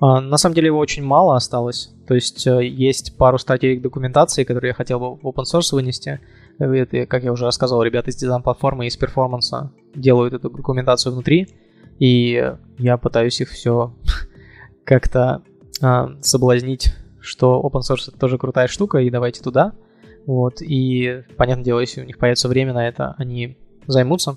А, 0.00 0.20
на 0.20 0.36
самом 0.38 0.54
деле 0.54 0.66
его 0.66 0.78
очень 0.78 1.02
мало 1.02 1.36
осталось. 1.36 1.90
То 2.06 2.14
есть 2.14 2.46
э, 2.46 2.66
есть 2.66 3.16
пару 3.16 3.38
статей 3.38 3.78
документации, 3.78 4.44
которые 4.44 4.70
я 4.70 4.74
хотел 4.74 5.00
бы 5.00 5.16
в 5.16 5.26
open 5.26 5.44
source 5.44 5.72
вынести. 5.72 6.20
Это, 6.58 7.06
как 7.06 7.24
я 7.24 7.32
уже 7.32 7.44
рассказывал, 7.44 7.82
ребята 7.82 8.10
из 8.10 8.16
дизайн-платформы 8.16 8.84
и 8.84 8.88
из 8.88 8.96
перформанса 8.96 9.72
делают 9.94 10.34
эту 10.34 10.50
документацию 10.50 11.12
внутри. 11.12 11.48
И 11.98 12.54
я 12.78 12.96
пытаюсь 12.96 13.40
их 13.40 13.50
все 13.50 13.94
как-то 14.84 15.42
а, 15.80 16.10
соблазнить 16.22 16.92
что 17.28 17.60
open 17.60 17.80
source 17.80 18.08
это 18.08 18.18
тоже 18.18 18.38
крутая 18.38 18.68
штука, 18.68 18.98
и 18.98 19.10
давайте 19.10 19.42
туда. 19.42 19.72
Вот, 20.26 20.60
и, 20.60 21.24
понятное 21.36 21.64
дело, 21.64 21.80
если 21.80 22.02
у 22.02 22.04
них 22.04 22.18
появится 22.18 22.48
время 22.48 22.74
на 22.74 22.86
это, 22.86 23.14
они 23.18 23.56
займутся, 23.86 24.36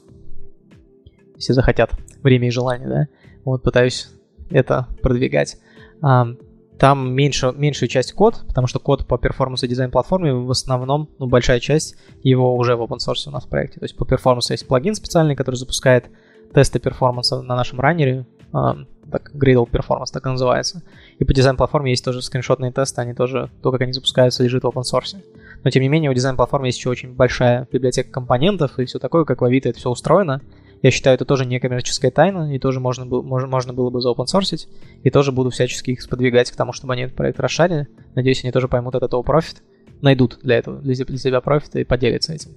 если 1.35 1.53
захотят, 1.53 1.91
время 2.21 2.47
и 2.47 2.51
желание, 2.51 2.87
да. 2.87 3.07
Вот, 3.43 3.63
пытаюсь 3.63 4.09
это 4.51 4.87
продвигать. 5.01 5.57
Там 6.01 7.13
меньше, 7.13 7.53
меньшую 7.55 7.89
часть 7.89 8.13
код, 8.13 8.43
потому 8.47 8.65
что 8.65 8.79
код 8.79 9.05
по 9.05 9.19
перформансу 9.19 9.67
дизайн 9.67 9.91
платформе 9.91 10.33
в 10.33 10.49
основном, 10.49 11.09
ну, 11.19 11.27
большая 11.27 11.59
часть 11.59 11.95
его 12.23 12.55
уже 12.55 12.75
в 12.75 12.81
open 12.81 12.97
source 12.97 13.27
у 13.27 13.31
нас 13.31 13.45
в 13.45 13.49
проекте. 13.49 13.79
То 13.79 13.85
есть 13.85 13.95
по 13.95 14.03
перформансу 14.03 14.53
есть 14.53 14.67
плагин 14.67 14.95
специальный, 14.95 15.35
который 15.35 15.57
запускает 15.57 16.09
тесты 16.55 16.79
перформанса 16.79 17.43
на 17.43 17.55
нашем 17.55 17.79
раннере, 17.79 18.25
так, 18.51 19.31
Gradle 19.35 19.69
Performance 19.69 20.11
так 20.11 20.25
и 20.25 20.29
называется. 20.29 20.81
И 21.19 21.23
по 21.23 21.33
дизайн-платформе 21.33 21.91
есть 21.91 22.03
тоже 22.03 22.21
скриншотные 22.21 22.71
тесты, 22.71 23.01
они 23.01 23.13
тоже, 23.13 23.51
то, 23.61 23.71
как 23.71 23.81
они 23.81 23.93
запускаются, 23.93 24.43
лежит 24.43 24.63
в 24.63 24.67
open 24.67 24.81
source. 24.81 25.17
Но 25.63 25.69
тем 25.69 25.83
не 25.83 25.89
менее, 25.89 26.09
у 26.09 26.13
дизайн-платформы 26.13 26.67
есть 26.67 26.79
еще 26.79 26.89
очень 26.89 27.13
большая 27.13 27.67
библиотека 27.71 28.09
компонентов 28.11 28.79
и 28.79 28.85
все 28.85 28.99
такое, 28.99 29.23
как 29.25 29.41
в 29.41 29.45
Авито 29.45 29.69
это 29.69 29.77
все 29.77 29.89
устроено. 29.89 30.41
Я 30.81 30.89
считаю, 30.89 31.15
это 31.15 31.25
тоже 31.25 31.45
не 31.45 31.59
коммерческая 31.59 32.11
тайна, 32.11 32.53
и 32.53 32.59
тоже 32.59 32.79
можно, 32.79 33.05
было, 33.05 33.21
можно, 33.21 33.47
можно 33.47 33.73
было 33.73 33.89
бы 33.89 34.01
заопенсорсить, 34.01 34.67
и 35.03 35.09
тоже 35.11 35.31
буду 35.31 35.51
всячески 35.51 35.91
их 35.91 36.01
сподвигать 36.01 36.49
к 36.49 36.55
тому, 36.55 36.73
чтобы 36.73 36.93
они 36.93 37.03
этот 37.03 37.15
проект 37.15 37.39
расшарили. 37.39 37.87
Надеюсь, 38.15 38.43
они 38.43 38.51
тоже 38.51 38.67
поймут 38.67 38.95
от 38.95 39.03
этого 39.03 39.21
профит, 39.21 39.61
найдут 40.01 40.39
для 40.41 40.57
этого, 40.57 40.79
для, 40.79 40.95
для 40.95 41.17
себя 41.17 41.41
профит 41.41 41.75
и 41.75 41.83
поделятся 41.83 42.33
этим. 42.33 42.51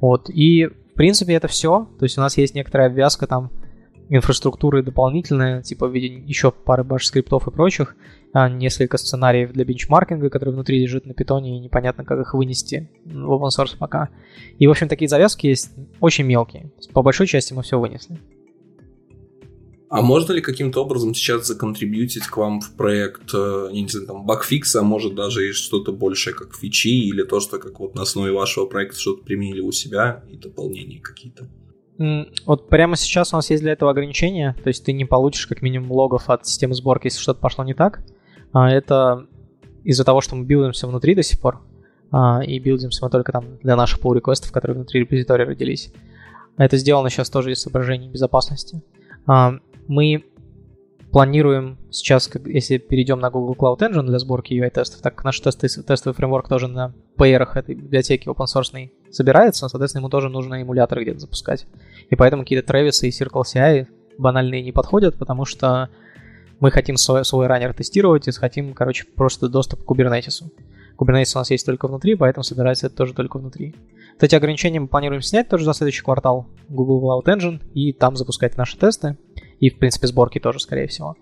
Вот, 0.00 0.28
и 0.28 0.66
в 0.66 0.94
принципе 0.94 1.34
это 1.34 1.46
все, 1.46 1.88
то 1.98 2.04
есть 2.04 2.18
у 2.18 2.20
нас 2.20 2.36
есть 2.36 2.54
некоторая 2.56 2.88
обвязка 2.88 3.28
там 3.28 3.52
инфраструктуры 4.08 4.82
дополнительные, 4.82 5.62
типа 5.62 5.86
в 5.86 5.92
виде 5.92 6.06
еще 6.26 6.50
пары 6.52 6.84
баш-скриптов 6.84 7.48
и 7.48 7.50
прочих, 7.50 7.96
а 8.32 8.48
несколько 8.48 8.96
сценариев 8.96 9.52
для 9.52 9.64
бенчмаркинга, 9.64 10.30
которые 10.30 10.54
внутри 10.54 10.80
лежат 10.80 11.06
на 11.06 11.14
питоне, 11.14 11.56
и 11.56 11.60
непонятно, 11.60 12.04
как 12.04 12.20
их 12.20 12.34
вынести 12.34 12.90
в 13.04 13.30
open 13.30 13.48
source 13.48 13.76
пока. 13.78 14.08
И, 14.58 14.66
в 14.66 14.70
общем, 14.70 14.88
такие 14.88 15.08
завязки 15.08 15.46
есть 15.46 15.70
очень 16.00 16.24
мелкие. 16.24 16.72
По 16.92 17.02
большой 17.02 17.26
части 17.26 17.52
мы 17.52 17.62
все 17.62 17.78
вынесли. 17.78 18.18
А 19.92 20.00
можно 20.00 20.32
ли 20.32 20.40
каким-то 20.40 20.80
образом 20.80 21.14
сейчас 21.14 21.46
законтрибьютить 21.46 22.26
к 22.26 22.38
вам 22.38 22.62
в 22.62 22.72
проект, 22.76 23.34
э, 23.34 23.68
не 23.72 23.86
знаю, 23.86 24.06
там, 24.06 24.24
багфикса, 24.24 24.80
а 24.80 24.82
может 24.82 25.14
даже 25.14 25.46
и 25.46 25.52
что-то 25.52 25.92
большее, 25.92 26.32
как 26.32 26.56
фичи, 26.56 26.88
или 26.88 27.24
то, 27.24 27.40
что 27.40 27.58
как 27.58 27.78
вот 27.78 27.94
на 27.94 28.00
основе 28.00 28.32
вашего 28.32 28.64
проекта 28.64 28.98
что-то 28.98 29.22
применили 29.22 29.60
у 29.60 29.70
себя, 29.70 30.24
и 30.30 30.38
дополнения 30.38 30.98
какие-то? 30.98 31.46
Вот 31.98 32.68
прямо 32.68 32.96
сейчас 32.96 33.32
у 33.32 33.36
нас 33.36 33.50
есть 33.50 33.62
для 33.62 33.72
этого 33.72 33.90
ограничения, 33.90 34.56
то 34.62 34.68
есть 34.68 34.84
ты 34.84 34.92
не 34.92 35.04
получишь 35.04 35.46
как 35.46 35.62
минимум 35.62 35.92
логов 35.92 36.30
от 36.30 36.46
системы 36.46 36.74
сборки, 36.74 37.06
если 37.06 37.20
что-то 37.20 37.40
пошло 37.40 37.64
не 37.64 37.74
так. 37.74 38.02
А 38.52 38.70
это 38.70 39.26
из-за 39.84 40.04
того, 40.04 40.20
что 40.20 40.36
мы 40.36 40.44
билдимся 40.44 40.86
внутри 40.86 41.14
до 41.14 41.22
сих 41.22 41.40
пор, 41.40 41.60
а, 42.10 42.40
и 42.44 42.58
билдимся 42.58 43.04
мы 43.04 43.10
только 43.10 43.32
там 43.32 43.58
для 43.62 43.76
наших 43.76 44.00
pull 44.00 44.14
реквестов 44.14 44.52
которые 44.52 44.76
внутри 44.76 45.00
репозитория 45.00 45.46
родились. 45.46 45.92
Это 46.56 46.76
сделано 46.76 47.08
сейчас 47.08 47.30
тоже 47.30 47.52
из 47.52 47.62
соображений 47.62 48.08
безопасности. 48.08 48.82
А, 49.26 49.54
мы 49.88 50.24
планируем 51.10 51.78
сейчас, 51.90 52.30
если 52.46 52.78
перейдем 52.78 53.20
на 53.20 53.30
Google 53.30 53.54
Cloud 53.54 53.80
Engine 53.80 54.06
для 54.06 54.18
сборки 54.18 54.54
UI-тестов, 54.54 55.02
так 55.02 55.22
наш 55.24 55.40
тесты, 55.40 55.68
тестовый 55.68 56.14
фреймворк 56.14 56.48
тоже 56.48 56.68
на 56.68 56.94
PR 57.18 57.46
этой 57.54 57.74
библиотеки 57.74 58.28
open 58.28 58.46
source 58.46 58.72
собирается, 59.12 59.68
соответственно, 59.68 60.00
ему 60.00 60.08
тоже 60.08 60.28
нужно 60.28 60.62
эмуляторы 60.62 61.02
где-то 61.02 61.20
запускать. 61.20 61.66
И 62.10 62.16
поэтому 62.16 62.42
какие-то 62.42 62.72
Travis 62.72 63.06
и 63.06 63.10
Circle 63.10 63.42
CI 63.42 63.86
банальные 64.18 64.62
не 64.62 64.72
подходят, 64.72 65.16
потому 65.18 65.44
что 65.44 65.88
мы 66.60 66.70
хотим 66.70 66.96
свой, 66.96 67.24
свой 67.24 67.46
раннер 67.46 67.74
тестировать 67.74 68.28
и 68.28 68.32
хотим, 68.32 68.74
короче, 68.74 69.04
просто 69.04 69.48
доступ 69.48 69.84
к 69.84 69.90
Kubernetes. 69.90 70.44
Kubernetes 70.98 71.32
у 71.34 71.38
нас 71.38 71.50
есть 71.50 71.66
только 71.66 71.88
внутри, 71.88 72.14
поэтому 72.14 72.44
собирается 72.44 72.86
это 72.86 72.96
тоже 72.96 73.14
только 73.14 73.38
внутри. 73.38 73.74
Вот 74.14 74.22
эти 74.22 74.34
ограничения 74.34 74.78
мы 74.78 74.88
планируем 74.88 75.22
снять 75.22 75.48
тоже 75.48 75.64
за 75.64 75.74
следующий 75.74 76.02
квартал 76.02 76.46
Google 76.68 77.02
Cloud 77.02 77.26
Engine 77.26 77.60
и 77.74 77.92
там 77.92 78.16
запускать 78.16 78.56
наши 78.56 78.78
тесты 78.78 79.16
и, 79.58 79.70
в 79.70 79.78
принципе, 79.78 80.06
сборки 80.06 80.38
тоже, 80.38 80.60
скорее 80.60 80.86
всего. 80.86 81.16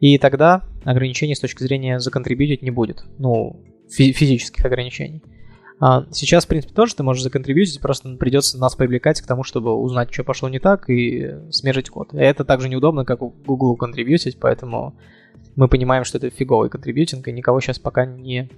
И 0.00 0.18
тогда 0.18 0.62
ограничений 0.84 1.34
с 1.34 1.40
точки 1.40 1.62
зрения 1.62 1.98
законтрибьютить 1.98 2.62
не 2.62 2.70
будет. 2.70 3.04
Ну, 3.18 3.60
фи- 3.90 4.12
физических 4.12 4.64
ограничений. 4.64 5.22
А 5.78 6.06
сейчас, 6.10 6.46
в 6.46 6.48
принципе, 6.48 6.74
тоже 6.74 6.94
ты 6.94 7.02
можешь 7.02 7.22
законтрибьютить, 7.22 7.80
просто 7.80 8.16
придется 8.16 8.58
нас 8.58 8.74
привлекать 8.74 9.20
к 9.20 9.26
тому, 9.26 9.42
чтобы 9.42 9.74
узнать, 9.74 10.12
что 10.12 10.24
пошло 10.24 10.48
не 10.48 10.58
так, 10.58 10.88
и 10.88 11.34
смежить 11.50 11.90
код. 11.90 12.14
И 12.14 12.18
это 12.18 12.44
также 12.44 12.68
неудобно, 12.68 13.04
как 13.04 13.20
у 13.20 13.28
Google 13.28 13.76
контрибьютить, 13.76 14.38
поэтому 14.40 14.96
мы 15.54 15.68
понимаем, 15.68 16.04
что 16.04 16.16
это 16.16 16.30
фиговый 16.30 16.70
контрибьютинг, 16.70 17.28
и 17.28 17.32
никого 17.32 17.60
сейчас 17.60 17.78
пока 17.78 18.06
не, 18.06 18.50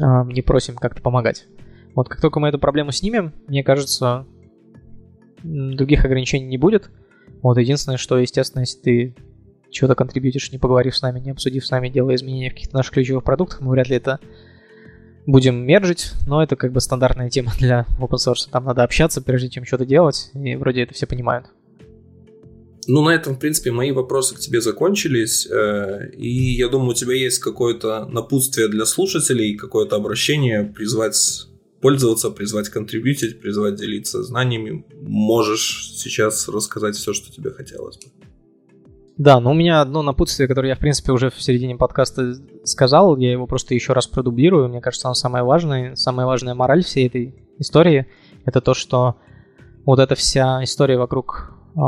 а, 0.00 0.24
не 0.24 0.40
просим 0.40 0.76
как-то 0.76 1.02
помогать. 1.02 1.46
Вот 1.94 2.08
как 2.08 2.22
только 2.22 2.40
мы 2.40 2.48
эту 2.48 2.58
проблему 2.58 2.92
снимем, 2.92 3.32
мне 3.46 3.62
кажется, 3.62 4.26
других 5.42 6.04
ограничений 6.04 6.46
не 6.46 6.56
будет. 6.56 6.90
Вот 7.42 7.58
единственное, 7.58 7.98
что, 7.98 8.18
естественно, 8.18 8.60
если 8.60 8.80
ты 8.80 9.16
чего-то 9.70 9.94
контрибьютишь, 9.94 10.52
не 10.52 10.58
поговорив 10.58 10.96
с 10.96 11.02
нами, 11.02 11.20
не 11.20 11.30
обсудив 11.30 11.66
с 11.66 11.70
нами, 11.70 11.88
делая 11.88 12.14
изменения 12.14 12.50
в 12.50 12.54
каких-то 12.54 12.76
наших 12.76 12.92
ключевых 12.92 13.24
продуктах, 13.24 13.60
мы 13.60 13.72
вряд 13.72 13.88
ли 13.88 13.96
это 13.96 14.20
будем 15.26 15.64
мержить, 15.66 16.12
но 16.26 16.42
это 16.42 16.56
как 16.56 16.72
бы 16.72 16.80
стандартная 16.80 17.30
тема 17.30 17.52
для 17.58 17.86
open 18.00 18.16
source. 18.16 18.48
Там 18.50 18.64
надо 18.64 18.82
общаться, 18.82 19.20
прежде 19.22 19.50
чем 19.50 19.64
что-то 19.64 19.84
делать, 19.84 20.30
и 20.34 20.56
вроде 20.56 20.82
это 20.82 20.94
все 20.94 21.06
понимают. 21.06 21.46
Ну, 22.88 23.04
на 23.04 23.10
этом, 23.10 23.36
в 23.36 23.38
принципе, 23.38 23.70
мои 23.70 23.92
вопросы 23.92 24.34
к 24.34 24.40
тебе 24.40 24.60
закончились. 24.60 25.46
Э, 25.46 26.10
и 26.16 26.54
я 26.56 26.68
думаю, 26.68 26.90
у 26.90 26.94
тебя 26.94 27.14
есть 27.14 27.38
какое-то 27.38 28.06
напутствие 28.06 28.66
для 28.66 28.86
слушателей, 28.86 29.56
какое-то 29.56 29.94
обращение, 29.94 30.64
призвать 30.64 31.46
пользоваться, 31.80 32.30
призвать 32.30 32.70
контрибьютить, 32.70 33.40
призвать 33.40 33.76
делиться 33.76 34.22
знаниями. 34.22 34.84
Можешь 35.00 35.92
сейчас 35.94 36.48
рассказать 36.48 36.96
все, 36.96 37.12
что 37.12 37.32
тебе 37.32 37.50
хотелось 37.50 37.98
бы. 37.98 38.21
Да, 39.18 39.40
но 39.40 39.50
у 39.50 39.54
меня 39.54 39.80
одно 39.80 40.02
напутствие, 40.02 40.48
которое 40.48 40.68
я, 40.68 40.74
в 40.74 40.78
принципе, 40.78 41.12
уже 41.12 41.30
в 41.30 41.40
середине 41.40 41.76
подкаста 41.76 42.34
сказал, 42.64 43.16
я 43.18 43.30
его 43.30 43.46
просто 43.46 43.74
еще 43.74 43.92
раз 43.92 44.06
продублирую, 44.06 44.68
мне 44.68 44.80
кажется, 44.80 45.08
оно 45.08 45.14
самое 45.14 45.44
важное, 45.44 45.94
самая 45.96 46.26
важная 46.26 46.54
мораль 46.54 46.82
всей 46.82 47.08
этой 47.08 47.34
истории, 47.58 48.06
это 48.46 48.60
то, 48.60 48.72
что 48.72 49.16
вот 49.84 49.98
эта 49.98 50.14
вся 50.14 50.64
история 50.64 50.96
вокруг, 50.96 51.52
э, 51.76 51.80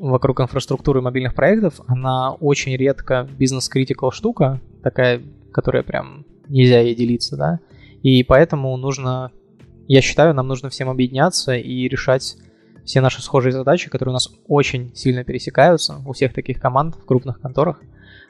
вокруг 0.00 0.40
инфраструктуры 0.40 1.00
мобильных 1.00 1.34
проектов, 1.34 1.80
она 1.86 2.32
очень 2.32 2.76
редко 2.76 3.28
бизнес-критикал 3.38 4.10
штука, 4.10 4.60
такая, 4.82 5.22
которая 5.52 5.84
прям 5.84 6.26
нельзя 6.48 6.80
ей 6.80 6.96
делиться, 6.96 7.36
да, 7.36 7.60
и 8.02 8.24
поэтому 8.24 8.76
нужно, 8.76 9.30
я 9.86 10.00
считаю, 10.00 10.34
нам 10.34 10.48
нужно 10.48 10.68
всем 10.68 10.90
объединяться 10.90 11.54
и 11.54 11.86
решать 11.86 12.36
все 12.90 13.00
наши 13.00 13.22
схожие 13.22 13.52
задачи, 13.52 13.88
которые 13.88 14.10
у 14.10 14.14
нас 14.14 14.32
очень 14.48 14.92
сильно 14.96 15.22
пересекаются 15.22 16.00
у 16.04 16.12
всех 16.12 16.34
таких 16.34 16.60
команд 16.60 16.96
в 16.96 17.04
крупных 17.04 17.40
конторах, 17.40 17.80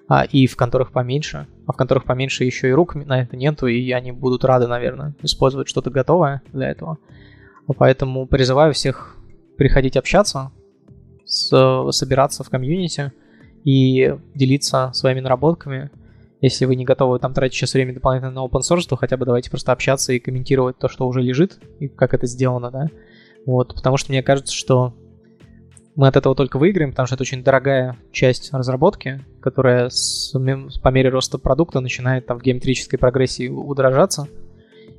а, 0.07 0.25
и 0.25 0.47
в 0.47 0.55
конторах 0.55 0.93
поменьше. 0.93 1.47
А 1.67 1.73
в 1.73 1.77
конторах 1.77 2.05
поменьше 2.05 2.45
еще 2.45 2.69
и 2.69 2.73
рук 2.73 2.95
на 2.95 3.23
это 3.23 3.39
нету, 3.39 3.69
и 3.69 3.91
они 3.93 4.13
будут 4.13 4.45
рады, 4.45 4.67
наверное, 4.67 5.15
использовать 5.23 5.67
что-то 5.67 5.89
готовое 5.91 6.43
для 6.53 6.69
этого. 6.69 6.99
Поэтому 7.79 8.27
призываю 8.27 8.75
всех 8.75 9.17
приходить 9.57 9.97
общаться, 9.97 10.53
с, 11.25 11.91
собираться 11.93 12.45
в 12.45 12.51
комьюнити 12.51 13.13
и 13.65 14.15
делиться 14.35 14.91
своими 14.93 15.21
наработками. 15.21 15.91
Если 16.43 16.67
вы 16.67 16.77
не 16.77 16.85
готовы 16.85 17.19
там 17.19 17.33
тратить 17.33 17.57
сейчас 17.57 17.73
время 17.73 17.95
дополнительно 17.95 18.31
на 18.31 18.45
open 18.45 18.61
source, 18.61 18.87
то 18.87 18.97
хотя 18.97 19.17
бы 19.17 19.25
давайте 19.25 19.49
просто 19.49 19.73
общаться 19.73 20.13
и 20.13 20.19
комментировать 20.19 20.77
то, 20.77 20.89
что 20.89 21.09
уже 21.09 21.23
лежит, 21.23 21.59
и 21.79 21.89
как 21.89 22.13
это 22.13 22.27
сделано, 22.27 22.71
да. 22.71 22.91
Вот, 23.47 23.75
потому 23.75 23.97
что 23.97 24.13
мне 24.13 24.23
кажется, 24.23 24.55
что 24.55 24.95
мы 25.97 26.09
от 26.09 26.17
этого 26.17 26.35
только 26.35 26.59
выиграем, 26.59 26.91
потому 26.91 27.07
что 27.07 27.15
это 27.17 27.23
очень 27.23 27.43
дорогая 27.43 27.97
часть 28.13 28.53
разработки, 28.53 29.25
которая 29.43 29.91
с, 29.91 30.33
по 30.83 30.89
мере 30.89 31.11
роста 31.11 31.39
продукта 31.39 31.81
начинает 31.81 32.27
там 32.27 32.39
в 32.39 32.43
геометрической 32.43 32.99
прогрессии 32.99 33.49
удорожаться. 33.49 34.29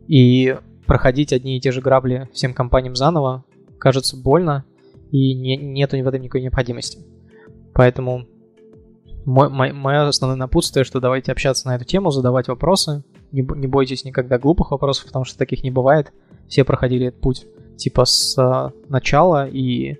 И 0.07 0.57
проходить 0.85 1.31
одни 1.31 1.57
и 1.57 1.61
те 1.61 1.71
же 1.71 1.81
грабли 1.81 2.29
всем 2.33 2.53
компаниям 2.53 2.95
заново 2.95 3.45
кажется 3.79 4.17
больно, 4.17 4.65
и 5.11 5.33
не, 5.33 5.57
нету 5.57 5.97
в 5.97 6.07
этом 6.07 6.21
никакой 6.21 6.41
необходимости. 6.41 6.99
Поэтому 7.73 8.27
мой, 9.25 9.49
мой, 9.49 9.71
мое 9.71 10.07
основное 10.07 10.37
напутствие, 10.37 10.83
что 10.83 10.99
давайте 10.99 11.31
общаться 11.31 11.67
на 11.67 11.75
эту 11.75 11.85
тему, 11.85 12.11
задавать 12.11 12.47
вопросы. 12.47 13.03
Не, 13.31 13.41
не 13.41 13.67
бойтесь 13.67 14.03
никогда 14.03 14.37
глупых 14.37 14.71
вопросов, 14.71 15.05
потому 15.05 15.25
что 15.25 15.37
таких 15.37 15.63
не 15.63 15.71
бывает. 15.71 16.11
Все 16.47 16.63
проходили 16.63 17.07
этот 17.07 17.21
путь 17.21 17.45
типа 17.77 18.05
с 18.05 18.37
а, 18.37 18.71
начала 18.89 19.47
и 19.47 19.97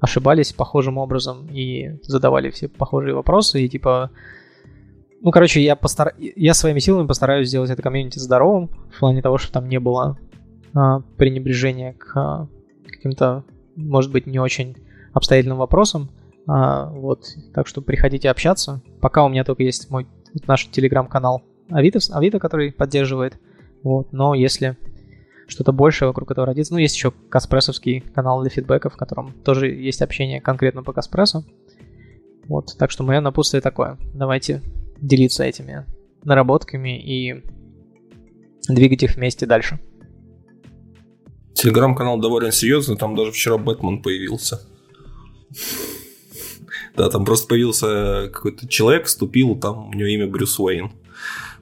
ошибались 0.00 0.52
похожим 0.52 0.98
образом 0.98 1.46
и 1.52 1.98
задавали 2.02 2.50
все 2.50 2.68
похожие 2.68 3.14
вопросы 3.14 3.62
и 3.62 3.68
типа 3.68 4.10
ну, 5.22 5.32
короче, 5.32 5.62
я, 5.62 5.76
постар... 5.76 6.14
я 6.18 6.54
своими 6.54 6.78
силами 6.78 7.06
постараюсь 7.06 7.48
сделать 7.48 7.70
это 7.70 7.82
комьюнити 7.82 8.18
здоровым, 8.18 8.70
в 8.90 8.98
плане 8.98 9.20
того, 9.20 9.36
что 9.36 9.52
там 9.52 9.68
не 9.68 9.78
было 9.78 10.18
а, 10.74 11.00
пренебрежения 11.18 11.92
к 11.92 12.16
а, 12.16 12.48
каким-то, 12.86 13.44
может 13.76 14.10
быть, 14.12 14.26
не 14.26 14.38
очень 14.38 14.76
обстоятельным 15.12 15.58
вопросам. 15.58 16.10
А, 16.46 16.86
вот, 16.86 17.26
так 17.52 17.66
что 17.66 17.82
приходите 17.82 18.30
общаться. 18.30 18.80
Пока 19.00 19.24
у 19.24 19.28
меня 19.28 19.44
только 19.44 19.62
есть 19.62 19.90
мой 19.90 20.06
наш 20.46 20.66
телеграм-канал 20.68 21.42
Авито, 21.70 21.98
Авито, 22.12 22.38
который 22.38 22.72
поддерживает. 22.72 23.38
Вот, 23.82 24.12
но 24.12 24.34
если 24.34 24.76
что-то 25.50 25.72
большее 25.72 26.08
вокруг 26.08 26.30
этого 26.30 26.46
родиться. 26.46 26.72
Ну, 26.72 26.78
есть 26.78 26.94
еще 26.94 27.10
Каспрессовский 27.10 28.00
канал 28.00 28.40
для 28.40 28.50
фидбэка, 28.50 28.88
в 28.88 28.96
котором 28.96 29.32
тоже 29.44 29.68
есть 29.68 30.00
общение 30.00 30.40
конкретно 30.40 30.82
по 30.82 30.92
Каспрессу. 30.92 31.44
Вот, 32.46 32.76
так 32.78 32.90
что 32.90 33.04
мое 33.04 33.20
напутствие 33.20 33.60
такое. 33.60 33.98
Давайте 34.14 34.62
делиться 35.00 35.44
этими 35.44 35.86
наработками 36.24 37.00
и 37.00 37.44
двигать 38.68 39.02
их 39.02 39.16
вместе 39.16 39.46
дальше. 39.46 39.80
Телеграм-канал 41.54 42.18
довольно 42.20 42.52
серьезный, 42.52 42.96
там 42.96 43.16
даже 43.16 43.32
вчера 43.32 43.58
Бэтмен 43.58 44.02
появился. 44.02 44.60
Да, 46.96 47.08
там 47.10 47.24
просто 47.24 47.48
появился 47.48 48.30
какой-то 48.32 48.68
человек, 48.68 49.06
вступил, 49.06 49.56
там 49.56 49.88
у 49.88 49.92
него 49.92 50.08
имя 50.08 50.26
Брюс 50.26 50.58
Уэйн. 50.58 50.92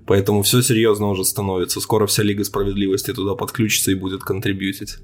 Поэтому 0.08 0.42
все 0.42 0.62
серьезно 0.62 1.10
уже 1.10 1.24
становится. 1.24 1.80
Скоро 1.80 2.06
вся 2.06 2.22
Лига 2.22 2.42
Справедливости 2.42 3.12
туда 3.12 3.34
подключится 3.34 3.90
и 3.90 3.94
будет 3.94 4.22
контрибьютить. 4.22 4.96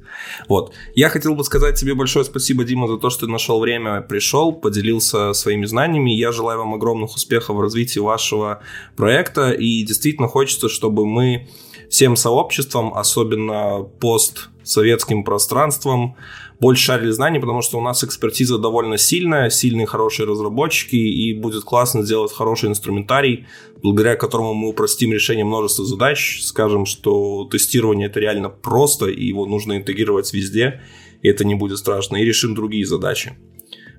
Вот. 0.48 0.72
Я 0.94 1.10
хотел 1.10 1.35
бы 1.35 1.44
сказать 1.44 1.78
тебе 1.78 1.94
большое 1.94 2.24
спасибо, 2.24 2.64
Дима, 2.64 2.89
за 2.89 2.97
то, 2.97 3.10
что 3.10 3.26
ты 3.26 3.32
нашел 3.32 3.60
время, 3.60 4.01
пришел, 4.01 4.52
поделился 4.52 5.35
своими 5.35 5.66
знаниями. 5.66 6.10
Я 6.10 6.32
желаю 6.32 6.60
вам 6.60 6.74
огромных 6.74 7.14
успехов 7.14 7.56
в 7.56 7.60
развитии 7.60 7.98
вашего 7.98 8.62
проекта. 8.97 9.51
И 9.51 9.82
действительно 9.82 10.26
хочется, 10.26 10.70
чтобы 10.70 11.05
мы 11.05 11.48
всем 11.90 12.16
сообществом, 12.16 12.94
особенно 12.94 13.82
постсоветским 14.01 15.22
пространством, 15.22 16.16
больше 16.60 16.85
шарили 16.85 17.10
знаний, 17.10 17.40
потому 17.40 17.62
что 17.62 17.78
у 17.78 17.81
нас 17.81 18.05
экспертиза 18.05 18.59
довольно 18.59 18.98
сильная, 18.98 19.51
сильные 19.51 19.86
хорошие 19.86 20.26
разработчики, 20.26 20.97
и 20.97 21.35
будет 21.35 21.64
классно 21.64 22.02
сделать 22.02 22.32
хороший 22.32 22.68
инструментарий, 22.68 23.47
благодаря 23.82 24.16
которому 24.16 24.55
мы 24.55 24.68
упростим 24.68 25.12
решение 25.12 25.44
множества 25.44 25.85
задач, 25.85 26.40
скажем, 26.43 26.86
что 26.86 27.48
тестирование 27.51 28.09
это 28.09 28.20
реально 28.20 28.48
просто, 28.48 29.06
и 29.06 29.26
его 29.26 29.47
нужно 29.47 29.76
интегрировать 29.76 30.32
везде, 30.32 30.81
и 31.22 31.28
это 31.28 31.44
не 31.44 31.55
будет 31.55 31.78
страшно, 31.78 32.16
и 32.16 32.24
решим 32.24 32.55
другие 32.55 32.86
задачи. 32.86 33.35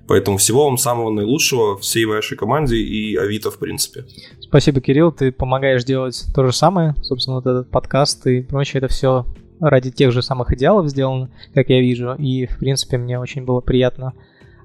Поэтому 0.08 0.36
всего 0.36 0.66
вам 0.66 0.78
самого 0.78 1.10
наилучшего 1.10 1.78
всей 1.78 2.04
вашей 2.04 2.36
команде 2.36 2.76
и 2.76 3.16
Авито, 3.16 3.50
в 3.50 3.58
принципе. 3.58 4.04
Спасибо, 4.40 4.80
Кирилл. 4.80 5.10
Ты 5.10 5.32
помогаешь 5.32 5.84
делать 5.84 6.24
то 6.34 6.44
же 6.46 6.52
самое. 6.52 6.94
Собственно, 7.02 7.36
вот 7.36 7.46
этот 7.46 7.70
подкаст 7.70 8.26
и 8.26 8.42
прочее, 8.42 8.78
это 8.78 8.88
все 8.88 9.26
ради 9.60 9.90
тех 9.90 10.12
же 10.12 10.22
самых 10.22 10.52
идеалов 10.52 10.88
сделано, 10.88 11.30
как 11.54 11.68
я 11.68 11.80
вижу. 11.80 12.14
И, 12.14 12.46
в 12.46 12.58
принципе, 12.58 12.98
мне 12.98 13.18
очень 13.18 13.44
было 13.44 13.60
приятно 13.60 14.14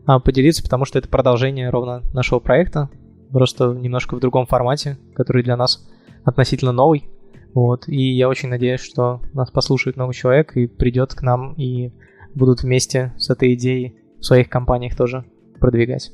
а, 0.06 0.20
поделиться, 0.20 0.64
потому 0.64 0.86
что 0.86 1.00
это 1.00 1.08
продолжение 1.08 1.70
ровно 1.70 2.04
нашего 2.14 2.40
проекта, 2.40 2.90
просто 3.32 3.74
немножко 3.74 4.16
в 4.16 4.20
другом 4.20 4.46
формате, 4.46 4.98
который 5.14 5.44
для 5.44 5.58
нас 5.58 5.88
относительно 6.24 6.72
новый. 6.72 7.08
Вот. 7.54 7.88
И 7.88 8.16
я 8.16 8.30
очень 8.30 8.50
надеюсь, 8.50 8.82
что 8.82 9.22
нас 9.34 9.52
послушает 9.52 9.98
новый 9.98 10.14
человек 10.14 10.56
и 10.56 10.68
придет 10.68 11.14
к 11.14 11.22
нам 11.22 11.54
и 11.54 11.92
будут 12.34 12.64
вместе 12.64 13.14
с 13.18 13.30
этой 13.30 13.54
идеей 13.56 13.96
в 14.20 14.26
своих 14.26 14.50
компаниях 14.50 14.96
тоже 14.96 15.26
продвигать. 15.60 16.12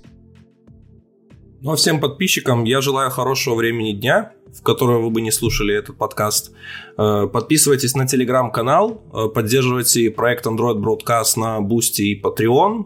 Ну 1.62 1.72
а 1.72 1.76
всем 1.76 2.00
подписчикам 2.00 2.66
я 2.66 2.82
желаю 2.82 3.10
хорошего 3.10 3.56
времени 3.56 3.92
дня, 3.94 4.34
в 4.54 4.62
которое 4.62 5.00
вы 5.00 5.10
бы 5.10 5.22
не 5.22 5.32
слушали 5.32 5.74
этот 5.74 5.98
подкаст. 5.98 6.52
Э, 6.98 7.28
подписывайтесь 7.32 7.96
на 7.96 8.08
телеграм-канал, 8.08 9.02
э, 9.12 9.28
поддерживайте 9.34 10.12
проект 10.12 10.46
Android 10.46 10.76
Broadcast 10.76 11.40
на 11.40 11.58
Boosty 11.60 12.04
и 12.04 12.22
Patreon. 12.22 12.86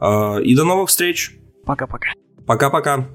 Э, 0.00 0.42
и 0.42 0.54
до 0.54 0.64
новых 0.64 0.90
встреч. 0.90 1.38
Пока-пока. 1.64 2.08
Пока-пока. 2.46 3.08